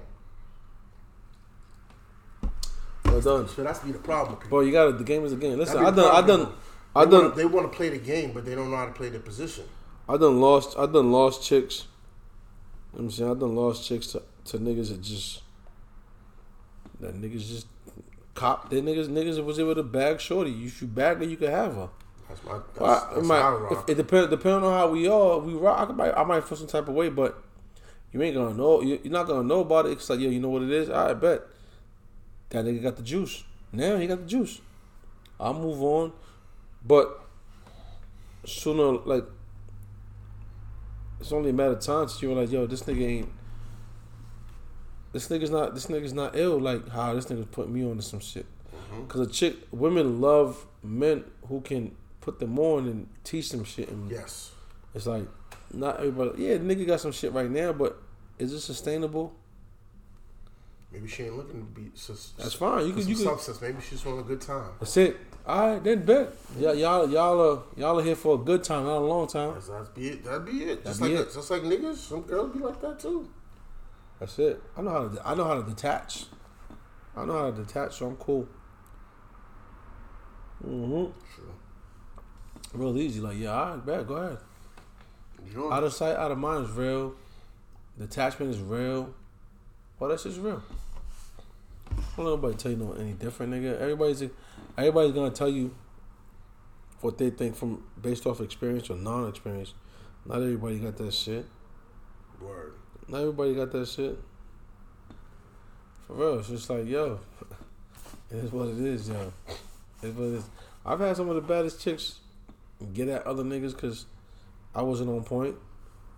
Well 3.26 3.38
done, 3.40 3.48
So 3.48 3.64
that's 3.64 3.80
be 3.80 3.92
the 3.92 4.00
problem. 4.00 4.32
with 4.36 4.40
people. 4.44 4.58
bro. 4.58 4.66
You 4.66 4.72
got 4.72 4.88
it. 4.90 4.98
The 4.98 5.04
game 5.04 5.24
is 5.26 5.32
the 5.32 5.38
game. 5.38 5.58
Listen, 5.58 5.78
I 5.86 5.92
done, 5.92 6.00
I 6.24 6.26
done. 6.26 6.52
I 6.96 7.06
They 7.06 7.12
done, 7.12 7.24
wanna- 7.24 7.36
They 7.36 7.46
want 7.46 7.72
to 7.72 7.76
play 7.76 7.90
the 7.90 7.98
game, 8.00 8.32
but 8.34 8.46
they 8.46 8.56
don't 8.56 8.70
know 8.72 8.78
how 8.78 8.86
to 8.86 8.92
play 8.92 9.10
the 9.10 9.20
position. 9.20 9.66
I 10.08 10.18
done 10.18 10.42
lost. 10.42 10.76
I 10.78 10.86
done 10.88 11.12
lost 11.12 11.44
chicks. 11.44 11.86
You 12.94 13.00
know 13.00 13.06
I'm 13.06 13.12
saying 13.12 13.30
I 13.32 13.34
done 13.36 13.56
lost 13.56 13.88
chicks 13.88 14.08
to, 14.08 14.24
to 14.46 14.58
niggas 14.58 14.90
that 14.90 15.02
just 15.02 15.42
that 17.00 17.14
niggas 17.22 17.48
just 17.48 17.68
cop. 18.34 18.70
They 18.70 18.82
niggas 18.82 19.08
niggas 19.08 19.44
was 19.44 19.60
able 19.60 19.76
to 19.76 19.84
bag 19.84 20.20
shorty. 20.20 20.50
You 20.52 20.72
bag 20.88 21.18
her, 21.18 21.24
you 21.26 21.38
could 21.38 21.50
have 21.50 21.76
her. 21.76 21.90
That's 22.28 22.44
my. 22.44 22.54
That's, 22.54 22.80
Well, 22.80 22.90
I- 22.90 23.12
it 23.12 23.16
that's 23.16 23.28
might- 23.28 23.42
how 23.42 23.48
I 23.58 23.60
rock. 23.60 23.72
if, 23.72 23.90
it 23.90 23.96
depends 23.98 24.30
depending 24.30 24.64
on 24.64 24.74
how 24.74 24.90
we 24.90 25.08
are. 25.08 25.38
We 25.40 25.54
rock. 25.54 25.80
I, 25.80 25.86
could, 25.86 25.96
might, 25.98 26.18
I 26.18 26.24
might 26.24 26.44
feel 26.44 26.58
some 26.58 26.68
type 26.68 26.88
of 26.88 26.96
way, 26.96 27.10
but 27.10 27.42
you 28.12 28.22
ain't 28.24 28.36
gonna 28.36 28.56
know. 28.56 28.82
You, 28.82 29.00
you're 29.04 29.14
not 29.14 29.28
gonna 29.28 29.44
know 29.44 29.60
about 29.62 29.86
it. 29.86 29.92
It's 29.94 30.10
like, 30.10 30.20
yo, 30.20 30.30
you 30.30 30.40
know 30.40 30.50
what 30.50 30.64
it 30.64 30.72
is. 30.72 30.90
I 30.90 31.14
bet 31.14 31.42
that 32.50 32.66
nigga 32.66 32.82
got 32.82 32.98
the 32.98 33.04
juice. 33.04 33.44
Now 33.72 33.98
he 33.98 34.08
got 34.08 34.20
the 34.20 34.26
juice. 34.26 34.62
I'll 35.40 35.54
move 35.54 35.82
on, 35.82 36.12
but 36.86 37.22
sooner 38.46 38.92
like 38.92 39.26
it's 41.20 41.32
only 41.32 41.50
a 41.50 41.54
matter 41.54 41.74
of 41.74 41.80
time 41.80 42.08
since 42.08 42.22
you 42.22 42.30
were 42.30 42.42
like, 42.42 42.52
yo, 42.52 42.66
this 42.66 42.84
nigga 42.84 43.06
ain't. 43.06 43.30
This 45.12 45.28
nigga's 45.28 45.50
not. 45.50 45.74
This 45.74 45.88
nigga's 45.88 46.14
not 46.14 46.36
ill. 46.36 46.60
Like 46.60 46.88
how 46.90 47.14
this 47.14 47.26
nigga's 47.26 47.48
putting 47.48 47.74
me 47.74 47.84
on 47.84 47.98
to 47.98 48.02
some 48.02 48.20
shit. 48.20 48.46
Mm-hmm. 48.74 49.08
Cause 49.08 49.22
a 49.22 49.30
chick, 49.30 49.56
women 49.72 50.22
love 50.22 50.66
men 50.84 51.26
who 51.48 51.62
can 51.62 51.96
put 52.22 52.40
them 52.40 52.58
on 52.60 52.88
and 52.88 53.08
teach 53.24 53.50
them 53.50 53.64
shit. 53.64 53.90
And 53.90 54.10
yes. 54.10 54.52
it's 54.94 55.08
like 55.08 55.28
not 55.74 56.00
everybody. 56.00 56.44
Yeah, 56.44 56.58
nigga 56.58 56.88
got 56.88 57.02
some 57.02 57.12
shit 57.12 57.34
right 57.34 57.50
now, 57.50 57.74
but 57.74 58.02
is 58.38 58.54
it 58.54 58.62
sustainable? 58.62 59.34
Maybe 60.92 61.08
she 61.08 61.24
ain't 61.24 61.38
looking 61.38 61.60
to 61.60 61.66
be. 61.82 61.92
Sus- 61.94 62.34
That's 62.38 62.54
fine. 62.56 62.88
You 62.88 62.94
can. 62.94 63.08
You 63.08 63.16
can. 63.16 63.24
substance. 63.26 63.62
Maybe 63.62 63.78
she's 63.82 64.04
on 64.06 64.20
a 64.20 64.24
good 64.24 64.42
time. 64.42 64.72
That's 64.80 64.98
it. 64.98 65.18
All 65.46 65.74
right, 65.74 65.84
then 65.84 66.04
bet. 66.04 66.34
Y'all, 66.60 66.74
y'all, 66.76 67.10
y'all 67.10 67.42
are 67.42 67.64
y'all 67.80 68.00
are 68.00 68.04
here 68.04 68.16
for 68.16 68.36
a 68.36 68.38
good 68.38 68.64
time, 68.64 68.86
not 68.86 68.98
a 68.98 69.06
long 69.06 69.28
time. 69.28 69.54
That's, 69.54 69.68
that'd 69.68 69.94
be 69.94 70.10
it. 70.10 70.24
That'd 70.24 70.46
be 70.46 70.64
it. 70.64 70.84
Just 70.84 71.00
That'd 71.00 71.16
like 71.16 71.26
be 71.26 71.30
it. 71.30 71.34
just 71.34 71.52
like 71.52 71.62
niggas, 71.62 71.96
some 71.98 72.22
girls 72.22 72.54
be 72.54 72.60
like 72.60 72.82
that 72.82 73.00
too. 73.00 73.30
That's 74.20 74.38
it. 74.40 74.62
I 74.76 74.82
know 74.82 74.90
how 74.90 75.08
to. 75.08 75.28
I 75.28 75.36
know 75.36 75.44
how 75.46 75.62
to 75.62 75.64
detach. 75.70 76.26
I 77.16 77.26
know 77.26 77.34
how 77.38 77.52
to 77.52 77.64
detach, 77.64 77.98
so 77.98 78.08
I'm 78.08 78.16
cool. 78.18 78.48
Mm-hmm. 80.66 81.12
True. 81.36 81.54
Real 82.74 82.98
easy. 82.98 83.20
Like 83.22 83.38
yeah, 83.38 83.54
all 83.54 83.76
right, 83.76 83.86
bet. 83.86 84.08
Go 84.08 84.16
ahead. 84.16 84.38
You 85.54 85.72
Out 85.72 85.84
of 85.84 85.94
sight, 85.94 86.16
out 86.16 86.32
of 86.32 86.38
mind 86.38 86.66
is 86.66 86.72
real. 86.72 87.16
Detachment 87.98 88.54
is 88.54 88.60
real. 88.60 89.14
All 90.00 90.08
that 90.10 90.20
shit's 90.20 90.38
real. 90.40 90.62
Don't 92.20 92.26
let 92.26 92.34
nobody 92.34 92.58
tell 92.58 92.72
you 92.72 92.78
no 92.78 92.92
any 93.00 93.14
different, 93.14 93.54
nigga. 93.54 93.80
Everybody's 93.80 94.30
everybody's 94.78 95.14
gonna 95.14 95.32
tell 95.32 95.48
you 95.48 95.74
what 97.00 97.18
they 97.18 97.30
think 97.30 97.56
from 97.56 97.82
based 98.02 98.26
off 98.26 98.42
experience 98.42 98.90
or 98.90 98.98
non-experience. 98.98 99.74
Not 100.26 100.42
everybody 100.42 100.80
got 100.80 100.98
that 100.98 101.14
shit. 101.14 101.46
word. 102.42 102.74
Not 103.08 103.20
everybody 103.20 103.56
got 103.56 103.72
that 103.72 103.88
shit. 103.88 104.20
For 106.08 106.14
real, 106.14 106.40
it's 106.40 106.50
just 106.50 106.70
like 106.70 106.88
yo, 106.88 107.22
it 108.30 108.36
is 108.36 108.52
what 108.52 108.68
it 108.68 108.80
is, 108.80 109.08
yo. 109.08 109.32
It's 110.04 110.18
what 110.18 110.28
it 110.28 110.34
is. 110.34 110.44
I've 110.86 111.00
had 111.00 111.16
some 111.16 111.30
of 111.30 111.36
the 111.36 111.42
baddest 111.42 111.80
chicks 111.80 112.20
get 112.94 113.08
at 113.08 113.26
other 113.26 113.44
niggas 113.44 113.72
because 113.72 114.08
I 114.76 114.82
wasn't 114.82 115.10
on 115.10 115.24
point, 115.24 115.56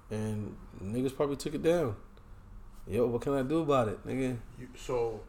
and 0.10 0.58
niggas 0.84 1.16
probably 1.16 1.36
took 1.36 1.54
it 1.54 1.62
down. 1.62 1.96
Yo, 2.88 3.06
what 3.06 3.22
can 3.22 3.34
I 3.34 3.44
do 3.44 3.60
about 3.60 3.88
it, 3.88 4.04
nigga? 4.08 4.36
You, 4.60 4.68
so, 4.76 5.20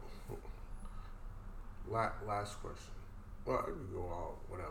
last 1.89 2.61
question. 2.61 2.91
Well, 3.45 3.59
I 3.59 3.63
could 3.65 3.91
go 3.93 4.01
all 4.01 4.39
whatever. 4.47 4.69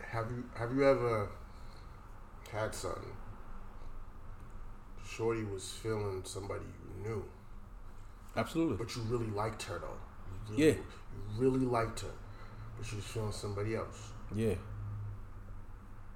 Have 0.00 0.30
you 0.30 0.44
have 0.56 0.74
you 0.74 0.86
ever 0.88 1.28
had 2.52 2.74
something? 2.74 3.16
Shorty 5.06 5.44
was 5.44 5.70
feeling 5.70 6.22
somebody 6.24 6.64
you 6.64 7.08
knew, 7.08 7.24
Absolutely. 8.36 8.76
but 8.76 8.94
you 8.96 9.02
really 9.02 9.30
liked 9.30 9.62
her 9.64 9.78
though. 9.78 10.54
You 10.54 10.64
Yeah. 10.66 10.72
really, 10.72 10.82
You 11.36 11.42
really 11.42 11.66
liked 11.66 12.00
her, 12.00 12.10
but 12.76 12.86
she 12.86 12.96
was 12.96 13.04
feeling 13.04 13.32
somebody 13.32 13.76
else. 13.76 14.12
Yeah. 14.34 14.54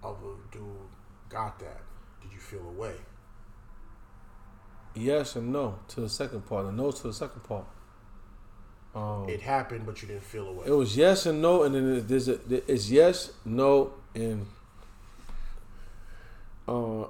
Other 0.02 0.34
dude 0.50 0.64
got 1.28 1.58
that. 1.60 1.82
Did 2.22 2.32
you 2.32 2.38
feel 2.40 2.66
away? 2.68 2.96
Yes 4.94 5.36
and 5.36 5.52
no 5.52 5.78
to 5.88 6.00
the 6.00 6.08
second 6.08 6.46
part. 6.46 6.66
The 6.66 6.72
no 6.72 6.90
to 6.90 7.02
the 7.04 7.12
second 7.12 7.42
part. 7.44 7.66
Um, 8.94 9.28
It 9.28 9.40
happened, 9.42 9.84
but 9.86 10.00
you 10.02 10.08
didn't 10.08 10.24
feel 10.24 10.48
away. 10.48 10.66
It 10.66 10.72
was 10.72 10.96
yes 10.96 11.26
and 11.26 11.40
no, 11.42 11.62
and 11.62 11.74
then 11.74 12.06
there's 12.06 12.28
a, 12.28 12.38
it's 12.72 12.90
yes, 12.90 13.30
no, 13.44 13.92
and 14.14 14.46
uh, 16.66 17.02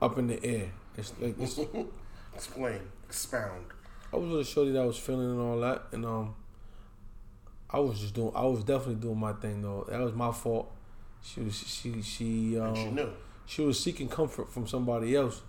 up 0.00 0.18
in 0.18 0.28
the 0.28 0.44
air. 0.44 0.70
It's 0.96 1.12
like 1.20 1.38
it's, 1.40 1.58
Explain. 2.34 2.80
Expound. 3.08 3.66
I 4.12 4.16
was 4.16 4.30
with 4.30 4.40
a 4.40 4.44
shorty 4.44 4.72
that 4.72 4.84
was 4.86 4.96
feeling 4.96 5.30
and 5.30 5.40
all 5.40 5.58
that, 5.60 5.84
and 5.92 6.04
um, 6.04 6.34
I 7.70 7.78
was 7.80 8.00
just 8.00 8.14
doing. 8.14 8.32
I 8.34 8.44
was 8.44 8.64
definitely 8.64 8.96
doing 8.96 9.18
my 9.18 9.32
thing 9.32 9.62
though. 9.62 9.86
That 9.88 10.00
was 10.00 10.14
my 10.14 10.32
fault. 10.32 10.70
She 11.22 11.40
was 11.40 11.56
she 11.56 12.00
she 12.02 12.58
um, 12.58 12.74
she 12.74 12.86
knew. 12.86 13.10
she 13.46 13.62
was 13.62 13.78
seeking 13.82 14.08
comfort 14.08 14.52
from 14.52 14.66
somebody 14.66 15.14
else. 15.16 15.42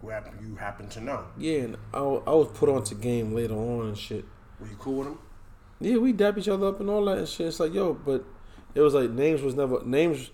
Who 0.00 0.08
happen, 0.10 0.32
you 0.40 0.54
happen 0.56 0.88
to 0.90 1.00
know. 1.00 1.24
Yeah, 1.36 1.58
and 1.60 1.76
I, 1.92 1.98
I 1.98 2.34
was 2.34 2.48
put 2.54 2.68
onto 2.68 2.94
game 2.94 3.34
later 3.34 3.54
on 3.54 3.88
and 3.88 3.98
shit. 3.98 4.24
Were 4.60 4.66
you 4.68 4.76
cool 4.76 4.98
with 4.98 5.08
him? 5.08 5.18
Yeah, 5.80 5.98
we 5.98 6.12
dap 6.12 6.36
each 6.38 6.48
other 6.48 6.66
up 6.66 6.80
and 6.80 6.90
all 6.90 7.04
that 7.04 7.18
and 7.18 7.28
shit. 7.28 7.46
It's 7.46 7.60
like, 7.60 7.72
yo, 7.72 7.94
but 7.94 8.24
it 8.74 8.80
was 8.80 8.94
like 8.94 9.10
names 9.10 9.42
was 9.42 9.54
never 9.54 9.84
names. 9.84 10.30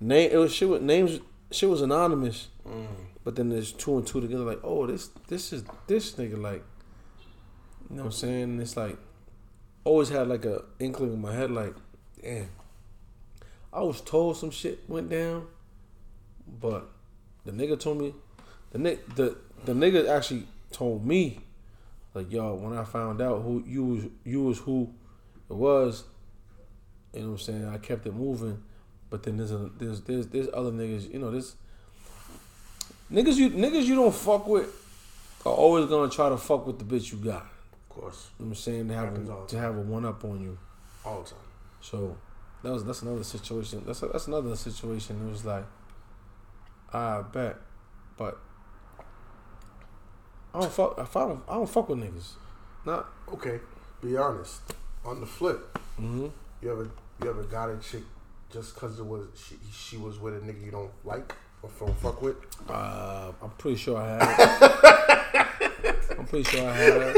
Name 0.00 0.30
it 0.32 0.36
was 0.36 0.52
shit. 0.52 0.68
Was, 0.68 0.80
names 0.80 1.20
shit 1.50 1.68
was 1.68 1.82
anonymous. 1.82 2.48
Mm. 2.66 2.86
But 3.24 3.36
then 3.36 3.48
there's 3.48 3.72
two 3.72 3.96
and 3.96 4.06
two 4.06 4.20
together. 4.20 4.44
Like, 4.44 4.60
oh, 4.64 4.86
this 4.86 5.08
this 5.28 5.52
is 5.52 5.64
this 5.86 6.12
nigga. 6.12 6.40
Like, 6.40 6.64
you 7.90 7.96
know 7.96 8.02
what 8.02 8.06
I'm 8.06 8.12
saying? 8.12 8.42
And 8.42 8.60
it's 8.60 8.76
like 8.76 8.96
always 9.84 10.08
had 10.08 10.28
like 10.28 10.44
a 10.44 10.64
inkling 10.78 11.12
in 11.12 11.20
my 11.20 11.34
head. 11.34 11.50
Like, 11.50 11.74
damn, 12.22 12.50
I 13.72 13.82
was 13.82 14.00
told 14.00 14.36
some 14.36 14.50
shit 14.50 14.88
went 14.88 15.10
down, 15.10 15.46
but 16.60 16.88
the 17.44 17.52
nigga 17.52 17.78
told 17.78 18.00
me 18.00 18.14
the 18.72 18.98
the 19.14 19.36
the 19.64 19.72
nigga 19.72 20.08
actually 20.08 20.46
told 20.72 21.06
me 21.06 21.40
like 22.14 22.30
yo 22.32 22.54
when 22.54 22.76
I 22.76 22.84
found 22.84 23.20
out 23.20 23.42
who 23.42 23.62
you 23.66 23.84
was 23.84 24.04
you 24.24 24.42
was 24.42 24.58
who 24.58 24.92
it 25.48 25.54
was 25.54 26.04
you 27.14 27.20
know 27.20 27.26
what 27.28 27.32
I'm 27.32 27.38
saying 27.38 27.68
I 27.68 27.78
kept 27.78 28.06
it 28.06 28.14
moving 28.14 28.62
but 29.10 29.22
then 29.22 29.36
there's 29.36 29.52
a, 29.52 29.70
there's 29.78 30.00
there's 30.02 30.26
there's 30.28 30.48
other 30.52 30.70
niggas 30.70 31.12
you 31.12 31.18
know 31.18 31.30
this 31.30 31.56
niggas 33.12 33.36
you 33.36 33.50
niggas 33.50 33.84
you 33.84 33.94
don't 33.94 34.14
fuck 34.14 34.46
with 34.46 34.68
are 35.46 35.52
always 35.52 35.86
gonna 35.86 36.10
try 36.10 36.28
to 36.28 36.36
fuck 36.36 36.66
with 36.66 36.78
the 36.78 36.84
bitch 36.84 37.12
you 37.12 37.18
got 37.18 37.46
Of 37.72 37.88
course. 37.88 38.28
you 38.38 38.44
know 38.44 38.50
what 38.50 38.58
I'm 38.58 38.62
saying 38.62 38.88
to 38.88 38.94
have 38.94 39.14
a, 39.16 39.46
to 39.46 39.58
have 39.58 39.76
a 39.76 39.80
one 39.80 40.04
up 40.04 40.24
on 40.24 40.40
you 40.40 40.58
All 41.04 41.22
the 41.22 41.30
time. 41.30 41.38
so 41.80 42.16
that 42.62 42.72
was 42.72 42.84
that's 42.84 43.02
another 43.02 43.22
situation. 43.22 43.84
That's 43.86 44.00
that's 44.00 44.26
another 44.26 44.56
situation. 44.56 45.24
It 45.24 45.30
was 45.30 45.44
like, 45.44 45.64
I 46.92 47.22
bet, 47.22 47.56
but 48.16 48.40
I 50.54 50.60
don't 50.60 50.72
fuck. 50.72 50.98
If 50.98 51.16
I 51.16 51.28
don't, 51.28 51.42
I 51.48 51.54
don't 51.54 51.68
fuck 51.68 51.88
with 51.88 51.98
niggas. 51.98 52.32
Not. 52.84 53.06
Okay. 53.32 53.60
Be 54.02 54.16
honest. 54.16 54.60
On 55.04 55.20
the 55.20 55.26
flip, 55.26 55.78
hmm 55.96 56.26
you 56.60 56.70
ever 56.70 56.90
you 57.22 57.30
ever 57.30 57.44
got 57.44 57.70
a 57.70 57.78
chick 57.78 58.02
just 58.52 58.74
because 58.74 58.98
it 58.98 59.06
was 59.06 59.28
she, 59.36 59.56
she 59.72 59.96
was 59.96 60.18
with 60.18 60.34
a 60.34 60.40
nigga 60.40 60.64
you 60.64 60.70
don't 60.70 60.90
like 61.04 61.34
or 61.62 61.70
don't 61.78 61.98
fuck 61.98 62.20
with? 62.20 62.36
Uh, 62.68 63.32
I'm 63.42 63.50
pretty 63.50 63.76
sure 63.76 63.96
I 63.96 64.08
have. 64.08 66.18
I'm 66.18 66.26
pretty 66.26 66.44
sure 66.44 66.68
I 66.68 66.74
have. 66.74 67.16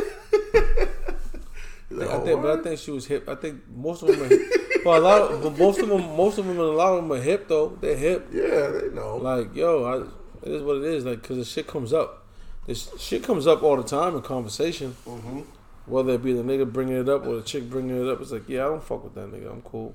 Like, 1.91 2.09
I 2.09 2.12
oh, 2.12 2.24
think, 2.24 2.41
but 2.41 2.61
I 2.61 2.62
think 2.62 2.78
she 2.78 2.93
was 2.93 3.07
hip. 3.07 3.28
I 3.28 3.35
think 3.35 3.68
most 3.68 4.03
of 4.03 4.09
them 4.09 4.22
are 4.22 4.28
hip. 4.28 4.41
but 4.85 4.99
a 4.99 5.01
lot 5.01 5.22
of, 5.22 5.43
but 5.43 5.59
most 5.59 5.81
of 5.81 5.89
them, 5.89 6.16
most 6.16 6.39
of 6.39 6.47
them, 6.47 6.57
and 6.57 6.68
a 6.68 6.72
lot 6.72 6.93
of 6.93 7.03
them 7.03 7.12
are 7.12 7.20
hip 7.20 7.49
though. 7.49 7.76
They're 7.81 7.97
hip. 7.97 8.28
yeah, 8.33 8.68
they 8.68 8.95
know. 8.95 9.16
Like, 9.16 9.55
yo, 9.55 9.85
I, 9.85 10.47
it 10.47 10.53
is 10.53 10.62
what 10.62 10.76
it 10.76 10.85
is. 10.85 11.05
Like, 11.05 11.22
cause 11.22 11.37
the 11.37 11.45
shit 11.45 11.66
comes 11.66 11.93
up. 11.93 12.26
This 12.66 12.90
shit 12.98 13.22
comes 13.22 13.46
up 13.46 13.62
all 13.62 13.76
the 13.76 13.82
time 13.82 14.14
in 14.14 14.22
conversation. 14.22 14.96
mm-hmm. 15.06 15.40
Whether 15.86 16.12
it 16.12 16.22
be 16.22 16.32
the 16.32 16.42
nigga 16.42 16.70
bringing 16.70 16.96
it 16.96 17.08
up 17.08 17.26
or 17.26 17.36
the 17.36 17.42
chick 17.42 17.68
bringing 17.68 18.00
it 18.00 18.08
up, 18.08 18.20
it's 18.20 18.30
like, 18.30 18.48
yeah, 18.48 18.66
I 18.66 18.68
don't 18.68 18.84
fuck 18.84 19.02
with 19.02 19.14
that 19.14 19.32
nigga. 19.32 19.50
I'm 19.50 19.62
cool, 19.62 19.94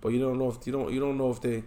but 0.00 0.08
you 0.10 0.20
don't 0.20 0.38
know 0.38 0.50
if 0.50 0.66
you 0.66 0.72
don't 0.72 0.92
you 0.92 1.00
don't 1.00 1.16
know 1.16 1.30
if 1.30 1.40
they 1.40 1.62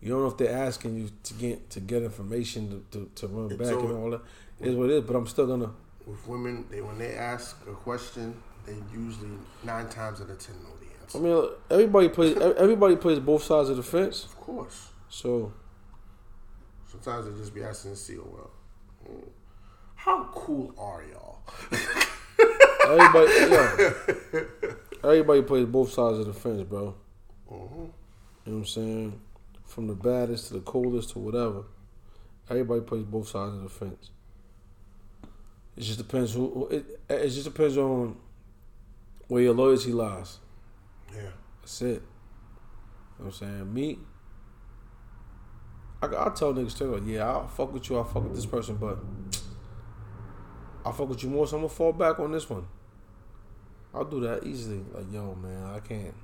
you 0.00 0.10
don't 0.10 0.22
know 0.22 0.28
if 0.28 0.36
they're 0.36 0.56
asking 0.56 0.96
you 0.96 1.10
to 1.22 1.34
get 1.34 1.70
to 1.70 1.80
get 1.80 2.02
information 2.02 2.84
to 2.92 2.98
to, 2.98 3.10
to 3.14 3.26
run 3.28 3.56
back 3.56 3.68
and 3.68 3.92
all- 3.92 4.10
that. 4.10 4.20
It 4.60 4.68
is 4.68 4.74
what 4.74 4.90
it 4.90 4.96
is. 4.96 5.04
But 5.04 5.16
I'm 5.16 5.26
still 5.26 5.46
gonna. 5.46 5.70
With 6.04 6.26
women, 6.26 6.64
they 6.70 6.80
when 6.80 6.98
they 6.98 7.14
ask 7.14 7.56
a 7.68 7.72
question, 7.72 8.34
they 8.66 8.76
usually 8.92 9.30
nine 9.62 9.88
times 9.88 10.20
out 10.20 10.30
of 10.30 10.38
ten 10.38 10.56
know 10.56 10.70
the 10.80 11.00
answer. 11.00 11.18
I 11.18 11.20
mean, 11.20 11.50
everybody 11.70 12.08
plays 12.08 12.36
everybody 12.36 12.96
plays 12.96 13.18
both 13.18 13.44
sides 13.44 13.68
of 13.68 13.76
the 13.76 13.82
fence. 13.82 14.24
Of 14.24 14.36
course. 14.36 14.88
So 15.08 15.52
Sometimes 17.00 17.26
they 17.26 17.38
just 17.40 17.54
be 17.54 17.62
see, 17.96 18.18
oh, 18.18 18.28
well, 18.32 19.20
how 19.94 20.24
cool 20.32 20.74
are 20.78 21.02
y'all? 21.10 21.38
everybody, 22.88 23.32
yeah, 23.50 24.42
everybody 25.04 25.42
plays 25.42 25.66
both 25.66 25.92
sides 25.92 26.18
of 26.18 26.26
the 26.26 26.32
fence, 26.32 26.62
bro. 26.62 26.94
hmm 27.48 27.54
You 27.54 27.58
know 27.76 27.90
what 28.44 28.52
I'm 28.52 28.64
saying? 28.64 29.20
From 29.64 29.86
the 29.86 29.94
baddest 29.94 30.48
to 30.48 30.54
the 30.54 30.60
coldest 30.60 31.10
to 31.10 31.18
whatever. 31.18 31.64
Everybody 32.50 32.80
plays 32.80 33.04
both 33.04 33.28
sides 33.28 33.54
of 33.54 33.62
the 33.62 33.68
fence. 33.68 34.10
It 35.76 35.82
just 35.82 35.98
depends 35.98 36.32
who. 36.34 36.50
who- 36.50 36.68
It, 36.68 37.00
it 37.08 37.28
just 37.28 37.44
depends 37.44 37.76
on 37.76 38.16
where 39.28 39.42
your 39.42 39.54
loyalty 39.54 39.92
lies. 39.92 40.38
Yeah. 41.14 41.30
That's 41.60 41.82
it. 41.82 41.86
You 41.86 41.94
know 41.94 42.00
what 43.18 43.26
I'm 43.26 43.32
saying? 43.32 43.74
Me, 43.74 43.98
I, 46.00 46.06
I 46.06 46.30
tell 46.30 46.54
niggas 46.54 46.72
straight 46.72 46.94
up, 46.94 47.02
yeah, 47.04 47.28
I'll 47.28 47.48
fuck 47.48 47.72
with 47.72 47.88
you, 47.90 47.96
I'll 47.96 48.04
fuck 48.04 48.24
with 48.24 48.34
this 48.34 48.46
person, 48.46 48.76
but 48.76 48.98
I'll 50.84 50.92
fuck 50.92 51.08
with 51.08 51.22
you 51.22 51.30
more, 51.30 51.46
so 51.46 51.56
I'm 51.56 51.62
gonna 51.62 51.74
fall 51.74 51.92
back 51.92 52.20
on 52.20 52.32
this 52.32 52.48
one. 52.48 52.66
I'll 53.92 54.04
do 54.04 54.20
that 54.20 54.44
easily. 54.44 54.80
Like, 54.92 55.12
yo, 55.12 55.34
man, 55.34 55.64
I 55.74 55.80
can't. 55.80 56.14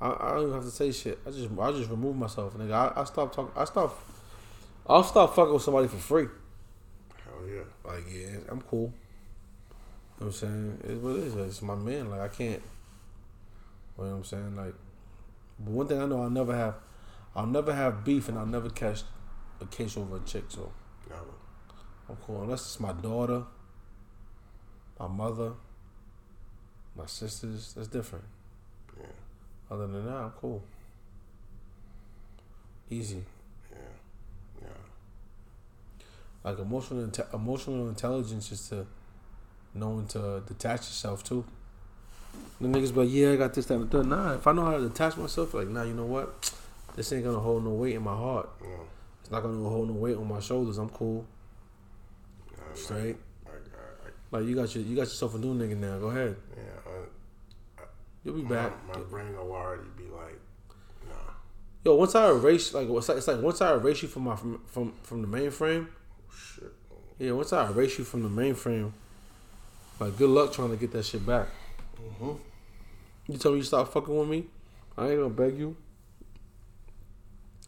I, 0.00 0.08
I 0.08 0.34
don't 0.34 0.42
even 0.42 0.54
have 0.54 0.64
to 0.64 0.70
say 0.70 0.92
shit. 0.92 1.18
I 1.26 1.30
just 1.30 1.48
I 1.58 1.72
just 1.72 1.90
remove 1.90 2.16
myself, 2.16 2.54
nigga. 2.54 2.72
I, 2.72 3.00
I 3.00 3.04
stop 3.04 3.34
talking. 3.34 3.52
I 3.56 3.64
stop. 3.64 3.98
I'll 4.86 5.02
stop 5.02 5.34
fucking 5.34 5.52
with 5.52 5.62
somebody 5.62 5.88
for 5.88 5.96
free. 5.96 6.28
Hell 7.24 7.48
yeah. 7.48 7.62
Like, 7.84 8.04
yeah, 8.12 8.36
I'm 8.48 8.60
cool. 8.60 8.92
You 10.18 10.26
know 10.26 10.26
what 10.26 10.26
I'm 10.26 10.32
saying? 10.32 10.78
It's 10.84 11.02
what 11.02 11.16
it 11.16 11.22
is. 11.24 11.34
It's 11.34 11.62
my 11.62 11.74
man. 11.74 12.10
Like, 12.10 12.20
I 12.20 12.28
can't. 12.28 12.62
You 13.98 14.04
know 14.04 14.10
what 14.10 14.16
I'm 14.16 14.24
saying? 14.24 14.56
Like, 14.56 14.74
but 15.58 15.72
one 15.72 15.88
thing 15.88 16.00
I 16.00 16.06
know, 16.06 16.22
I'll 16.22 16.30
never 16.30 16.54
have, 16.54 16.74
I'll 17.36 17.46
never 17.46 17.74
have 17.74 18.02
beef, 18.02 18.28
and 18.28 18.38
I'll 18.38 18.46
never 18.46 18.70
catch 18.70 19.02
a 19.60 19.66
case 19.66 19.96
over 19.96 20.16
a 20.16 20.20
chick. 20.20 20.44
So 20.48 20.72
Never. 21.08 21.22
I'm 22.08 22.16
cool. 22.16 22.42
Unless 22.42 22.62
it's 22.62 22.80
my 22.80 22.92
daughter, 22.92 23.44
my 24.98 25.06
mother, 25.06 25.52
my 26.96 27.06
sisters. 27.06 27.74
That's 27.76 27.88
different. 27.88 28.24
Yeah. 28.98 29.06
Other 29.70 29.86
than 29.86 30.06
that, 30.06 30.14
I'm 30.14 30.30
cool. 30.30 30.62
Easy. 32.88 33.22
Yeah. 33.70 33.78
Yeah. 34.62 34.68
Like 36.42 36.58
emotional, 36.58 37.06
inte- 37.06 37.34
emotional 37.34 37.88
intelligence 37.88 38.50
is 38.50 38.68
to 38.70 38.86
knowing 39.74 40.06
to 40.06 40.42
detach 40.46 40.80
yourself 40.80 41.22
too. 41.22 41.44
The 42.60 42.68
niggas 42.68 42.94
be 42.94 43.00
like, 43.00 43.10
yeah, 43.10 43.32
I 43.32 43.36
got 43.36 43.52
this, 43.52 43.66
that, 43.66 43.74
and 43.74 43.90
the 43.90 43.98
third. 43.98 44.06
Nah, 44.06 44.34
if 44.34 44.46
I 44.46 44.52
know 44.52 44.64
how 44.64 44.78
to 44.78 44.88
detach 44.88 45.16
myself, 45.18 45.52
like, 45.52 45.68
nah, 45.68 45.82
you 45.82 45.92
know 45.92 46.06
what? 46.06 46.52
This 46.96 47.12
ain't 47.12 47.24
gonna 47.24 47.38
hold 47.38 47.62
no 47.62 47.70
weight 47.70 47.94
in 47.94 48.02
my 48.02 48.16
heart. 48.16 48.48
No. 48.62 48.68
It's 49.20 49.30
not 49.30 49.42
gonna 49.42 49.68
hold 49.68 49.88
no 49.88 49.94
weight 49.94 50.16
on 50.16 50.26
my 50.26 50.40
shoulders. 50.40 50.78
I'm 50.78 50.88
cool, 50.88 51.26
straight. 52.74 53.16
I, 53.46 53.50
I, 53.50 53.52
I, 53.52 54.10
Like 54.30 54.48
you 54.48 54.54
got 54.54 54.74
your, 54.74 54.82
you 54.82 54.96
got 54.96 55.02
yourself 55.02 55.34
a 55.34 55.38
new 55.38 55.54
nigga 55.54 55.76
now. 55.76 55.98
Go 55.98 56.06
ahead, 56.06 56.36
yeah. 56.56 56.92
I, 57.78 57.82
you'll 58.24 58.36
be 58.36 58.42
my, 58.42 58.48
back. 58.48 58.72
my 58.88 59.00
brain 59.00 59.36
will 59.36 59.52
already 59.52 59.82
be 59.96 60.04
like, 60.04 60.40
nah. 61.06 61.34
Yo, 61.84 61.96
once 61.96 62.14
I 62.14 62.30
erase, 62.30 62.72
like, 62.72 62.88
it's 62.88 63.08
like, 63.08 63.18
it's 63.18 63.28
like 63.28 63.42
once 63.42 63.60
I 63.60 63.74
erase 63.74 64.02
you 64.02 64.08
from 64.08 64.22
my 64.24 64.36
from 64.36 64.62
from, 64.66 64.94
from 65.02 65.20
the 65.20 65.28
mainframe. 65.28 65.88
Oh, 65.88 66.34
Shit. 66.34 66.72
Yeah, 67.18 67.32
once 67.32 67.52
I 67.52 67.68
erase 67.68 67.98
you 67.98 68.04
from 68.04 68.22
the 68.22 68.28
mainframe, 68.28 68.92
like, 70.00 70.16
good 70.16 70.30
luck 70.30 70.52
trying 70.52 70.70
to 70.70 70.76
get 70.76 70.92
that 70.92 71.04
shit 71.04 71.26
back. 71.26 71.48
Mm-hmm. 72.00 72.32
You 73.32 73.38
tell 73.38 73.52
me 73.52 73.58
you 73.58 73.64
stop 73.64 73.92
fucking 73.92 74.16
with 74.16 74.28
me, 74.28 74.44
I 74.96 75.08
ain't 75.08 75.18
gonna 75.20 75.30
beg 75.30 75.58
you. 75.58 75.76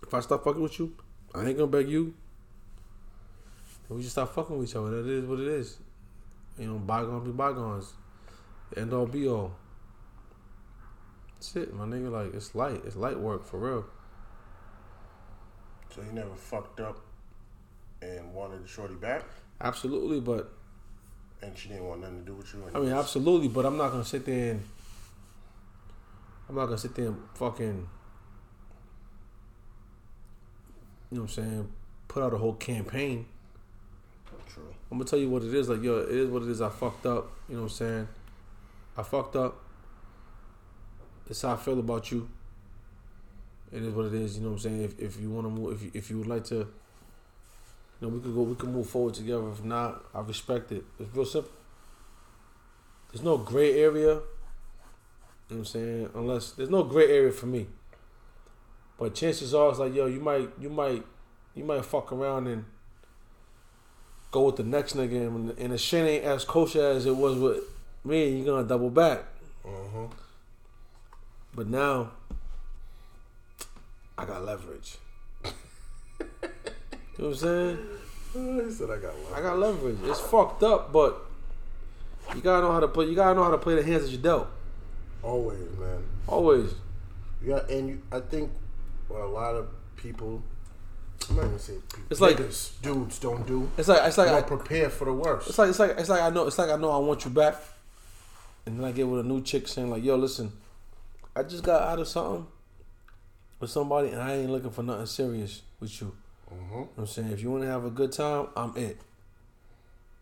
If 0.08 0.14
I 0.14 0.20
stop 0.20 0.42
fucking 0.42 0.62
with 0.62 0.78
you, 0.78 0.94
I 1.34 1.44
ain't 1.44 1.58
gonna 1.58 1.70
beg 1.70 1.88
you. 1.88 2.14
We 3.88 4.00
just 4.00 4.12
stop 4.12 4.34
fucking 4.34 4.58
with 4.58 4.68
each 4.68 4.76
other. 4.76 5.02
That 5.02 5.08
is 5.08 5.24
what 5.24 5.38
it 5.38 5.48
is. 5.48 5.78
You 6.58 6.66
know, 6.66 6.78
bygones 6.78 7.24
be 7.24 7.30
bygones. 7.30 7.92
End 8.76 8.92
all 8.92 9.06
be 9.06 9.28
all. 9.28 9.54
That's 11.34 11.54
it, 11.56 11.74
my 11.74 11.84
nigga. 11.84 12.10
Like 12.10 12.34
it's 12.34 12.54
light. 12.54 12.82
It's 12.84 12.96
light 12.96 13.18
work 13.18 13.44
for 13.44 13.58
real. 13.58 13.84
So 15.94 16.02
you 16.02 16.12
never 16.12 16.34
fucked 16.34 16.80
up 16.80 16.98
and 18.02 18.32
wanted 18.32 18.64
the 18.64 18.68
shorty 18.68 18.94
back, 18.94 19.24
Absolutely, 19.60 20.20
but 20.20 20.52
and 21.42 21.56
she 21.56 21.68
didn't 21.68 21.84
want 21.84 22.00
nothing 22.00 22.20
to 22.20 22.24
do 22.24 22.34
with 22.34 22.52
you. 22.54 22.64
I 22.74 22.78
mean, 22.78 22.92
absolutely, 22.92 23.48
but 23.48 23.66
I'm 23.66 23.76
not 23.76 23.90
gonna 23.90 24.04
sit 24.04 24.24
there 24.24 24.52
and 24.52 24.64
I'm 26.48 26.54
not 26.54 26.66
gonna 26.66 26.78
sit 26.78 26.94
there 26.94 27.06
and 27.06 27.18
fucking, 27.34 27.66
you 27.66 27.88
know 31.16 31.22
what 31.22 31.30
I'm 31.38 31.44
saying, 31.44 31.68
put 32.06 32.22
out 32.22 32.34
a 32.34 32.38
whole 32.38 32.54
campaign. 32.54 33.26
True. 34.48 34.74
I'm 34.90 34.98
gonna 34.98 35.08
tell 35.08 35.18
you 35.18 35.28
what 35.28 35.42
it 35.42 35.54
is. 35.54 35.68
Like, 35.68 35.82
yo, 35.82 35.98
it 35.98 36.10
is 36.10 36.28
what 36.28 36.42
it 36.42 36.48
is. 36.48 36.60
I 36.60 36.68
fucked 36.68 37.06
up. 37.06 37.30
You 37.48 37.56
know 37.56 37.62
what 37.62 37.70
I'm 37.72 37.76
saying? 37.76 38.08
I 38.96 39.02
fucked 39.02 39.36
up. 39.36 39.56
It's 41.28 41.42
how 41.42 41.52
I 41.52 41.56
feel 41.56 41.78
about 41.78 42.10
you. 42.10 42.28
It 43.70 43.82
is 43.82 43.92
what 43.92 44.06
it 44.06 44.14
is. 44.14 44.36
You 44.36 44.42
know 44.42 44.48
what 44.48 44.54
I'm 44.54 44.60
saying? 44.60 44.82
If, 44.82 44.98
if 44.98 45.20
you 45.20 45.30
want 45.30 45.46
to 45.46 45.50
move, 45.50 45.74
if 45.74 45.82
you, 45.82 45.90
if 45.94 46.10
you 46.10 46.18
would 46.18 46.26
like 46.26 46.44
to, 46.44 46.54
you 46.54 46.66
know, 48.00 48.08
we 48.08 48.20
could 48.20 48.34
go. 48.34 48.42
We 48.42 48.54
can 48.54 48.72
move 48.72 48.88
forward 48.88 49.14
together. 49.14 49.50
If 49.50 49.62
not, 49.62 50.04
I 50.14 50.20
respect 50.20 50.72
it. 50.72 50.84
It's 50.98 51.14
real 51.14 51.26
simple. 51.26 51.52
There's 53.12 53.24
no 53.24 53.38
gray 53.38 53.80
area. 53.80 54.14
You 55.50 55.56
know 55.56 55.56
what 55.56 55.58
I'm 55.58 55.64
saying? 55.64 56.10
Unless 56.14 56.52
there's 56.52 56.70
no 56.70 56.82
gray 56.84 57.10
area 57.10 57.32
for 57.32 57.46
me. 57.46 57.66
But 58.98 59.14
chances 59.14 59.54
are, 59.54 59.70
it's 59.70 59.78
like, 59.78 59.94
yo, 59.94 60.06
you 60.06 60.20
might, 60.20 60.50
you 60.58 60.68
might, 60.68 61.04
you 61.54 61.64
might 61.64 61.84
fuck 61.84 62.12
around 62.12 62.48
and 62.48 62.64
go 64.30 64.46
with 64.46 64.56
the 64.56 64.64
next 64.64 64.96
nigga, 64.96 65.26
and, 65.26 65.58
and 65.58 65.72
the 65.72 65.78
shit 65.78 66.06
ain't 66.06 66.24
as 66.24 66.44
kosher 66.44 66.84
as 66.84 67.06
it 67.06 67.16
was 67.16 67.38
with 67.38 67.62
me. 68.04 68.28
You're 68.28 68.46
gonna 68.46 68.66
double 68.66 68.90
back. 68.90 69.24
Mm-hmm. 69.64 70.06
But 71.54 71.68
now, 71.68 72.10
I 74.16 74.24
got 74.24 74.44
leverage. 74.44 74.96
you 75.44 75.50
know 76.30 76.50
what 77.16 77.28
I'm 77.28 77.34
saying? 77.34 77.78
he 78.32 78.70
said 78.70 78.90
I 78.90 78.98
got 78.98 79.14
love. 79.14 79.32
I 79.34 79.42
got 79.42 79.58
leverage. 79.58 79.96
It's 80.04 80.20
fucked 80.20 80.62
up, 80.62 80.92
but 80.92 81.24
you 82.34 82.40
gotta 82.40 82.66
know 82.66 82.72
how 82.72 82.80
to 82.80 82.88
play. 82.88 83.06
You 83.06 83.14
gotta 83.14 83.34
know 83.34 83.44
how 83.44 83.50
to 83.50 83.58
play 83.58 83.74
the 83.74 83.82
hands 83.82 84.04
that 84.04 84.10
you 84.10 84.18
dealt. 84.18 84.48
Always, 85.22 85.70
man. 85.78 86.02
Always. 86.26 86.74
Yeah, 87.44 87.60
and 87.70 87.88
you, 87.88 88.02
I 88.12 88.20
think 88.20 88.50
what 89.08 89.20
a 89.22 89.26
lot 89.26 89.54
of 89.54 89.68
people, 89.96 90.42
I'm 91.28 91.36
not 91.36 91.42
even 91.42 91.50
gonna 91.52 91.62
say 91.62 91.72
people, 91.74 92.04
It's 92.10 92.20
like- 92.20 92.36
niggas, 92.36 92.70
dudes 92.82 93.18
don't 93.18 93.46
do. 93.46 93.70
It's 93.76 93.88
like 93.88 94.02
it's 94.06 94.18
like 94.18 94.28
don't 94.28 94.38
I, 94.38 94.42
prepare 94.42 94.90
for 94.90 95.04
the 95.04 95.12
worst. 95.12 95.48
it's 95.48 95.58
like 95.58 95.70
it's 95.70 95.78
like 95.78 95.98
it's 95.98 96.08
like 96.08 96.22
I 96.22 96.30
know 96.30 96.46
it's 96.46 96.58
like 96.58 96.70
I 96.70 96.76
know 96.76 96.90
I 96.90 96.98
want 96.98 97.24
you 97.24 97.30
back, 97.30 97.56
and 98.66 98.78
then 98.78 98.84
I 98.84 98.92
get 98.92 99.08
with 99.08 99.20
a 99.20 99.28
new 99.28 99.42
chick 99.42 99.66
saying 99.68 99.90
like, 99.90 100.04
"Yo, 100.04 100.16
listen, 100.16 100.52
I 101.34 101.42
just 101.42 101.64
got 101.64 101.82
out 101.82 101.98
of 101.98 102.08
something 102.08 102.46
with 103.60 103.70
somebody, 103.70 104.08
and 104.08 104.20
I 104.22 104.34
ain't 104.36 104.50
looking 104.50 104.70
for 104.70 104.82
nothing 104.82 105.06
serious 105.06 105.62
with 105.80 106.00
you." 106.00 106.12
mm-hmm. 106.52 106.72
You 106.72 106.78
know 106.80 106.88
what 106.94 107.02
I'm 107.02 107.06
saying 107.06 107.32
if 107.32 107.40
you 107.42 107.50
want 107.50 107.64
to 107.64 107.68
have 107.68 107.84
a 107.84 107.90
good 107.90 108.12
time, 108.12 108.48
I'm 108.56 108.76
it. 108.76 108.98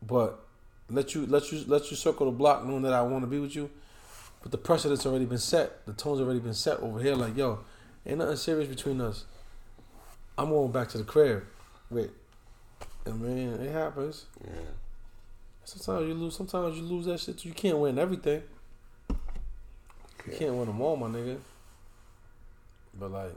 But 0.07 0.41
let 0.89 1.15
you 1.15 1.27
let 1.27 1.51
you 1.53 1.65
let 1.67 1.91
you 1.91 1.97
circle 1.97 2.27
the 2.27 2.37
block 2.37 2.65
knowing 2.65 2.83
that 2.83 2.93
I 2.93 3.03
want 3.03 3.25
to 3.25 3.27
be 3.27 3.39
with 3.39 3.55
you. 3.57 3.71
But 4.43 4.53
the 4.53 4.59
precedent's 4.59 5.05
already 5.07 5.25
been 5.25 5.39
set. 5.39 5.85
The 5.87 5.93
tone's 5.93 6.21
already 6.21 6.39
been 6.39 6.55
set 6.55 6.79
over 6.81 7.01
here. 7.01 7.17
Like 7.17 7.37
yo, 7.37 7.61
ain't 8.07 8.19
nothing 8.19 8.37
serious 8.37 8.69
between 8.69 9.01
us. 9.01 9.25
I'm 10.39 10.51
going 10.51 10.71
back 10.73 10.89
to 10.91 10.99
the 10.99 11.05
crib. 11.05 11.45
Wait, 11.91 12.11
I 13.07 13.11
mean 13.11 13.55
it 13.55 13.73
happens. 13.73 14.27
Yeah. 14.45 14.51
Sometimes 15.65 16.09
you 16.09 16.15
lose. 16.15 16.37
Sometimes 16.37 16.77
you 16.77 16.83
lose 16.83 17.07
that 17.07 17.19
shit. 17.21 17.45
You 17.45 17.53
can't 17.53 17.79
win 17.79 17.99
everything. 17.99 18.43
You 19.11 20.33
Can't, 20.37 20.55
win 20.55 20.67
them 20.67 20.81
all, 20.81 20.97
my 20.97 21.07
nigga. 21.07 21.39
But 22.99 23.13
like, 23.13 23.35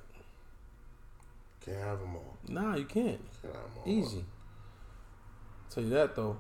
can't 1.63 1.77
have 1.77 1.99
them 1.99 2.15
all. 2.15 2.37
nah, 2.47 2.75
you 2.75 2.85
can't. 2.85 3.19
Can't 3.41 3.55
all. 3.55 3.83
Easy. 3.85 4.25
Tell 5.69 5.83
you 5.83 5.89
that 5.91 6.15
though. 6.15 6.37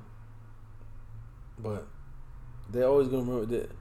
But 1.57 1.87
they're 2.71 2.87
always 2.87 3.07
gonna 3.07 3.23
remember 3.23 3.45
that 3.57 3.71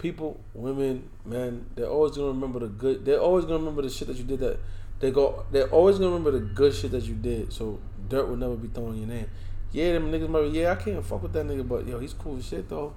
people, 0.00 0.40
women, 0.54 1.08
men, 1.24 1.66
they're 1.74 1.88
always 1.88 2.16
gonna 2.16 2.28
remember 2.28 2.60
the 2.60 2.68
good 2.68 3.04
they're 3.04 3.20
always 3.20 3.44
gonna 3.44 3.58
remember 3.58 3.82
the 3.82 3.90
shit 3.90 4.08
that 4.08 4.16
you 4.16 4.24
did 4.24 4.40
that 4.40 4.58
they 4.98 5.10
go 5.10 5.44
they're 5.50 5.68
always 5.68 5.96
gonna 5.98 6.10
remember 6.10 6.30
the 6.32 6.40
good 6.40 6.74
shit 6.74 6.90
that 6.90 7.04
you 7.04 7.14
did. 7.14 7.52
So 7.52 7.78
dirt 8.08 8.28
will 8.28 8.36
never 8.36 8.56
be 8.56 8.68
thrown 8.68 8.94
in 8.94 8.98
your 8.98 9.08
name. 9.08 9.26
Yeah, 9.72 9.92
them 9.92 10.10
niggas 10.10 10.28
might 10.28 10.50
be, 10.50 10.58
yeah, 10.58 10.72
I 10.72 10.74
can't 10.74 11.04
fuck 11.04 11.22
with 11.22 11.32
that 11.34 11.46
nigga, 11.46 11.66
but 11.66 11.86
yo, 11.86 11.98
he's 12.00 12.12
cool 12.14 12.38
as 12.38 12.46
shit 12.46 12.68
though. 12.68 12.94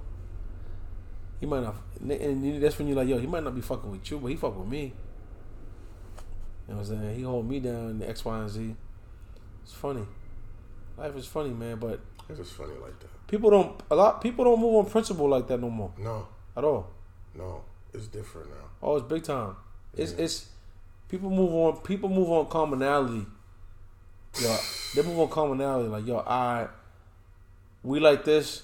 He 1.40 1.46
might 1.46 1.62
not 1.62 1.76
and 2.00 2.62
that's 2.62 2.78
when 2.78 2.88
you're 2.88 2.96
like, 2.96 3.08
yo, 3.08 3.18
he 3.18 3.26
might 3.26 3.44
not 3.44 3.54
be 3.54 3.60
fucking 3.60 3.90
with 3.90 4.10
you, 4.10 4.18
but 4.18 4.28
he 4.28 4.36
fuck 4.36 4.58
with 4.58 4.68
me. 4.68 4.92
You 6.66 6.74
know 6.74 6.80
what 6.80 6.88
I'm 6.90 7.00
saying? 7.00 7.16
He 7.16 7.22
hold 7.22 7.48
me 7.48 7.60
down 7.60 7.90
in 7.90 7.98
the 7.98 8.08
X, 8.08 8.24
Y, 8.24 8.38
and 8.38 8.48
Z. 8.48 8.74
It's 9.62 9.72
funny. 9.72 10.06
Life 10.96 11.16
is 11.16 11.26
funny, 11.26 11.50
man, 11.50 11.76
but 11.76 12.00
It's 12.28 12.38
just 12.38 12.52
funny 12.52 12.72
like 12.82 12.98
that. 13.00 13.26
people 13.26 13.50
don't 13.50 13.80
a 13.90 13.94
lot 13.94 14.20
people 14.20 14.44
don't 14.44 14.60
move 14.60 14.76
on 14.76 14.86
principle 14.90 15.28
like 15.28 15.46
that 15.48 15.60
no 15.60 15.70
more. 15.70 15.92
No, 15.98 16.28
At 16.56 16.64
all. 16.64 16.90
No, 17.36 17.62
it's 17.92 18.06
different 18.08 18.48
now. 18.50 18.66
Oh, 18.82 18.96
it's 18.96 19.06
big 19.06 19.22
time. 19.24 19.56
It's 19.96 20.12
Yeah. 20.12 20.24
it's 20.24 20.46
people 21.08 21.30
move 21.30 21.52
on 21.52 21.76
people 21.78 22.08
move 22.08 22.30
on 22.30 22.46
commonality. 22.46 23.26
Yo, 24.40 24.56
they 24.94 25.02
move 25.02 25.18
on 25.20 25.28
commonality 25.28 25.88
like 25.88 26.06
yo, 26.06 26.18
I 26.18 26.68
we 27.82 28.00
like 28.00 28.24
this, 28.24 28.62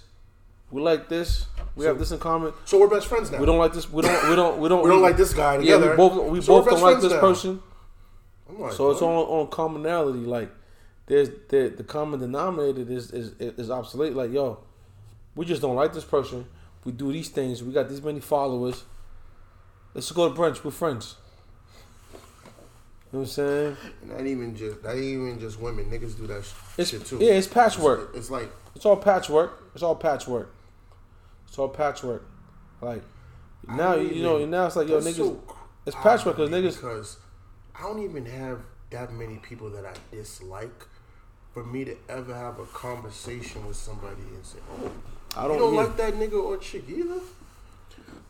we 0.71 0.81
like 0.83 1.09
this, 1.09 1.47
we 1.77 1.85
So- 1.85 1.89
have 1.89 1.99
this 1.99 2.11
in 2.11 2.19
common. 2.19 2.53
So 2.65 2.79
we're 2.81 2.89
best 2.89 3.07
friends 3.07 3.31
now. 3.31 3.39
We 3.39 3.47
don't 3.47 3.59
like 3.59 3.73
this. 3.73 3.91
We 3.93 4.03
don't. 4.03 4.29
We 4.31 4.35
don't. 4.37 4.59
We 4.59 4.69
don't. 4.69 4.83
We 4.83 4.91
don't 4.91 5.03
like 5.03 5.17
this 5.17 5.33
guy 5.35 5.55
Yeah, 5.59 5.77
together. 5.77 5.91
we 5.91 5.97
both. 5.97 6.31
We 6.33 6.41
So 6.41 6.61
both 6.61 6.71
don't 6.71 6.81
like 6.83 7.01
this 7.01 7.13
now. 7.13 7.21
person. 7.21 7.63
Like, 8.59 8.73
So 8.73 8.91
it's 8.91 9.01
what? 9.01 9.11
on 9.11 9.41
on 9.41 9.47
commonality. 9.49 10.21
Like 10.21 10.51
there's 11.07 11.29
the 11.49 11.69
the 11.77 11.85
common 11.85 12.19
denominator 12.19 12.81
is 12.91 13.11
is 13.13 13.33
is 13.39 13.71
obsolete. 13.71 14.15
Like 14.17 14.33
yo, 14.33 14.59
we 15.37 15.45
just 15.45 15.63
don't 15.63 15.77
like 15.77 15.93
this 15.93 16.05
person. 16.05 16.47
We 16.85 16.93
do 16.93 17.13
these 17.13 17.29
things. 17.29 17.63
We 17.63 17.73
got 17.73 17.89
these 17.89 18.03
many 18.03 18.21
followers. 18.21 18.85
Let's 19.95 20.11
go 20.13 20.29
to 20.33 20.35
brunch. 20.35 20.63
We're 20.65 20.71
friends. 20.71 21.17
You 23.13 23.19
know 23.19 23.21
what 23.21 23.21
I'm 23.23 23.27
saying? 23.27 23.77
Not 24.05 24.27
even 24.27 24.55
just 24.57 24.85
not 24.85 24.97
even 24.97 25.41
just 25.41 25.61
women. 25.61 25.87
Niggas 25.91 26.17
do 26.17 26.27
that 26.29 26.45
sh- 26.45 26.53
It's 26.79 26.91
shit 26.91 27.05
too. 27.05 27.19
yeah, 27.21 27.33
it's 27.33 27.49
patchwork. 27.49 28.11
It's, 28.11 28.19
it's 28.19 28.31
like 28.31 28.49
It's 28.77 28.87
all 28.87 28.97
patchwork. 28.97 29.71
It's 29.75 29.83
all 29.83 29.97
patchwork. 29.97 30.55
It's 31.49 31.59
all 31.59 31.69
patchwork. 31.69 32.25
Like 32.81 33.03
now, 33.69 33.97
you 33.97 34.23
know, 34.23 34.45
now 34.47 34.67
it's 34.67 34.77
like 34.77 34.89
yo, 34.89 35.01
niggas. 35.01 35.17
so 35.17 35.43
it's 35.87 35.97
patchwork 35.97 36.37
because 36.37 36.51
niggas- 36.51 36.77
Because 36.77 37.17
I 37.75 37.83
don't 37.83 38.03
even 38.03 38.25
have 38.27 38.61
that 38.91 39.13
many 39.13 39.37
people 39.39 39.71
that 39.71 39.85
I 39.85 39.93
dislike. 40.15 40.87
For 41.53 41.65
me 41.65 41.85
to 41.85 41.97
ever 42.09 42.33
have 42.33 42.61
a 42.61 42.65
conversation 42.67 43.67
with 43.67 43.77
somebody 43.77 44.23
and 44.35 44.47
say, 44.47 44.59
"Oh, 44.71 44.93
I 45.37 45.47
don't. 45.49 45.59
don't 45.59 45.75
yeah. 45.75 45.81
like 45.81 45.97
that 45.97 46.15
nigga 46.15 46.43
or 46.43 46.57
chick 46.59 46.85
either," 46.89 47.21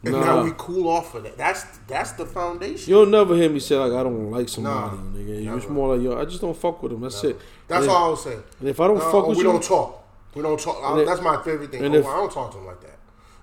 and 0.05 0.13
Nah. 0.13 0.21
now 0.25 0.45
we 0.45 0.53
cool 0.57 0.89
off 0.89 1.15
of 1.15 1.23
that. 1.25 1.37
That's 1.37 1.65
that's 1.87 2.13
the 2.13 2.27
foundation. 2.27 2.91
You'll 2.91 3.07
never 3.07 3.35
hear 3.37 3.49
me 3.51 3.59
say 3.61 3.77
like 3.77 3.93
I 3.93 4.03
don't 4.03 4.31
like 4.31 4.49
somebody, 4.49 4.97
Nah, 4.97 5.03
nigga. 5.19 5.57
It's 5.57 5.69
more 5.69 5.97
like 5.97 6.05
yo, 6.05 6.19
I 6.21 6.25
just 6.25 6.41
don't 6.41 6.57
fuck 6.57 6.83
with 6.83 6.93
them. 6.93 7.01
That's 7.03 7.23
it. 7.25 7.39
That's 7.69 7.83
and 7.83 7.91
all 7.91 8.07
I 8.07 8.11
was 8.11 8.23
saying. 8.25 8.43
And 8.61 8.69
if 8.69 8.81
I 8.81 8.87
don't 8.89 8.99
Uh, 8.99 9.11
fuck 9.13 9.27
with 9.29 9.39
we 9.39 9.45
you, 9.45 9.49
we 9.49 9.53
don't 9.55 9.63
talk. 9.65 9.97
We 10.35 10.43
don't 10.43 10.61
talk. 10.61 10.79
I- 10.83 10.91
And 10.93 11.01
if- 11.01 11.07
that's 11.09 11.21
my 11.23 11.43
favorite 11.43 11.71
thing. 11.71 11.85
and 11.85 11.95
Oh, 11.95 11.99
if- 11.99 12.07
I 12.07 12.17
don't 12.17 12.31
talk 12.33 12.53
to 12.53 12.59
him 12.59 12.67
like 12.67 12.81
that. 12.81 12.99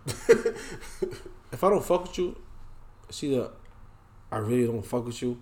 if 1.51 1.63
I 1.63 1.69
don't 1.69 1.83
fuck 1.83 2.03
with 2.03 2.17
you, 2.17 2.35
it's 3.09 3.23
either 3.23 3.49
I 4.31 4.37
really 4.37 4.65
don't 4.67 4.85
fuck 4.85 5.05
with 5.05 5.21
you, 5.21 5.37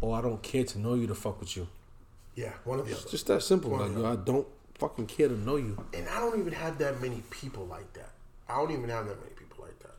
or 0.00 0.16
I 0.16 0.20
don't 0.20 0.42
care 0.42 0.64
to 0.64 0.78
know 0.78 0.94
you 0.94 1.06
to 1.06 1.14
fuck 1.14 1.40
with 1.40 1.56
you. 1.56 1.68
yeah, 2.34 2.52
one 2.64 2.80
of 2.80 2.86
the 2.86 2.92
It's 2.92 3.02
other. 3.02 3.10
just 3.10 3.26
that 3.28 3.42
simple. 3.42 3.70
Well, 3.70 3.86
Like 3.86 3.96
yo, 3.96 4.04
I 4.12 4.16
don't 4.16 4.46
fucking 4.84 5.06
care 5.06 5.28
to 5.28 5.38
know 5.38 5.56
you. 5.56 5.82
And 5.94 6.06
I 6.08 6.20
don't 6.20 6.38
even 6.38 6.52
have 6.52 6.78
that 6.78 7.00
many 7.00 7.22
people 7.30 7.64
like 7.66 7.90
that. 7.94 8.10
I 8.48 8.56
don't 8.56 8.70
even 8.70 8.90
have 8.90 9.06
that 9.06 9.18
many 9.18 9.32
people 9.34 9.64
like 9.64 9.78
that. 9.80 9.94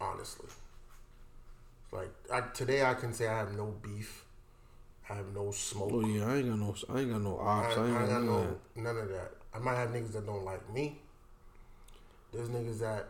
Honestly. 0.00 0.48
Like 1.90 2.10
I, 2.32 2.42
today, 2.52 2.84
I 2.84 2.94
can 2.94 3.14
say 3.14 3.26
I 3.26 3.38
have 3.38 3.56
no 3.56 3.74
beef. 3.82 4.24
I 5.08 5.14
have 5.14 5.34
no 5.34 5.50
smoke. 5.50 5.90
Oh 5.92 6.06
yeah, 6.06 6.26
I 6.26 6.36
ain't 6.36 6.50
got 6.50 6.58
no, 6.58 6.74
I 6.90 7.00
ain't 7.00 7.10
got 7.10 7.22
no 7.22 7.38
ops. 7.38 7.78
I, 7.78 7.80
I 7.80 7.86
ain't 7.86 7.98
got 7.98 8.08
got 8.08 8.22
no 8.22 8.40
that. 8.42 8.82
none 8.82 8.96
of 8.98 9.08
that. 9.08 9.30
I 9.54 9.58
might 9.58 9.76
have 9.76 9.88
niggas 9.88 10.12
that 10.12 10.26
don't 10.26 10.44
like 10.44 10.70
me. 10.70 10.98
There's 12.30 12.50
niggas 12.50 12.80
that 12.80 13.08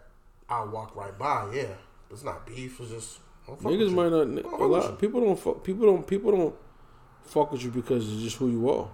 I'll 0.48 0.68
walk 0.68 0.94
right 0.94 1.18
by. 1.18 1.50
Yeah, 1.52 1.74
it's 2.12 2.22
not 2.22 2.46
beef. 2.46 2.78
It's 2.78 2.90
just 2.90 3.18
fuck 3.44 3.58
Niggas 3.58 3.92
might 3.92 4.10
not. 4.12 4.60
A 4.60 4.64
lot 4.64 5.00
people 5.00 5.20
don't 5.20 5.38
fuck. 5.40 5.64
People 5.64 5.86
don't. 5.86 6.06
People 6.06 6.30
don't 6.30 6.54
fuck 7.24 7.50
with 7.50 7.64
you 7.64 7.72
because 7.72 8.08
it's 8.12 8.22
just 8.22 8.36
who 8.36 8.48
you 8.48 8.70
are. 8.70 8.88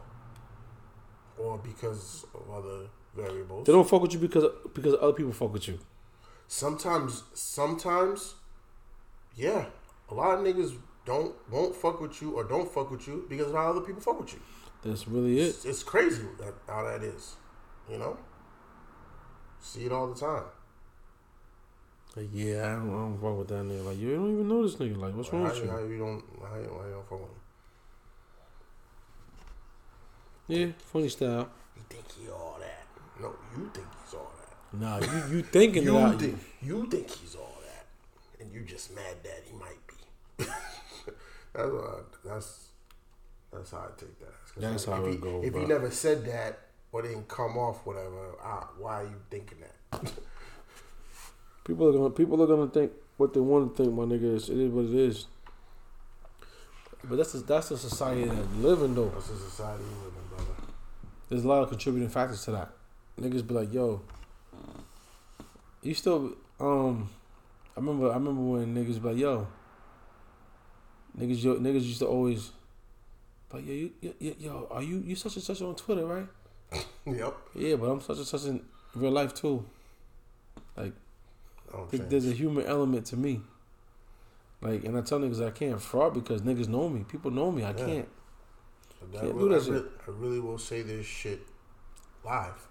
Or 1.38 1.58
because 1.58 2.24
of 2.34 2.50
other 2.50 2.86
variables. 3.14 3.66
They 3.66 3.72
don't 3.72 3.88
fuck 3.88 4.02
with 4.02 4.12
you 4.12 4.18
because 4.18 4.44
because 4.74 4.94
other 5.00 5.12
people 5.12 5.32
fuck 5.32 5.52
with 5.52 5.68
you. 5.68 5.78
Sometimes, 6.46 7.22
sometimes, 7.32 8.34
yeah, 9.36 9.66
a 10.10 10.14
lot 10.14 10.38
of 10.38 10.44
niggas 10.44 10.76
don't 11.04 11.34
won't 11.50 11.74
fuck 11.74 12.00
with 12.00 12.20
you 12.22 12.32
or 12.32 12.44
don't 12.44 12.70
fuck 12.70 12.90
with 12.90 13.06
you 13.06 13.24
because 13.28 13.48
of 13.48 13.54
how 13.54 13.70
other 13.70 13.80
people 13.80 14.00
fuck 14.00 14.20
with 14.20 14.32
you. 14.34 14.40
That's 14.82 15.08
really 15.08 15.38
it. 15.40 15.48
It's, 15.48 15.64
it's 15.64 15.82
crazy 15.82 16.24
that, 16.38 16.54
how 16.68 16.84
that 16.84 17.02
is, 17.02 17.36
you 17.90 17.96
know. 17.98 18.18
See 19.60 19.86
it 19.86 19.92
all 19.92 20.08
the 20.08 20.20
time. 20.20 20.44
Like, 22.14 22.28
yeah, 22.32 22.66
I 22.66 22.72
don't, 22.76 22.90
I 22.90 22.92
don't 22.92 23.18
fuck 23.20 23.38
with 23.38 23.48
that 23.48 23.64
nigga. 23.64 23.86
Like, 23.86 23.98
you 23.98 24.14
don't 24.14 24.32
even 24.32 24.48
know 24.48 24.62
this 24.62 24.76
nigga. 24.76 24.96
Like, 24.98 25.16
what's 25.16 25.32
wrong 25.32 25.46
how, 25.46 25.52
with 25.52 25.64
you- 25.64 25.70
how 25.70 25.78
you? 25.78 25.98
don't 25.98 26.24
how 26.42 26.56
you, 26.58 26.68
how 26.68 26.84
you 26.86 26.92
don't 26.92 27.08
fuck 27.08 27.20
with 27.20 27.28
him? 27.30 27.40
Yeah, 30.48 30.66
funny 30.92 31.08
style. 31.08 31.48
You 31.76 31.82
think 31.88 32.04
he 32.12 32.28
all 32.30 32.58
that? 32.60 32.86
No, 33.20 33.32
you 33.56 33.70
think 33.72 33.86
he's 34.04 34.14
all 34.14 34.32
that. 34.40 34.78
Nah, 34.78 34.98
you 34.98 35.36
you 35.36 35.42
thinking 35.42 35.82
You 35.88 35.92
that? 35.92 36.18
think 36.18 36.38
you 36.62 36.86
think 36.86 37.10
he's 37.10 37.34
all 37.34 37.56
that, 37.62 37.86
and 38.40 38.52
you 38.52 38.60
just 38.62 38.94
mad 38.94 39.16
that 39.22 39.42
he 39.46 39.56
might 39.56 39.80
be. 39.86 40.44
that's 41.54 41.70
what 41.72 41.84
I, 41.84 42.28
that's 42.28 42.68
that's 43.52 43.70
how 43.70 43.78
I 43.78 43.90
take 43.98 44.18
that. 44.20 44.34
That's 44.56 44.84
if 44.84 44.88
how 44.88 45.04
it 45.04 45.10
he, 45.12 45.16
go, 45.16 45.42
If 45.42 45.52
bro. 45.52 45.62
he 45.62 45.66
never 45.66 45.90
said 45.90 46.24
that 46.26 46.58
or 46.92 47.02
didn't 47.02 47.28
come 47.28 47.56
off 47.56 47.86
whatever, 47.86 48.34
ah, 48.42 48.68
why 48.78 49.02
are 49.02 49.04
you 49.04 49.20
thinking 49.30 49.58
that? 49.60 50.12
People 51.64 51.88
are 51.88 51.92
gonna 51.92 52.10
people 52.10 52.42
are 52.42 52.46
gonna 52.46 52.68
think 52.68 52.92
what 53.16 53.32
they 53.32 53.40
want 53.40 53.74
to 53.74 53.82
think. 53.82 53.94
My 53.94 54.04
nigga, 54.04 54.36
it 54.36 54.48
is 54.50 54.70
what 54.70 54.84
it 54.84 54.94
is. 54.94 55.26
But 57.08 57.16
that's 57.16 57.32
the, 57.32 57.38
that's 57.40 57.68
the 57.68 57.78
society 57.78 58.24
that 58.24 58.50
we 58.52 58.62
live 58.62 58.82
in 58.82 58.94
though. 58.94 59.08
That's 59.10 59.28
the 59.28 59.36
society 59.36 59.82
we 59.82 60.04
live 60.06 60.14
in, 60.16 60.36
brother. 60.36 60.60
There's 61.28 61.44
a 61.44 61.48
lot 61.48 61.62
of 61.62 61.68
contributing 61.68 62.08
factors 62.08 62.44
to 62.44 62.52
that. 62.52 62.70
Niggas 63.20 63.46
be 63.46 63.54
like, 63.54 63.72
yo, 63.72 64.02
you 65.82 65.94
still 65.94 66.32
um 66.60 67.10
I 67.76 67.80
remember 67.80 68.10
I 68.10 68.14
remember 68.14 68.40
when 68.42 68.74
niggas 68.74 69.02
be 69.02 69.08
like, 69.08 69.18
yo, 69.18 69.46
niggas 71.18 71.42
yo, 71.42 71.56
niggas 71.56 71.82
used 71.82 71.98
to 72.00 72.06
always 72.06 72.50
but 73.48 73.62
yo, 73.62 73.72
you, 73.72 73.92
yo, 74.00 74.34
yo, 74.38 74.68
are 74.70 74.82
you 74.82 75.02
you 75.06 75.14
such 75.14 75.36
and 75.36 75.44
such 75.44 75.62
on 75.62 75.76
Twitter, 75.76 76.04
right? 76.04 76.26
Yep. 77.06 77.36
Yeah, 77.54 77.76
but 77.76 77.86
I'm 77.86 78.00
such 78.00 78.16
and 78.16 78.26
such 78.26 78.44
in 78.46 78.60
real 78.94 79.12
life 79.12 79.34
too. 79.34 79.64
Like 80.76 80.92
I 81.72 81.76
don't 81.76 81.90
think 81.90 82.02
change. 82.02 82.10
there's 82.10 82.26
a 82.26 82.32
human 82.32 82.66
element 82.66 83.06
to 83.06 83.16
me. 83.16 83.42
Like, 84.64 84.84
and 84.84 84.96
I 84.96 85.02
tell 85.02 85.20
niggas 85.20 85.46
I 85.46 85.50
can't 85.50 85.80
fraud 85.80 86.14
because 86.14 86.40
niggas 86.42 86.68
know 86.68 86.88
me. 86.88 87.04
People 87.04 87.30
know 87.30 87.52
me. 87.52 87.62
I 87.64 87.70
Yeah. 87.70 87.74
can't. 87.86 88.08
Can't 89.12 89.34
will- 89.34 89.48
do 89.48 89.48
that 89.50 89.62
I, 89.62 89.68
really, 89.70 89.88
I 90.06 90.10
really 90.10 90.40
will 90.40 90.58
say 90.58 90.80
this 90.82 91.04
shit 91.06 91.40
live. 92.24 92.66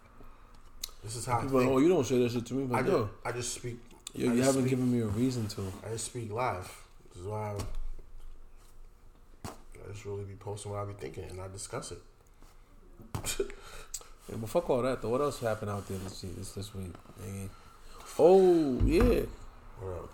This 1.03 1.15
is 1.15 1.26
how 1.26 1.41
People 1.41 1.57
I 1.57 1.60
like, 1.60 1.68
think. 1.68 1.78
oh, 1.78 1.82
you 1.82 1.90
don't 1.90 2.06
say 2.06 2.18
that 2.24 2.32
shit 2.32 2.45
to 2.48 2.53
me, 2.56 2.64
I, 2.76 2.82
but 2.82 2.90
just, 2.91 3.11
I 3.26 3.32
just 3.34 3.53
speak. 3.53 3.78
yo, 4.15 4.32
I 4.32 4.34
you 4.34 4.41
haven't 4.41 4.61
speak- 4.64 4.70
given 4.72 4.91
me 4.91 4.99
a 5.02 5.06
reason 5.06 5.48
to. 5.49 5.61
I 5.86 5.90
just 5.91 6.06
speak 6.06 6.32
live. 6.32 6.70
This 7.14 7.22
is 7.22 7.28
why 7.28 7.56
I, 9.45 9.49
I 9.49 9.91
just 9.91 10.06
really 10.06 10.24
be 10.24 10.34
posting 10.34 10.72
what 10.72 10.80
I 10.82 10.86
be 10.86 10.94
thinking 10.94 11.26
and 11.30 11.40
I 11.40 11.48
discuss 11.49 11.91
it. 11.91 12.02
Yeah, 14.30 14.38
but 14.40 14.49
fuck 14.49 14.70
all 14.70 14.82
that 14.84 15.02
though. 15.02 15.10
What 15.10 15.20
else 15.20 15.41
happened 15.41 15.70
out 15.70 15.86
there 15.86 15.98
this 15.98 16.22
this, 16.22 16.53
this 16.53 16.74
week? 16.74 16.94
Oh 18.18 18.80
yeah, 18.86 19.24
What 19.82 19.94
up? 19.95 20.10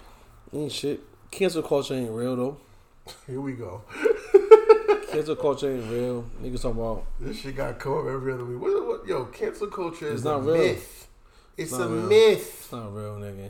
ain't 0.51 0.71
shit. 0.71 0.99
Cancel 1.31 1.61
culture 1.63 1.93
ain't 1.93 2.11
real 2.11 2.35
though. 2.35 2.57
Here 3.27 3.39
we 3.41 3.53
go. 3.53 3.81
Cancel 5.11 5.35
culture 5.35 5.71
ain't 5.71 5.89
real. 5.91 6.23
Niggas 6.41 6.61
talking 6.61 6.79
about 6.79 7.05
This 7.19 7.39
shit 7.39 7.55
got 7.55 7.79
come 7.79 7.93
up 7.93 8.05
every 8.05 8.33
other 8.33 8.45
week. 8.45 8.61
What, 8.61 8.87
what, 8.87 9.07
yo, 9.07 9.25
cancel 9.25 9.67
culture 9.67 10.07
is 10.07 10.15
It's 10.21 10.25
a 10.25 10.29
not 10.29 10.45
real. 10.45 10.57
myth. 10.57 11.07
It's, 11.57 11.73
a 11.73 11.87
real. 11.87 12.07
myth. 12.07 12.57
it's 12.61 12.71
not 12.71 12.93
real, 12.95 13.15
nigga. 13.15 13.49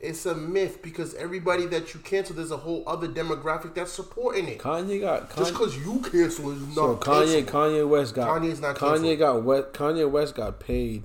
It's 0.00 0.26
a 0.26 0.34
myth 0.34 0.80
because 0.82 1.14
everybody 1.16 1.66
that 1.66 1.92
you 1.92 2.00
cancel, 2.00 2.36
there's 2.36 2.50
a 2.52 2.56
whole 2.56 2.84
other 2.86 3.08
demographic 3.08 3.74
that's 3.74 3.92
supporting 3.92 4.46
it. 4.48 4.58
Kanye 4.60 5.00
got 5.00 5.34
Just 5.36 5.52
because 5.52 5.76
you 5.76 6.00
cancel 6.10 6.50
is 6.52 6.60
not 6.68 6.74
So 6.74 6.96
Kanye, 6.96 7.44
canceled. 7.44 7.46
Kanye 7.48 7.88
West 7.88 8.14
got 8.14 8.28
Kanye's 8.28 8.60
not 8.60 8.76
Kanye 8.76 9.16
canceled. 9.16 9.18
got 9.18 9.42
West, 9.42 9.72
Kanye 9.72 10.10
West 10.10 10.34
got 10.36 10.60
paid 10.60 11.02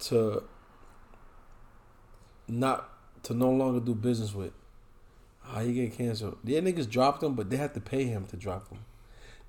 to 0.00 0.42
not 2.48 2.88
to 3.24 3.34
no 3.34 3.50
longer 3.50 3.80
do 3.80 3.94
business 3.94 4.34
with. 4.34 4.52
How 5.42 5.60
he 5.60 5.72
get 5.72 5.96
canceled? 5.96 6.38
Yeah, 6.44 6.60
niggas 6.60 6.88
dropped 6.88 7.22
him, 7.22 7.34
but 7.34 7.50
they 7.50 7.56
had 7.56 7.74
to 7.74 7.80
pay 7.80 8.04
him 8.04 8.26
to 8.26 8.36
drop 8.36 8.68
him. 8.68 8.78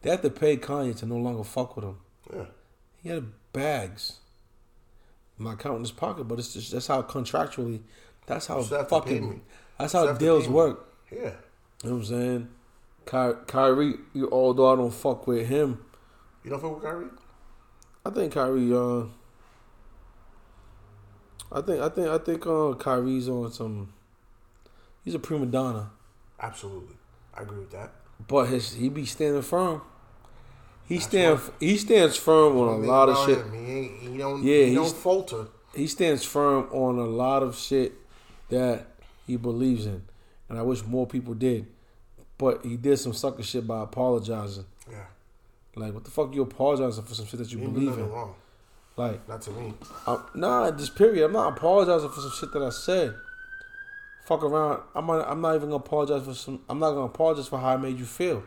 They 0.01 0.09
had 0.09 0.21
to 0.23 0.29
pay 0.31 0.57
Kanye 0.57 0.95
to 0.97 1.05
no 1.05 1.17
longer 1.17 1.43
fuck 1.43 1.75
with 1.75 1.85
him. 1.85 1.97
Yeah. 2.33 2.45
He 3.03 3.09
had 3.09 3.27
bags. 3.53 4.19
I'm 5.37 5.45
not 5.45 5.59
counting 5.59 5.81
his 5.81 5.91
pocket, 5.91 6.23
but 6.25 6.39
it's 6.39 6.53
just 6.53 6.71
that's 6.71 6.87
how 6.87 7.01
contractually. 7.03 7.81
That's 8.25 8.47
how 8.47 8.59
You 8.59 8.63
still 8.65 8.77
have 8.79 8.87
to 8.87 9.01
pay 9.01 9.19
fucking. 9.19 9.41
That's 9.77 9.93
how 9.93 9.99
still 9.99 10.07
have 10.09 10.19
to 10.19 10.25
deals 10.25 10.47
work. 10.47 10.87
Yeah. 11.11 11.17
You 11.83 11.89
know 11.89 11.91
what 11.91 11.91
I'm 11.91 12.05
saying? 12.05 12.47
Ky- 13.05 13.41
Kyrie, 13.47 13.95
you- 14.13 14.29
although 14.31 14.71
I 14.71 14.75
don't 14.75 14.93
fuck 14.93 15.25
with 15.27 15.47
him, 15.47 15.83
You 16.43 16.51
don't 16.51 16.59
fuck 16.61 16.75
with 16.75 16.83
Kyrie? 16.83 17.07
I 18.05 18.09
think 18.11 18.33
Kyrie. 18.33 18.73
Uh, 18.73 19.05
I 21.51 21.61
think 21.61 21.81
I 21.81 21.89
think 21.89 22.07
I 22.07 22.17
think 22.17 22.45
uh, 22.47 22.73
Kyrie's 22.75 23.27
on 23.29 23.51
some. 23.51 23.93
He's 25.03 25.15
a 25.15 25.19
prima 25.19 25.47
donna, 25.47 25.89
Absolutely. 26.39 26.95
I 27.35 27.41
agree 27.41 27.59
with 27.59 27.71
that. 27.71 27.91
but 28.27 28.45
his 28.49 28.73
he 28.73 28.89
be 28.89 29.05
standing 29.05 29.41
firm. 29.41 29.81
He 30.87 30.95
That's 30.95 31.05
stand 31.07 31.39
he 31.59 31.77
stands 31.77 32.17
firm 32.17 32.57
on 32.57 32.83
a 32.83 32.85
lot 32.87 33.09
of 33.09 33.17
shit. 33.25 33.37
him, 33.39 33.53
He 33.65 33.71
ain't. 33.71 33.99
He 34.01 34.17
don't. 34.17 34.43
Yeah, 34.43 34.65
he 34.65 34.75
don't 34.75 34.95
falter. 34.95 35.47
He 35.73 35.87
stands 35.87 36.23
firm 36.25 36.67
on 36.71 36.97
a 36.99 37.05
lot 37.05 37.43
of 37.43 37.57
shit 37.57 37.93
that 38.49 38.87
he 39.25 39.37
believes 39.37 39.85
in, 39.85 40.03
and 40.49 40.59
I 40.59 40.61
wish 40.61 40.83
more 40.85 41.07
people 41.07 41.33
did. 41.33 41.67
But 42.37 42.65
he 42.65 42.75
did 42.75 42.97
some 42.97 43.13
sucker 43.13 43.43
shit 43.43 43.65
by 43.67 43.83
apologizing. 43.83 44.65
Yeah. 44.89 45.05
Like, 45.75 45.93
what 45.93 46.03
the 46.03 46.11
fuck 46.11 46.33
you 46.35 46.41
apologizing 46.41 47.03
for 47.05 47.13
some 47.13 47.25
shit 47.27 47.39
that 47.39 47.51
you 47.51 47.59
He 47.59 47.65
believe 47.67 47.97
in? 47.97 48.09
wrong. 48.09 48.35
Like, 48.97 49.27
Not 49.27 49.41
to 49.43 49.51
me. 49.51 49.73
I'm, 50.05 50.19
nah, 50.35 50.69
this 50.71 50.89
period. 50.89 51.25
I'm 51.25 51.31
not 51.33 51.57
apologizing 51.57 52.09
for 52.09 52.21
some 52.21 52.31
shit 52.39 52.51
that 52.53 52.61
I 52.61 52.69
said. 52.69 53.15
Fuck 54.25 54.43
around. 54.43 54.83
I'm 54.93 55.07
not, 55.07 55.27
I'm 55.29 55.41
not 55.41 55.55
even 55.55 55.69
gonna 55.69 55.77
apologize 55.83 56.23
for 56.25 56.33
some. 56.33 56.61
I'm 56.69 56.77
not 56.79 56.91
gonna 56.91 57.05
apologize 57.05 57.47
for 57.47 57.57
how 57.59 57.69
I 57.69 57.77
made 57.77 57.97
you 57.97 58.05
feel. 58.05 58.43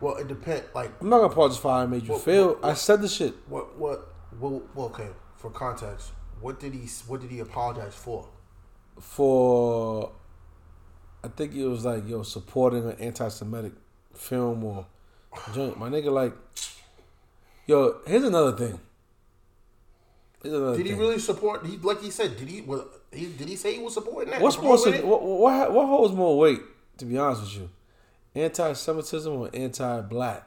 Well, 0.00 0.16
it 0.16 0.28
depends. 0.28 0.66
Like 0.74 0.90
I'm 1.00 1.08
not 1.08 1.18
gonna 1.18 1.32
apologize 1.32 1.58
for 1.58 1.72
how 1.72 1.78
I 1.78 1.86
made 1.86 2.02
you 2.04 2.12
What- 2.12 2.22
feel. 2.22 2.48
what- 2.54 2.64
I 2.64 2.74
said 2.74 3.00
the 3.00 3.08
shit 3.08 3.34
what? 3.48 3.76
What? 3.76 4.12
Well, 4.38 4.62
well, 4.74 4.86
okay. 4.86 5.08
For 5.36 5.50
context, 5.50 6.10
what 6.40 6.60
did 6.60 6.74
he? 6.74 6.86
What 7.06 7.20
did 7.20 7.30
he 7.30 7.38
apologize 7.40 7.94
for? 7.94 8.28
for 9.00 10.10
I 11.24 11.28
think 11.28 11.54
it 11.54 11.66
was 11.66 11.84
like 11.84 12.06
yo 12.08 12.22
supporting 12.22 12.84
an 12.88 12.96
anti-Semitic 12.98 13.72
film 14.14 14.62
or 14.64 14.86
joint. 15.54 15.78
My 15.78 15.88
nigga, 15.88 16.12
like, 16.12 16.34
yo, 17.66 18.00
here's 18.06 18.24
another 18.24 18.52
thing. 18.56 18.80
Did 20.42 20.52
he 20.78 20.92
thing. 20.92 20.98
really 20.98 21.18
support? 21.18 21.66
He 21.66 21.76
like 21.78 22.00
he 22.00 22.10
said. 22.10 22.36
Did 22.36 22.48
he? 22.48 22.60
Was, 22.62 22.82
he 23.12 23.26
did 23.26 23.48
he 23.48 23.56
say 23.56 23.74
he 23.76 23.82
was 23.82 23.94
supporting 23.94 24.30
that? 24.30 24.40
What's 24.40 24.56
more? 24.56 24.76
promoting 24.76 24.92
sig- 24.92 25.00
it? 25.02 25.06
What, 25.06 25.22
what 25.24 25.72
what 25.72 25.86
holds 25.86 26.14
more 26.14 26.38
weight? 26.38 26.60
To 26.98 27.04
be 27.04 27.16
honest 27.18 27.42
with 27.42 27.54
you, 27.56 27.70
anti-Semitism 28.42 29.32
or 29.32 29.50
anti-black? 29.54 30.46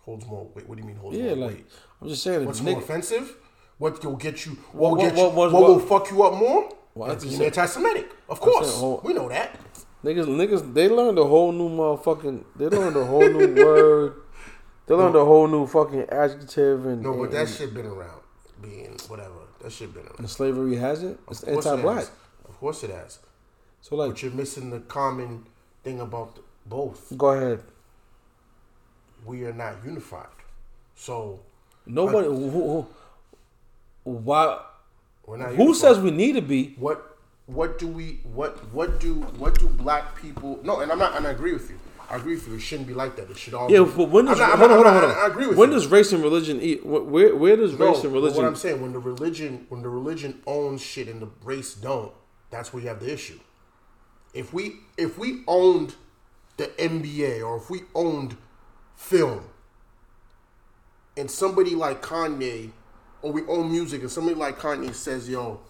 Holds 0.00 0.26
more 0.26 0.48
weight. 0.54 0.68
What 0.68 0.76
do 0.76 0.82
you 0.82 0.86
mean 0.88 0.96
holds 0.96 1.16
Yeah, 1.16 1.34
more 1.34 1.46
like 1.48 1.56
weight? 1.56 1.66
I'm 2.00 2.08
just 2.08 2.22
saying. 2.22 2.44
What's 2.46 2.60
nigga, 2.60 2.72
more 2.72 2.80
offensive? 2.80 3.36
What 3.78 4.04
will 4.04 4.16
get 4.16 4.44
you? 4.46 4.52
What- 4.72 4.74
What, 4.74 4.90
will 4.90 4.96
what- 4.98 5.08
get 5.10 5.16
you, 5.18 5.28
what- 5.30 5.52
will 5.52 5.78
fuck 5.80 6.10
you 6.10 6.22
up 6.22 6.34
more? 6.34 6.68
Well, 6.94 7.10
I 7.10 7.14
Than 7.14 7.18
just 7.28 7.38
being 7.38 7.52
said- 7.52 7.58
anti-Semitic. 7.58 8.10
Of 8.28 8.40
course, 8.40 8.80
we 9.04 9.12
know 9.14 9.28
that. 9.28 9.58
Niggas, 10.04 10.26
niggas, 10.26 10.74
they 10.74 10.88
learned 10.88 11.18
a 11.18 11.24
whole 11.24 11.52
new 11.52 11.68
motherfucking. 11.68 12.44
They 12.56 12.66
learned 12.66 12.96
a 12.96 13.04
whole 13.04 13.28
new 13.28 13.54
word. 13.64 14.14
They 14.86 14.94
learned 14.94 15.14
a 15.14 15.24
whole 15.24 15.46
new 15.46 15.66
fucking 15.66 16.06
adjective 16.08 16.86
and. 16.86 17.02
No, 17.02 17.16
but 17.16 17.30
that 17.32 17.48
shit 17.48 17.72
been 17.74 17.86
around. 17.86 18.19
Being 18.62 18.98
whatever, 19.08 19.34
that 19.62 19.72
shit 19.72 19.92
been 19.94 20.04
around. 20.04 20.18
and 20.18 20.28
slavery. 20.30 20.74
It's 20.76 21.42
it 21.42 21.48
anti-black. 21.48 21.96
has. 21.96 22.10
Of 22.48 22.58
course 22.58 22.82
it 22.84 22.90
has. 22.90 23.18
So 23.80 23.96
like, 23.96 24.10
But 24.10 24.22
you're 24.22 24.32
missing 24.32 24.70
the 24.70 24.80
common 24.80 25.46
thing 25.82 26.00
about 26.00 26.34
the, 26.36 26.42
both. 26.66 27.16
go 27.16 27.28
ahead. 27.30 27.62
We 29.24 29.44
are 29.44 29.52
not 29.52 29.76
unified. 29.84 30.26
So 30.94 31.40
Nobody. 31.86 32.28
Uh, 32.28 32.32
who, 32.32 32.50
who, 32.50 32.86
why? 34.04 34.60
we're 35.26 35.36
not. 35.38 35.48
Who 35.54 35.62
unified. 35.62 35.76
says 35.80 35.98
we 36.00 36.10
need 36.10 36.32
to 36.32 36.42
be? 36.42 36.74
what? 36.78 37.06
What 37.46 37.78
do 37.78 37.86
we? 37.88 38.20
What? 38.32 38.72
What 38.72 39.00
do? 39.00 39.14
What 39.14 39.58
do 39.58 39.66
black 39.68 40.20
people? 40.20 40.60
No, 40.62 40.80
and 40.80 40.92
I'm 40.92 40.98
not. 40.98 41.16
And 41.16 41.26
I 41.26 41.30
agree 41.30 41.52
with 41.52 41.68
you. 41.70 41.78
I 42.10 42.16
agree 42.16 42.34
with 42.34 42.48
you. 42.48 42.54
It 42.56 42.60
shouldn't 42.60 42.88
be 42.88 42.94
like 42.94 43.14
that. 43.16 43.30
It 43.30 43.38
should 43.38 43.54
all. 43.54 43.70
Yeah, 43.70 43.84
be, 43.84 43.90
but 43.96 44.08
when 44.10 44.24
does 44.24 44.38
not- 44.38 44.58
hold 44.58 44.70
on, 44.72 44.76
hold 44.76 44.86
on, 44.88 44.92
hold 45.00 45.04
on. 45.12 45.16
I 45.16 45.26
agree 45.28 45.46
with 45.46 45.56
when 45.56 45.68
you. 45.70 45.76
does 45.76 45.86
race 45.86 46.12
and 46.12 46.22
religion 46.22 46.60
eat? 46.60 46.84
Where 46.84 47.36
where 47.36 47.56
does 47.56 47.78
No, 47.78 47.92
race 47.92 48.02
and 48.02 48.12
religion? 48.12 48.36
What 48.36 48.46
I'm 48.46 48.56
saying, 48.56 48.82
when 48.82 48.92
the 48.92 48.98
religion, 48.98 49.66
when 49.68 49.82
the 49.82 49.88
religion 49.88 50.42
owns 50.46 50.82
shit 50.82 51.06
and 51.08 51.22
the 51.22 51.28
race 51.44 51.74
don't, 51.74 52.12
that's 52.50 52.72
where 52.72 52.82
you 52.82 52.88
have 52.88 52.98
the 53.00 53.12
issue. 53.12 53.38
If 54.34 54.52
we 54.52 54.80
if 54.98 55.18
we 55.18 55.42
owned 55.46 55.94
the 56.56 56.66
NBA 56.78 57.46
or 57.46 57.56
if 57.58 57.70
we 57.70 57.82
owned 57.94 58.36
film, 58.96 59.44
and 61.16 61.30
somebody 61.30 61.74
like 61.76 62.02
Kanye, 62.02 62.70
or 63.22 63.30
we 63.32 63.42
own 63.46 63.70
music, 63.70 64.00
and 64.02 64.10
somebody 64.10 64.34
like 64.36 64.58
Kanye 64.58 64.92
says, 64.94 65.28
"Yo, 65.28 65.60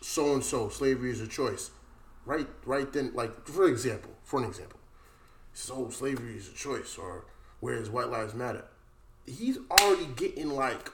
so 0.00 0.32
and 0.32 0.42
so, 0.42 0.68
slavery 0.70 1.10
is 1.10 1.20
a 1.20 1.26
choice," 1.28 1.70
right? 2.24 2.48
Right 2.64 2.90
then, 2.92 3.12
like 3.14 3.46
for 3.46 3.66
example, 3.68 4.10
for 4.24 4.40
an 4.40 4.46
example, 4.46 4.79
so 5.52 5.90
slavery 5.90 6.36
is 6.36 6.48
a 6.48 6.52
choice, 6.52 6.96
or 6.98 7.24
whereas 7.60 7.90
white 7.90 8.08
lives 8.08 8.34
matter. 8.34 8.64
He's 9.26 9.58
already 9.70 10.06
getting 10.16 10.50
like 10.50 10.90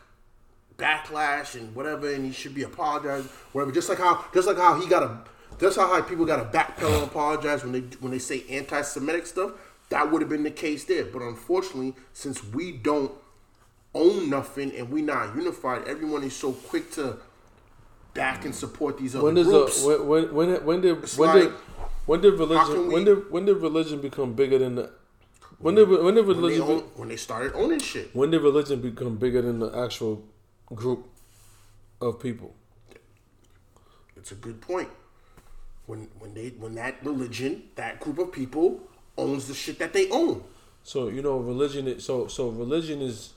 backlash 0.76 1.54
and 1.54 1.74
whatever, 1.74 2.12
and 2.12 2.24
he 2.24 2.32
should 2.32 2.54
be 2.54 2.62
apologizing, 2.62 3.30
whatever. 3.52 3.72
Just 3.72 3.88
like 3.88 3.98
how, 3.98 4.24
just 4.34 4.46
like 4.46 4.56
how 4.56 4.80
he 4.80 4.86
got 4.86 5.02
a, 5.02 5.20
just 5.58 5.78
how 5.78 5.86
high 5.86 6.02
people 6.02 6.24
got 6.24 6.36
to 6.36 6.58
backpedal 6.58 6.94
and 6.94 7.04
apologize 7.04 7.62
when 7.62 7.72
they 7.72 7.80
when 8.00 8.12
they 8.12 8.18
say 8.18 8.44
anti-Semitic 8.50 9.26
stuff. 9.26 9.52
That 9.88 10.10
would 10.10 10.20
have 10.20 10.28
been 10.28 10.42
the 10.42 10.50
case 10.50 10.84
there, 10.84 11.04
but 11.04 11.22
unfortunately, 11.22 11.94
since 12.12 12.42
we 12.42 12.72
don't 12.72 13.12
own 13.94 14.28
nothing 14.28 14.74
and 14.76 14.90
we 14.90 15.00
not 15.00 15.36
unified, 15.36 15.86
everyone 15.86 16.24
is 16.24 16.34
so 16.34 16.52
quick 16.52 16.90
to 16.92 17.18
back 18.12 18.44
and 18.44 18.54
support 18.54 18.98
these 18.98 19.14
other 19.14 19.24
when 19.24 19.34
does 19.34 19.46
groups. 19.46 19.84
a 19.84 20.02
when 20.02 20.08
when 20.08 20.34
when 20.34 20.64
when 20.64 20.80
did 20.80 21.04
It's 21.04 21.16
when 21.16 21.28
like, 21.28 21.42
did 21.44 21.52
when 22.06 22.20
did 22.20 22.34
religion 22.38 22.88
we- 22.88 22.94
when 22.94 23.04
did 23.04 23.30
when 23.30 23.44
did 23.44 23.56
religion 23.58 24.00
become 24.00 24.34
bigger 24.34 24.58
than 24.58 24.74
the 24.76 24.90
when 25.58 25.74
did 25.74 25.88
when 25.88 26.14
did 26.14 26.26
when, 26.26 26.36
they 26.36 26.42
religion 26.42 26.62
own, 26.62 26.80
when 26.94 27.08
they 27.08 27.16
started 27.16 27.52
owning 27.54 27.78
shit. 27.78 28.14
when 28.14 28.30
did 28.30 28.42
religion 28.42 28.80
become 28.80 29.16
bigger 29.16 29.42
than 29.42 29.58
the 29.58 29.70
actual 29.76 30.24
group 30.74 31.06
of 32.00 32.20
people? 32.20 32.54
It's 34.16 34.32
a 34.32 34.34
good 34.34 34.60
point. 34.60 34.88
When 35.86 36.08
when 36.18 36.34
they 36.34 36.48
when 36.50 36.74
that 36.74 36.96
religion, 37.04 37.70
that 37.76 38.00
group 38.00 38.18
of 38.18 38.32
people 38.32 38.80
owns 39.16 39.46
the 39.48 39.54
shit 39.54 39.78
that 39.78 39.92
they 39.92 40.08
own. 40.10 40.42
So 40.82 41.08
you 41.08 41.22
know, 41.22 41.38
religion. 41.38 41.86
Is, 41.88 42.04
so 42.04 42.26
so 42.26 42.48
religion 42.48 43.00
is 43.00 43.32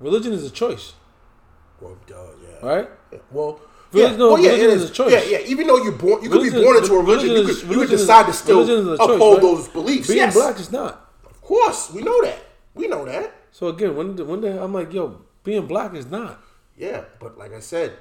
religion 0.00 0.32
is 0.32 0.44
a 0.44 0.50
choice, 0.50 0.92
Well, 1.80 1.96
duh, 2.06 2.14
yeah. 2.42 2.66
right? 2.68 2.88
Well, 3.30 3.46
Religion- 3.52 3.65
yeah, 3.92 4.16
no, 4.16 4.32
well, 4.32 4.38
yeah, 4.42 4.50
religion 4.50 4.70
it 4.70 4.72
is 4.76 4.82
is 4.84 4.90
a 4.90 4.92
choice. 4.92 5.12
Yeah, 5.12 5.22
yeah. 5.38 5.46
Even 5.46 5.66
though 5.66 5.82
you're 5.82 5.92
born, 5.92 6.22
you 6.22 6.28
could 6.30 6.42
be 6.42 6.50
born 6.50 6.76
into 6.76 6.92
a 6.94 7.02
religion. 7.02 7.30
religion 7.30 7.36
you 7.36 7.44
could, 7.46 7.56
you 7.56 7.60
could 7.62 7.70
religion 7.76 7.94
is- 7.94 8.00
decide 8.00 8.26
to 8.26 8.32
still 8.32 8.58
religion 8.60 8.92
a 8.92 8.96
choice, 8.96 9.08
uphold 9.14 9.34
right? 9.34 9.42
those 9.42 9.68
beliefs. 9.68 10.06
Being 10.08 10.18
yes, 10.18 10.34
black 10.34 10.58
is 10.60 10.72
not. 10.72 11.08
of 11.24 11.40
course, 11.42 11.90
we 11.92 12.02
know 12.02 12.22
that. 12.24 12.38
We 12.74 12.88
know 12.88 13.04
that. 13.04 13.32
So 13.52 13.68
again, 13.68 13.96
when 13.96 14.16
when 14.26 14.40
did, 14.40 14.58
I'm 14.58 14.72
like, 14.74 14.92
yo, 14.92 15.22
being 15.44 15.66
black 15.66 15.94
is 15.94 16.06
not. 16.06 16.40
Yeah, 16.76 17.04
but 17.20 17.38
like 17.38 17.52
I 17.54 17.60
said, 17.60 17.92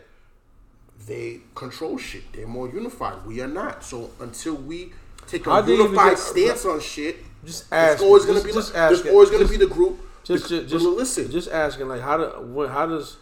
they 1.07 1.41
control 1.53 1.97
shit. 1.97 2.23
They're 2.33 2.47
more 2.47 2.67
unified. 2.67 3.25
We 3.25 3.41
are 3.41 3.47
not. 3.47 3.83
So 3.83 4.09
until 4.19 4.55
we 4.55 4.91
take 5.27 5.45
a 5.47 5.59
even 5.59 5.69
unified 5.77 6.11
get- 6.11 6.19
stance 6.19 6.65
on 6.65 6.79
shit, 6.79 7.17
Just 7.45 7.69
there's 7.69 7.93
ask. 7.95 8.03
always 8.03 8.25
gonna 8.25 8.43
be 8.43 8.51
just 8.51 8.73
like, 8.73 8.83
ask. 8.83 9.03
there's 9.03 9.13
always 9.13 9.29
gonna 9.29 9.47
be 9.47 9.57
the 9.57 9.67
group. 9.67 9.99
just 10.23 10.49
the, 10.49 10.59
just 10.61 10.69
just, 10.69 10.83
the 10.85 10.89
listen. 10.91 11.31
just 11.31 11.49
asking 11.51 11.87
like 11.87 12.01
how 12.01 12.17
do 12.17 12.67
how 12.67 12.85
does 12.85 13.17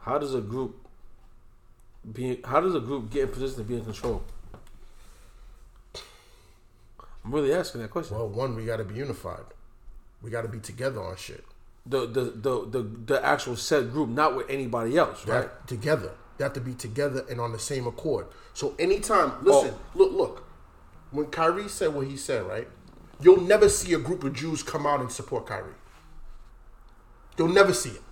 how 0.00 0.18
does 0.18 0.34
a 0.34 0.40
group 0.40 0.76
be 2.12 2.40
how 2.44 2.60
does 2.60 2.74
a 2.74 2.80
group 2.80 3.10
get 3.10 3.22
in 3.24 3.28
position 3.28 3.58
to 3.58 3.64
be 3.64 3.76
in 3.76 3.84
control? 3.84 4.22
I'm 7.24 7.32
really 7.34 7.52
asking 7.52 7.82
that 7.82 7.90
question. 7.90 8.16
well, 8.16 8.28
one, 8.28 8.54
we 8.56 8.64
got 8.64 8.76
to 8.78 8.84
be 8.84 8.94
unified. 8.94 9.42
We 10.22 10.30
got 10.30 10.42
to 10.42 10.48
be 10.48 10.60
together 10.60 11.02
on 11.02 11.16
shit. 11.16 11.44
The 11.86 12.06
the 12.06 12.22
the 12.24 12.66
the, 12.68 12.82
the 13.06 13.24
actual 13.24 13.56
set 13.56 13.90
group, 13.92 14.08
not 14.08 14.36
with 14.36 14.48
anybody 14.48 14.96
else, 14.96 15.26
right? 15.26 15.42
have- 15.42 15.66
together. 15.66 16.12
They 16.36 16.44
have 16.44 16.52
to 16.52 16.60
be 16.60 16.74
together 16.74 17.24
and 17.28 17.40
on 17.40 17.50
the 17.50 17.58
same 17.58 17.86
accord. 17.88 18.26
So 18.54 18.74
anytime, 18.78 19.44
listen, 19.44 19.74
Oh. 19.74 19.80
look, 19.94 20.12
look. 20.12 20.44
When 21.10 21.26
Kyrie 21.26 21.68
said 21.68 21.92
what 21.92 22.06
he 22.06 22.16
said, 22.16 22.44
right? 22.46 22.68
You'll 23.20 23.40
never 23.40 23.68
see 23.68 23.92
a 23.94 23.98
group 23.98 24.22
of 24.22 24.34
Jews 24.34 24.62
come 24.62 24.86
out 24.86 25.00
and 25.00 25.10
support 25.10 25.46
Kyrie. 25.46 25.72
You'll 27.36 27.48
never 27.48 27.72
see 27.72 27.90
it. 27.90 28.02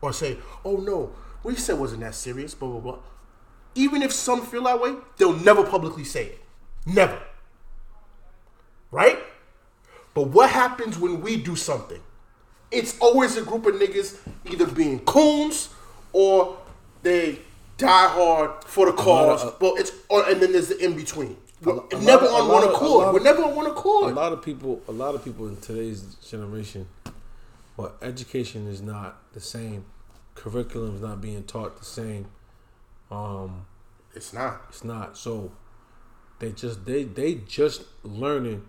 Or 0.00 0.12
say, 0.12 0.36
oh 0.64 0.76
no, 0.76 1.12
what 1.42 1.54
he 1.54 1.60
said 1.60 1.78
wasn't 1.80 2.02
that 2.02 2.14
serious, 2.14 2.54
blah, 2.54 2.68
blah, 2.68 2.80
blah. 2.80 2.98
Even 3.74 4.02
if 4.02 4.12
some 4.12 4.42
feel 4.46 4.64
that 4.64 4.80
way, 4.80 4.94
they'll 5.16 5.32
never 5.36 5.64
publicly 5.64 6.04
say 6.04 6.26
it. 6.26 6.40
Never. 6.86 7.18
Right? 8.90 9.18
But 10.14 10.28
what 10.28 10.50
happens 10.50 10.98
when 10.98 11.20
we 11.20 11.36
do 11.36 11.56
something? 11.56 12.00
It's 12.70 12.98
always 13.00 13.36
a 13.36 13.42
group 13.42 13.66
of 13.66 13.74
niggas 13.74 14.18
either 14.50 14.66
being 14.66 15.00
coons 15.00 15.70
or 16.12 16.56
they 17.02 17.40
die 17.76 18.08
hard 18.08 18.64
for 18.64 18.86
the 18.86 18.92
cause. 18.92 19.42
Uh, 19.44 19.48
of- 19.48 19.60
well, 19.60 19.74
it's 19.76 19.92
or, 20.08 20.28
and 20.28 20.40
then 20.40 20.52
there's 20.52 20.68
the 20.68 20.78
in 20.84 20.94
between. 20.96 21.36
We're 21.62 21.80
a 21.92 22.00
never 22.00 22.26
of- 22.26 22.32
on 22.34 22.48
one 22.48 22.64
accord. 22.64 23.08
of- 23.08 23.14
We're 23.14 23.20
never 23.22 23.42
on 23.42 23.54
one 23.56 23.66
accord. 23.66 24.12
a 24.12 24.14
lot 24.14 24.32
of 24.32 24.42
people 24.42 24.82
a 24.88 24.92
lot 24.92 25.14
of 25.14 25.24
people 25.24 25.48
in 25.48 25.56
today's 25.56 26.02
generation 26.28 26.86
well, 27.76 27.92
education 28.02 28.68
is 28.68 28.80
not 28.80 29.20
the 29.32 29.40
same 29.40 29.84
curriculum 30.36 30.94
is 30.96 31.00
not 31.00 31.20
being 31.20 31.42
taught 31.44 31.78
the 31.78 31.84
same 31.84 32.26
um 33.14 33.66
It's 34.18 34.32
not. 34.32 34.52
it's 34.70 34.84
not 34.84 35.16
so 35.24 35.32
they 36.40 36.50
just 36.52 36.84
they 36.88 37.04
they 37.04 37.30
just 37.58 37.80
learning 38.02 38.60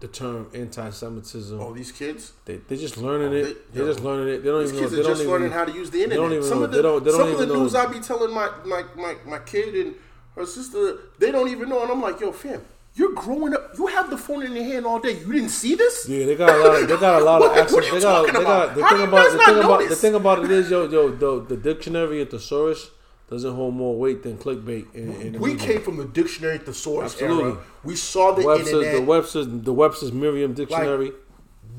the 0.00 0.08
term 0.08 0.50
anti-semitism 0.54 1.58
Oh, 1.60 1.72
these 1.72 1.90
kids. 2.00 2.32
they 2.44 2.56
they 2.68 2.76
just 2.76 2.96
learning 2.98 3.30
they- 3.32 3.50
it 3.50 3.72
they, 3.72 3.80
are 3.80 3.84
yo, 3.86 3.92
just 3.92 4.04
learning 4.04 4.28
it 4.34 4.38
they 4.42 4.50
don't 4.50 4.60
These 4.60 4.72
even 4.72 4.82
know 4.82 4.88
kids 4.88 4.92
they 4.92 5.00
are 5.00 5.02
don't 5.04 5.12
just 5.12 5.22
even 5.22 5.32
learning 5.32 5.52
how 5.52 5.64
to 5.64 5.72
use 5.72 5.90
the 5.90 6.02
internet. 6.02 6.18
don't 6.22 6.32
even 6.32 6.44
some 6.44 6.58
know- 6.58 6.64
of 6.66 6.70
the 6.70 6.76
they 6.76 6.82
don't- 6.82 7.04
they 7.04 7.10
don't 7.10 7.20
some 7.20 7.28
of 7.32 7.38
the 7.38 7.44
even 7.44 7.54
know- 7.54 7.62
news 7.62 7.74
I 7.74 7.86
be 7.86 8.00
telling 8.00 8.32
my, 8.40 8.48
my 8.72 8.82
my 9.04 9.12
my 9.32 9.38
kid 9.38 9.74
and 9.86 9.94
her 10.36 10.44
sister, 10.44 10.98
they 11.18 11.30
don't 11.32 11.48
even 11.48 11.66
know, 11.70 11.80
and 11.82 11.90
I'm 11.90 12.02
like, 12.02 12.20
yo, 12.20 12.30
fam, 12.30 12.62
you're 12.96 13.12
growing 13.12 13.54
up. 13.54 13.72
You 13.78 13.86
have 13.88 14.10
the 14.10 14.18
phone 14.18 14.42
in 14.44 14.54
your 14.56 14.64
hand 14.64 14.86
all 14.86 14.98
day. 14.98 15.18
You 15.18 15.32
didn't 15.32 15.50
see 15.50 15.74
this? 15.74 16.08
Yeah, 16.08 16.26
they 16.26 16.34
got 16.34 16.50
a 16.50 16.58
lot. 16.68 16.82
Of, 16.82 16.88
they 16.88 16.96
got 16.96 17.20
a 17.22 17.24
lot 17.24 17.42
of 17.42 17.48
What- 17.50 17.58
access. 17.58 17.72
what 17.74 17.84
are 17.84 17.86
you 17.88 17.92
they 17.94 18.00
got. 18.00 18.16
talking 18.26 18.34
They 18.34 18.40
got. 18.42 18.64
about? 18.64 18.74
The 18.76 18.82
How 18.82 18.96
thing 18.96 19.06
about 19.08 19.30
the 19.30 19.36
not 19.36 19.46
thing 19.46 19.58
about 19.64 19.88
the 19.88 19.96
thing 19.96 20.14
about 20.14 20.44
it 20.44 20.50
is, 20.50 20.70
yo, 20.70 20.88
yo, 20.88 21.10
the, 21.10 21.44
the 21.46 21.56
dictionary 21.56 22.20
at 22.22 22.30
thesaurus 22.30 22.90
doesn't 23.28 23.54
hold 23.54 23.74
more 23.74 23.96
weight 23.96 24.22
than 24.22 24.38
clickbait. 24.38 24.94
In, 24.94 25.12
in 25.20 25.40
We 25.40 25.56
came 25.56 25.80
from 25.82 25.96
the 25.98 26.04
dictionary 26.04 26.58
thesaurus 26.58 27.12
Absolutely. 27.14 27.50
era. 27.52 27.58
We 27.84 27.96
saw 27.96 28.32
the 28.32 28.46
Webster's, 28.46 28.68
internet. 28.72 28.94
the 28.94 29.02
Webster's, 29.02 29.46
the 29.48 29.72
Webster's 29.72 30.12
Merriam 30.12 30.54
Dictionary. 30.54 31.12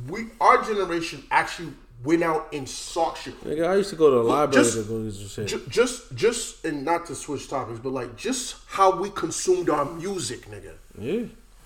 we 0.09 0.27
our 0.39 0.61
generation 0.63 1.23
actually 1.31 1.73
went 2.03 2.21
out 2.23 2.47
and 2.53 2.67
sought 2.69 3.17
shit. 3.17 3.33
Nigga, 3.43 3.67
I 3.67 3.75
used 3.75 3.89
to 3.89 3.95
go 3.95 4.09
to 4.11 4.17
the 4.17 4.23
library 4.23 4.63
just- 4.63 4.77
to 4.77 4.83
go 4.83 4.97
to 4.99 5.03
this 5.05 5.31
shit. 5.31 5.47
Ju- 5.47 5.63
Just, 5.67 6.13
just, 6.15 6.63
and 6.63 6.85
not 6.85 7.05
to 7.07 7.15
switch 7.15 7.49
topics, 7.49 7.79
but 7.79 7.91
like 7.91 8.15
just 8.15 8.55
how 8.67 8.95
we 9.01 9.09
consumed 9.09 9.69
our 9.69 9.85
music, 9.85 10.45
nigga. 10.51 10.73
Yeah, 10.97 11.23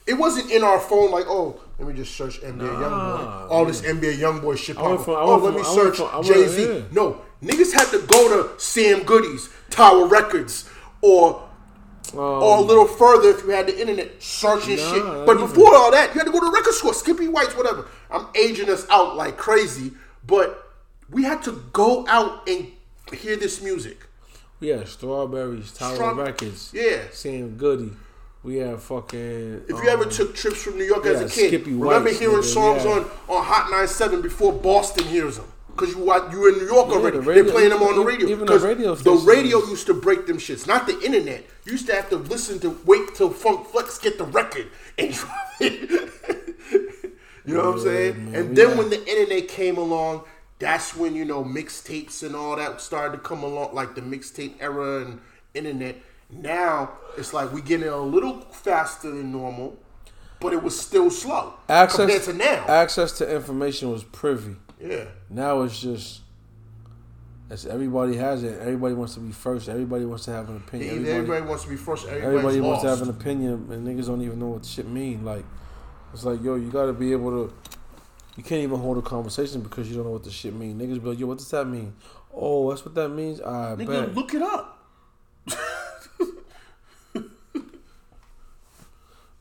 It 0.08 0.14
wasn't 0.16 0.52
in 0.52 0.64
our 0.64 0.80
phone 0.80 1.12
like, 1.12 1.26
oh, 1.28 1.60
let 1.80 1.88
me 1.88 1.94
just 1.94 2.16
search 2.16 2.42
NBA 2.42 2.58
Nah, 2.58 3.48
YoungBoy. 3.48 3.52
All 3.52 3.66
this 3.66 3.82
NBA 3.82 4.18
YoungBoy 4.20 4.58
shit. 4.58 4.76
Pop 4.76 5.02
from- 5.06 5.14
up. 5.16 5.20
Oh, 5.24 5.40
went 5.40 5.56
let 5.56 5.56
me 5.56 5.64
search 5.64 5.98
from- 5.98 6.24
Jay 6.24 6.48
Z. 6.48 6.64
yeah. 6.64 6.82
No, 6.92 7.22
niggas 7.44 7.72
had 7.74 7.88
to 7.92 8.00
go 8.08 8.30
to 8.30 8.60
Sam 8.60 9.04
Goody's, 9.04 9.50
Tower 9.70 10.06
Records, 10.08 10.70
or 11.02 11.44
Um, 12.14 12.20
or 12.20 12.58
a 12.58 12.62
little 12.62 12.88
further 12.88 13.30
if 13.30 13.44
you 13.44 13.52
had 13.52 13.68
the 13.68 13.80
internet 13.80 14.22
searching 14.22 14.76
Nah, 14.78 14.92
shit. 14.94 15.04
But 15.26 15.38
even. 15.38 15.48
before 15.48 15.74
all 15.76 15.92
that, 15.92 16.14
you 16.14 16.20
had 16.20 16.26
to 16.26 16.32
go 16.32 16.40
to 16.40 16.46
the 16.48 16.52
record 16.52 16.74
store, 16.74 16.94
Skippy 16.94 17.28
White's, 17.30 17.56
whatever. 17.56 17.86
I'm 18.10 18.26
aging 18.36 18.70
us 18.70 18.86
out 18.90 19.16
like 19.16 19.38
crazy, 19.38 19.94
but 20.28 20.74
we 21.10 21.24
had 21.24 21.42
to 21.44 21.64
go 21.72 22.06
out 22.10 22.48
and 22.50 22.68
hear 23.14 23.38
this 23.38 23.62
music. 23.62 24.08
Yeah, 24.60 24.84
strawberries, 24.84 25.72
Tower 25.72 26.14
Records, 26.16 26.72
Yeah. 26.74 27.04
Sam 27.14 27.56
Goody. 27.56 27.92
We 28.44 28.58
had 28.58 28.80
fucking. 28.82 29.64
If 29.68 29.70
you 29.70 29.88
ever 29.90 30.04
um, 30.06 30.10
took 30.10 30.34
trips 30.36 30.64
from 30.64 30.78
New 30.78 30.84
York 30.84 31.06
as 31.06 31.22
a 31.22 31.26
kid, 31.26 31.50
Skippy 31.50 31.74
remember 31.74 32.10
hearing 32.12 32.38
nigga, 32.38 32.44
songs 32.44 32.86
on, 32.86 33.04
on 33.28 33.44
Hot 33.46 33.70
97 33.70 34.22
before 34.22 34.52
Boston 34.54 35.06
hears 35.06 35.38
them. 35.38 35.46
Because 35.76 35.96
you, 35.96 36.04
wa- 36.04 36.28
you 36.32 36.40
were 36.40 36.50
in 36.50 36.58
New 36.58 36.66
York 36.66 36.88
Yeah, 36.90 36.96
already. 36.96 37.18
the 37.18 37.22
radio- 37.24 37.44
They're 37.44 37.52
playing 37.54 37.70
them 37.70 37.82
on 37.84 37.96
the 37.96 38.04
radio. 38.04 38.28
even 38.28 38.46
the 38.46 38.60
radio 38.60 38.96
the 38.96 39.12
radio 39.12 39.60
used 39.68 39.86
to 39.88 39.94
break 39.94 40.26
them 40.28 40.38
shits, 40.38 40.68
not 40.68 40.86
the 40.88 41.00
internet. 41.02 41.46
You 41.66 41.72
used 41.74 41.86
to 41.88 41.94
have 41.96 42.10
to 42.10 42.18
listen 42.18 42.60
to 42.62 42.78
wait 42.86 43.14
till 43.16 43.30
Funk 43.30 43.68
Flex 43.68 43.98
get 44.00 44.18
the 44.18 44.26
record 44.26 44.68
and 44.98 45.14
drop 45.14 45.48
it. 45.60 45.90
you 47.46 47.54
know 47.56 47.66
what 47.72 47.76
I'm 47.76 47.80
saying? 47.80 48.26
man, 48.32 48.36
and 48.36 48.58
then 48.58 48.78
when 48.78 48.90
the 48.90 49.00
internet 49.08 49.48
came 49.50 49.78
along, 49.78 50.24
that's 50.60 50.96
when 50.96 51.16
you 51.16 51.26
know 51.26 51.44
mixtapes 51.44 52.22
and 52.24 52.36
all 52.36 52.56
that 52.58 52.82
started 52.82 53.18
to 53.18 53.24
come 53.24 53.44
along, 53.44 53.74
like 53.74 53.96
the 53.96 54.02
mixtape 54.02 54.56
era 54.60 55.06
and 55.06 55.22
internet. 55.54 55.96
Now 56.32 56.92
it's 57.18 57.34
like 57.34 57.52
we 57.52 57.62
getting 57.62 57.88
a 57.88 57.98
little 57.98 58.40
faster 58.42 59.12
than 59.12 59.32
normal, 59.32 59.78
but 60.40 60.54
it 60.54 60.64
was 60.64 60.80
still 60.80 61.10
slow 61.12 61.54
compared 61.68 61.90
access 61.90 62.26
to 62.26 62.34
now. 62.34 62.66
Access 62.68 63.12
to 63.20 63.36
information 63.36 63.92
was 63.92 64.04
privy. 64.04 64.56
yeah, 64.80 65.06
Now 65.30 65.62
it's 65.62 65.80
just. 65.80 66.22
It's, 67.50 67.66
everybody 67.66 68.16
has 68.16 68.44
it. 68.44 68.62
Everybody 68.62 68.94
wants 68.96 69.16
to 69.16 69.20
be 69.20 69.34
first. 69.34 69.68
Everybody 69.68 70.06
wants 70.06 70.24
to 70.24 70.32
have 70.32 70.48
an 70.48 70.56
opinion. 70.56 70.90
everybody, 70.92 71.12
Everybody, 71.18 71.46
wants 71.46 71.64
to 71.66 71.70
be 71.70 71.76
first. 71.76 72.08
Everybody 72.08 72.62
wants 72.62 72.84
to 72.84 72.88
have 72.90 73.02
an 73.02 73.10
opinion, 73.10 73.68
and 73.70 73.86
niggas 73.86 74.06
don't 74.06 74.22
even 74.22 74.40
know 74.40 74.48
what 74.48 74.64
the 74.64 74.70
shit 74.70 74.88
mean. 74.88 75.26
Like, 75.26 75.44
it's 76.14 76.24
like, 76.24 76.42
yo, 76.42 76.56
you 76.56 76.72
got 76.72 76.86
to 76.86 76.94
be 76.94 77.12
able 77.12 77.32
to. 77.32 77.54
You 78.38 78.44
can't 78.44 78.62
even 78.62 78.80
hold 78.80 78.98
a 78.98 79.02
conversation 79.02 79.60
because 79.60 79.90
you 79.90 79.96
don't 79.98 80.06
know 80.06 80.12
what 80.12 80.24
the 80.24 80.32
shit 80.32 80.54
mean. 80.54 80.80
Niggas 80.80 81.04
be 81.04 81.10
like, 81.10 81.20
yo, 81.20 81.28
what 81.28 81.40
does 81.40 81.52
that 81.52 81.66
mean? 81.66 81.94
Oh, 82.34 82.70
that's 82.70 82.86
what 82.86 82.96
that 82.96 83.10
means. 83.10 83.42
I 83.42 83.76
Nigga, 83.78 83.88
bet. 84.06 84.16
look 84.16 84.34
it 84.34 84.42
up. 84.42 84.88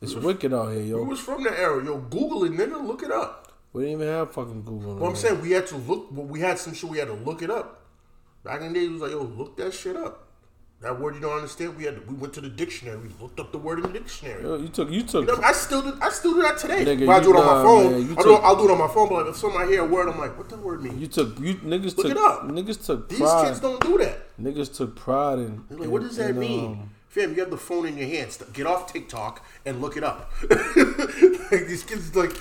It's 0.01 0.15
wicked 0.15 0.51
out 0.53 0.71
here, 0.71 0.81
We 0.81 0.89
yo. 0.89 1.03
was 1.03 1.19
from 1.19 1.43
the 1.43 1.51
era. 1.57 1.83
Yo, 1.83 1.97
Google 1.99 2.43
it, 2.45 2.51
nigga. 2.53 2.83
Look 2.85 3.03
it 3.03 3.11
up. 3.11 3.51
We 3.73 3.83
didn't 3.83 4.01
even 4.01 4.07
have 4.13 4.31
fucking 4.33 4.63
Google. 4.63 4.95
Well, 4.95 5.09
I'm 5.11 5.15
saying 5.15 5.41
we 5.41 5.51
had 5.51 5.67
to 5.67 5.77
look. 5.77 6.07
Well, 6.11 6.25
we 6.25 6.39
had 6.39 6.57
some 6.57 6.73
shit. 6.73 6.89
We 6.89 6.97
had 6.97 7.07
to 7.07 7.13
look 7.13 7.41
it 7.41 7.49
up. 7.51 7.81
Back 8.43 8.61
in 8.61 8.73
the 8.73 8.79
day, 8.79 8.85
it 8.85 8.91
was 8.91 9.01
like, 9.01 9.11
yo, 9.11 9.21
look 9.21 9.55
that 9.57 9.73
shit 9.73 9.95
up. 9.95 10.27
That 10.81 10.99
word 10.99 11.13
you 11.13 11.21
don't 11.21 11.33
understand. 11.35 11.77
We 11.77 11.83
had 11.83 11.95
to, 11.97 12.01
we 12.11 12.15
went 12.15 12.33
to 12.33 12.41
the 12.41 12.49
dictionary. 12.49 12.97
We 12.97 13.09
looked 13.21 13.39
up 13.39 13.51
the 13.51 13.59
word 13.59 13.77
in 13.77 13.83
the 13.93 13.99
dictionary. 13.99 14.41
Yo, 14.41 14.57
you 14.57 14.67
took 14.67 14.89
you 14.89 15.03
took 15.03 15.27
You 15.27 15.35
know, 15.35 15.41
I 15.43 15.51
still 15.51 15.83
do. 15.83 15.95
I 16.01 16.09
still 16.09 16.33
do 16.33 16.41
that 16.41 16.57
today. 16.57 16.83
Nigga, 16.83 17.01
if 17.03 17.09
I 17.09 17.19
do 17.19 17.29
it 17.35 17.39
on 17.39 17.45
my 17.45 17.63
phone, 17.63 17.91
man, 17.91 18.03
I 18.03 18.07
do, 18.07 18.15
took- 18.15 18.43
I'll 18.43 18.55
do 18.55 18.67
it 18.67 18.71
on 18.71 18.79
my 18.79 18.87
phone. 18.87 19.07
But 19.09 19.15
like, 19.25 19.27
if 19.27 19.35
somebody 19.37 19.69
hear 19.73 19.81
a 19.83 19.87
word, 19.87 20.09
I'm 20.09 20.17
like, 20.17 20.35
what 20.35 20.49
that 20.49 20.57
word 20.57 20.81
mean? 20.83 20.99
you 20.99 21.05
took 21.05 21.39
you 21.39 21.53
niggas 21.57 21.95
Look 21.95 22.07
took 22.07 22.11
it 22.13 22.17
up. 22.17 22.45
niggas 22.47 22.83
took 22.83 23.07
These 23.07 23.19
kids 23.19 23.59
don't 23.59 23.79
do 23.79 23.99
that. 23.99 24.35
Niggas 24.41 24.75
took 24.75 24.95
pride 24.95 25.37
in. 25.37 25.63
Like, 25.69 25.81
in- 25.83 25.91
what 25.91 26.01
does 26.01 26.15
that 26.17 26.31
in, 26.31 26.39
mean? 26.39 26.65
um, 26.65 26.89
Fam, 27.11 27.33
you 27.33 27.41
have 27.41 27.49
the 27.49 27.57
phone 27.57 27.85
in 27.85 27.97
your 27.97 28.07
hand. 28.07 28.31
St- 28.31 28.53
Get 28.53 28.65
off 28.65 28.91
TikTok 28.91 29.45
and 29.65 29.81
look 29.81 29.97
it 29.97 30.03
up. 30.03 30.31
like 30.49 31.67
these 31.67 31.83
kids, 31.83 32.15
like 32.15 32.31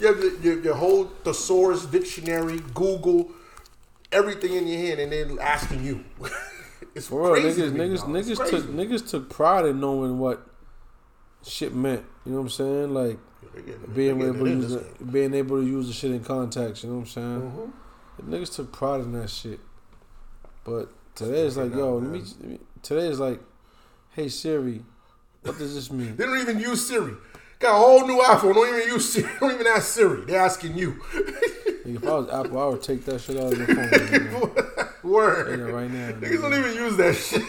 you 0.00 0.08
have 0.08 0.20
the, 0.20 0.36
your, 0.42 0.60
your 0.60 0.74
whole 0.74 1.04
thesaurus 1.22 1.86
dictionary, 1.86 2.58
Google, 2.74 3.30
everything 4.10 4.54
in 4.54 4.66
your 4.66 4.78
hand, 4.78 4.98
and 4.98 5.12
then 5.12 5.38
asking 5.40 5.84
you. 5.84 6.04
it's 6.96 7.08
real, 7.08 7.30
crazy. 7.34 7.62
niggas, 7.62 7.70
niggas. 7.70 7.92
It's 7.92 8.02
niggas 8.02 8.36
crazy. 8.36 8.56
took 8.56 8.66
niggas 8.66 9.08
took 9.08 9.30
pride 9.30 9.66
in 9.66 9.78
knowing 9.78 10.18
what 10.18 10.44
shit 11.44 11.72
meant. 11.72 12.04
You 12.26 12.32
know 12.32 12.38
what 12.38 12.44
I'm 12.46 12.50
saying? 12.50 12.92
Like 12.92 13.18
getting- 13.54 13.94
being 13.94 14.22
able 14.22 14.44
to 14.44 14.50
use 14.50 14.72
the, 14.72 15.04
being 15.04 15.34
able 15.34 15.60
to 15.60 15.64
use 15.66 15.86
the 15.86 15.92
shit 15.92 16.10
in 16.10 16.24
context. 16.24 16.82
You 16.82 16.90
know 16.90 16.96
what 16.96 17.00
I'm 17.02 17.06
saying? 17.06 17.42
Mm-hmm. 17.42 18.34
Niggas 18.34 18.56
took 18.56 18.72
pride 18.72 19.02
in 19.02 19.12
that 19.12 19.30
shit. 19.30 19.60
But 20.64 20.88
today 21.14 21.46
is 21.46 21.56
like, 21.56 21.72
yo, 21.72 21.98
let 21.98 22.10
me, 22.10 22.18
let 22.40 22.44
me- 22.50 22.58
Today 22.82 23.06
is 23.06 23.20
like, 23.20 23.40
hey 24.10 24.28
Siri, 24.28 24.82
what 25.42 25.58
does 25.58 25.74
this 25.74 25.90
mean? 25.90 26.16
They 26.16 26.24
don't 26.24 26.38
even 26.40 26.60
use 26.60 26.86
Siri. 26.86 27.14
Got 27.58 27.76
a 27.76 27.78
whole 27.78 28.06
new 28.06 28.18
iPhone. 28.22 28.54
Don't 28.54 28.74
even 28.74 28.88
use 28.94 29.12
Siri. 29.12 29.30
Don't 29.40 29.52
even 29.52 29.66
ask 29.66 29.92
Siri. 29.92 30.24
They're 30.24 30.40
asking 30.40 30.78
you. 30.78 31.02
If 31.84 32.04
I 32.06 32.10
was 32.12 32.30
Apple, 32.30 32.58
I 32.58 32.66
would 32.66 32.82
take 32.82 33.04
that 33.04 33.20
shit 33.20 33.36
out 33.36 33.52
of 33.52 33.58
your 33.58 33.66
phone. 33.66 33.76
nigga. 33.90 35.02
Word. 35.02 35.58
Yeah, 35.58 35.64
right 35.66 35.90
now. 35.90 36.12
Niggas 36.12 36.40
don't 36.40 36.54
even 36.54 36.74
use 36.74 36.96
that 36.96 37.14
shit. 37.14 37.42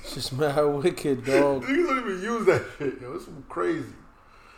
It's 0.00 0.14
just 0.14 0.32
mad 0.34 0.60
wicked, 0.82 1.24
dog. 1.24 1.62
Niggas 1.64 1.86
don't 1.86 1.98
even 2.10 2.22
use 2.22 2.46
that 2.46 2.64
shit. 2.78 3.00
Yo, 3.00 3.12
it's 3.14 3.26
crazy. 3.48 3.86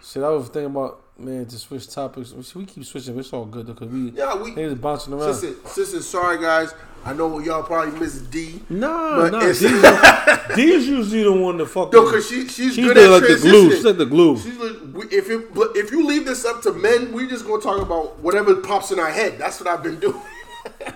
Shit, 0.02 0.23
I 0.23 0.31
was 0.31 0.48
thinking 0.48 0.66
about 0.66 1.04
man 1.19 1.47
to 1.47 1.59
switch 1.59 1.89
topics. 1.89 2.32
We 2.55 2.66
keep 2.66 2.85
switching. 2.85 3.19
It's 3.19 3.32
all 3.32 3.45
good 3.45 3.66
though, 3.66 3.74
cause 3.74 3.89
we 3.89 4.11
Yeah, 4.11 4.36
we. 4.36 4.53
niggas 4.53 4.81
bouncing 4.81 5.15
around. 5.15 5.35
Sister, 5.35 5.69
sister, 5.69 6.03
sorry 6.03 6.41
guys. 6.41 6.74
I 7.05 7.12
know 7.12 7.39
y'all 7.39 7.62
probably 7.62 7.99
miss 8.01 8.19
Dee. 8.20 8.62
Nah, 8.70 9.28
nah. 9.28 9.41
Dee's, 9.41 9.61
Dee's 9.61 10.89
usually 10.89 11.23
the 11.23 11.32
one 11.32 11.59
to 11.59 11.66
fuck. 11.66 11.93
No, 11.93 12.11
cause 12.11 12.27
she 12.27 12.49
she's, 12.49 12.74
she's 12.74 12.77
good 12.77 12.97
at 12.97 13.11
like 13.11 13.23
the 13.23 13.39
glue. 13.41 13.70
She's 13.70 13.85
like 13.85 13.99
the 13.99 14.07
glue. 14.07 14.39
She's 14.39 14.57
like, 14.57 15.12
if 15.12 15.28
it, 15.28 15.53
but 15.55 15.77
if 15.77 15.91
you 15.91 16.07
leave 16.07 16.24
this 16.24 16.45
up 16.47 16.62
to 16.62 16.73
men, 16.73 17.12
we 17.12 17.28
just 17.28 17.47
gonna 17.47 17.62
talk 17.62 17.82
about 17.82 18.19
whatever 18.20 18.57
pops 18.57 18.91
in 18.91 18.99
our 18.99 19.11
head. 19.11 19.39
That's 19.39 19.61
what 19.61 19.69
I've 19.69 19.82
been 19.82 20.01
doing. 20.01 20.20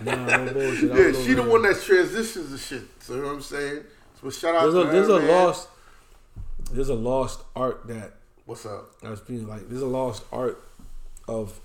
Nah, 0.03 0.15
no 0.15 0.53
bullshit. 0.55 0.95
Yeah, 0.95 1.23
she 1.25 1.35
the 1.35 1.43
one 1.43 1.61
that 1.63 1.79
transitions 1.83 2.51
the 2.51 2.57
shit. 2.57 2.85
So 3.01 3.15
you 3.17 3.21
know 3.21 3.27
what 3.27 3.35
I'm 3.35 3.43
saying? 3.43 3.85
So 4.19 4.31
shout 4.31 4.55
out 4.55 4.63
There's 4.63 4.75
a 4.75 4.85
to 4.85 4.93
there's 4.93 5.09
a 5.09 5.17
lost 5.19 5.69
there's 6.73 6.89
a 6.89 6.95
lost 6.95 7.43
art 7.55 7.87
that 7.89 8.15
What's 8.49 8.65
up? 8.65 8.93
I 9.05 9.11
was 9.11 9.21
being 9.21 9.47
like 9.47 9.69
there's 9.69 9.83
a 9.83 9.87
lost 9.87 10.25
art 10.33 10.59
of 11.29 11.61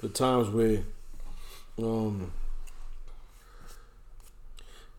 the 0.00 0.08
times 0.08 0.48
where 0.48 0.80
um 1.78 2.32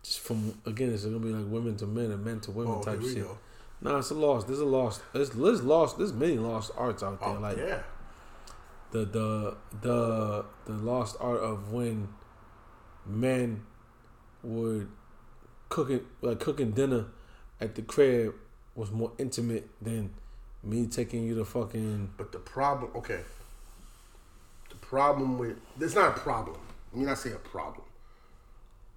just 0.02 0.20
from 0.20 0.54
again 0.64 0.94
it's 0.94 1.04
gonna 1.04 1.18
be 1.18 1.28
like 1.28 1.44
women 1.52 1.76
to 1.76 1.86
men 1.86 2.10
and 2.10 2.24
men 2.24 2.40
to 2.40 2.52
women 2.52 2.76
Oh, 2.78 2.82
type 2.82 3.02
shit. 3.02 3.22
go. 3.22 3.36
Nah, 3.82 3.98
it's 3.98 4.08
a 4.08 4.14
lost. 4.14 4.46
There's 4.46 4.60
a 4.60 4.64
lost. 4.64 5.02
There's, 5.12 5.28
there's 5.28 5.62
lost. 5.62 5.98
There's 5.98 6.14
many 6.14 6.38
lost 6.38 6.70
arts 6.74 7.02
out 7.02 7.20
there. 7.20 7.28
Oh, 7.28 7.38
like 7.38 7.58
yeah. 7.58 7.82
the 8.92 9.04
the 9.04 9.56
the 9.82 10.46
the 10.64 10.72
lost 10.72 11.16
art 11.20 11.40
of 11.40 11.70
when 11.70 12.08
men 13.04 13.62
would 14.42 14.88
cooking 15.68 16.00
like 16.22 16.40
cooking 16.40 16.70
dinner 16.70 17.08
at 17.60 17.74
the 17.74 17.82
crib 17.82 18.34
was 18.74 18.90
more 18.90 19.12
intimate 19.18 19.68
than 19.82 20.14
me 20.66 20.86
taking 20.86 21.24
you 21.24 21.34
to 21.36 21.44
fucking 21.44 22.10
But 22.16 22.32
the 22.32 22.38
problem, 22.38 22.90
okay. 22.96 23.20
The 24.68 24.76
problem 24.76 25.38
with 25.38 25.58
it's 25.80 25.94
not 25.94 26.16
a 26.16 26.20
problem. 26.20 26.58
Let 26.92 27.00
me 27.00 27.06
not 27.06 27.18
say 27.18 27.32
a 27.32 27.36
problem. 27.36 27.86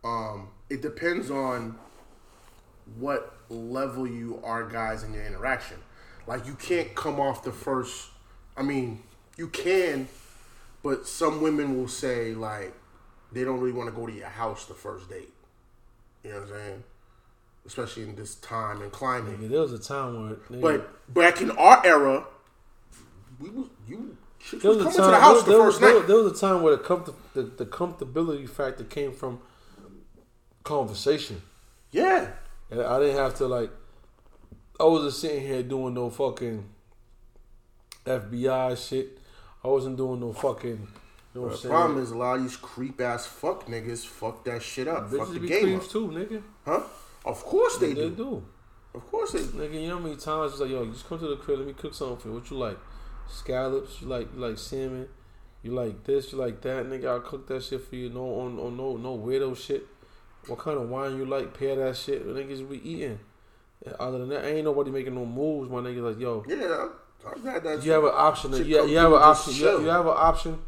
Um, 0.04 0.50
it 0.70 0.82
depends 0.82 1.30
on 1.30 1.78
what 2.98 3.36
level 3.50 4.08
you 4.08 4.40
are, 4.44 4.68
guys, 4.68 5.04
in 5.04 5.14
your 5.14 5.26
interaction. 5.26 5.78
Like 6.28 6.46
you 6.46 6.54
can't 6.54 6.94
come 6.96 7.20
off 7.20 7.44
the 7.44 7.52
first. 7.52 8.10
I 8.56 8.64
mean, 8.64 9.04
you 9.38 9.48
can, 9.48 10.08
but 10.84 11.08
some 11.08 11.42
women 11.42 11.78
will 11.78 11.88
say 11.88 12.34
like 12.34 12.74
they 13.32 13.44
don't 13.44 13.60
really 13.60 13.74
want 13.74 13.90
to 13.90 13.96
go 13.96 14.08
to 14.08 14.14
your 14.14 14.28
house 14.28 14.66
the 14.66 14.74
first 14.74 15.10
date. 15.10 15.34
You 16.24 16.32
know 16.32 16.40
what 16.42 16.50
I'm 16.50 16.56
saying? 16.56 16.84
Especially 17.70 18.04
in 18.04 18.16
this 18.16 18.36
time 18.36 18.82
and 18.82 18.92
climate. 18.92 19.38
There 19.48 19.62
was 19.62 19.74
a 19.74 19.78
time 19.80 20.10
where 20.28 20.36
nigga, 20.50 20.62
But 20.62 21.14
back 21.14 21.40
in 21.42 21.52
our 21.52 21.86
era, 21.86 22.26
we 23.40 23.50
was 23.52 23.68
you 23.88 24.18
chicks 24.40 24.64
there 24.64 24.72
was 24.74 24.84
was 24.86 24.96
coming 24.96 24.96
a 24.96 24.96
to 24.96 24.98
time 24.98 25.12
the 25.12 25.20
house 25.20 25.44
there, 25.44 25.44
the 25.44 25.58
there, 25.58 25.66
first 25.68 25.80
there, 25.82 26.00
night. 26.00 26.08
there 26.08 26.18
was 26.18 26.32
a 26.38 26.42
time 26.48 26.64
where 26.64 26.76
the 26.76 26.82
comfort 26.84 27.16
the, 27.36 27.44
the 27.44 27.66
comfortability 27.68 28.50
factor 28.50 28.84
came 28.84 29.14
from 29.14 29.40
conversation. 30.64 31.42
Yeah, 31.92 32.32
And 32.72 32.82
I 32.82 33.00
didn't 33.00 33.18
have 33.18 33.36
to 33.38 33.48
like. 33.48 33.72
I 34.80 34.86
wasn't 34.86 35.14
sitting 35.14 35.42
here 35.42 35.62
doing 35.64 35.94
no 35.94 36.10
fucking 36.10 36.66
FBI 38.06 38.76
shit. 38.90 39.20
I 39.64 39.68
wasn't 39.68 39.98
doing 39.98 40.20
no 40.20 40.34
fucking. 40.34 40.88
You 41.36 41.42
know 41.42 41.42
what 41.42 41.48
I'm 41.48 41.52
the 41.52 41.58
saying? 41.58 41.72
problem 41.74 42.02
is 42.04 42.12
a 42.12 42.18
lot 42.18 42.38
of 42.38 42.44
these 42.44 42.56
creep 42.56 43.00
ass 43.02 43.26
fuck 43.26 43.68
niggas 43.68 44.06
fuck 44.06 44.44
that 44.46 44.62
shit 44.64 44.88
up. 44.88 45.10
fuck 45.12 45.32
the 45.34 45.40
be 45.40 45.48
game 45.48 45.62
creeps 45.64 45.86
up. 45.86 45.92
too, 45.92 46.08
nigga. 46.08 46.42
Huh? 46.66 46.82
Of 47.26 47.44
course 47.44 47.78
they, 47.78 47.94
They 47.94 48.10
do. 48.10 48.16
do. 48.16 48.44
Of 48.94 49.06
course 49.12 49.32
they 49.34 49.40
do. 49.40 49.46
Nigga, 49.50 49.82
you 49.82 49.88
know 49.90 49.98
how 49.98 50.04
many 50.04 50.16
times 50.16 50.54
it's 50.54 50.62
like, 50.62 50.70
yo, 50.72 50.84
you 50.84 50.92
just 50.94 51.08
come 51.08 51.20
to 51.20 51.28
the 51.28 51.36
crib, 51.36 51.60
let 51.60 51.68
me 51.68 51.74
cook 51.74 51.94
something 51.94 52.18
for 52.18 52.28
you. 52.30 52.34
What 52.36 52.50
you 52.50 52.58
like? 52.58 52.78
Scallops? 53.28 54.02
You 54.02 54.08
like 54.08 54.28
you 54.34 54.40
like 54.40 54.58
salmon? 54.58 55.08
You 55.62 55.72
like 55.74 56.04
this? 56.06 56.32
You 56.32 56.38
like 56.40 56.62
that? 56.62 56.86
Nigga, 56.88 57.06
I'll 57.08 57.20
cook 57.20 57.48
that 57.48 57.64
shit 57.64 57.82
for 57.88 57.96
you. 57.96 58.10
No 58.10 58.40
on, 58.40 58.58
on 58.60 58.76
no 58.78 58.98
no 58.98 59.18
weirdo 59.18 59.56
shit. 59.58 59.86
What 60.48 60.60
kind 60.60 60.78
of 60.78 60.90
wine 60.90 61.18
you 61.18 61.26
like? 61.26 61.58
Pair 61.58 61.76
that 61.76 61.98
shit. 61.98 62.26
Niggas 62.26 62.68
we 62.68 62.78
eating. 62.78 63.20
Other 64.00 64.20
than 64.20 64.30
that, 64.30 64.46
ain't 64.46 64.64
nobody 64.66 64.90
making 64.92 65.16
no 65.16 65.26
moves. 65.26 65.70
My 65.70 65.78
nigga, 65.80 66.02
like, 66.02 66.20
yo, 66.20 66.44
Yeah, 66.48 66.88
I've 67.30 67.44
had 67.44 67.64
that. 67.64 67.84
you 67.84 67.92
have 67.92 68.04
an 68.04 68.12
option. 68.14 68.54
You, 68.54 68.64
you 68.88 68.98
have 68.98 69.12
an 69.12 69.22
option. 69.22 69.54
You, 69.54 69.60
chill. 69.60 69.82
you 69.82 69.88
have 69.90 70.06
an 70.08 70.14
option 70.16 70.60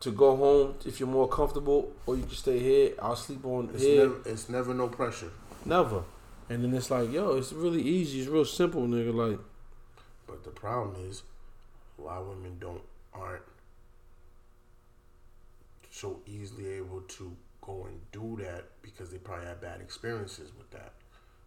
to 0.00 0.10
go 0.10 0.36
home 0.36 0.74
if 0.86 0.98
you're 1.00 1.08
more 1.08 1.28
comfortable, 1.28 1.92
or 2.06 2.16
you 2.16 2.22
can 2.22 2.34
stay 2.34 2.58
here. 2.58 2.92
I'll 3.00 3.14
sleep 3.16 3.44
on 3.44 3.70
It's 3.74 3.82
here. 3.82 4.02
never, 4.08 4.16
it's 4.28 4.48
never 4.48 4.74
no 4.74 4.88
pressure. 4.88 5.30
Never. 5.64 6.04
And 6.48 6.62
then 6.62 6.74
it's 6.74 6.90
like, 6.90 7.10
yo, 7.12 7.36
it's 7.36 7.52
really 7.52 7.82
easy. 7.82 8.20
It's 8.20 8.28
real 8.28 8.44
simple, 8.44 8.82
nigga. 8.82 9.14
Like, 9.14 9.40
But 10.26 10.44
the 10.44 10.50
problem 10.50 10.96
is, 11.08 11.22
a 11.98 12.02
lot 12.02 12.20
of 12.20 12.28
women 12.28 12.56
don't 12.60 12.82
aren't 13.12 13.42
so 15.90 16.20
easily 16.26 16.68
able 16.72 17.00
to 17.02 17.36
go 17.60 17.86
and 17.86 18.00
do 18.12 18.36
that 18.42 18.64
because 18.82 19.10
they 19.10 19.18
probably 19.18 19.46
had 19.46 19.60
bad 19.60 19.80
experiences 19.80 20.50
with 20.58 20.70
that. 20.70 20.92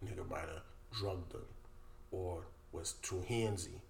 Nigga 0.04 0.28
might 0.30 0.40
have 0.40 0.64
drugged 0.92 1.32
them 1.34 1.46
or 2.12 2.46
was 2.72 2.94
too 3.02 3.24
handsy 3.30 3.82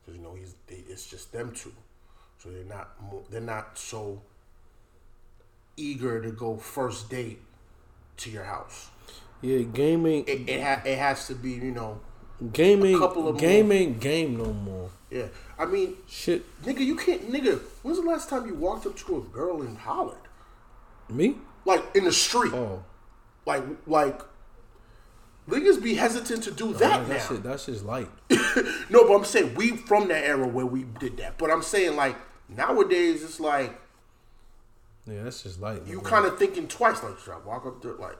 because 0.00 0.16
you 0.16 0.22
know 0.22 0.34
he's 0.34 0.54
they, 0.66 0.84
it's 0.88 1.08
just 1.08 1.32
them 1.32 1.52
two, 1.52 1.72
so 2.38 2.50
they're 2.50 2.64
not 2.64 2.90
mo- 3.02 3.24
they're 3.30 3.40
not 3.40 3.76
so 3.76 4.22
eager 5.76 6.22
to 6.22 6.30
go 6.30 6.56
first 6.56 7.10
date 7.10 7.40
to 8.18 8.30
your 8.30 8.44
house. 8.44 8.90
Yeah, 9.44 9.62
gaming, 9.62 10.24
It 10.26 10.48
it, 10.48 10.62
ha- 10.62 10.82
it 10.84 10.98
has 10.98 11.26
to 11.28 11.34
be 11.34 11.52
you 11.52 11.70
know 11.72 12.00
gaming, 12.52 12.94
a 12.96 12.98
couple 12.98 13.28
of 13.28 13.42
ain't 13.42 14.00
game 14.00 14.36
no 14.38 14.52
more. 14.52 14.90
yeah. 15.10 15.26
I 15.58 15.66
mean 15.66 15.96
Shit, 16.08 16.42
Nigga, 16.64 16.80
you 16.80 16.96
can't. 16.96 17.30
Nigga, 17.30 17.60
when's 17.82 17.98
the 18.00 18.04
last 18.06 18.28
time 18.28 18.46
you 18.46 18.54
walked 18.54 18.86
up 18.86 18.96
to 18.96 19.18
a 19.18 19.20
girl 19.20 19.62
and 19.62 19.78
hollered? 19.78 20.16
me? 21.08 21.36
Like 21.64 21.82
in 21.94 22.04
the 22.04 22.12
street. 22.12 22.52
Oh, 22.52 22.82
Like, 23.46 23.62
like. 23.86 24.20
Niggas 25.48 25.82
be 25.82 25.94
hesitant 25.94 26.42
to 26.44 26.50
do 26.50 26.72
that 26.72 27.06
that 27.06 27.08
now. 27.08 27.18
shit, 27.28 27.42
that 27.42 27.60
shit's 27.60 27.82
light. 27.82 28.08
no, 28.90 29.06
but 29.06 29.14
I'm 29.14 29.24
saying 29.26 29.54
we 29.54 29.76
from 29.76 30.08
that 30.08 30.24
era 30.24 30.48
where 30.48 30.64
we 30.64 30.84
did 30.84 31.18
that. 31.18 31.36
But 31.36 31.50
I'm 31.50 31.62
saying 31.62 31.96
like 31.96 32.16
nowadays 32.48 33.22
it's 33.22 33.38
like 33.40 33.78
Yeah, 35.06 35.24
that's 35.24 35.42
just 35.42 35.60
light. 35.60 35.82
you 35.86 36.00
kind 36.00 36.24
of 36.24 36.38
thinking 36.38 36.66
twice. 36.66 37.02
Like, 37.02 37.18
should 37.18 37.34
I 37.34 37.38
walk 37.46 37.66
up 37.66 37.82
there? 37.82 37.92
Like, 37.92 38.16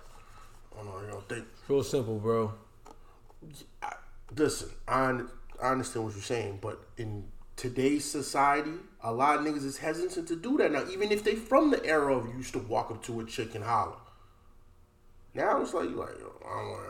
you 0.76 1.22
think. 1.28 1.46
real 1.68 1.82
simple, 1.82 2.18
bro. 2.18 2.52
I, 3.82 3.92
listen, 4.36 4.70
I 4.88 5.22
I 5.62 5.70
understand 5.70 6.04
what 6.04 6.14
you're 6.14 6.22
saying, 6.22 6.58
but 6.60 6.82
in 6.96 7.24
today's 7.56 8.04
society, 8.04 8.72
a 9.02 9.12
lot 9.12 9.38
of 9.38 9.44
niggas 9.44 9.64
is 9.64 9.78
hesitant 9.78 10.28
to 10.28 10.36
do 10.36 10.56
that 10.58 10.72
now. 10.72 10.84
Even 10.90 11.12
if 11.12 11.24
they 11.24 11.34
from 11.34 11.70
the 11.70 11.84
era 11.84 12.16
of 12.16 12.26
you 12.26 12.38
used 12.38 12.52
to 12.54 12.58
walk 12.58 12.90
up 12.90 13.02
to 13.04 13.20
a 13.20 13.24
chick 13.24 13.54
and 13.54 13.64
holler. 13.64 13.96
Now 15.34 15.60
it's 15.60 15.74
like 15.74 15.88
you 15.88 15.96
like 15.96 16.18
yo, 16.18 16.32
I 16.46 16.60
don't 16.60 16.70
want 16.70 16.86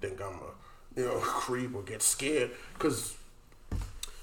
to 0.00 0.06
think 0.06 0.20
I'm 0.20 0.34
a 0.34 1.00
you 1.00 1.06
know 1.06 1.18
creep 1.20 1.74
or 1.74 1.82
get 1.82 2.02
scared 2.02 2.50
because 2.74 3.16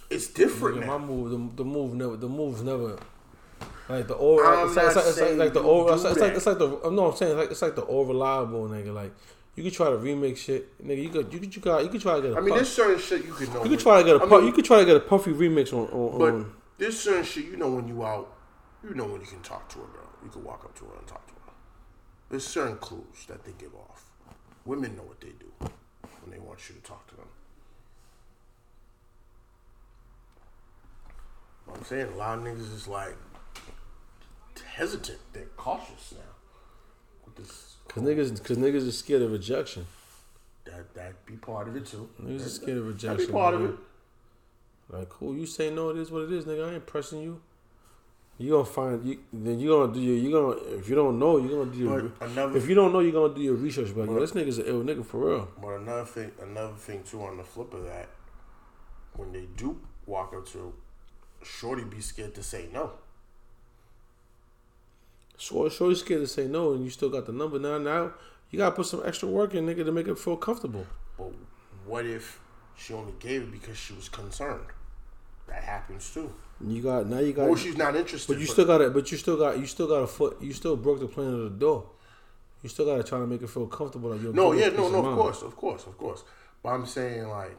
it's 0.09 0.27
different 0.27 0.79
now. 0.79 0.97
my 0.97 1.05
move, 1.05 1.31
the, 1.31 1.63
the 1.63 1.65
move 1.65 1.93
never, 1.93 2.15
the 2.15 2.29
move's 2.29 2.63
never. 2.63 2.97
Like 3.89 4.07
the 4.07 4.15
it's 4.15 4.75
like, 4.75 4.85
it's 4.85 4.95
like, 4.95 5.05
it's 5.07 5.19
like, 5.19 5.37
like 5.37 5.53
the 5.53 5.61
do 5.63 5.89
it's 5.89 6.03
like, 6.03 6.11
it's 6.11 6.21
like 6.21 6.29
that. 6.29 6.35
it's 6.37 6.45
like 6.45 6.57
the 6.59 6.89
no, 6.91 7.09
I'm 7.09 7.15
saying 7.15 7.31
it's 7.31 7.39
like 7.39 7.51
it's 7.51 7.61
like 7.63 7.75
the 7.75 7.85
over 7.87 8.13
reliable 8.13 8.69
nigga. 8.69 8.93
Like 8.93 9.11
you 9.55 9.63
could 9.63 9.73
try 9.73 9.89
to 9.89 9.97
remix 9.97 10.37
shit, 10.37 10.85
nigga. 10.85 11.01
You 11.01 11.09
could 11.09 11.33
you 11.33 11.39
could 11.39 11.55
you 11.55 11.61
could 11.61 11.83
you 11.83 11.89
could 11.89 12.01
try 12.01 12.15
to 12.17 12.21
get 12.21 12.33
a 12.33 12.37
I 12.37 12.39
mean, 12.39 12.49
puff- 12.49 12.57
there's 12.59 12.69
certain 12.69 12.99
shit 12.99 13.25
you 13.25 13.33
can 13.33 13.51
know. 13.51 13.63
you 13.63 13.71
could 13.71 13.79
try 13.79 13.97
to 13.97 14.03
get 14.05 14.15
a 14.17 14.23
I 14.23 14.27
pu- 14.27 14.37
mean, 14.37 14.45
you 14.45 14.53
could 14.53 14.65
try 14.65 14.77
to 14.79 14.85
get 14.85 14.95
a 14.95 14.99
puffy 14.99 15.31
remix 15.33 15.73
on 15.73 15.87
on, 15.87 16.19
But 16.19 16.33
on 16.33 16.53
there's 16.77 16.99
certain 16.99 17.23
shit 17.23 17.45
you 17.45 17.57
know 17.57 17.71
when 17.71 17.87
you 17.87 18.05
out, 18.05 18.31
you 18.83 18.93
know 18.93 19.05
when 19.05 19.21
you 19.21 19.27
can 19.27 19.41
talk 19.41 19.67
to 19.69 19.79
a 19.79 19.87
girl. 19.87 20.07
You 20.23 20.29
can 20.29 20.43
walk 20.43 20.65
up 20.65 20.77
to 20.77 20.85
her 20.85 20.95
and 20.95 21.07
talk 21.07 21.25
to 21.25 21.33
her. 21.33 21.51
There's 22.29 22.45
certain 22.45 22.77
clues 22.77 23.25
that 23.27 23.43
they 23.43 23.53
give 23.57 23.73
off. 23.73 24.05
Women 24.65 24.95
know 24.97 25.01
what 25.03 25.19
they 25.19 25.29
do 25.39 25.51
when 25.59 26.29
they 26.31 26.37
want 26.37 26.59
you 26.69 26.75
to 26.75 26.81
talk 26.81 27.07
to 27.07 27.15
them. 27.15 27.25
I'm 31.73 31.83
saying 31.85 32.13
a 32.13 32.15
lot 32.15 32.37
of 32.37 32.43
niggas 32.43 32.71
is 32.73 32.87
like 32.87 33.15
hesitant. 34.61 35.19
They're 35.33 35.45
cautious 35.57 36.13
now. 36.13 36.33
With 37.25 37.35
this, 37.35 37.75
cause 37.87 38.03
niggas 38.03 38.43
cause 38.43 38.57
niggas 38.57 38.87
is 38.87 38.97
scared 38.97 39.21
of 39.21 39.31
rejection. 39.31 39.85
that 40.65 40.93
that 40.93 41.25
be 41.25 41.35
part 41.35 41.67
of 41.67 41.75
it 41.75 41.85
too. 41.85 42.09
Niggas 42.21 42.41
is 42.41 42.55
scared 42.55 42.77
of 42.77 42.87
rejection. 42.87 43.17
That 43.17 43.27
be 43.27 43.33
part 43.33 43.53
of 43.55 43.65
it. 43.65 43.75
Like 44.89 45.09
cool, 45.09 45.35
you 45.35 45.45
say 45.45 45.69
no, 45.69 45.89
it 45.89 45.97
is 45.97 46.11
what 46.11 46.23
it 46.23 46.31
is, 46.31 46.45
nigga. 46.45 46.69
I 46.69 46.73
ain't 46.75 46.85
pressing 46.85 47.21
you. 47.21 47.41
You 48.39 48.51
gonna 48.51 48.65
find 48.65 49.05
you 49.05 49.19
then 49.33 49.59
you 49.59 49.69
gonna 49.69 49.93
do 49.93 49.99
your 49.99 50.15
you 50.15 50.31
gonna 50.31 50.77
if 50.79 50.87
you 50.87 50.95
don't 50.95 51.19
know 51.19 51.37
you 51.37 51.49
gonna 51.49 51.71
do 51.71 51.77
your 51.77 52.11
another 52.21 52.57
if 52.57 52.69
you 52.69 52.73
don't 52.73 52.93
know 52.93 53.01
you're 53.01 53.11
gonna 53.11 53.35
do 53.35 53.41
your 53.41 53.55
research. 53.55 53.93
But 53.93 54.05
yo, 54.05 54.17
this 54.17 54.31
nigga's 54.31 54.59
an 54.59 54.65
ill 54.65 54.81
nigga 54.81 55.05
for 55.05 55.29
real. 55.29 55.49
But 55.61 55.81
another 55.81 56.05
thing, 56.05 56.31
another 56.41 56.75
thing 56.75 57.03
too, 57.03 57.21
on 57.21 57.35
the 57.35 57.43
flip 57.43 57.73
of 57.73 57.83
that, 57.83 58.07
when 59.17 59.33
they 59.33 59.45
do 59.57 59.81
walk 60.05 60.33
up 60.33 60.47
to, 60.53 60.73
shorty 61.43 61.83
be 61.83 61.99
scared 61.99 62.33
to 62.35 62.41
say 62.41 62.69
no. 62.71 62.93
So 65.39 65.69
sure 65.69 65.89
you 65.89 65.95
scared 65.95 66.21
to 66.21 66.27
say 66.27 66.47
no, 66.47 66.73
and 66.73 66.83
you 66.83 66.89
still 66.89 67.09
got 67.09 67.25
the 67.25 67.31
number 67.31 67.57
now. 67.59 67.77
Now 67.77 68.11
you 68.51 68.57
gotta 68.59 68.75
put 68.75 68.85
some 68.85 69.01
extra 69.05 69.27
work 69.29 69.55
in, 69.55 69.65
nigga, 69.65 69.85
to 69.85 69.91
make 69.91 70.07
it 70.07 70.19
feel 70.19 70.35
comfortable. 70.35 70.85
But 71.17 71.31
what 71.85 72.05
if 72.05 72.39
she 72.75 72.93
only 72.93 73.13
gave 73.19 73.43
it 73.43 73.51
because 73.51 73.77
she 73.77 73.93
was 73.93 74.09
concerned? 74.09 74.65
That 75.47 75.63
happens 75.63 76.13
too. 76.13 76.31
You 76.61 76.81
got 76.81 77.07
now 77.07 77.19
you 77.19 77.31
got, 77.31 77.47
Or 77.47 77.57
she's 77.57 77.77
not 77.77 77.95
interested. 77.95 78.33
but 78.33 78.39
you 78.39 78.47
still 78.47 78.65
got 78.65 78.81
it. 78.81 78.93
But 78.93 79.11
you 79.11 79.17
still 79.17 79.37
got 79.37 79.57
you 79.57 79.65
still 79.65 79.87
got 79.87 80.03
a 80.03 80.07
foot. 80.07 80.37
You 80.41 80.51
still 80.51 80.75
broke 80.75 80.99
the 80.99 81.07
plan 81.07 81.33
of 81.33 81.43
the 81.43 81.49
door. 81.51 81.89
You 82.61 82.67
still 82.67 82.85
got 82.85 82.97
to 82.97 83.03
try 83.03 83.19
to 83.19 83.25
make 83.25 83.39
her 83.39 83.47
feel 83.47 83.67
comfortable. 83.67 84.09
Like 84.09 84.21
you're 84.21 84.33
no, 84.33 84.51
yeah, 84.51 84.67
no, 84.67 84.89
no, 84.89 85.05
of 85.05 85.17
course, 85.17 85.41
of 85.41 85.55
course, 85.55 85.85
of 85.85 85.97
course. 85.97 86.23
But 86.61 86.69
I'm 86.71 86.85
saying 86.85 87.29
like, 87.29 87.57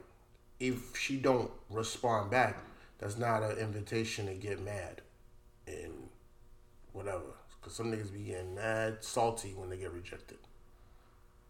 if 0.58 0.94
she 0.98 1.16
don't 1.16 1.50
respond 1.70 2.30
back, 2.30 2.58
that's 2.98 3.16
not 3.16 3.42
an 3.42 3.56
invitation 3.56 4.26
to 4.26 4.34
get 4.34 4.62
mad 4.62 5.00
and 5.66 6.10
whatever. 6.92 7.39
Because 7.60 7.74
some 7.74 7.92
niggas 7.92 8.12
be 8.12 8.20
getting 8.20 8.54
mad, 8.54 8.98
salty 9.00 9.52
when 9.54 9.68
they 9.68 9.76
get 9.76 9.92
rejected. 9.92 10.38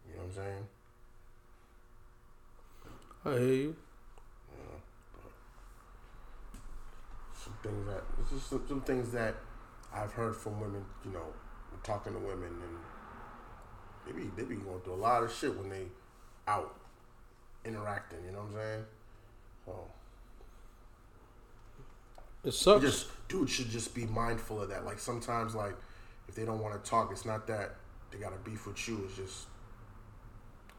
You 0.07 0.15
know 0.15 0.23
what 0.23 0.29
I'm 0.29 0.35
saying? 0.35 0.67
I 3.23 3.39
hear 3.39 3.53
you. 3.53 3.75
some 7.43 7.53
things 7.63 7.87
that 7.87 8.03
it's 8.19 8.31
just 8.31 8.49
some, 8.49 8.63
some 8.67 8.81
things 8.81 9.11
that 9.11 9.35
I've 9.93 10.11
heard 10.11 10.35
from 10.35 10.59
women, 10.59 10.85
you 11.03 11.11
know, 11.11 11.25
talking 11.83 12.13
to 12.13 12.19
women 12.19 12.49
and 12.49 12.77
they 14.05 14.11
be 14.11 14.29
they 14.35 14.43
be 14.43 14.55
going 14.55 14.79
through 14.81 14.93
a 14.93 14.95
lot 14.95 15.23
of 15.23 15.33
shit 15.33 15.57
when 15.57 15.69
they 15.69 15.85
out 16.47 16.75
interacting, 17.65 18.19
you 18.25 18.31
know 18.31 18.39
what 18.39 18.47
I'm 18.47 18.53
saying? 18.55 18.85
So 19.65 19.87
It 22.43 22.53
sucks. 22.53 22.83
just 22.83 23.27
dude 23.27 23.49
should 23.49 23.69
just 23.69 23.93
be 23.95 24.05
mindful 24.05 24.61
of 24.61 24.69
that. 24.69 24.85
Like 24.85 24.99
sometimes 24.99 25.55
like 25.55 25.75
if 26.31 26.35
they 26.37 26.45
don't 26.45 26.59
want 26.61 26.81
to 26.81 26.89
talk, 26.89 27.11
it's 27.11 27.25
not 27.25 27.45
that 27.47 27.75
they 28.09 28.17
got 28.17 28.31
a 28.31 28.37
beef 28.49 28.65
with 28.65 28.87
you, 28.87 29.01
it's 29.05 29.17
just 29.17 29.47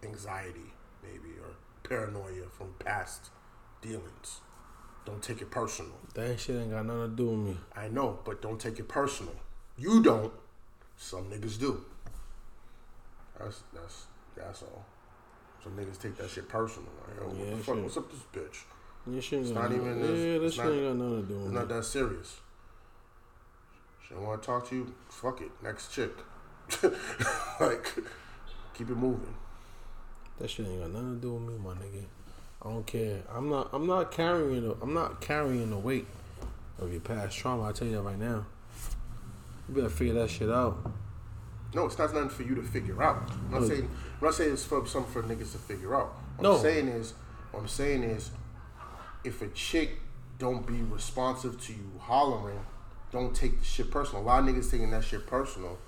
anxiety 0.03 0.73
maybe 1.03 1.35
or 1.43 1.51
paranoia 1.83 2.47
from 2.57 2.73
past 2.79 3.29
dealings. 3.83 4.41
Don't 5.05 5.23
take 5.23 5.43
it 5.43 5.51
personal. 5.51 5.93
that 6.15 6.41
shit 6.41 6.57
ain't 6.57 6.70
got 6.70 6.87
nothing 6.87 7.03
to 7.11 7.16
do 7.16 7.27
with 7.29 7.39
me. 7.41 7.57
I 7.77 7.89
know, 7.89 8.19
but 8.24 8.41
don't 8.41 8.59
take 8.59 8.79
it 8.79 8.89
personal. 8.89 9.35
You 9.77 10.03
don't. 10.03 10.33
Some 10.97 11.24
niggas 11.24 11.59
do. 11.59 11.85
That's 13.39 13.62
that's 13.74 14.07
that's 14.37 14.62
all. 14.62 14.85
Some 15.62 15.73
niggas 15.77 16.01
take 16.01 16.16
that 16.16 16.31
shit 16.31 16.49
personal. 16.49 16.89
Like, 17.07 17.16
yo, 17.20 17.33
Yeah, 17.45 17.51
what 17.51 17.59
the 17.59 17.65
fuck? 17.65 17.83
What's 17.83 17.97
up 17.99 18.11
this 18.11 18.20
bitch? 18.33 18.62
Your 19.12 19.20
shit 19.20 19.41
ain't 19.45 19.55
got 19.55 19.62
not 19.70 19.73
even 19.73 20.01
this- 20.01 20.11
Yeah, 20.20 20.39
this 20.39 20.47
it's 20.47 20.55
shit 20.57 20.65
not- 20.65 20.73
ain't 20.73 20.99
got 20.99 21.05
nothing 21.05 21.23
to 21.23 21.29
do 21.29 21.35
with 21.35 21.43
It's 21.47 21.53
me. 21.53 21.59
not 21.59 21.69
that 21.69 21.85
serious. 21.85 22.41
She 24.13 24.17
don't 24.19 24.27
want 24.27 24.43
to 24.43 24.47
talk 24.47 24.69
to 24.69 24.75
you. 24.77 24.95
Fuck 25.09 25.41
it. 25.41 25.51
Next 25.63 25.91
chick. 25.91 26.11
like, 27.61 27.91
keep 28.75 28.91
it 28.91 28.97
moving. 28.97 29.35
That 30.39 30.51
shit 30.51 30.67
ain't 30.67 30.81
got 30.83 30.91
nothing 30.91 31.15
to 31.15 31.21
do 31.21 31.33
with 31.35 31.43
me, 31.51 31.59
my 31.59 31.73
nigga. 31.73 32.05
I 32.61 32.69
don't 32.69 32.87
care. 32.87 33.23
I'm 33.35 33.49
not. 33.49 33.71
I'm 33.73 33.87
not 33.87 34.11
carrying. 34.13 34.69
The, 34.69 34.77
I'm 34.83 34.93
not 34.93 35.23
carrying 35.23 35.71
the 35.71 35.79
weight 35.79 36.07
of 36.79 36.93
your 36.93 37.01
past 37.01 37.39
trauma. 37.39 37.65
I 37.65 37.73
tell 37.73 37.89
you 37.89 37.95
that 37.97 38.03
right 38.03 38.19
now. 38.19 38.45
You 39.69 39.75
better 39.77 39.89
figure 39.89 40.15
that 40.15 40.29
shit 40.29 40.51
out. 40.51 40.93
No, 41.75 41.87
it's 41.87 41.97
not 41.97 42.13
nothing 42.13 42.29
for 42.29 42.43
you 42.43 42.55
to 42.57 42.63
figure 42.63 43.03
out. 43.03 43.31
I'm 43.31 43.51
not 43.51 43.63
No. 43.63 43.69
saying 43.69 43.85
I'm 44.21 44.25
not 44.27 44.35
saying 44.35 44.53
it's 44.53 44.65
for 44.65 44.87
something 44.87 45.11
for 45.11 45.23
niggas 45.23 45.53
to 45.53 45.59
figure 45.59 45.95
out. 45.95 46.13
What 46.37 46.43
No. 46.43 46.57
I'm 46.57 46.61
saying 46.61 46.89
is 46.89 47.15
what 47.51 47.61
I'm 47.61 47.69
saying 47.69 48.03
is 48.03 48.31
if 49.25 49.41
a 49.41 49.49
chick 49.49 50.01
don't 50.39 50.67
be 50.67 50.83
responsive 50.83 51.59
to 51.63 51.73
you 51.73 51.93
hollering, 51.99 52.61
don't 53.13 53.35
take 53.35 53.59
the 53.59 53.65
shit 53.65 53.91
personal. 53.91 54.23
A 54.23 54.25
lot 54.25 54.41
of 54.41 54.55
niggas 54.55 54.71
taking 54.71 54.91
that 54.91 55.05
shit 55.05 55.27
personal. 55.27 55.79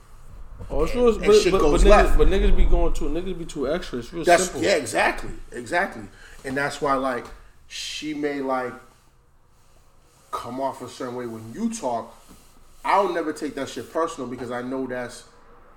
Oh, 0.70 0.84
it's 0.84 0.94
real, 0.94 1.08
And 1.08 1.24
but, 1.26 1.34
shit 1.36 1.50
but, 1.52 1.60
but, 1.62 1.80
niggas, 1.80 1.84
left. 1.84 2.18
but 2.18 2.28
niggas 2.28 2.56
be 2.56 2.64
going 2.64 2.92
too. 2.92 3.06
Niggas 3.06 3.36
be 3.38 3.44
too 3.44 3.68
extra. 3.72 3.98
It's 3.98 4.12
real 4.12 4.24
That's 4.24 4.44
simple. 4.44 4.62
yeah, 4.62 4.76
exactly, 4.76 5.30
exactly, 5.50 6.04
and 6.44 6.56
that's 6.56 6.80
why 6.80 6.94
like 6.94 7.26
she 7.66 8.14
may 8.14 8.40
like 8.40 8.72
come 10.30 10.60
off 10.60 10.82
a 10.82 10.88
certain 10.88 11.16
way 11.16 11.26
when 11.26 11.52
you 11.52 11.72
talk. 11.72 12.14
I'll 12.84 13.12
never 13.12 13.32
take 13.32 13.54
that 13.54 13.68
shit 13.68 13.92
personal 13.92 14.28
because 14.28 14.50
I 14.50 14.60
know 14.62 14.86
that's 14.86 15.24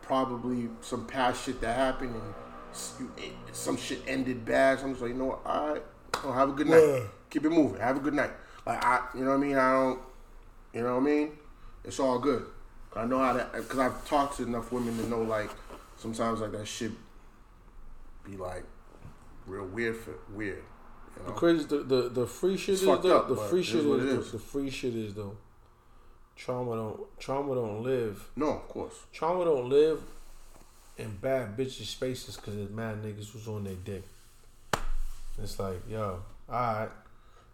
probably 0.02 0.69
some 0.82 1.06
past 1.07 1.45
shit 1.45 1.61
that 1.61 1.76
happened 1.76 2.15
and 2.15 2.34
s- 2.72 2.94
you- 2.99 3.11
it- 3.18 3.34
some 3.56 3.78
shit 3.78 4.02
ended 4.07 4.45
bad. 4.45 4.80
So 4.80 4.86
I'm 4.86 4.91
just 4.91 5.02
like, 5.02 5.11
you 5.11 5.18
know 5.18 5.26
what? 5.26 5.40
All 5.45 5.69
right, 5.74 5.84
well, 6.24 6.34
have 6.34 6.49
a 6.49 6.52
good 6.53 6.68
night. 6.68 6.84
Yeah. 6.86 6.99
Keep 7.30 7.45
it 7.45 7.49
moving. 7.49 7.80
Have 7.80 7.98
a 7.98 7.99
good 7.99 8.14
night. 8.14 8.32
Like 8.65 8.84
I, 8.84 9.02
you 9.15 9.22
know 9.22 9.30
what 9.32 9.38
I 9.38 9.40
mean? 9.40 9.57
I 9.57 9.72
don't, 9.74 9.99
you 10.77 10.83
know 10.83 10.93
what 10.95 11.01
I 11.01 11.05
mean? 11.05 11.31
It's 11.83 11.99
all 11.99 12.19
good. 12.19 12.45
I 12.95 13.05
know 13.05 13.17
how 13.19 13.33
that 13.33 13.51
because 13.53 13.79
I've 13.79 14.07
talked 14.07 14.37
to 14.37 14.43
enough 14.43 14.71
women 14.71 14.97
to 14.97 15.09
know 15.09 15.21
like 15.23 15.49
sometimes 15.97 16.39
like 16.41 16.51
that 16.51 16.67
shit 16.67 16.91
be 18.23 18.37
like 18.37 18.63
real 19.45 19.65
weird 19.65 19.97
for 19.97 20.13
weird. 20.33 20.63
You 21.17 21.23
The 21.25 21.31
crazy, 21.31 21.65
the, 21.65 21.77
the 21.79 22.09
the 22.09 22.27
free 22.27 22.57
shit 22.57 22.73
It's 22.73 22.81
is 22.83 22.87
though. 22.87 23.17
up, 23.17 23.27
the 23.27 23.35
free 23.35 23.63
shit 23.63 23.77
is 23.81 23.85
what 23.85 23.99
is, 23.99 24.13
it 24.13 24.19
is. 24.19 24.31
the 24.31 24.39
free 24.39 24.69
shit 24.69 24.95
is 24.95 25.13
though. 25.15 25.35
Trauma 26.35 26.75
don't 26.75 27.19
trauma 27.19 27.55
don't 27.55 27.81
live. 27.83 28.29
No, 28.35 28.49
of 28.49 28.67
course. 28.67 28.93
Trauma 29.11 29.45
don't 29.45 29.69
live 29.69 30.01
in 30.97 31.15
bad 31.17 31.57
bitches 31.57 31.85
spaces 31.85 32.35
because 32.35 32.55
it's 32.55 32.71
mad 32.71 33.01
niggas 33.03 33.31
who's 33.31 33.47
on 33.47 33.63
their 33.63 33.73
dick. 33.75 34.03
It's 35.41 35.59
like, 35.59 35.81
yo, 35.89 36.21
alright. 36.49 36.89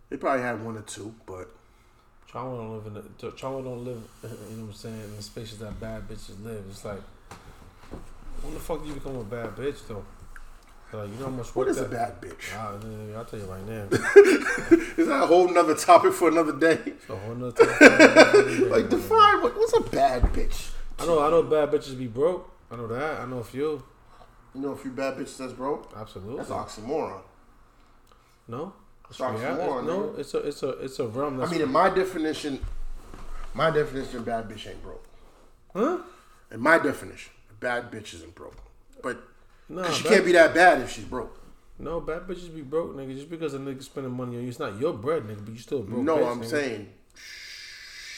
They 0.10 0.18
probably 0.18 0.42
had 0.44 0.64
one 0.64 0.78
or 0.78 0.82
two, 0.82 1.14
but 1.26 1.50
Trauma 2.34 2.58
don't 2.58 2.74
live 2.74 2.88
in 2.88 2.94
the 2.96 3.32
trauma 3.34 3.62
don't 3.62 3.86
live. 3.86 4.02
You 4.24 4.30
know 4.58 4.64
what 4.64 4.70
I'm 4.70 4.74
saying? 4.74 5.00
In 5.02 5.16
the 5.16 5.22
spaces 5.22 5.60
that 5.60 5.80
bad 5.80 6.10
bitches 6.10 6.44
live. 6.44 6.66
It's 6.68 6.84
like, 6.84 7.00
when 8.42 8.56
the 8.56 8.60
fuck 8.60 8.82
do 8.82 8.88
you 8.88 8.96
become 8.96 9.18
a 9.18 9.24
bad 9.24 9.56
bitch 9.56 9.88
though? 9.88 10.04
Like, 10.92 11.10
you 11.10 11.16
know 11.18 11.26
how 11.26 11.30
much 11.30 11.56
what 11.56 11.68
is 11.68 11.78
a 11.78 11.86
bad 11.86 12.20
bitch? 12.20 12.52
Ah, 12.56 12.72
I'll 12.72 13.26
tell 13.26 13.40
you 13.40 13.46
right 13.46 13.64
now. 13.68 13.84
Is 14.98 15.08
that 15.08 15.22
a 15.24 15.28
whole 15.28 15.48
nother 15.48 15.76
topic 15.76 16.14
for 16.14 16.30
another 16.30 16.58
day? 16.58 16.80
It's 16.84 17.08
a 17.08 17.16
whole 17.16 17.36
nother 17.36 17.66
topic. 17.66 18.60
Like 18.72 18.90
define 18.90 19.44
what 19.44 19.56
what's 19.56 19.78
a 19.78 19.82
bad 19.82 20.24
bitch? 20.34 20.72
I 20.98 21.06
know, 21.06 21.22
I 21.22 21.30
know, 21.30 21.44
bad 21.44 21.70
bitches 21.70 21.96
be 21.96 22.08
broke. 22.08 22.50
I 22.72 22.78
know 22.78 22.88
that. 22.88 23.22
I 23.22 23.26
know 23.28 23.40
a 23.40 23.44
few. 23.44 23.84
You 24.56 24.62
know 24.62 24.72
a 24.72 24.76
few 24.76 24.90
bad 24.90 25.18
bitches 25.18 25.38
that's 25.38 25.54
broke? 25.54 25.94
Absolutely. 25.96 26.38
That's 26.38 26.50
oxymoron. 26.50 27.22
no. 28.48 28.74
Yeah, 29.20 29.56
no, 29.56 29.82
nigga. 29.82 30.20
it's 30.20 30.34
a 30.34 30.38
it's 30.40 30.64
a 30.64 30.70
it's 30.70 31.00
a 31.00 31.08
realm 31.08 31.42
I 31.42 31.46
mean, 31.48 31.62
in 31.62 31.72
my 31.72 31.90
definition, 31.90 32.60
my 33.54 33.70
definition 33.72 34.18
of 34.18 34.26
bad 34.26 34.50
bitch 34.50 34.68
ain't 34.68 34.82
broke. 34.84 35.06
huh? 35.76 35.98
In 36.52 36.60
my 36.60 36.78
definition, 36.80 37.32
bad 37.60 37.92
bitch 37.92 38.14
isn't 38.14 38.36
broke. 38.36 38.56
But 39.02 39.18
No, 39.70 39.90
she 39.92 40.04
can't 40.08 40.26
be 40.26 40.32
that 40.34 40.54
bad 40.54 40.82
if 40.82 40.92
she's 40.92 41.06
broke. 41.06 41.40
No, 41.80 42.00
bad 42.00 42.28
bitches 42.28 42.54
be 42.54 42.62
broke, 42.62 42.96
nigga. 42.96 43.16
Just 43.16 43.30
because 43.30 43.54
a 43.56 43.60
nigga 43.60 43.82
spending 43.84 44.14
money 44.14 44.38
on 44.38 44.44
you, 44.44 44.50
it's 44.50 44.60
not 44.60 44.80
your 44.80 44.94
bread, 44.94 45.24
nigga. 45.24 45.44
But 45.44 45.54
you 45.54 45.60
still 45.60 45.82
broke. 45.82 46.04
no, 46.04 46.18
bitch, 46.18 46.32
I'm 46.32 46.42
nigga. 46.42 46.46
saying 46.46 46.90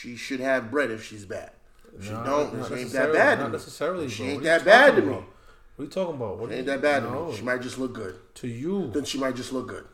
she 0.02 0.16
should 0.16 0.40
have 0.42 0.70
bread 0.70 0.92
if 0.92 1.04
she's 1.06 1.26
bad. 1.26 1.52
If 1.98 2.04
she 2.06 2.12
don't, 2.12 2.52
she 2.68 2.74
ain't 2.76 2.92
that 2.92 3.14
bad 3.14 3.40
Not 3.40 3.52
necessarily, 3.54 4.10
She 4.10 4.24
bro. 4.24 4.32
ain't 4.34 4.42
What 4.44 4.48
are 4.50 4.54
you 4.54 4.60
that 4.60 4.66
bad 4.66 4.86
to 4.88 4.92
talking 5.02 5.08
me. 5.08 5.14
about? 5.16 5.28
What 5.78 5.82
are 5.82 5.86
you 5.86 5.90
talking 5.92 6.16
about? 6.16 6.38
What 6.38 6.52
Ain't 6.52 6.66
that 6.68 6.82
bad 6.82 7.04
no. 7.04 7.26
to 7.26 7.32
me. 7.32 7.38
She 7.38 7.44
might 7.44 7.62
just 7.62 7.78
look 7.80 7.94
good. 7.94 8.16
To 8.36 8.48
you, 8.48 8.92
Then 8.94 9.06
she 9.06 9.18
might 9.18 9.36
just 9.36 9.52
look 9.54 9.68
good. 9.70 9.86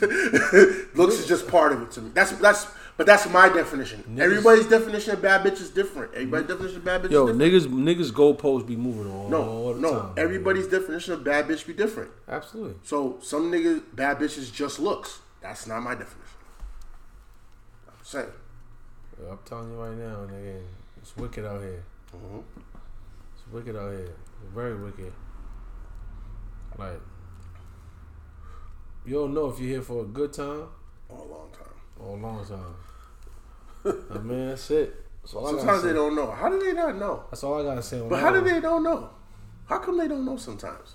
Looks 0.94 1.14
is 1.16 1.26
just 1.26 1.46
part 1.48 1.72
of 1.72 1.82
it 1.82 1.90
to 1.92 2.00
me. 2.02 2.10
That's 2.14 2.32
that's 2.32 2.66
but 2.96 3.06
that's 3.06 3.28
my 3.28 3.48
definition. 3.48 4.18
Everybody's 4.20 4.66
definition 4.66 5.14
of 5.14 5.22
bad 5.22 5.44
bitch 5.44 5.60
is 5.60 5.70
different. 5.70 6.12
Everybody's 6.14 6.46
definition 6.46 6.76
of 6.78 6.84
bad 6.84 7.02
bitch 7.02 7.10
yo, 7.10 7.26
is 7.28 7.36
different. 7.38 7.76
niggas, 7.96 8.10
niggas 8.10 8.12
goalposts 8.12 8.66
be 8.66 8.76
moving 8.76 9.10
all 9.10 9.28
No, 9.28 9.72
the 9.74 9.80
no. 9.80 10.00
time. 10.00 10.12
Everybody's 10.16 10.66
definition 10.66 11.14
of 11.14 11.24
bad 11.24 11.46
bitch 11.48 11.66
be 11.66 11.72
different. 11.72 12.10
absolutely. 12.28 12.74
So 12.84 13.18
some 13.22 13.50
niggas 13.50 13.82
bad 13.94 14.18
bitches 14.18 14.52
just 14.52 14.78
looks. 14.78 15.20
That's 15.40 15.66
not 15.66 15.80
my 15.82 15.92
definition. 15.94 16.36
I'm 17.88 17.94
saying. 18.04 18.26
Yo, 19.20 19.30
I'm 19.30 19.38
telling 19.44 19.70
you 19.72 19.76
right 19.78 19.96
now, 19.96 20.26
nigga, 20.32 20.60
it's 21.00 21.16
wicked 21.16 21.44
out 21.46 21.60
here. 21.60 21.82
Mhm. 22.14 22.42
It's 23.34 23.52
wicked 23.52 23.74
out 23.74 23.90
here. 23.92 24.00
It's 24.44 24.54
very 24.54 24.74
wicked. 24.76 25.12
Like, 26.78 27.00
you 29.04 29.14
don't 29.14 29.34
know 29.34 29.48
if 29.50 29.58
you're 29.58 29.68
here 29.68 29.82
for 29.82 30.02
a 30.02 30.06
good 30.06 30.32
time 30.32 30.64
or 31.08 31.18
a 31.18 31.24
long 31.24 31.50
time. 31.52 31.74
or 31.98 32.16
a 32.16 32.20
long 32.20 32.44
time. 32.46 32.74
I 34.14 34.18
mean, 34.18 34.48
that's 34.48 34.70
it. 34.70 34.94
That's 35.22 35.34
all 35.34 35.46
I 35.46 35.50
gotta 35.52 35.58
Sometimes 35.62 35.82
they 35.84 35.92
don't 35.92 36.14
know. 36.16 36.30
How 36.30 36.48
do 36.48 36.58
they 36.60 36.72
not 36.72 36.96
know? 36.96 37.24
That's 37.30 37.42
all 37.44 37.60
I 37.60 37.64
gotta 37.64 37.82
say. 37.82 38.00
But 38.08 38.20
how 38.20 38.30
do 38.32 38.40
they 38.40 38.60
don't 38.60 38.82
know? 38.82 39.10
How 39.66 39.78
come 39.78 39.98
they 39.98 40.08
don't 40.08 40.24
know 40.24 40.36
sometimes? 40.36 40.94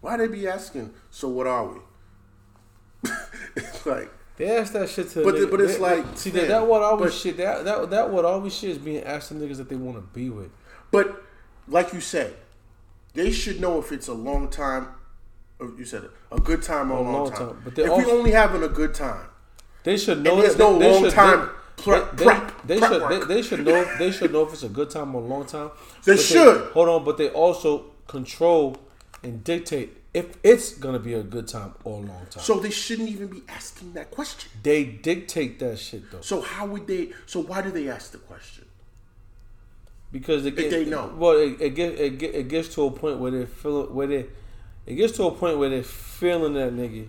Why 0.00 0.16
they 0.16 0.28
be 0.28 0.46
asking, 0.46 0.92
so 1.10 1.28
what 1.28 1.46
are 1.46 1.66
we? 1.66 1.80
it's 3.56 3.86
like, 3.86 4.10
They 4.36 4.56
ask 4.56 4.72
that 4.74 4.88
shit 4.90 5.08
to. 5.10 5.24
But 5.24 5.38
the- 5.38 5.46
but 5.46 5.60
it's 5.60 5.74
they- 5.74 5.80
like, 5.80 6.04
see 6.16 6.30
man, 6.30 6.42
that 6.42 6.48
that 6.48 6.66
what 6.66 6.82
always 6.82 7.12
but- 7.12 7.18
shit. 7.18 7.36
That 7.38 7.64
that 7.64 7.90
that 7.90 8.10
what 8.10 8.24
always 8.24 8.54
shit 8.54 8.70
is 8.70 8.78
being 8.78 9.02
asked 9.02 9.28
to 9.28 9.34
niggas 9.34 9.56
that 9.56 9.68
they 9.68 9.76
want 9.76 9.96
to 9.96 10.02
be 10.02 10.28
with. 10.30 10.50
but 10.90 11.22
like 11.68 11.92
you 11.92 12.00
said, 12.00 12.34
they 13.14 13.30
should 13.32 13.60
know 13.60 13.78
if 13.80 13.90
it's 13.92 14.06
a 14.08 14.14
long 14.14 14.48
time, 14.48 14.88
Oh, 15.60 15.72
you 15.78 15.84
said 15.86 16.04
it, 16.04 16.10
a 16.30 16.38
good 16.40 16.62
time 16.62 16.90
or 16.90 16.98
a 16.98 17.02
long, 17.02 17.30
time. 17.32 17.60
But 17.64 17.74
they 17.74 17.82
if 17.84 17.88
we 17.88 17.94
also- 18.04 18.18
only 18.18 18.30
having 18.32 18.62
a 18.62 18.68
good 18.68 18.92
time, 18.94 19.26
They 19.84 19.96
should 19.96 20.22
know. 20.22 20.36
there's 20.40 20.54
they, 20.56 20.64
no 20.64 20.78
they 20.78 20.90
long 20.92 21.02
should, 21.04 21.12
time 21.12 21.50
They, 21.78 21.82
prep- 21.82 22.16
they, 22.16 22.24
prep- 22.24 22.66
they 22.66 22.78
prep 22.78 22.90
should. 22.92 23.08
They, 23.10 23.34
they 23.34 23.42
should 23.42 23.64
know. 23.64 23.96
They 23.98 24.10
should 24.10 24.32
know 24.32 24.42
if 24.46 24.52
it's 24.52 24.62
a 24.64 24.68
good 24.68 24.90
time 24.90 25.14
or 25.14 25.22
a 25.22 25.24
long 25.26 25.46
time. 25.46 25.70
They 26.04 26.12
But 26.16 26.20
should. 26.20 26.72
hold 26.72 26.88
on, 26.90 27.04
but 27.04 27.16
they 27.16 27.30
also 27.30 27.86
control 28.06 28.76
and 29.22 29.42
dictate 29.44 29.96
if 30.12 30.36
it's 30.42 30.72
gonna 30.72 30.98
be 30.98 31.12
a 31.14 31.22
good 31.22 31.46
time 31.48 31.74
or 31.84 31.94
a 32.02 32.06
long 32.06 32.26
time. 32.30 32.42
so 32.42 32.58
they 32.58 32.70
shouldn't 32.70 33.08
even 33.08 33.28
be 33.28 33.42
asking 33.48 33.92
that 33.94 34.10
question. 34.10 34.50
they 34.62 34.84
dictate 34.84 35.58
that 35.58 35.78
shit 35.78 36.10
though, 36.10 36.20
So 36.20 36.40
how 36.42 36.66
would 36.66 36.86
they? 36.86 37.12
So 37.26 37.40
why 37.40 37.60
do 37.62 37.70
they 37.70 37.88
ask 37.88 38.12
the 38.12 38.18
question? 38.18 38.64
because 40.12 40.44
they 40.44 40.50
get, 40.50 40.70
they 40.70 40.84
know. 40.84 41.12
Well, 41.16 41.32
it, 41.38 41.60
it 41.60 41.78
it 41.78 42.22
it 42.22 42.48
gets 42.48 42.74
to 42.76 42.84
a 42.86 42.90
point 42.90 43.18
where 43.18 43.30
they 43.30 43.44
feel 43.46 43.86
where 43.86 44.06
they 44.06 44.26
it 44.86 44.94
gets 44.94 45.16
to 45.16 45.24
a 45.24 45.30
point 45.32 45.58
where 45.58 45.68
they're 45.68 45.82
feeling 45.82 46.54
that 46.54 46.72
nigga. 46.74 47.08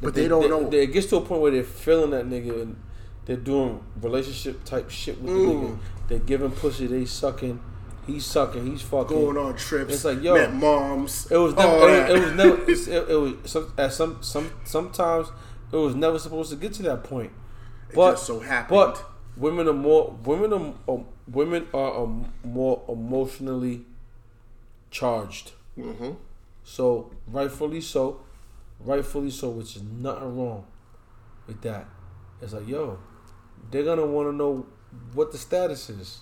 But 0.00 0.14
they 0.14 0.28
don't 0.28 0.48
know. 0.48 0.68
it 0.70 0.92
gets 0.92 1.06
to 1.08 1.16
a 1.16 1.20
point 1.20 1.40
where 1.40 1.50
they're 1.50 1.64
feeling 1.64 2.10
that 2.10 2.26
nigga 2.28 2.62
and 2.62 2.76
they're 3.24 3.36
doing 3.36 3.80
relationship 4.00 4.64
type 4.64 4.90
shit 4.90 5.20
with 5.20 5.32
the 5.34 5.40
Mm. 5.40 5.62
nigga. 5.70 5.78
They're 6.08 6.18
giving 6.20 6.50
pussy, 6.52 6.86
they 6.86 7.04
sucking, 7.04 7.60
he's 8.06 8.24
sucking, 8.24 8.66
he's 8.70 8.80
fucking. 8.82 9.16
Going 9.16 9.36
on 9.36 9.56
trips, 9.56 9.92
It's 9.94 10.04
like, 10.04 10.22
yo, 10.22 10.34
met 10.34 10.54
moms. 10.54 11.30
It 11.30 11.36
was 11.36 11.54
never. 11.54 11.88
It, 11.88 12.10
it 12.10 12.22
was 12.24 12.32
never. 12.32 12.56
It, 12.70 13.10
it 13.10 13.20
was 13.20 13.34
some, 13.50 13.72
at 13.76 13.92
some 13.92 14.18
some 14.22 14.50
sometimes 14.64 15.28
it 15.72 15.76
was 15.76 15.94
never 15.94 16.18
supposed 16.18 16.50
to 16.50 16.56
get 16.56 16.72
to 16.74 16.82
that 16.84 17.04
point. 17.04 17.32
But 17.94 18.12
just 18.12 18.26
so 18.26 18.40
happened. 18.40 18.68
But 18.78 19.04
women 19.36 19.68
are 19.68 19.72
more. 19.74 20.16
Women 20.24 20.52
are. 20.52 20.94
Um, 20.94 21.04
women 21.30 21.66
are 21.74 22.02
um, 22.04 22.32
more 22.42 22.82
emotionally 22.88 23.82
charged. 24.90 25.52
Mm-hmm. 25.78 26.12
So 26.68 27.10
rightfully 27.26 27.80
so, 27.80 28.20
rightfully 28.78 29.30
so, 29.30 29.48
which 29.48 29.74
is 29.76 29.82
nothing 29.82 30.36
wrong 30.36 30.66
with 31.46 31.62
that. 31.62 31.88
It's 32.42 32.52
like 32.52 32.68
yo, 32.68 32.98
they're 33.70 33.84
gonna 33.84 34.04
want 34.04 34.28
to 34.28 34.36
know 34.36 34.66
what 35.14 35.32
the 35.32 35.38
status 35.38 35.88
is. 35.88 36.18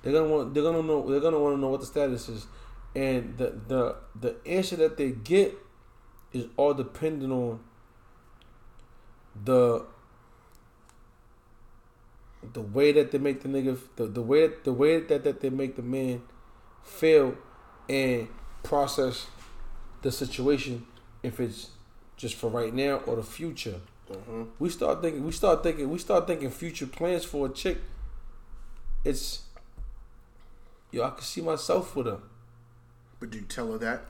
They're 0.00 0.12
gonna 0.12 0.28
want. 0.28 0.54
They're 0.54 0.62
gonna 0.62 0.84
know. 0.84 1.10
They're 1.10 1.18
gonna 1.18 1.40
want 1.40 1.56
to 1.56 1.60
know 1.60 1.70
what 1.70 1.80
the 1.80 1.86
status 1.86 2.28
is, 2.28 2.46
and 2.94 3.36
the 3.36 3.58
the 3.66 3.96
the 4.14 4.36
answer 4.46 4.76
that 4.76 4.96
they 4.96 5.10
get 5.10 5.58
is 6.32 6.46
all 6.56 6.72
dependent 6.72 7.32
on 7.32 7.58
the 9.44 9.86
the 12.52 12.60
way 12.60 12.92
that 12.92 13.10
they 13.10 13.18
make 13.18 13.42
the 13.42 13.48
nigga 13.48 13.76
the, 13.96 14.06
the 14.06 14.22
way 14.22 14.50
the 14.62 14.72
way 14.72 15.00
that, 15.00 15.24
that 15.24 15.40
they 15.40 15.50
make 15.50 15.74
the 15.74 15.82
man 15.82 16.22
feel 16.84 17.36
and 17.88 18.28
process 18.64 19.28
the 20.02 20.10
situation 20.10 20.86
if 21.22 21.38
it's 21.38 21.70
just 22.16 22.34
for 22.34 22.50
right 22.50 22.74
now 22.74 22.96
or 23.06 23.16
the 23.16 23.22
future. 23.22 23.80
Mm-hmm. 24.10 24.42
We 24.58 24.68
start 24.68 25.00
thinking 25.00 25.24
we 25.24 25.32
start 25.32 25.62
thinking 25.62 25.88
we 25.88 25.98
start 25.98 26.26
thinking 26.26 26.50
future 26.50 26.86
plans 26.86 27.24
for 27.24 27.46
a 27.46 27.50
chick. 27.50 27.78
It's 29.04 29.42
yo, 30.90 31.04
I 31.04 31.10
can 31.10 31.22
see 31.22 31.40
myself 31.40 31.94
with 31.94 32.06
her. 32.06 32.18
But 33.20 33.30
do 33.30 33.38
you 33.38 33.44
tell 33.44 33.72
her 33.72 33.78
that? 33.78 34.02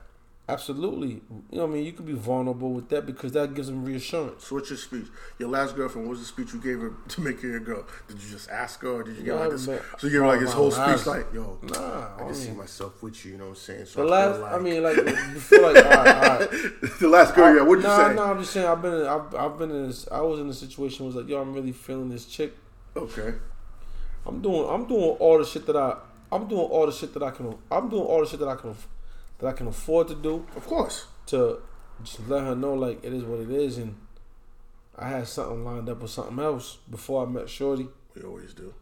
Absolutely. 0.47 1.07
You 1.09 1.57
know 1.57 1.61
what 1.65 1.71
I 1.71 1.73
mean? 1.73 1.85
You 1.85 1.91
could 1.91 2.05
be 2.05 2.13
vulnerable 2.13 2.71
with 2.71 2.89
that 2.89 3.07
because 3.07 3.31
that 3.31 3.55
gives 3.55 3.67
them 3.67 3.83
reassurance. 3.83 4.45
So 4.45 4.55
what's 4.55 4.69
your 4.69 4.77
speech? 4.77 5.07
Your 5.39 5.49
last 5.49 5.75
girlfriend, 5.75 6.07
what 6.07 6.11
was 6.11 6.19
the 6.19 6.25
speech 6.27 6.53
you 6.53 6.61
gave 6.61 6.79
her 6.81 6.93
to 7.07 7.21
make 7.21 7.41
her 7.41 7.47
your 7.47 7.59
girl? 7.61 7.83
Did 8.07 8.21
you 8.21 8.29
just 8.29 8.49
ask 8.51 8.79
her 8.81 8.89
or 8.89 9.03
did 9.03 9.17
you 9.17 9.23
No, 9.23 9.37
like 9.37 9.49
this? 9.49 9.65
haven't 9.65 9.83
So 9.97 10.05
you 10.05 10.13
gave 10.13 10.21
her 10.21 10.27
like 10.27 10.39
met- 10.39 10.45
his 10.45 10.53
whole 10.53 10.69
speech 10.69 11.05
like, 11.07 11.33
yo, 11.33 11.57
Nah, 11.63 11.79
I 11.79 12.13
I 12.21 12.25
can 12.25 12.35
see 12.35 12.51
myself 12.51 13.01
with 13.01 13.25
you, 13.25 13.31
you 13.31 13.37
know 13.39 13.45
what 13.45 13.49
I'm 13.51 13.55
saying? 13.55 13.85
So 13.87 14.05
The 14.05 14.13
I, 14.13 14.25
last, 14.27 14.35
feel 14.37 14.45
I 14.45 14.59
mean, 14.59 14.83
like 14.83 14.95
before, 15.33 15.59
like, 15.73 15.83
all 15.85 15.91
right, 15.91 16.07
all 16.15 16.39
right. 16.39 16.49
the 16.99 17.07
last 17.09 17.33
girl, 17.33 17.55
yeah, 17.55 17.61
what'd 17.63 17.83
you 17.83 17.89
nah, 17.89 18.07
say? 18.09 18.15
Nah, 18.15 18.31
I'm 18.31 18.39
just 18.39 18.53
saying. 18.53 18.67
I've 18.67 18.81
been, 18.83 18.93
in, 18.93 19.07
I've, 19.07 19.33
I've 19.35 19.57
been 19.57 19.71
in. 19.71 19.87
This, 19.87 20.07
I 20.11 20.21
was 20.21 20.39
in 20.39 20.47
a 20.47 20.53
situation. 20.53 21.07
Was 21.07 21.15
like, 21.15 21.27
yo, 21.27 21.41
I'm 21.41 21.53
really 21.55 21.71
feeling 21.71 22.09
this 22.09 22.25
chick. 22.27 22.53
Okay. 22.95 23.33
I'm 24.27 24.41
doing, 24.41 24.67
I'm 24.69 24.85
doing 24.87 25.01
all 25.19 25.39
the 25.39 25.45
shit 25.45 25.65
that 25.65 25.75
I, 25.75 25.95
I'm 26.31 26.47
doing 26.47 26.61
all 26.61 26.85
the 26.85 26.91
shit 26.91 27.13
that 27.15 27.23
I 27.23 27.31
can. 27.31 27.55
I'm 27.71 27.89
doing 27.89 28.03
all 28.03 28.19
the 28.21 28.27
shit 28.27 28.39
that 28.39 28.47
I 28.47 28.55
can, 28.55 28.75
that 29.39 29.47
I 29.47 29.51
can 29.53 29.67
afford 29.67 30.07
to 30.09 30.15
do 30.15 30.45
Of 30.55 30.65
course. 30.67 31.05
to 31.27 31.61
just 32.03 32.27
let 32.27 32.43
her 32.43 32.55
know 32.55 32.73
like 32.73 33.03
it 33.03 33.13
is 33.13 33.23
what 33.23 33.39
it 33.39 33.49
is. 33.51 33.77
And 33.77 33.95
I 34.97 35.09
had 35.09 35.27
something 35.27 35.63
lined 35.65 35.89
up 35.89 36.01
with 36.01 36.11
something 36.11 36.39
else 36.39 36.77
before 36.89 37.25
I 37.25 37.29
met 37.29 37.49
Shorty. 37.49 37.87
We 38.15 38.21
always 38.23 38.53
do. 38.53 38.73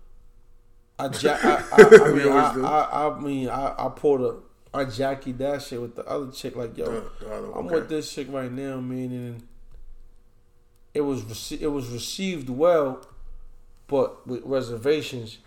I, 1.00 1.06
ja- 1.08 1.38
I, 1.42 1.64
I, 1.72 1.78
I 1.78 2.12
mean, 2.12 2.28
always 2.28 2.28
I, 2.28 2.54
do. 2.54 2.66
I, 2.66 3.08
I 3.08 3.20
mean, 3.20 3.50
I, 3.50 3.74
I 3.78 3.90
pulled 3.96 4.22
a, 4.22 4.78
I 4.78 4.86
Jackie 4.86 5.32
that 5.34 5.62
shit 5.64 5.82
with 5.82 5.96
the 5.96 6.06
other 6.06 6.32
chick. 6.32 6.56
Like, 6.56 6.78
yo, 6.78 6.86
The- 6.86 7.10
the 7.20 7.34
other- 7.34 7.52
I'm 7.52 7.66
okay. 7.66 7.76
with 7.76 7.90
this 7.90 8.14
chick 8.14 8.28
right 8.30 8.52
now, 8.52 8.80
man, 8.80 9.12
and 9.12 9.44
it 10.94 11.02
was 11.02 11.22
rece- 11.24 11.62
it 11.62 11.68
was 11.70 11.88
received 11.90 12.50
well, 12.50 13.06
but 13.88 14.26
with 14.28 14.44
reservations. 14.46 15.40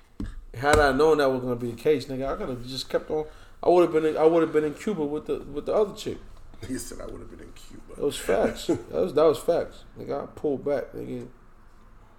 Had 0.54 0.78
I 0.78 0.90
known 0.92 1.18
that 1.18 1.30
was 1.30 1.42
gonna 1.42 1.54
be 1.56 1.70
the 1.70 1.76
case, 1.76 2.06
nigga, 2.06 2.32
I 2.32 2.36
could 2.36 2.48
have 2.48 2.66
just 2.66 2.88
kept 2.88 3.10
on. 3.10 3.26
I 3.62 3.68
would 3.68 3.82
have 3.82 3.92
been 3.92 4.04
in, 4.04 4.16
I 4.16 4.24
would 4.24 4.42
have 4.42 4.52
been 4.52 4.64
in 4.64 4.74
Cuba 4.74 5.04
with 5.04 5.26
the 5.26 5.40
with 5.40 5.66
the 5.66 5.74
other 5.74 5.94
chick. 5.94 6.18
He 6.66 6.78
said 6.78 7.00
I 7.02 7.04
would 7.04 7.20
have 7.20 7.30
been 7.30 7.40
in 7.40 7.52
Cuba. 7.52 7.96
That 7.96 8.04
was 8.04 8.16
facts. 8.16 8.66
that 8.66 8.90
was 8.90 9.14
that 9.14 9.24
was 9.24 9.38
facts. 9.38 9.84
Nigga, 9.98 10.22
I 10.22 10.26
pulled 10.26 10.64
back. 10.64 10.92
Nigga, 10.92 11.28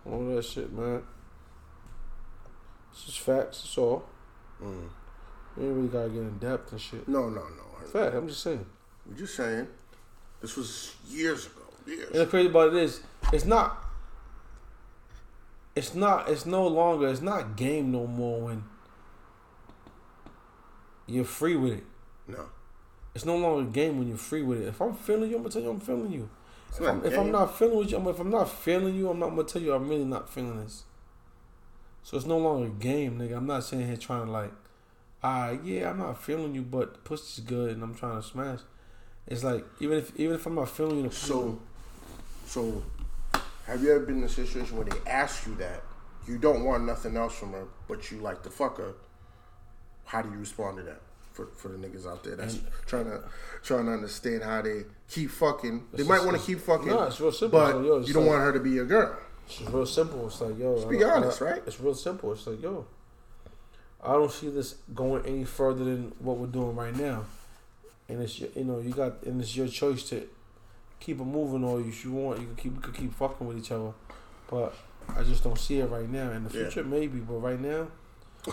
all 0.06 0.26
that 0.36 0.46
shit, 0.46 0.72
man. 0.72 1.02
It's 2.92 3.06
just 3.06 3.20
facts. 3.20 3.62
That's 3.62 3.78
all. 3.78 4.06
Mm. 4.62 4.90
We 5.56 5.66
ain't 5.66 5.76
really 5.76 5.88
gotta 5.88 6.10
get 6.10 6.20
in 6.20 6.38
depth 6.38 6.72
and 6.72 6.82
shit. 6.82 7.08
No, 7.08 7.30
no, 7.30 7.42
no. 7.42 7.68
Fact. 7.88 8.16
I'm 8.16 8.28
just 8.28 8.42
saying. 8.42 8.66
I'm 9.08 9.18
just 9.18 9.36
saying. 9.36 9.68
This 10.42 10.56
was 10.56 10.96
years 11.08 11.48
ago. 11.48 11.62
Years. 11.86 12.12
And 12.12 12.20
the 12.20 12.26
crazy 12.26 12.50
about 12.50 12.74
it 12.74 12.84
is, 12.84 13.02
it's 13.34 13.46
not. 13.46 13.84
It's 15.76 15.96
not. 15.96 16.30
It's 16.30 16.46
no 16.46 16.68
longer. 16.68 17.08
It's 17.08 17.22
not 17.22 17.56
game 17.56 17.92
no 17.92 18.06
more 18.06 18.42
when 18.42 18.66
you're 21.08 21.26
free 21.26 21.56
with 21.56 21.74
it. 21.74 21.84
No. 22.28 22.46
It's 23.16 23.26
no 23.26 23.36
longer 23.38 23.68
a 23.68 23.72
game 23.72 23.98
when 23.98 24.08
you're 24.08 24.18
free 24.18 24.44
with 24.44 24.62
it. 24.62 24.68
If 24.68 24.82
I'm 24.82 24.94
feeling 24.94 25.30
you, 25.30 25.38
I'm 25.38 25.44
gonna 25.44 25.54
tell 25.54 25.62
you 25.64 25.70
I'm 25.72 25.80
feeling 25.80 26.12
you. 26.12 26.30
If 26.72 26.82
I'm, 26.82 27.06
if 27.06 27.18
I'm 27.18 27.32
not 27.32 27.58
feeling 27.58 27.78
with 27.78 27.92
you, 27.92 27.98
I'm, 27.98 28.08
if 28.08 28.20
I'm 28.20 28.30
not 28.30 28.50
feeling 28.50 28.96
you, 28.96 29.10
I'm 29.10 29.20
not 29.20 29.30
gonna 29.30 29.44
tell 29.46 29.62
you 29.62 29.74
I'm 29.74 29.88
really 29.88 30.06
not 30.06 30.30
feeling 30.30 30.64
this. 30.64 30.84
So 32.04 32.18
it's 32.18 32.26
no 32.26 32.38
longer 32.38 32.68
a 32.68 32.70
game, 32.70 33.18
nigga. 33.20 33.38
I'm 33.38 33.48
not 33.48 33.64
sitting 33.64 33.88
here 33.88 33.98
trying 33.98 34.28
to 34.28 34.32
like, 34.32 34.52
ah, 35.24 35.52
yeah, 35.64 35.90
I'm 35.90 35.98
not 35.98 36.22
feeling 36.22 36.54
you, 36.54 36.62
but 36.62 36.94
the 36.94 37.00
pussy's 37.00 37.44
good 37.44 37.72
and 37.72 37.84
I'm 37.84 37.96
trying 37.96 38.22
to 38.22 38.28
smash. 38.28 38.60
It's 39.26 39.44
like 39.44 39.66
even 39.80 39.98
if 39.98 40.18
even 40.18 40.36
if 40.36 40.46
I'm 40.46 40.56
not 40.56 40.70
feeling 40.70 40.98
you, 40.98 41.10
the 41.10 41.16
So, 41.16 41.60
so, 42.46 42.84
have 43.66 43.82
you 43.82 43.92
ever 43.92 44.06
been 44.06 44.20
in 44.20 44.24
a 44.24 44.30
situation 44.30 44.78
where 44.78 44.86
they 44.86 45.10
ask 45.10 45.46
you 45.46 45.56
that 45.56 45.84
you 46.28 46.38
don't 46.38 46.64
want 46.64 46.86
nothing 46.86 47.18
else 47.18 47.38
from 47.38 47.52
her, 47.54 47.68
but 47.88 48.12
you 48.12 48.20
like 48.20 48.44
to 48.44 48.50
fuck 48.50 48.78
her? 48.78 48.94
How 50.08 50.22
do 50.22 50.30
you 50.32 50.38
respond 50.40 50.78
to 50.78 50.84
that? 50.84 51.02
For, 51.34 51.46
for 51.56 51.68
the 51.68 51.78
niggas 51.78 52.08
out 52.12 52.24
there 52.24 52.36
that's 52.36 52.58
trying 52.88 53.06
to 53.06 53.22
trying 53.62 53.86
to 53.86 53.92
understand 53.92 54.42
how 54.42 54.64
they 54.64 54.86
keep 55.08 55.30
fucking. 55.30 55.86
They 55.94 56.02
might 56.02 56.26
want 56.26 56.36
to 56.36 56.44
keep 56.44 56.60
fucking, 56.60 56.90
it's 56.90 57.22
real 57.22 57.32
simple. 57.32 57.60
but 57.60 57.72
So, 57.74 57.82
yo, 57.84 58.00
you 58.00 58.12
don't 58.14 58.24
like- 58.24 58.32
want 58.32 58.42
her 58.44 58.54
to 58.54 58.60
be 58.60 58.72
your 58.72 58.86
girl. 58.86 59.16
It's 59.46 59.62
real 59.62 59.86
simple. 59.86 60.26
It's 60.28 60.42
like, 60.42 60.58
yo, 60.58 60.84
be 60.90 61.04
I- 61.04 61.10
I- 61.10 61.12
honest, 61.18 61.40
right? 61.42 61.62
It's 61.68 61.80
real 61.80 61.94
simple. 61.94 62.32
It's 62.34 62.48
like, 62.48 62.60
yo, 62.62 62.88
I 64.04 64.14
don't 64.14 64.32
see 64.32 64.50
this 64.50 64.76
going 64.96 65.26
any 65.28 65.44
further 65.46 65.84
than 65.86 66.14
what 66.18 66.38
we're 66.38 66.48
doing 66.48 66.76
right 66.76 66.96
now, 66.96 67.26
and 68.10 68.20
it's 68.22 68.40
your- 68.40 68.50
you 68.56 68.64
know 68.64 68.80
you 68.80 68.92
got 68.92 69.22
and 69.24 69.40
it's 69.40 69.56
your 69.56 69.68
choice 69.68 70.04
to 70.10 70.28
keep 71.00 71.20
it 71.22 71.24
moving 71.24 71.64
or 71.64 71.80
if 71.82 72.04
you 72.04 72.14
want 72.14 72.40
you 72.40 72.48
can 72.48 72.56
keep 72.56 72.74
you 72.74 72.82
can 72.82 72.94
keep 72.94 73.14
fucking 73.14 73.46
with 73.48 73.60
each 73.60 73.72
other, 73.72 73.92
but 74.50 74.74
I 75.16 75.22
just 75.22 75.44
don't 75.44 75.60
see 75.60 75.78
it 75.82 75.86
right 75.86 76.10
now. 76.10 76.32
In 76.32 76.46
the 76.46 76.50
Yeah. 76.50 76.64
future, 76.64 76.84
maybe, 76.84 77.20
but 77.20 77.36
right 77.36 77.60
now, 77.62 77.88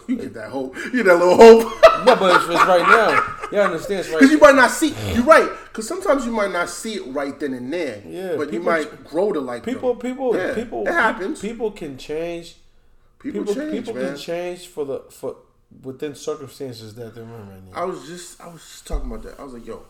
get 0.08 0.34
that 0.34 0.50
hope. 0.50 0.76
You 0.76 0.90
get 0.92 1.06
that 1.06 1.16
little 1.18 1.36
hope. 1.36 1.72
no. 2.06 2.16
But 2.16 2.36
it's, 2.36 2.44
it's 2.44 2.66
right 2.66 2.80
now. 2.88 3.36
Yeah, 3.52 3.60
I 3.60 3.64
understand. 3.66 4.06
Because 4.10 4.30
you 4.30 4.38
might 4.38 4.54
not 4.54 4.70
see. 4.70 4.94
You're 5.12 5.24
right. 5.24 5.48
Because 5.64 5.86
sometimes 5.88 6.24
you 6.26 6.32
might 6.32 6.50
not 6.50 6.68
see 6.68 6.94
it 6.94 7.06
right 7.08 7.38
then 7.38 7.54
and 7.54 7.72
there. 7.72 8.02
Yeah, 8.06 8.34
But 8.36 8.52
you 8.52 8.60
might 8.60 9.04
grow 9.04 9.32
to 9.32 9.40
like 9.40 9.64
them. 9.64 9.74
People, 9.74 9.96
people, 9.96 10.36
Yeah, 10.36 10.54
people. 10.54 10.86
it 10.86 10.92
happens. 10.92 11.40
People 11.40 11.70
can 11.70 11.96
change. 11.98 12.56
People, 13.18 13.40
People, 13.40 13.54
change, 13.54 13.72
people 13.72 13.94
man. 13.94 14.06
can 14.08 14.16
change 14.16 14.66
for 14.66 14.84
the 14.84 15.00
for 15.10 15.36
within 15.82 16.14
circumstances 16.14 16.94
that 16.94 17.14
they're 17.14 17.24
in 17.24 17.30
right 17.48 17.64
now. 17.72 17.82
I 17.82 17.84
was 17.84 18.06
just 18.06 18.40
I 18.40 18.48
was 18.48 18.60
just 18.62 18.86
talking 18.86 19.10
about 19.10 19.22
that. 19.24 19.40
I 19.40 19.44
was 19.44 19.54
like, 19.54 19.66
yo, 19.66 19.82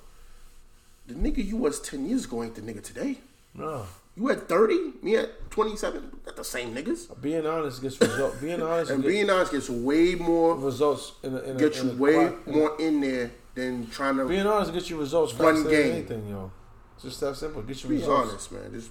the 1.06 1.14
nigga 1.14 1.44
you 1.44 1.56
was 1.56 1.81
ten 1.81 2.06
years 2.09 2.24
ago 2.26 2.44
ain't 2.44 2.55
the 2.55 2.60
nigga 2.62 2.82
today. 2.82 3.18
No. 3.55 3.86
You 4.16 4.30
at 4.30 4.48
thirty, 4.48 4.92
me 5.02 5.16
at 5.16 5.50
twenty 5.50 5.76
seven. 5.76 6.18
Not 6.24 6.36
the 6.36 6.44
same 6.44 6.74
niggas. 6.74 7.20
Being 7.20 7.46
honest 7.46 7.82
gets 7.82 8.00
results. 8.00 8.36
Being 8.40 8.62
honest 8.70 8.90
And 8.90 9.02
being 9.02 9.28
honest 9.28 9.52
gets 9.52 9.68
way 9.68 10.14
more 10.14 10.56
results 10.56 11.12
in 11.22 11.34
a, 11.34 11.38
in 11.40 11.56
a, 11.56 11.58
get 11.58 11.76
you 11.82 11.90
way 11.90 12.32
more 12.46 12.76
in 12.80 13.00
there 13.00 13.32
than 13.54 13.88
trying 13.88 14.16
to 14.16 14.24
Being 14.26 14.46
honest 14.46 14.72
gets 14.72 14.88
you 14.90 14.98
results 14.98 15.34
One 15.34 15.64
game. 15.68 15.92
anything, 15.92 16.28
yo. 16.28 16.52
It's 16.94 17.04
just 17.04 17.20
that 17.20 17.34
simple. 17.36 17.62
Get 17.62 17.82
you 17.82 17.88
be 17.90 17.96
results. 17.96 18.30
honest, 18.30 18.52
man. 18.52 18.72
Just 18.72 18.90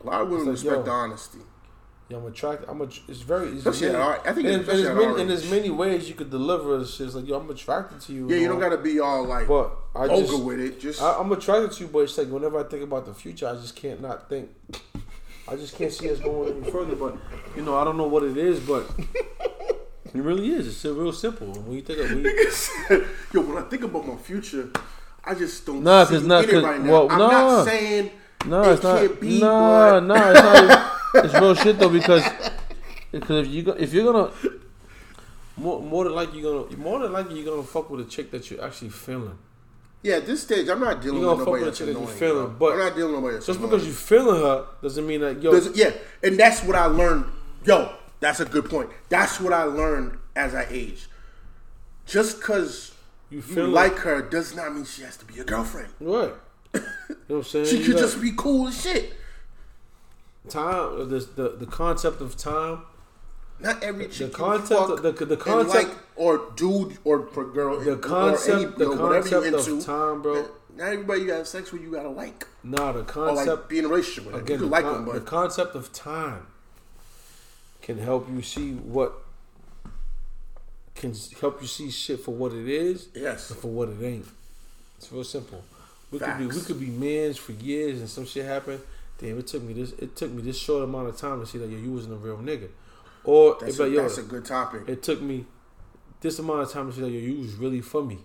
a 0.00 0.06
lot 0.06 0.22
of 0.22 0.28
women 0.28 0.46
like, 0.46 0.52
respect 0.54 0.86
yo, 0.86 0.92
honesty. 0.92 1.38
Yeah, 2.10 2.16
I'm 2.18 2.26
attracted. 2.26 2.68
I'm 2.68 2.80
a. 2.80 2.84
It's 3.06 3.20
very. 3.20 3.50
It's 3.50 3.64
Especially 3.64 3.92
many, 3.96 4.02
I 4.02 4.32
think 4.32 4.48
and, 4.48 4.60
especially 4.62 4.86
and 4.88 4.98
there's 4.98 5.06
many, 5.06 5.20
and 5.22 5.30
there's 5.30 5.50
many 5.50 5.70
ways 5.70 6.08
you 6.08 6.16
could 6.16 6.28
deliver 6.28 6.78
this 6.78 6.94
shit. 6.96 7.06
It's 7.06 7.14
like 7.14 7.28
yo, 7.28 7.38
I'm 7.38 7.48
attracted 7.48 8.00
to 8.00 8.12
you. 8.12 8.28
Yeah, 8.28 8.36
you 8.38 8.46
know, 8.48 8.52
don't 8.58 8.60
gotta 8.62 8.78
be 8.78 8.98
all 8.98 9.24
like 9.24 9.46
But 9.46 9.70
I 9.94 10.06
ogre 10.06 10.26
just. 10.26 10.42
with 10.42 10.58
it. 10.60 10.80
Just 10.80 11.00
I, 11.00 11.18
I'm 11.20 11.30
attracted 11.30 11.70
to 11.70 11.84
you, 11.84 11.88
but 11.88 12.00
it's 12.00 12.18
like 12.18 12.26
whenever 12.28 12.58
I 12.58 12.64
think 12.64 12.82
about 12.82 13.06
the 13.06 13.14
future, 13.14 13.46
I 13.46 13.52
just 13.54 13.76
can't 13.76 14.00
not 14.02 14.28
think. 14.28 14.50
I 15.46 15.54
just 15.54 15.76
can't 15.76 15.92
see 15.92 16.10
us 16.10 16.18
going 16.18 16.52
any 16.62 16.70
further. 16.72 16.96
But 16.96 17.16
you 17.56 17.62
know, 17.62 17.76
I 17.78 17.84
don't 17.84 17.96
know 17.96 18.08
what 18.08 18.24
it 18.24 18.36
is, 18.36 18.58
but 18.58 18.90
it 18.98 20.14
really 20.14 20.50
is. 20.50 20.66
It's 20.66 20.84
real 20.84 21.12
simple. 21.12 21.46
When 21.52 21.76
you 21.76 21.82
think 21.82 22.00
of 22.00 22.10
when 22.10 22.24
you, 22.24 23.06
yo, 23.32 23.40
when 23.42 23.56
I 23.62 23.68
think 23.68 23.84
about 23.84 24.04
my 24.08 24.16
future, 24.16 24.68
I 25.24 25.34
just 25.36 25.64
don't 25.64 25.84
Nah, 25.84 26.04
see 26.06 26.14
'cause 26.14 26.24
not- 26.26 26.48
'cause- 26.48 26.64
right 26.64 26.80
now. 26.80 26.90
well, 26.90 27.08
I'm 27.08 27.18
nah. 27.18 27.28
not 27.30 27.64
saying 27.66 28.10
No, 28.46 28.62
it 28.64 28.72
it's 28.72 28.80
can't 28.82 29.20
be, 29.20 29.38
no, 29.40 29.46
but 29.48 30.00
no, 30.00 30.14
it's 30.32 30.42
not. 30.42 30.96
It's 31.14 31.34
real 31.34 31.54
shit 31.54 31.78
though 31.78 31.88
because 31.88 32.24
because 33.12 33.46
if 33.46 33.52
you 33.52 33.62
go, 33.62 33.72
if 33.72 33.92
you're 33.92 34.12
gonna 34.12 34.30
more 35.56 35.80
more 35.82 36.04
than 36.04 36.14
likely 36.14 36.40
you're 36.40 36.64
gonna 36.66 36.76
more 36.76 36.98
than 37.00 37.12
likely 37.12 37.36
you're 37.40 37.50
gonna 37.54 37.66
fuck 37.66 37.90
with 37.90 38.00
a 38.00 38.04
chick 38.04 38.30
that 38.30 38.50
you're 38.50 38.62
actually 38.64 38.90
feeling. 38.90 39.36
yeah, 40.02 40.16
at 40.16 40.26
this 40.26 40.42
stage, 40.42 40.68
I'm 40.68 40.80
not 40.80 41.02
dealing 41.02 41.20
You 41.20 41.28
with 41.28 41.38
nobody 41.40 41.64
that's 41.64 41.78
chick 41.78 41.86
that 41.88 41.92
you 41.92 41.98
annoying. 41.98 42.16
feeling, 42.16 42.46
bro. 42.46 42.56
but 42.58 42.72
I'm 42.74 42.78
not 42.78 42.94
dealing 42.96 43.12
with 43.12 43.20
nobody 43.20 43.34
that's 43.34 43.46
Just 43.46 43.58
annoying. 43.58 43.70
because 43.72 43.86
you 43.86 43.92
feeling 43.92 44.40
her 44.40 44.66
doesn't 44.82 45.06
mean 45.06 45.20
that 45.22 45.42
yo. 45.42 45.52
Yeah, 45.74 45.90
and 46.22 46.38
that's 46.38 46.62
what 46.62 46.76
I 46.76 46.86
learned. 46.86 47.26
Yo, 47.64 47.92
that's 48.20 48.40
a 48.40 48.44
good 48.46 48.70
point. 48.70 48.90
That's 49.08 49.40
what 49.40 49.52
I 49.52 49.64
learned 49.64 50.18
as 50.36 50.54
I 50.54 50.66
age. 50.70 51.08
Just 52.06 52.38
because 52.38 52.92
You 53.30 53.42
you, 53.48 53.66
like 53.66 53.96
her 53.98 54.22
does 54.22 54.54
not 54.56 54.74
mean 54.74 54.84
she 54.84 55.02
has 55.02 55.16
to 55.18 55.24
be 55.24 55.34
your 55.34 55.44
girlfriend. 55.44 55.88
Right. 56.00 56.32
You 57.10 57.36
know 57.36 57.42
what 57.42 57.46
I'm 57.46 57.50
saying? 57.50 57.66
She 57.66 57.78
You 57.78 57.84
could 57.86 57.94
got 57.94 58.00
just 58.00 58.20
be 58.22 58.32
cool 58.36 58.68
as 58.68 58.80
shit. 58.80 59.12
Time. 60.48 61.08
The, 61.08 61.18
the 61.36 61.48
the 61.60 61.66
concept 61.66 62.20
of 62.20 62.36
time. 62.36 62.82
Not 63.62 63.82
every 63.82 64.06
you 64.10 64.28
concept 64.28 64.80
of- 64.80 65.02
the- 65.02 65.12
the 65.26 65.36
concept- 65.36 65.88
like 65.88 65.98
or 66.16 66.50
dude 66.56 66.96
or 67.04 67.18
girl 67.18 67.78
The 67.78 67.96
concept- 67.96 68.48
any, 68.48 68.64
the 68.64 68.84
you 68.86 68.94
know, 68.94 69.02
whatever 69.02 69.28
you 69.28 69.40
concept 69.52 69.68
of 69.68 69.84
time, 69.84 70.22
bro. 70.22 70.48
Not 70.76 70.92
everybody 70.92 71.22
you 71.22 71.32
have 71.32 71.46
sex 71.46 71.70
with 71.72 71.82
you 71.82 71.90
gotta 71.90 72.08
like 72.08 72.46
Nah, 72.62 72.92
the 72.92 73.00
or 73.00 73.04
concept. 73.04 73.48
like 73.48 73.68
be 73.68 73.78
in 73.80 73.84
a 73.84 73.88
relationship 73.88 74.32
with. 74.32 74.42
Again, 74.42 74.60
you 74.60 74.64
the, 74.64 74.64
can 74.64 74.70
like 74.70 74.84
con- 74.84 75.04
them, 75.04 75.14
the 75.14 75.20
concept 75.20 75.74
of 75.74 75.92
time 75.92 76.46
can 77.82 77.98
help 77.98 78.30
you 78.30 78.40
see 78.40 78.72
what 78.72 79.12
can 80.94 81.14
help 81.40 81.60
you 81.60 81.66
see 81.68 81.90
shit 81.90 82.20
for 82.20 82.32
what 82.34 82.52
it 82.52 82.68
is 82.68 83.08
yes, 83.14 83.50
and 83.50 83.58
for 83.58 83.68
what 83.68 83.88
it 83.88 84.02
ain't. 84.02 84.26
It's 84.98 85.10
real 85.12 85.24
simple. 85.24 85.62
We 86.10 86.18
could 86.18 86.38
be 86.38 86.46
we 86.46 86.60
could 86.60 86.80
be 86.80 86.86
mans 86.86 87.36
for 87.36 87.52
years 87.52 88.00
and 88.00 88.08
some 88.08 88.24
shit 88.26 88.44
happened. 88.46 88.80
Damn, 89.20 89.38
it 89.38 89.46
took 89.46 89.62
me 89.62 89.74
this 89.74 89.92
it 89.92 90.16
took 90.16 90.30
me 90.30 90.42
this 90.42 90.58
short 90.58 90.82
amount 90.82 91.08
of 91.08 91.16
time 91.16 91.40
to 91.40 91.46
see 91.46 91.58
that 91.58 91.68
yo, 91.68 91.76
you 91.76 91.92
wasn't 91.92 92.14
a 92.14 92.16
real 92.16 92.38
nigga. 92.38 92.68
Or 93.22 93.56
that's, 93.60 93.72
it's 93.72 93.78
like 93.78 93.90
a, 93.90 93.92
yo, 93.92 94.02
that's 94.02 94.18
a 94.18 94.22
good 94.22 94.44
topic. 94.46 94.88
it 94.88 95.02
took 95.02 95.20
me 95.20 95.44
this 96.22 96.38
amount 96.38 96.62
of 96.62 96.72
time 96.72 96.88
to 96.88 96.94
see 96.94 97.02
that 97.02 97.10
yo, 97.10 97.18
you 97.18 97.40
was 97.40 97.54
really 97.54 97.82
for 97.82 98.02
me. 98.02 98.18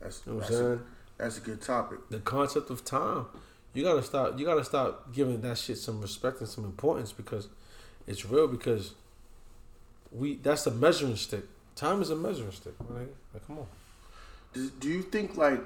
That's 0.00 0.22
You 0.26 0.32
know 0.32 0.38
what 0.38 0.48
that's, 0.48 0.60
I'm 0.60 0.72
a, 0.72 0.80
that's 1.18 1.38
a 1.38 1.40
good 1.40 1.62
topic. 1.62 1.98
the 2.10 2.18
concept 2.18 2.70
of 2.70 2.84
time. 2.84 3.26
You 3.74 3.84
gotta 3.84 4.02
stop. 4.02 4.38
You 4.38 4.44
gotta 4.44 4.64
stop 4.64 5.14
giving 5.14 5.40
that 5.42 5.56
shit 5.56 5.78
some 5.78 6.00
respect 6.00 6.40
and 6.40 6.48
some 6.48 6.64
importance 6.64 7.12
because 7.12 7.48
it's 8.06 8.26
real. 8.26 8.48
Because 8.48 8.94
we 10.10 10.36
that's 10.36 10.66
a 10.66 10.70
measuring 10.70 11.16
stick. 11.16 11.44
Time 11.74 12.02
is 12.02 12.10
a 12.10 12.16
measuring 12.16 12.52
stick. 12.52 12.74
Right? 12.80 13.08
Like, 13.32 13.46
come 13.46 13.60
on. 13.60 13.66
Do, 14.52 14.70
do 14.78 14.88
you 14.88 15.02
think 15.02 15.38
like, 15.38 15.60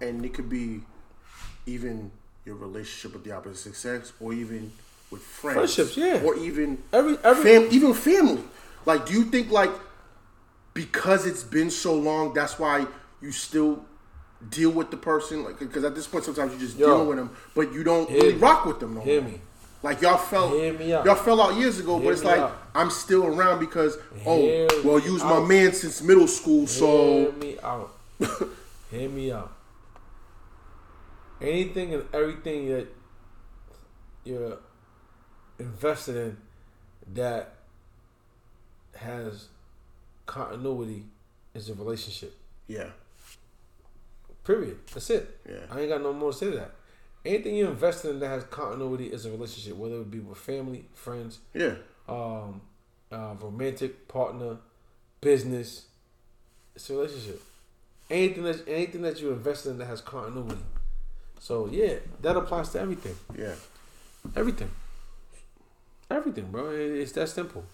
and 0.00 0.24
it 0.24 0.34
could 0.34 0.48
be 0.48 0.80
even 1.66 2.10
your 2.44 2.56
relationship 2.56 3.14
with 3.14 3.24
the 3.24 3.32
opposite 3.32 3.74
sex, 3.74 4.12
or 4.20 4.32
even 4.32 4.72
with 5.10 5.22
friends, 5.22 5.74
Friendships, 5.74 5.96
yeah. 5.96 6.22
or 6.24 6.36
even 6.36 6.78
Every 6.92 7.16
every 7.24 7.42
fam, 7.44 7.68
even 7.70 7.94
family. 7.94 8.42
Like, 8.86 9.06
do 9.06 9.14
you 9.14 9.24
think 9.24 9.50
like 9.50 9.70
because 10.74 11.26
it's 11.26 11.42
been 11.42 11.70
so 11.70 11.94
long, 11.94 12.34
that's 12.34 12.58
why 12.58 12.86
you 13.22 13.32
still 13.32 13.84
deal 14.50 14.70
with 14.70 14.90
the 14.90 14.96
person? 14.96 15.44
Like, 15.44 15.58
because 15.58 15.84
at 15.84 15.94
this 15.94 16.06
point, 16.06 16.24
sometimes 16.24 16.52
you 16.52 16.58
just 16.58 16.76
Yo. 16.76 16.86
dealing 16.86 17.08
with 17.08 17.16
them, 17.18 17.30
but 17.54 17.72
you 17.72 17.84
don't 17.84 18.10
really 18.10 18.34
me. 18.34 18.38
rock 18.38 18.66
with 18.66 18.80
them 18.80 18.94
no 18.94 19.00
Hear 19.00 19.22
more. 19.22 19.30
me. 19.30 19.40
Like 19.82 20.00
y'all 20.00 20.16
fell, 20.16 20.56
y'all 20.56 21.14
fell 21.14 21.42
out 21.42 21.56
years 21.58 21.78
ago, 21.78 21.96
Hear 21.98 22.04
but 22.04 22.12
it's 22.14 22.24
like 22.24 22.38
out. 22.40 22.56
I'm 22.74 22.90
still 22.90 23.26
around 23.26 23.60
because 23.60 23.98
oh, 24.24 24.38
Hear 24.38 24.66
well, 24.82 24.98
you 24.98 25.12
was 25.12 25.22
my 25.22 25.40
man 25.40 25.72
since 25.74 26.02
middle 26.02 26.26
school, 26.26 26.66
so 26.66 26.86
hear 26.86 27.32
me 27.32 27.58
out. 27.62 27.90
hear 28.90 29.08
me 29.10 29.30
out. 29.30 29.52
Anything 31.44 31.94
and 31.94 32.04
everything 32.12 32.68
that 32.68 32.88
you're 34.24 34.58
invested 35.58 36.16
in 36.16 36.36
that 37.14 37.54
has 38.96 39.48
continuity 40.26 41.04
is 41.54 41.68
a 41.68 41.74
relationship. 41.74 42.34
yeah, 42.66 42.88
Period. 44.44 44.78
That's 44.92 45.08
it. 45.10 45.40
Yeah. 45.48 45.60
I 45.70 45.80
ain't 45.80 45.88
got 45.88 46.02
no 46.02 46.12
more 46.12 46.30
to 46.32 46.36
say 46.36 46.50
to 46.50 46.56
that. 46.56 46.72
Anything 47.24 47.56
you 47.56 47.66
invest 47.68 48.04
in 48.04 48.18
that 48.20 48.28
has 48.28 48.44
continuity 48.44 49.06
is 49.06 49.24
a 49.24 49.30
relationship, 49.30 49.76
whether 49.76 49.96
it 49.96 50.10
be 50.10 50.20
with 50.20 50.36
family, 50.36 50.84
friends, 50.92 51.38
yeah. 51.54 51.76
um, 52.06 52.60
uh, 53.10 53.34
romantic 53.40 54.06
partner, 54.06 54.58
business, 55.22 55.86
It's 56.74 56.90
a 56.90 56.92
relationship. 56.94 57.40
Anything 58.10 58.42
that 58.44 58.68
anything 58.68 59.00
that 59.02 59.18
you 59.20 59.32
invest 59.32 59.64
in 59.64 59.78
that 59.78 59.86
has 59.86 60.02
continuity. 60.02 60.60
So 61.40 61.68
yeah, 61.70 61.94
that 62.22 62.36
applies 62.36 62.70
to 62.70 62.80
everything. 62.80 63.14
Yeah. 63.36 63.54
Everything. 64.34 64.70
Everything, 66.10 66.50
bro. 66.50 66.70
It's 66.70 67.12
that 67.12 67.28
simple. 67.28 67.64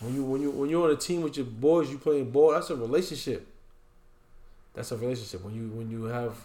When 0.00 0.14
you 0.14 0.24
when 0.24 0.40
you 0.42 0.50
when 0.50 0.70
you're 0.70 0.84
on 0.84 0.90
a 0.90 0.96
team 0.96 1.22
with 1.22 1.36
your 1.36 1.46
boys, 1.46 1.90
you 1.90 1.98
playing 1.98 2.30
ball. 2.30 2.52
That's 2.52 2.70
a 2.70 2.76
relationship. 2.76 3.46
That's 4.74 4.90
a 4.92 4.96
relationship. 4.96 5.44
When 5.44 5.54
you 5.54 5.68
when 5.68 5.90
you 5.90 6.04
have 6.04 6.36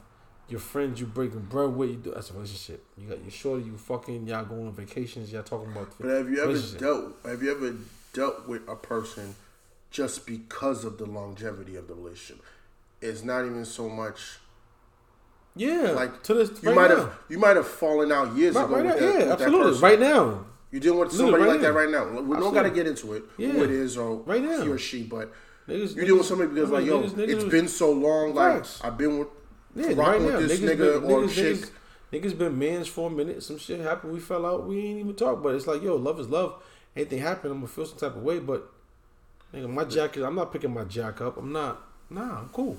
your 0.47 0.59
friends, 0.59 0.99
you 0.99 1.05
breaking 1.05 1.41
bread 1.41 1.75
with. 1.75 1.89
You 1.89 1.95
do, 1.97 2.11
that's 2.11 2.29
a 2.29 2.33
relationship. 2.33 2.83
You 2.97 3.09
got 3.09 3.21
your 3.21 3.31
shorty. 3.31 3.65
You 3.65 3.77
fucking 3.77 4.27
y'all 4.27 4.45
going 4.45 4.67
on 4.67 4.73
vacations. 4.73 5.31
Y'all 5.31 5.43
talking 5.43 5.71
about. 5.71 5.91
But 5.99 6.09
have 6.09 6.29
you 6.29 6.43
ever 6.43 6.77
dealt? 6.77 7.15
Have 7.25 7.43
you 7.43 7.51
ever 7.51 7.75
dealt 8.13 8.47
with 8.47 8.67
a 8.67 8.75
person 8.75 9.35
just 9.91 10.25
because 10.25 10.85
of 10.85 10.97
the 10.97 11.05
longevity 11.05 11.75
of 11.75 11.87
the 11.87 11.95
relationship? 11.95 12.43
It's 13.01 13.23
not 13.23 13.45
even 13.45 13.65
so 13.65 13.89
much 13.89 14.39
Yeah, 15.55 15.91
like 15.91 16.23
to 16.23 16.33
this 16.35 16.51
you 16.63 16.69
right 16.69 16.75
might 16.75 16.89
now. 16.89 16.95
have 16.97 17.19
you 17.27 17.37
might 17.37 17.55
have 17.57 17.67
fallen 17.67 18.11
out 18.11 18.35
years 18.35 18.55
Right, 18.55 18.65
ago 18.65 18.75
right 18.75 18.85
with, 18.85 18.95
now. 19.01 19.11
that, 19.11 19.25
yeah, 19.25 19.33
absolutely. 19.33 19.79
Right 19.81 19.99
now. 19.99 20.45
You're 20.71 20.81
dealing 20.81 20.99
with 20.99 21.11
somebody 21.11 21.43
like 21.45 21.61
that 21.61 21.73
right 21.73 21.89
now. 21.89 22.07
We 22.21 22.37
don't 22.37 22.53
gotta 22.53 22.69
get 22.69 22.85
into 22.87 23.13
it, 23.13 23.23
Yeah. 23.37 23.49
who 23.49 23.63
it 23.63 23.71
is 23.71 23.97
or 23.97 24.17
Right 24.17 24.43
now. 24.43 24.61
he 24.61 24.69
or 24.69 24.77
she, 24.77 25.03
but 25.03 25.31
Niggas, 25.67 25.95
you're 25.95 26.05
dealing 26.05 26.19
with 26.19 26.27
somebody 26.27 26.51
because 26.53 26.69
like, 26.71 26.85
yo, 26.85 27.01
niggas- 27.03 27.09
niggas 27.11 27.29
it's 27.29 27.43
been 27.43 27.67
so 27.67 27.91
long. 27.91 28.33
Like. 28.33 28.65
I've 28.83 28.97
been 28.97 29.19
with 29.19 29.27
Yeah, 29.75 29.87
rocking 29.95 29.99
right 29.99 30.21
with 30.21 30.47
this 30.47 30.59
nigga 30.59 31.01
been, 31.01 31.11
or 31.11 31.27
chick. 31.27 31.57
niggas, 31.57 31.69
niggas 32.13 32.37
been 32.37 32.57
mans 32.57 32.87
for 32.87 33.07
a 33.07 33.11
minute. 33.11 33.43
Some 33.43 33.57
shit 33.59 33.79
happened. 33.79 34.13
We 34.13 34.19
fell 34.19 34.45
out. 34.47 34.67
We 34.67 34.79
ain't 34.79 34.99
even 35.01 35.15
talk. 35.15 35.43
But 35.43 35.53
it's 35.55 35.67
like, 35.67 35.83
yo, 35.83 35.95
love 35.95 36.19
is 36.19 36.27
love. 36.29 36.55
Anything 36.95 37.19
happen, 37.19 37.51
I'm 37.51 37.57
gonna 37.57 37.67
feel 37.67 37.85
some 37.85 37.99
type 37.99 38.15
of 38.15 38.23
way. 38.23 38.39
But 38.39 38.67
nigga, 39.53 39.69
my 39.69 39.83
jacket. 39.83 40.23
I'm 40.23 40.33
not 40.35 40.51
picking 40.51 40.73
my 40.73 40.85
jack 40.85 41.21
up. 41.21 41.37
I'm 41.37 41.51
not. 41.51 41.81
Nah, 42.09 42.39
I'm 42.39 42.49
cool. 42.49 42.77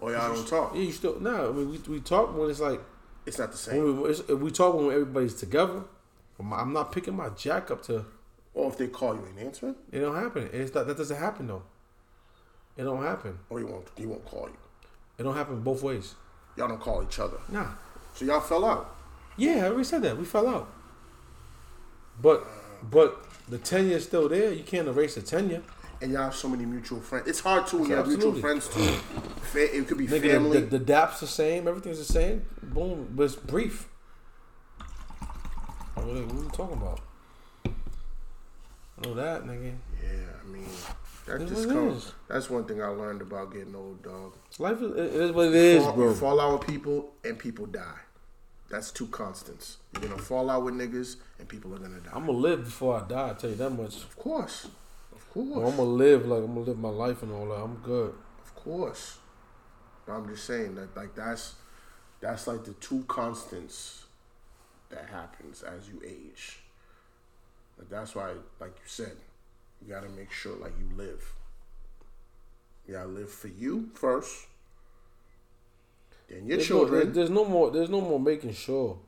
Or 0.00 0.12
y'all 0.12 0.34
don't 0.34 0.46
talk. 0.46 0.74
Yeah, 0.74 0.82
you 0.82 0.92
still. 0.92 1.18
Nah, 1.20 1.48
I 1.48 1.52
mean, 1.52 1.70
we 1.70 1.78
we 1.94 2.00
talk 2.00 2.36
when 2.36 2.50
it's 2.50 2.60
like 2.60 2.80
It's 3.24 3.38
not 3.38 3.52
the 3.52 3.58
same. 3.58 4.00
when 4.02 4.14
we, 4.28 4.34
we 4.34 4.50
talk 4.50 4.74
when 4.74 4.86
everybody's 4.90 5.34
together. 5.34 5.82
I'm 6.38 6.52
I'm 6.52 6.72
not 6.72 6.92
picking 6.92 7.16
my 7.16 7.28
jack 7.30 7.70
up 7.70 7.82
to. 7.84 8.04
Or 8.54 8.70
if 8.70 8.78
they 8.78 8.86
call 8.88 9.14
you 9.14 9.22
ain't 9.28 9.38
answering, 9.46 9.74
It 9.92 10.00
don't 10.00 10.14
happen. 10.16 10.48
It's 10.52 10.74
not, 10.74 10.86
that 10.86 10.96
doesn't 10.96 11.18
happen 11.18 11.46
though. 11.46 11.62
It 12.76 12.84
don't 12.84 13.02
happen. 13.02 13.38
or 13.50 13.58
he 13.58 13.64
won't 13.64 13.86
he 13.96 14.06
won't 14.06 14.24
call 14.24 14.48
you. 14.48 14.56
It 15.18 15.22
don't 15.22 15.34
happen 15.36 15.60
both 15.60 15.82
ways. 15.82 16.14
Y'all 16.56 16.68
don't 16.68 16.80
call 16.80 17.02
each 17.02 17.18
other. 17.18 17.38
Nah. 17.48 17.68
So 18.14 18.24
y'all 18.24 18.40
fell 18.40 18.64
out. 18.64 18.94
Yeah, 19.36 19.56
I 19.64 19.66
already 19.68 19.84
said 19.84 20.02
that. 20.02 20.16
We 20.16 20.24
fell 20.24 20.48
out. 20.48 20.72
But 22.20 22.46
but 22.90 23.22
the 23.48 23.58
tenure 23.58 23.96
is 23.96 24.04
still 24.04 24.28
there. 24.28 24.52
You 24.52 24.62
can't 24.64 24.88
erase 24.88 25.14
the 25.14 25.22
tenure. 25.22 25.62
And 26.02 26.12
y'all 26.12 26.22
have 26.24 26.34
so 26.34 26.48
many 26.48 26.64
mutual 26.66 27.00
friends. 27.00 27.26
It's 27.28 27.40
hard 27.40 27.66
to 27.68 27.78
when 27.78 27.90
you 27.90 27.96
have 27.96 28.06
mutual 28.08 28.34
friends 28.34 28.68
too. 28.68 28.80
Fa- 28.82 29.76
It 29.76 29.86
could 29.88 29.98
be 29.98 30.06
Nigga, 30.06 30.30
family. 30.32 30.60
the, 30.60 30.66
the, 30.66 30.78
the 30.78 30.84
dap's 30.84 31.20
the 31.20 31.26
same. 31.26 31.66
Everything's 31.68 31.98
the 31.98 32.04
same. 32.12 32.44
Boom. 32.62 33.08
But 33.14 33.24
it's 33.24 33.36
brief. 33.36 33.88
What 35.94 36.04
are, 36.04 36.08
what 36.08 36.16
are 36.16 36.42
you 36.44 36.50
talking 36.52 36.76
about? 36.76 37.00
Know 39.04 39.14
that, 39.14 39.44
nigga. 39.44 39.74
yeah, 40.02 40.10
I 40.42 40.46
mean, 40.50 40.64
that 41.26 41.42
It 41.42 41.48
just 41.48 41.68
comes. 41.68 42.12
That's 42.28 42.48
one 42.48 42.64
thing 42.64 42.82
I 42.82 42.86
learned 42.88 43.20
about 43.20 43.52
getting 43.52 43.74
old, 43.74 44.02
dog. 44.02 44.34
Life 44.58 44.80
is, 44.80 44.90
it 44.92 45.14
is 45.20 45.32
what 45.32 45.48
it 45.48 45.54
is, 45.54 45.82
fall, 45.84 45.92
bro. 45.92 46.08
You 46.08 46.14
fall 46.14 46.40
out 46.40 46.58
with 46.60 46.68
people 46.68 47.12
and 47.24 47.38
people 47.38 47.66
die. 47.66 47.98
That's 48.70 48.90
two 48.90 49.06
constants. 49.08 49.76
You're 49.92 50.08
gonna 50.08 50.20
fall 50.22 50.48
out 50.50 50.64
with 50.64 50.74
niggas 50.74 51.16
and 51.38 51.46
people 51.46 51.74
are 51.74 51.78
gonna 51.78 52.00
die. 52.00 52.10
I'm 52.14 52.26
gonna 52.26 52.38
live 52.38 52.64
before 52.64 53.00
I 53.04 53.06
die. 53.06 53.30
I 53.30 53.34
tell 53.34 53.50
you 53.50 53.56
that 53.56 53.70
much. 53.70 53.96
of 54.02 54.16
course, 54.16 54.66
of 55.40 55.52
course, 55.52 55.70
I'm 55.70 55.76
gonna 55.76 55.82
live 55.90 56.26
like 56.26 56.40
I'm 56.42 56.54
gonna 56.54 56.60
live 56.60 56.78
my 56.78 56.88
life 56.88 57.22
and 57.22 57.32
all 57.32 57.46
that. 57.48 57.62
I'm 57.62 57.76
good. 57.76 58.14
of 58.42 58.54
course. 58.54 59.18
But 60.06 60.12
I'm 60.14 60.28
just 60.28 60.44
saying 60.44 60.74
that 60.76 60.96
like 60.96 61.14
that's 61.14 61.54
that's 62.20 62.46
like 62.46 62.64
the 62.64 62.72
two 62.74 63.04
constants 63.08 64.04
that 64.90 65.08
happens 65.10 65.62
as 65.62 65.88
you 65.88 66.00
age. 66.06 66.60
Like 67.78 67.90
that's 67.90 68.14
why, 68.14 68.32
like 68.60 68.70
you 68.76 68.86
said, 68.86 69.16
you 69.84 69.92
gotta 69.92 70.08
make 70.08 70.30
sure 70.32 70.56
like 70.56 70.72
you 70.78 70.96
live. 70.96 71.32
You 72.86 72.94
gotta 72.94 73.08
live 73.08 73.30
for 73.30 73.48
you 73.48 73.90
first. 73.94 74.46
Then 76.28 76.46
your 76.46 76.56
There's 76.56 76.70
no, 76.70 76.76
children. 76.86 77.12
there's 77.12 77.30
no 77.30 77.44
more. 77.44 77.70
There's 77.70 77.90
no 77.90 78.00
more 78.00 78.18
making 78.20 78.54
sure. 78.54 78.98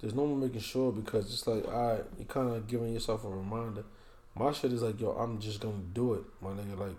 There's 0.00 0.14
no 0.14 0.26
more 0.26 0.36
making 0.36 0.60
sure 0.60 0.92
because 0.92 1.32
it's 1.32 1.46
like, 1.46 1.66
all 1.66 1.88
right, 1.94 2.04
you're 2.18 2.26
kind 2.26 2.50
of 2.50 2.66
giving 2.68 2.92
yourself 2.92 3.24
a 3.24 3.28
reminder. 3.28 3.84
My 4.38 4.52
shit 4.52 4.72
is 4.72 4.82
like, 4.82 5.00
yo, 5.00 5.10
I'm 5.10 5.38
just 5.40 5.60
gonna 5.60 5.82
do 5.92 6.14
it, 6.14 6.22
my 6.40 6.50
nigga. 6.50 6.78
Like, 6.78 6.96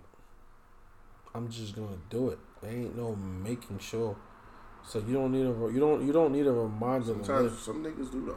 I'm 1.34 1.48
just 1.48 1.74
gonna 1.74 1.96
do 2.10 2.28
it. 2.30 2.38
There 2.60 2.70
ain't 2.70 2.96
no 2.96 3.14
making 3.16 3.78
sure. 3.78 4.16
So 4.86 4.98
you 5.06 5.14
don't 5.14 5.32
need 5.32 5.42
a 5.46 5.72
you 5.72 5.78
don't 5.80 6.06
you 6.06 6.12
don't 6.12 6.32
need 6.32 6.46
a 6.46 6.52
reminder. 6.52 7.06
Sometimes 7.06 7.58
some 7.58 7.84
niggas 7.84 8.10
do 8.12 8.26
though. 8.26 8.36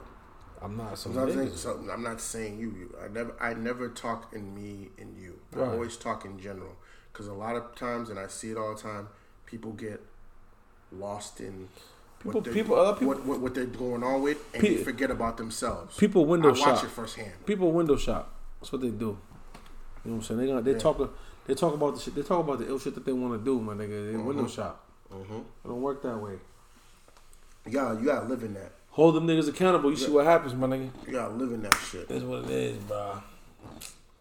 I'm 0.62 0.78
not 0.78 0.98
some 0.98 1.14
Sometimes 1.14 1.36
niggas. 1.36 1.52
niggas, 1.54 1.58
so, 1.58 1.90
I'm 1.92 2.04
not 2.04 2.22
saying 2.22 2.58
you. 2.60 2.68
you. 2.70 2.96
I 3.04 3.08
never. 3.10 3.36
I 3.42 3.54
never 3.54 3.90
talk 3.90 4.34
in 4.34 4.54
me 4.56 4.90
and 4.98 5.18
you. 5.18 5.40
I 5.56 5.62
always 5.62 5.98
talk 5.98 6.24
in 6.26 6.40
general 6.40 6.78
because 7.12 7.28
a 7.28 7.34
lot 7.34 7.56
of 7.56 7.76
times, 7.76 8.10
and 8.10 8.18
I 8.20 8.28
see 8.28 8.52
it 8.52 8.58
all 8.58 8.74
the 8.76 8.82
time, 8.82 9.10
people 9.46 9.72
get 9.74 10.02
lost 10.92 11.42
in 11.42 11.68
People- 12.20 12.40
what 12.42 12.54
people- 12.54 12.76
other 12.76 12.94
people- 12.98 13.08
what, 13.16 13.26
what, 13.26 13.40
what 13.42 13.54
they're 13.56 13.66
going 13.66 14.04
on 14.04 14.22
with, 14.22 14.38
and 14.54 14.62
Pe- 14.64 14.78
forget 14.84 15.12
about 15.12 15.36
themselves. 15.38 15.98
People 15.98 16.26
window 16.26 16.54
shop. 16.54 16.68
I 16.68 16.72
watch 16.74 16.84
it 16.86 16.90
firsthand. 16.92 17.46
People 17.46 17.72
window 17.74 17.98
shop. 17.98 18.33
That's 18.64 18.72
what 18.72 18.80
they 18.82 18.92
do. 18.92 18.94
You 18.96 19.08
know 19.08 19.18
what 20.04 20.14
I'm 20.14 20.22
saying? 20.22 20.40
They 20.40 20.48
gonna, 20.48 20.62
they 20.62 20.72
Yeah. 20.72 20.78
talk 20.78 21.14
they 21.46 21.54
talk 21.54 21.74
about 21.74 21.96
the 21.96 22.00
shit. 22.00 22.16
They 22.16 22.22
talk 22.22 22.40
about 22.40 22.60
the 22.60 22.68
ill 22.70 22.80
shit 22.80 22.96
that 22.96 23.04
they 23.06 23.12
want 23.12 23.38
to 23.38 23.44
do, 23.44 23.60
my 23.60 23.74
nigga. 23.74 24.10
They 24.14 24.18
window 24.18 24.48
shop. 24.48 24.86
Mm-hmm. 25.14 25.34
It 25.36 25.68
don't 25.68 25.82
work 25.82 26.02
that 26.04 26.18
way. 26.18 26.40
You 27.66 27.72
gotta, 27.74 28.00
you 28.00 28.06
gotta 28.06 28.26
live 28.26 28.42
in 28.42 28.54
that. 28.54 28.72
Hold 28.92 29.16
them 29.16 29.28
niggas 29.28 29.50
accountable. 29.50 29.90
You 29.90 29.98
see 29.98 30.12
what 30.12 30.24
happens, 30.26 30.54
my 30.56 30.68
nigga. 30.68 30.90
You 31.06 31.12
gotta 31.12 31.34
live 31.34 31.52
in 31.52 31.62
that 31.64 31.76
shit 31.92 32.08
That's 32.08 32.24
what 32.24 32.46
it 32.46 32.52
is, 32.52 32.78
bro. 32.84 33.22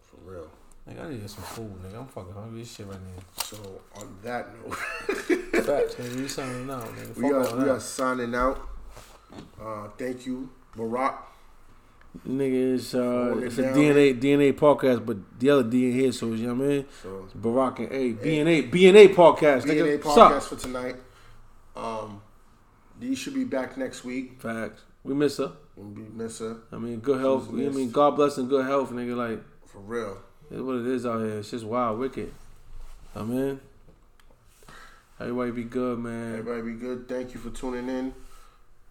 for 0.01 0.29
real. 0.29 0.47
Nigga, 0.89 1.05
I 1.05 1.07
need 1.07 1.15
to 1.15 1.21
get 1.21 1.29
some 1.29 1.43
food, 1.45 1.71
nigga. 1.85 1.99
I'm 2.01 2.07
fucking 2.07 2.33
hungry 2.33 2.63
as 2.63 2.69
shit 2.73 2.85
right 2.85 2.97
now. 2.99 3.43
So 3.45 3.55
on 3.95 4.17
that 4.23 4.49
note, 4.61 4.75
Facts, 5.63 5.95
nigga. 5.95 6.15
We 6.17 6.27
signing 6.27 6.69
out, 6.69 6.83
nigga. 6.83 7.15
we 7.15 7.31
are 7.31 7.55
we 7.63 7.69
are 7.69 7.79
signing 7.79 8.35
out. 8.35 8.59
Uh, 9.61 9.87
thank 9.97 10.25
you, 10.25 10.49
Barack. 10.75 11.15
Nigga, 12.27 12.75
it's, 12.75 12.93
uh, 12.93 13.35
it's 13.37 13.57
a. 13.57 13.63
DNA 13.63 14.19
DNA 14.19 14.53
podcast, 14.53 15.03
but 15.03 15.17
the 15.39 15.49
other 15.49 15.63
D 15.63 15.87
in 15.87 15.93
here, 15.93 16.11
so 16.11 16.27
you 16.27 16.45
know 16.45 16.53
what 16.53 16.65
I 16.65 16.67
mean? 16.67 16.85
So 17.01 17.27
Barack 17.35 17.79
and 17.79 17.91
A. 17.91 18.11
B 18.11 18.39
and 18.39 18.47
A. 18.47 18.61
B 18.61 18.87
and 18.87 18.97
A 18.97 19.07
podcast, 19.07 19.63
DNA 19.63 19.97
nigga. 19.97 20.05
What's 20.05 20.17
up? 20.17 20.31
podcast 20.31 20.43
for 20.43 20.55
tonight. 20.55 20.95
Um, 21.75 22.21
Dee 22.99 23.15
should 23.15 23.33
be 23.33 23.43
back 23.45 23.77
next 23.77 24.03
week. 24.03 24.39
Facts. 24.39 24.83
We 25.03 25.15
miss 25.15 25.37
her. 25.37 25.53
We'll 25.75 25.87
miss 25.87 26.37
her 26.37 26.57
I 26.71 26.77
mean, 26.77 26.99
good 26.99 27.19
health. 27.19 27.45
She's 27.45 27.51
You 27.51 27.57
know 27.57 27.65
what 27.65 27.73
I 27.73 27.77
mean? 27.77 27.91
God 27.91 28.11
bless 28.11 28.37
and 28.37 28.47
good 28.47 28.65
health, 28.65 28.91
nigga. 28.91 29.15
Like, 29.15 29.43
for 29.65 29.79
real. 29.79 30.19
it's 30.51 30.61
what 30.61 30.75
it 30.75 30.85
is 30.85 31.05
out 31.05 31.19
here. 31.19 31.39
It's 31.39 31.49
just 31.49 31.65
wild, 31.65 31.97
wicked. 31.97 32.31
I 33.15 33.23
mean, 33.23 33.59
everybody 35.19 35.51
be 35.51 35.63
good, 35.63 35.97
man. 35.97 36.37
Everybody 36.37 36.73
be 36.73 36.79
good. 36.79 37.09
Thank 37.09 37.33
you 37.33 37.39
for 37.39 37.49
tuning 37.49 37.89
in. 37.89 38.13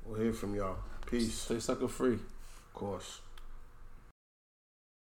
We'll 0.05 0.21
hear 0.21 0.33
from 0.33 0.57
y'all. 0.57 0.79
Peace. 1.07 1.33
Stay 1.35 1.61
sucker 1.61 1.87
free. 1.87 2.19
Course. 2.83 3.32